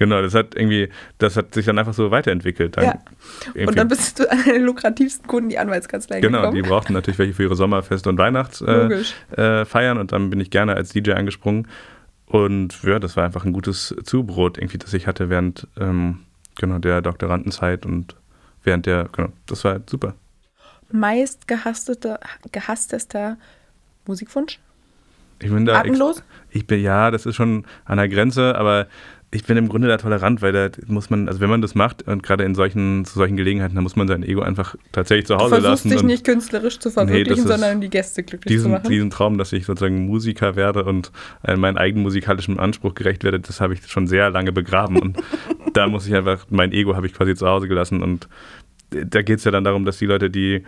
Genau, 0.00 0.22
das 0.22 0.34
hat 0.34 0.54
irgendwie, 0.54 0.88
das 1.18 1.36
hat 1.36 1.52
sich 1.52 1.66
dann 1.66 1.78
einfach 1.78 1.92
so 1.92 2.10
weiterentwickelt. 2.10 2.78
Dann 2.78 2.84
ja. 3.54 3.66
Und 3.66 3.76
dann 3.76 3.86
bist 3.86 4.18
du 4.18 4.30
an 4.32 4.42
den 4.44 4.62
lukrativsten 4.62 5.26
Kunden, 5.26 5.50
die 5.50 5.58
Anwaltskanzlei 5.58 6.20
genau, 6.20 6.38
gekommen. 6.38 6.54
Genau, 6.54 6.64
die 6.64 6.70
brauchten 6.70 6.92
natürlich 6.94 7.18
welche 7.18 7.34
für 7.34 7.42
ihre 7.42 7.54
Sommerfest- 7.54 8.08
und 8.08 8.16
Weihnachtsfeiern 8.16 8.96
äh, 9.36 9.62
äh, 9.62 10.00
und 10.00 10.12
dann 10.12 10.30
bin 10.30 10.40
ich 10.40 10.48
gerne 10.48 10.74
als 10.74 10.94
DJ 10.94 11.12
angesprungen. 11.12 11.68
Und 12.24 12.82
ja, 12.82 12.98
das 12.98 13.18
war 13.18 13.24
einfach 13.26 13.44
ein 13.44 13.52
gutes 13.52 13.94
Zubrot, 14.04 14.56
irgendwie, 14.56 14.78
das 14.78 14.94
ich 14.94 15.06
hatte 15.06 15.28
während 15.28 15.68
ähm, 15.78 16.20
genau, 16.54 16.78
der 16.78 17.02
Doktorandenzeit 17.02 17.84
und 17.84 18.16
während 18.64 18.86
der, 18.86 19.10
genau, 19.12 19.28
das 19.44 19.64
war 19.64 19.80
super. 19.86 20.14
Meist 20.90 21.46
gehassteter, 21.46 22.20
gehasstester 22.50 23.36
Musikwunsch? 24.06 24.60
Ich 25.42 25.50
bin 25.50 25.66
da. 25.66 25.80
Atemlos? 25.80 26.22
Ich 26.50 26.66
bin, 26.66 26.82
ja, 26.82 27.10
das 27.10 27.26
ist 27.26 27.36
schon 27.36 27.66
an 27.84 27.98
der 27.98 28.08
Grenze, 28.08 28.54
aber 28.56 28.86
ich 29.32 29.44
bin 29.44 29.56
im 29.56 29.68
Grunde 29.68 29.86
da 29.86 29.96
tolerant, 29.96 30.42
weil 30.42 30.52
da 30.52 30.70
muss 30.88 31.08
man, 31.08 31.28
also 31.28 31.40
wenn 31.40 31.50
man 31.50 31.62
das 31.62 31.76
macht 31.76 32.02
und 32.02 32.22
gerade 32.22 32.42
in 32.42 32.56
solchen, 32.56 33.04
zu 33.04 33.14
solchen 33.14 33.36
Gelegenheiten, 33.36 33.76
dann 33.76 33.84
muss 33.84 33.94
man 33.94 34.08
sein 34.08 34.24
Ego 34.24 34.42
einfach 34.42 34.74
tatsächlich 34.90 35.26
zu 35.26 35.36
Hause 35.36 35.58
lassen. 35.58 35.64
Du 35.64 35.68
versuchst 35.68 35.94
dich 35.94 36.02
nicht 36.02 36.24
künstlerisch 36.24 36.80
zu 36.80 36.90
verwirklichen, 36.90 37.44
nee, 37.44 37.48
sondern 37.48 37.80
die 37.80 37.90
Gäste 37.90 38.24
glücklich 38.24 38.52
diesen, 38.52 38.64
zu 38.64 38.68
machen. 38.70 38.90
Diesen 38.90 39.10
Traum, 39.10 39.38
dass 39.38 39.52
ich 39.52 39.66
sozusagen 39.66 40.06
Musiker 40.06 40.56
werde 40.56 40.82
und 40.84 41.12
äh, 41.44 41.54
meinen 41.54 41.78
eigenen 41.78 42.02
musikalischen 42.02 42.58
Anspruch 42.58 42.94
gerecht 42.94 43.22
werde, 43.22 43.38
das 43.38 43.60
habe 43.60 43.74
ich 43.74 43.86
schon 43.86 44.08
sehr 44.08 44.30
lange 44.30 44.50
begraben 44.50 44.98
und 44.98 45.18
da 45.74 45.86
muss 45.86 46.08
ich 46.08 46.14
einfach, 46.14 46.46
mein 46.50 46.72
Ego 46.72 46.96
habe 46.96 47.06
ich 47.06 47.14
quasi 47.14 47.36
zu 47.36 47.46
Hause 47.46 47.68
gelassen 47.68 48.02
und 48.02 48.28
da 48.90 49.22
geht 49.22 49.38
es 49.38 49.44
ja 49.44 49.52
dann 49.52 49.62
darum, 49.62 49.84
dass 49.84 49.98
die 49.98 50.06
Leute, 50.06 50.30
die 50.30 50.64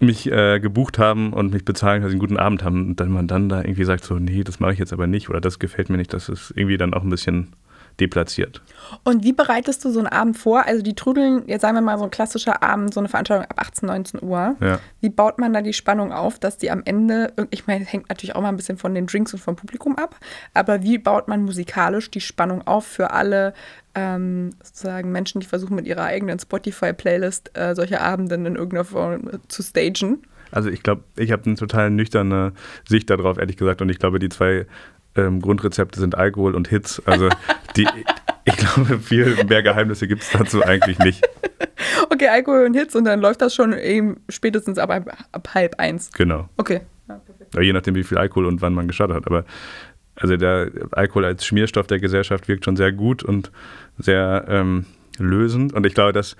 mich 0.00 0.30
äh, 0.30 0.58
gebucht 0.58 0.98
haben 0.98 1.32
und 1.32 1.52
mich 1.52 1.64
bezahlen, 1.64 2.02
dass 2.02 2.10
sie 2.10 2.14
einen 2.14 2.20
guten 2.20 2.36
Abend 2.36 2.64
haben 2.64 2.88
und 2.88 3.00
dann 3.00 3.10
man 3.10 3.28
dann 3.28 3.48
da 3.48 3.60
irgendwie 3.60 3.84
sagt 3.84 4.04
so, 4.04 4.18
nee, 4.18 4.42
das 4.42 4.58
mache 4.58 4.72
ich 4.72 4.80
jetzt 4.80 4.92
aber 4.92 5.06
nicht 5.06 5.30
oder 5.30 5.40
das 5.40 5.60
gefällt 5.60 5.88
mir 5.88 5.96
nicht, 5.96 6.12
das 6.12 6.28
ist 6.28 6.52
irgendwie 6.56 6.76
dann 6.76 6.92
auch 6.92 7.04
ein 7.04 7.10
bisschen 7.10 7.52
deplatziert. 8.00 8.62
Und 9.04 9.24
wie 9.24 9.32
bereitest 9.32 9.84
du 9.84 9.90
so 9.90 9.98
einen 9.98 10.08
Abend 10.08 10.36
vor? 10.36 10.66
Also 10.66 10.82
die 10.82 10.94
trudeln, 10.94 11.44
jetzt 11.46 11.62
sagen 11.62 11.74
wir 11.74 11.80
mal 11.80 11.98
so 11.98 12.04
ein 12.04 12.10
klassischer 12.10 12.62
Abend, 12.62 12.94
so 12.94 13.00
eine 13.00 13.08
Veranstaltung 13.08 13.46
ab 13.46 13.60
18, 13.60 13.86
19 13.86 14.22
Uhr. 14.22 14.56
Ja. 14.60 14.78
Wie 15.00 15.08
baut 15.08 15.38
man 15.38 15.52
da 15.52 15.62
die 15.62 15.72
Spannung 15.72 16.12
auf, 16.12 16.38
dass 16.38 16.58
die 16.58 16.70
am 16.70 16.82
Ende, 16.84 17.32
ich 17.50 17.66
meine, 17.66 17.84
hängt 17.84 18.08
natürlich 18.08 18.36
auch 18.36 18.42
mal 18.42 18.48
ein 18.48 18.56
bisschen 18.56 18.78
von 18.78 18.94
den 18.94 19.06
Drinks 19.06 19.32
und 19.32 19.40
vom 19.40 19.56
Publikum 19.56 19.96
ab, 19.96 20.16
aber 20.54 20.82
wie 20.82 20.98
baut 20.98 21.28
man 21.28 21.42
musikalisch 21.42 22.10
die 22.10 22.20
Spannung 22.20 22.66
auf 22.66 22.86
für 22.86 23.10
alle 23.10 23.54
ähm, 23.94 24.50
sozusagen 24.62 25.10
Menschen, 25.10 25.40
die 25.40 25.46
versuchen 25.46 25.74
mit 25.74 25.86
ihrer 25.86 26.04
eigenen 26.04 26.38
Spotify-Playlist 26.38 27.56
äh, 27.56 27.74
solche 27.74 28.00
Abende 28.00 28.34
in 28.34 28.44
irgendeiner 28.46 28.84
Form 28.84 29.30
zu 29.48 29.62
stagen? 29.62 30.22
Also 30.50 30.70
ich 30.70 30.82
glaube, 30.82 31.02
ich 31.16 31.32
habe 31.32 31.44
eine 31.46 31.56
total 31.56 31.90
nüchterne 31.90 32.52
Sicht 32.88 33.10
darauf, 33.10 33.38
ehrlich 33.38 33.56
gesagt. 33.56 33.82
Und 33.82 33.88
ich 33.88 33.98
glaube, 33.98 34.18
die 34.18 34.28
zwei 34.28 34.66
ähm, 35.16 35.40
Grundrezepte 35.40 36.00
sind 36.00 36.14
Alkohol 36.16 36.54
und 36.54 36.68
Hits. 36.68 37.02
Also 37.06 37.28
die, 37.76 37.86
ich 38.44 38.56
glaube, 38.56 38.98
viel 38.98 39.44
mehr 39.44 39.62
Geheimnisse 39.62 40.08
gibt 40.08 40.22
es 40.22 40.30
dazu 40.30 40.62
eigentlich 40.62 40.98
nicht. 40.98 41.26
Okay, 42.10 42.28
Alkohol 42.28 42.64
und 42.66 42.74
Hits 42.74 42.94
und 42.94 43.04
dann 43.04 43.20
läuft 43.20 43.42
das 43.42 43.54
schon 43.54 43.72
eben 43.72 44.20
spätestens 44.28 44.78
ab, 44.78 44.90
ab 44.90 45.48
halb 45.54 45.78
eins. 45.78 46.10
Genau. 46.12 46.48
Okay. 46.56 46.80
Ja, 47.54 47.60
je 47.60 47.72
nachdem, 47.72 47.94
wie 47.94 48.04
viel 48.04 48.18
Alkohol 48.18 48.46
und 48.46 48.60
wann 48.62 48.74
man 48.74 48.86
gestartet 48.86 49.16
hat. 49.16 49.26
Aber 49.26 49.44
also 50.16 50.36
der 50.36 50.70
Alkohol 50.92 51.24
als 51.24 51.44
Schmierstoff 51.44 51.86
der 51.86 52.00
Gesellschaft 52.00 52.48
wirkt 52.48 52.64
schon 52.64 52.76
sehr 52.76 52.92
gut 52.92 53.22
und 53.22 53.50
sehr 53.98 54.46
ähm, 54.48 54.86
lösend. 55.18 55.72
Und 55.72 55.86
ich 55.86 55.94
glaube, 55.94 56.12
dass 56.12 56.36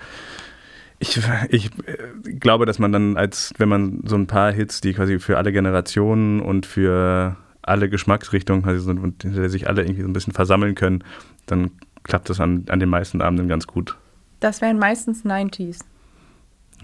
ich, 0.99 1.21
ich 1.51 1.67
äh, 1.87 2.33
glaube, 2.39 2.65
dass 2.67 2.79
man 2.79 2.93
dann 2.93 3.17
als, 3.17 3.53
wenn 3.59 3.69
man 3.69 4.01
so 4.05 4.17
ein 4.17 4.27
paar 4.27 4.53
Hits, 4.53 4.81
die 4.81 4.95
quasi 4.95 5.19
für 5.19 5.37
alle 5.37 5.53
Generationen 5.53 6.41
und 6.41 6.65
für 6.67 7.37
alle 7.67 7.89
Geschmacksrichtungen 7.89 8.65
also, 8.65 8.91
hinter 8.93 9.49
sich 9.49 9.69
alle 9.69 9.83
irgendwie 9.83 10.03
so 10.03 10.09
ein 10.09 10.13
bisschen 10.13 10.33
versammeln 10.33 10.75
können, 10.75 11.05
dann 11.47 11.73
klappt 12.05 12.31
das 12.31 12.41
an, 12.41 12.65
an 12.69 12.81
den 12.81 12.89
meisten 12.89 13.21
Abenden 13.21 13.49
ganz 13.49 13.67
gut. 13.67 13.97
Das 14.41 14.61
wären 14.61 14.79
meistens 14.79 15.25
90s. 15.25 15.81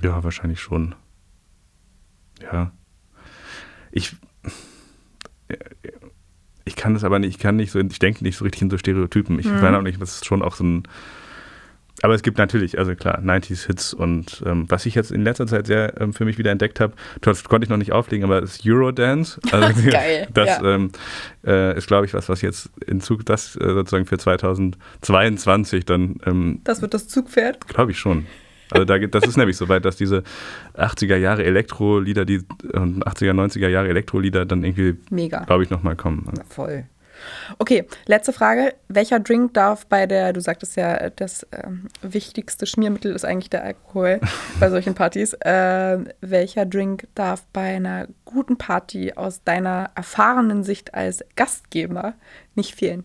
Ja, 0.02 0.24
wahrscheinlich 0.24 0.60
schon. 0.60 0.94
Ja. 2.40 2.72
Ich, 3.92 4.16
ich 6.64 6.76
kann 6.76 6.94
das 6.94 7.04
aber 7.04 7.18
nicht, 7.18 7.36
ich 7.36 7.38
kann 7.38 7.56
nicht 7.56 7.70
so, 7.70 7.78
ich 7.78 7.98
denke 7.98 8.24
nicht 8.24 8.36
so 8.36 8.44
richtig 8.44 8.62
in 8.62 8.70
so 8.70 8.78
Stereotypen. 8.78 9.38
Ich 9.38 9.46
mhm. 9.46 9.60
meine 9.60 9.78
auch 9.78 9.82
nicht, 9.82 10.00
das 10.00 10.16
ist 10.16 10.26
schon 10.26 10.42
auch 10.42 10.54
so 10.54 10.64
ein 10.64 10.82
aber 12.02 12.14
es 12.14 12.22
gibt 12.22 12.36
natürlich, 12.36 12.78
also 12.78 12.94
klar, 12.94 13.20
90s-Hits 13.20 13.94
und 13.94 14.42
ähm, 14.44 14.66
was 14.68 14.86
ich 14.86 14.94
jetzt 14.94 15.12
in 15.12 15.22
letzter 15.22 15.46
Zeit 15.46 15.68
sehr 15.68 16.00
ähm, 16.00 16.12
für 16.12 16.24
mich 16.24 16.36
wieder 16.36 16.50
entdeckt 16.50 16.80
habe, 16.80 16.94
das 17.20 17.44
konnte 17.44 17.64
ich 17.64 17.70
noch 17.70 17.76
nicht 17.76 17.92
auflegen, 17.92 18.24
aber 18.24 18.40
das 18.40 18.60
Eurodance. 18.66 19.40
Also, 19.52 19.90
Geil. 19.90 20.26
Das 20.34 20.48
ja. 20.48 20.74
ähm, 20.74 20.90
äh, 21.46 21.76
ist, 21.76 21.86
glaube 21.86 22.06
ich, 22.06 22.14
was, 22.14 22.28
was 22.28 22.42
jetzt 22.42 22.70
in 22.86 23.00
Zug, 23.00 23.24
das 23.24 23.54
äh, 23.56 23.72
sozusagen 23.72 24.06
für 24.06 24.18
2022 24.18 25.84
dann. 25.84 26.16
Ähm, 26.26 26.60
das 26.64 26.82
wird 26.82 26.94
das 26.94 27.06
Zugpferd? 27.06 27.68
Glaube 27.68 27.92
ich 27.92 27.98
schon. 27.98 28.26
Also 28.70 28.86
da, 28.86 28.98
das 28.98 29.24
ist 29.24 29.36
nämlich 29.36 29.56
so 29.56 29.68
weit, 29.68 29.84
dass 29.84 29.96
diese 29.96 30.22
80er 30.74 31.16
Jahre 31.16 31.44
Elektro-Lieder, 31.44 32.24
die 32.24 32.38
80er, 32.38 33.32
90er 33.32 33.68
Jahre 33.68 33.88
Elektro-Lieder 33.88 34.46
dann 34.46 34.64
irgendwie, 34.64 34.94
glaube 35.28 35.62
ich, 35.62 35.70
nochmal 35.70 35.94
kommen. 35.94 36.24
Voll. 36.48 36.84
Okay, 37.58 37.86
letzte 38.06 38.32
Frage. 38.32 38.74
Welcher 38.88 39.20
Drink 39.20 39.54
darf 39.54 39.86
bei 39.86 40.06
der, 40.06 40.32
du 40.32 40.40
sagtest 40.40 40.76
ja, 40.76 41.10
das 41.10 41.42
äh, 41.44 41.68
wichtigste 42.02 42.66
Schmiermittel 42.66 43.14
ist 43.14 43.24
eigentlich 43.24 43.50
der 43.50 43.64
Alkohol 43.64 44.20
bei 44.60 44.70
solchen 44.70 44.94
Partys. 44.94 45.34
Äh, 45.34 45.98
welcher 46.20 46.66
Drink 46.66 47.06
darf 47.14 47.44
bei 47.52 47.76
einer 47.76 48.08
guten 48.24 48.56
Party 48.56 49.12
aus 49.14 49.42
deiner 49.44 49.90
erfahrenen 49.94 50.64
Sicht 50.64 50.94
als 50.94 51.24
Gastgeber 51.36 52.14
nicht 52.54 52.74
fehlen? 52.74 53.04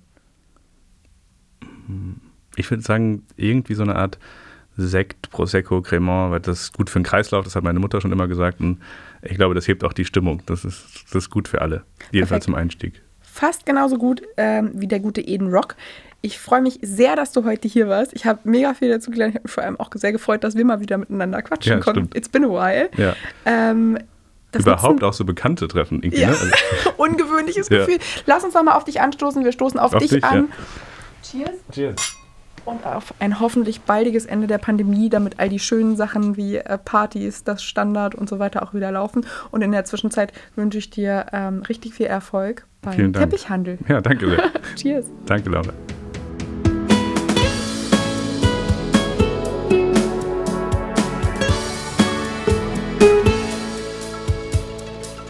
Ich 2.56 2.70
würde 2.70 2.84
sagen, 2.84 3.26
irgendwie 3.36 3.76
so 3.76 3.84
eine 3.84 3.96
Art 3.96 4.18
Sekt, 4.80 5.32
Prosecco, 5.32 5.82
Cremant, 5.82 6.32
weil 6.32 6.40
das 6.40 6.62
ist 6.62 6.74
gut 6.74 6.90
für 6.90 7.00
den 7.00 7.06
Kreislauf, 7.06 7.44
das 7.44 7.56
hat 7.56 7.64
meine 7.64 7.80
Mutter 7.80 8.00
schon 8.00 8.12
immer 8.12 8.28
gesagt. 8.28 8.60
Und 8.60 8.80
ich 9.24 9.36
glaube, 9.36 9.56
das 9.56 9.68
hebt 9.68 9.84
auch 9.84 9.94
die 9.94 10.06
Stimmung. 10.06 10.44
Das 10.46 10.64
ist, 10.64 11.06
das 11.06 11.24
ist 11.24 11.30
gut 11.32 11.48
für 11.48 11.62
alle, 11.62 11.84
jedenfalls 12.12 12.46
zum 12.46 12.54
Einstieg 12.54 13.02
fast 13.38 13.66
genauso 13.66 13.98
gut 13.98 14.22
ähm, 14.38 14.72
wie 14.74 14.88
der 14.88 15.00
gute 15.00 15.22
Eden 15.22 15.54
Rock. 15.54 15.76
Ich 16.22 16.40
freue 16.40 16.62
mich 16.62 16.80
sehr, 16.82 17.16
dass 17.16 17.32
du 17.32 17.46
heute 17.46 17.68
hier 17.68 17.88
warst. 17.88 18.14
Ich 18.14 18.26
habe 18.26 18.40
mega 18.44 18.74
viel 18.74 18.90
dazu 18.90 19.12
gelernt. 19.12 19.34
Ich 19.34 19.36
habe 19.36 19.44
mich 19.44 19.54
vor 19.54 19.64
allem 19.64 19.80
auch 19.80 19.90
sehr 19.94 20.12
gefreut, 20.12 20.44
dass 20.44 20.56
wir 20.56 20.66
mal 20.66 20.80
wieder 20.80 20.98
miteinander 20.98 21.42
quatschen 21.42 21.74
ja, 21.74 21.80
konnten. 21.80 22.10
It's 22.16 22.28
been 22.28 22.44
a 22.44 22.50
while. 22.50 22.90
Ja. 22.98 23.16
Ähm, 23.46 24.00
Überhaupt 24.54 25.04
auch 25.04 25.14
so 25.14 25.26
bekannte 25.26 25.68
Treffen. 25.68 26.02
Ja. 26.04 26.30
Ne? 26.30 26.36
Also 26.42 26.52
Ungewöhnliches 26.98 27.70
Gefühl. 27.70 28.00
Lass 28.26 28.44
uns 28.44 28.54
doch 28.54 28.64
mal 28.64 28.76
auf 28.76 28.86
dich 28.86 29.00
anstoßen. 29.00 29.44
Wir 29.44 29.52
stoßen 29.52 29.80
auf, 29.80 29.94
auf 29.94 30.02
dich, 30.02 30.10
dich, 30.10 30.24
an. 30.24 30.50
Cheers. 31.22 31.52
Cheers 31.72 32.18
und 32.68 32.86
auf 32.86 33.14
ein 33.20 33.40
hoffentlich 33.40 33.82
baldiges 33.82 34.26
Ende 34.26 34.46
der 34.46 34.58
Pandemie, 34.58 35.10
damit 35.10 35.40
all 35.40 35.50
die 35.50 35.60
schönen 35.60 35.96
Sachen 35.96 36.36
wie 36.36 36.58
äh, 36.58 36.78
Partys, 36.78 37.44
das 37.44 37.64
Standard 37.64 38.14
und 38.14 38.30
so 38.30 38.40
weiter 38.40 38.62
auch 38.64 38.74
wieder 38.74 38.92
laufen. 38.92 39.26
Und 39.52 39.62
in 39.62 39.72
der 39.72 39.86
Zwischenzeit 39.86 40.34
wünsche 40.56 40.78
ich 40.78 40.90
dir 40.90 41.28
ähm, 41.32 41.62
richtig 41.64 41.94
viel 41.94 42.08
Erfolg 42.08 42.68
beim 42.82 43.14
Teppichhandel. 43.14 43.80
Ja, 43.88 44.02
danke 44.02 44.30
sehr. 44.30 44.52
Cheers. 44.76 45.06
Danke, 45.26 45.50
Laura. 45.50 45.72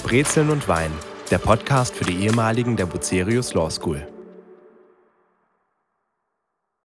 Brezeln 0.03 0.49
und 0.49 0.67
Wein, 0.69 0.91
der 1.29 1.37
Podcast 1.37 1.93
für 1.93 2.05
die 2.05 2.25
ehemaligen 2.25 2.77
der 2.77 2.85
Bucerius 2.85 3.53
Law 3.53 3.69
School. 3.69 4.07